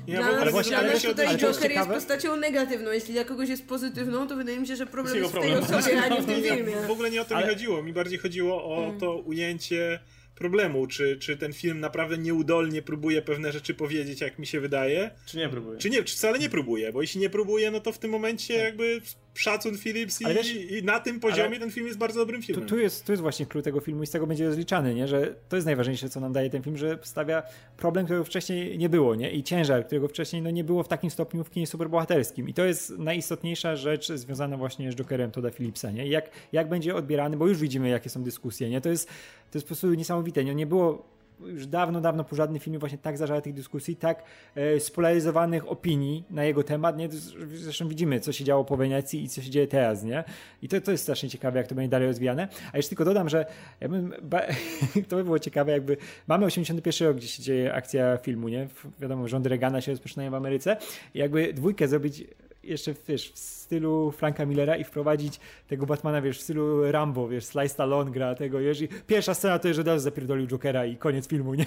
ja, 0.08 0.24
dla, 0.24 0.32
nas, 0.32 0.52
właśnie, 0.52 0.78
dla 0.78 0.88
nas 0.88 1.02
tutaj 1.02 1.28
ale 1.28 1.38
Joker 1.38 1.72
jest 1.72 1.90
postacią 1.90 2.36
negatywną, 2.36 2.92
jeśli 2.92 3.14
dla 3.14 3.24
kogoś 3.24 3.50
jest 3.50 3.68
pozytywną, 3.68 4.28
to 4.28 4.36
wydaje 4.36 4.60
mi 4.60 4.68
się, 4.68 4.76
że 4.76 4.86
problem 4.86 5.16
jest 5.16 5.32
w 5.36 5.40
tej 5.40 5.54
osobie, 5.54 6.02
a 6.02 6.08
nie 6.08 6.22
w 6.22 6.26
tym 6.26 6.44
filmie. 6.44 6.76
W 6.88 6.92
ogóle 6.92 7.12
nie 7.12 7.22
o 7.22 7.26
to 7.26 7.36
ale... 7.36 7.46
mi 7.46 7.54
chodziło, 7.54 7.84
mi 7.84 7.94
bardziej 7.94 8.20
chodziło 8.20 8.64
o 8.64 8.82
hmm. 8.82 9.00
to 9.00 9.16
ujęcie 9.16 10.00
problemu, 10.40 10.88
czy, 10.88 11.18
czy 11.18 11.38
ten 11.38 11.54
film 11.54 11.80
naprawdę 11.80 12.18
nieudolnie 12.18 12.82
próbuje 12.82 13.22
pewne 13.22 13.52
rzeczy 13.52 13.74
powiedzieć, 13.74 14.22
jak 14.22 14.40
mi 14.40 14.48
się 14.48 14.60
wydaje. 14.60 15.12
Czy 15.26 15.38
nie 15.38 15.50
próbuje. 15.50 15.80
Czy 15.80 15.90
nie, 15.90 16.04
czy 16.04 16.16
wcale 16.16 16.40
nie 16.40 16.50
próbuje, 16.50 16.94
bo 16.94 17.02
jeśli 17.02 17.22
nie 17.22 17.30
próbuje, 17.30 17.72
no 17.72 17.80
to 17.80 17.92
w 17.92 18.00
tym 18.00 18.12
momencie 18.12 18.54
tak. 18.54 18.64
jakby 18.64 19.02
szacun 19.34 19.78
Philips 19.78 20.22
i, 20.22 20.26
wiesz, 20.26 20.56
i, 20.56 20.84
na 20.84 21.00
tym 21.00 21.20
poziomie 21.20 21.60
ten 21.60 21.72
film 21.72 21.88
jest 21.88 22.00
bardzo 22.00 22.20
dobrym 22.20 22.42
filmem. 22.42 22.64
Tu, 22.64 22.70
tu, 22.70 22.80
jest, 22.80 23.06
tu 23.06 23.12
jest 23.12 23.22
właśnie 23.22 23.46
klucz 23.46 23.64
tego 23.64 23.80
filmu 23.80 24.04
i 24.04 24.08
z 24.08 24.12
tego 24.12 24.28
będzie 24.28 24.46
rozliczany, 24.46 24.96
nie? 24.96 25.08
że 25.08 25.36
to 25.50 25.56
jest 25.56 25.66
najważniejsze, 25.66 26.10
co 26.10 26.20
nam 26.20 26.34
daje 26.34 26.50
ten 26.50 26.64
film, 26.64 26.78
że 26.78 27.00
stawia 27.04 27.44
problem, 27.78 28.06
którego 28.06 28.26
wcześniej 28.26 28.78
nie 28.78 28.90
było 28.90 29.16
nie? 29.16 29.32
i 29.32 29.44
ciężar, 29.44 29.86
którego 29.86 30.08
wcześniej 30.08 30.42
no, 30.42 30.50
nie 30.50 30.64
było 30.64 30.84
w 30.84 30.88
takim 30.88 31.10
stopniu 31.10 31.44
w 31.44 31.50
kinie 31.50 31.68
superbohaterskim. 31.68 32.50
I 32.50 32.54
to 32.54 32.66
jest 32.66 32.90
najistotniejsza 32.90 33.76
rzecz 33.76 34.12
związana 34.12 34.58
właśnie 34.58 34.92
z 34.92 34.96
Jokerem 34.96 35.32
Toda 35.32 35.52
Philipsa. 35.52 35.92
Nie? 35.92 36.08
Jak, 36.08 36.30
jak 36.52 36.70
będzie 36.70 36.96
odbierany, 36.96 37.38
bo 37.38 37.48
już 37.48 37.58
widzimy, 37.58 37.90
jakie 37.90 38.10
są 38.10 38.24
dyskusje. 38.24 38.70
Nie? 38.70 38.82
To, 38.82 38.90
jest, 38.90 39.08
to 39.52 39.58
jest 39.58 39.66
po 39.66 39.68
prostu 39.68 39.94
niesamowite. 39.94 40.44
Nie, 40.44 40.56
nie 40.56 40.66
było 40.66 41.19
już 41.46 41.68
dawno, 41.68 42.02
dawno 42.02 42.24
po 42.24 42.36
żadnym 42.36 42.60
filmie 42.60 42.80
właśnie 42.80 42.98
tak 42.98 43.18
zażartych 43.18 43.54
dyskusji, 43.54 43.96
tak 43.96 44.24
e, 44.56 44.80
spolaryzowanych 44.80 45.72
opinii 45.72 46.24
na 46.30 46.44
jego 46.44 46.64
temat, 46.64 46.98
nie? 46.98 47.10
Zresztą 47.54 47.88
widzimy, 47.88 48.20
co 48.20 48.32
się 48.32 48.44
działo 48.44 48.66
po 48.66 48.78
Wenecji 48.78 49.24
i 49.24 49.30
co 49.30 49.42
się 49.42 49.50
dzieje 49.50 49.68
teraz, 49.68 50.04
nie? 50.04 50.24
I 50.62 50.70
to, 50.70 50.82
to 50.82 50.92
jest 50.92 51.04
strasznie 51.04 51.30
ciekawe, 51.30 51.58
jak 51.58 51.68
to 51.68 51.76
będzie 51.76 51.90
dalej 51.90 52.08
rozwijane. 52.08 52.48
A 52.74 52.78
jeszcze 52.78 52.90
tylko 52.90 53.06
dodam, 53.06 53.30
że 53.30 53.46
ja 53.82 53.90
bym, 53.90 54.14
to 55.10 55.16
by 55.16 55.24
było 55.24 55.40
ciekawe, 55.40 55.72
jakby 55.72 55.98
mamy 56.28 56.46
81 56.46 57.08
rok, 57.08 57.18
gdzie 57.18 57.28
się 57.28 57.44
dzieje 57.44 57.74
akcja 57.74 58.18
filmu, 58.18 58.50
nie? 58.50 58.68
Wiadomo, 59.00 59.28
rządy 59.28 59.50
Reagana 59.50 59.82
się 59.82 59.92
rozpoczynają 59.92 60.32
w 60.32 60.36
Ameryce 60.36 60.78
i 61.14 61.20
jakby 61.20 61.54
dwójkę 61.54 61.88
zrobić 61.88 62.24
jeszcze 62.64 62.94
wiesz, 63.08 63.32
w 63.32 63.40
stylu 63.40 64.12
Franka 64.12 64.46
Millera 64.46 64.78
i 64.78 64.84
wprowadzić 64.84 65.40
tego 65.68 65.86
Batmana, 65.86 66.22
wiesz, 66.22 66.40
w 66.40 66.42
stylu 66.42 66.92
Rambo, 66.92 67.28
wiesz, 67.28 67.46
Sly 67.46 67.70
Stallone 67.70 68.12
gra 68.12 68.36
tego, 68.36 68.60
wiesz, 68.60 68.84
pierwsza 69.08 69.34
scena 69.34 69.60
to 69.60 69.68
jest, 69.68 69.76
że 69.76 69.84
teraz 69.84 70.04
zapierdolił 70.04 70.48
Jokera 70.48 70.86
i 70.86 70.98
koniec 70.98 71.28
filmu, 71.28 71.54
nie? 71.54 71.66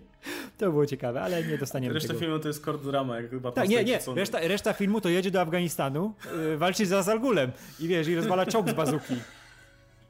to 0.58 0.70
było 0.70 0.86
ciekawe, 0.86 1.22
ale 1.22 1.44
nie 1.44 1.58
dostaniemy 1.58 1.94
reszta 1.94 2.08
tego. 2.08 2.20
filmu 2.20 2.38
to 2.38 2.48
jest 2.48 2.64
core 2.64 2.78
drama, 2.78 3.20
jak 3.20 3.30
chyba 3.30 3.52
Tak, 3.52 3.68
nie, 3.68 3.84
nie, 3.84 3.98
reszta, 4.16 4.40
reszta 4.40 4.72
filmu 4.72 5.00
to 5.00 5.08
jedzie 5.08 5.30
do 5.30 5.40
Afganistanu, 5.40 6.14
yy, 6.36 6.58
walczy 6.58 6.86
z 6.86 6.92
Azalgulem 6.92 7.52
i 7.80 7.88
wiesz, 7.88 8.08
i 8.08 8.16
rozwala 8.16 8.46
czołg 8.46 8.68
z 8.68 8.72
bazuki. 8.72 9.14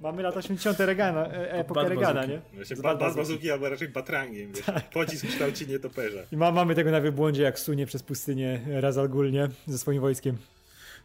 Mamy 0.04 0.22
lata 0.22 0.38
80. 0.38 0.80
Regana, 0.80 1.26
e, 1.26 1.52
epokę 1.52 1.88
Regana, 1.88 2.24
nie? 2.26 2.40
Właśnie 2.54 2.76
bad, 2.76 2.98
bad 2.98 3.16
bazuki 3.16 3.50
albo 3.50 3.68
raczej 3.68 3.88
batrangiem, 3.88 4.52
wiesz? 4.52 4.64
Tak. 4.66 4.90
Pocisk 4.90 5.26
w 5.26 5.28
kształcie 5.28 5.66
nietoperza. 5.66 6.20
I 6.32 6.36
ma, 6.36 6.50
mamy 6.50 6.74
tego 6.74 6.90
na 6.90 7.00
wybłądzie, 7.00 7.42
jak 7.42 7.58
sunie 7.58 7.86
przez 7.86 8.02
pustynię 8.02 8.60
Razal 8.66 9.08
Ghul, 9.08 9.32
nie? 9.32 9.48
Ze 9.66 9.78
swoim 9.78 10.00
wojskiem. 10.00 10.36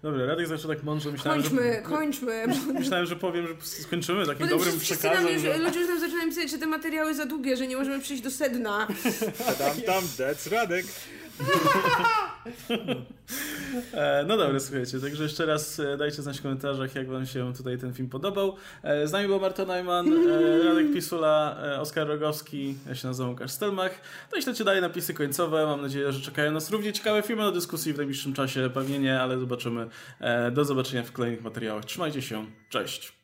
Dobra, 0.02 0.26
Radek 0.26 0.48
zawsze 0.48 0.68
tak 0.68 0.84
mądrze 0.84 1.12
myślałem, 1.12 1.42
kończmy, 1.42 1.74
że... 1.74 1.82
kończmy. 1.82 2.44
Myślałem, 2.74 3.06
że 3.06 3.16
powiem, 3.16 3.48
że 3.48 3.54
skończymy 3.62 4.26
takim 4.26 4.48
Potem 4.48 4.58
dobrym 4.60 4.80
przekazem. 4.80 5.24
Nam 5.24 5.34
już, 5.34 5.42
że... 5.42 5.58
Ludzie 5.58 5.80
już 5.80 5.90
nam 5.90 6.00
zaczynają 6.00 6.30
pisać, 6.30 6.52
że 6.52 6.58
te 6.58 6.68
materiały 6.68 7.16
za 7.16 7.26
długie, 7.26 7.58
że 7.58 7.68
nie 7.68 7.78
możemy 7.78 8.00
przyjść 8.00 8.24
do 8.24 8.32
sedna. 8.32 8.88
Tam, 9.58 9.82
tam, 9.82 10.04
that's 10.04 10.52
Radek. 10.52 10.86
E, 13.94 14.26
no 14.28 14.38
dobra, 14.38 14.60
słuchajcie, 14.60 15.00
także 15.00 15.24
jeszcze 15.24 15.46
raz 15.46 15.80
e, 15.80 15.98
dajcie 15.98 16.22
znać 16.22 16.40
w 16.40 16.42
komentarzach, 16.42 16.96
jak 16.96 17.10
wam 17.10 17.26
się 17.26 17.54
tutaj 17.54 17.78
ten 17.78 17.94
film 17.94 18.10
podobał. 18.10 18.56
E, 18.84 19.08
z 19.08 19.12
nami 19.12 19.28
był 19.28 19.40
Marta 19.40 19.66
Neumann, 19.66 20.28
Radek 20.66 20.94
Pisula, 20.94 21.58
Oskar 21.80 22.08
Rogowski, 22.08 22.76
ja 22.88 22.96
się 22.96 23.08
nazywam 23.08 23.32
Łukasz 23.32 23.52
Stelmach. 23.52 24.02
No 24.32 24.38
i 24.38 24.42
śledźcie 24.42 24.64
dalej 24.64 24.82
napisy 24.82 25.14
końcowe, 25.14 25.66
mam 25.66 25.82
nadzieję, 25.82 26.12
że 26.12 26.22
czekają 26.22 26.52
nas 26.52 26.72
równie 26.72 26.94
ciekawe 26.94 27.22
filmy 27.22 27.44
do 27.44 27.52
dyskusji 27.52 27.94
w 27.94 27.98
najbliższym 27.98 28.34
czasie, 28.34 28.70
pewnie 28.74 29.00
nie, 29.00 29.22
ale 29.22 29.40
zobaczymy. 29.40 29.88
Do 30.52 30.66
zobaczenia 30.66 31.04
w 31.04 31.12
kolejnych 31.12 31.44
materiałach. 31.44 31.86
Trzymajcie 31.86 32.22
się, 32.22 32.46
cześć! 32.70 33.19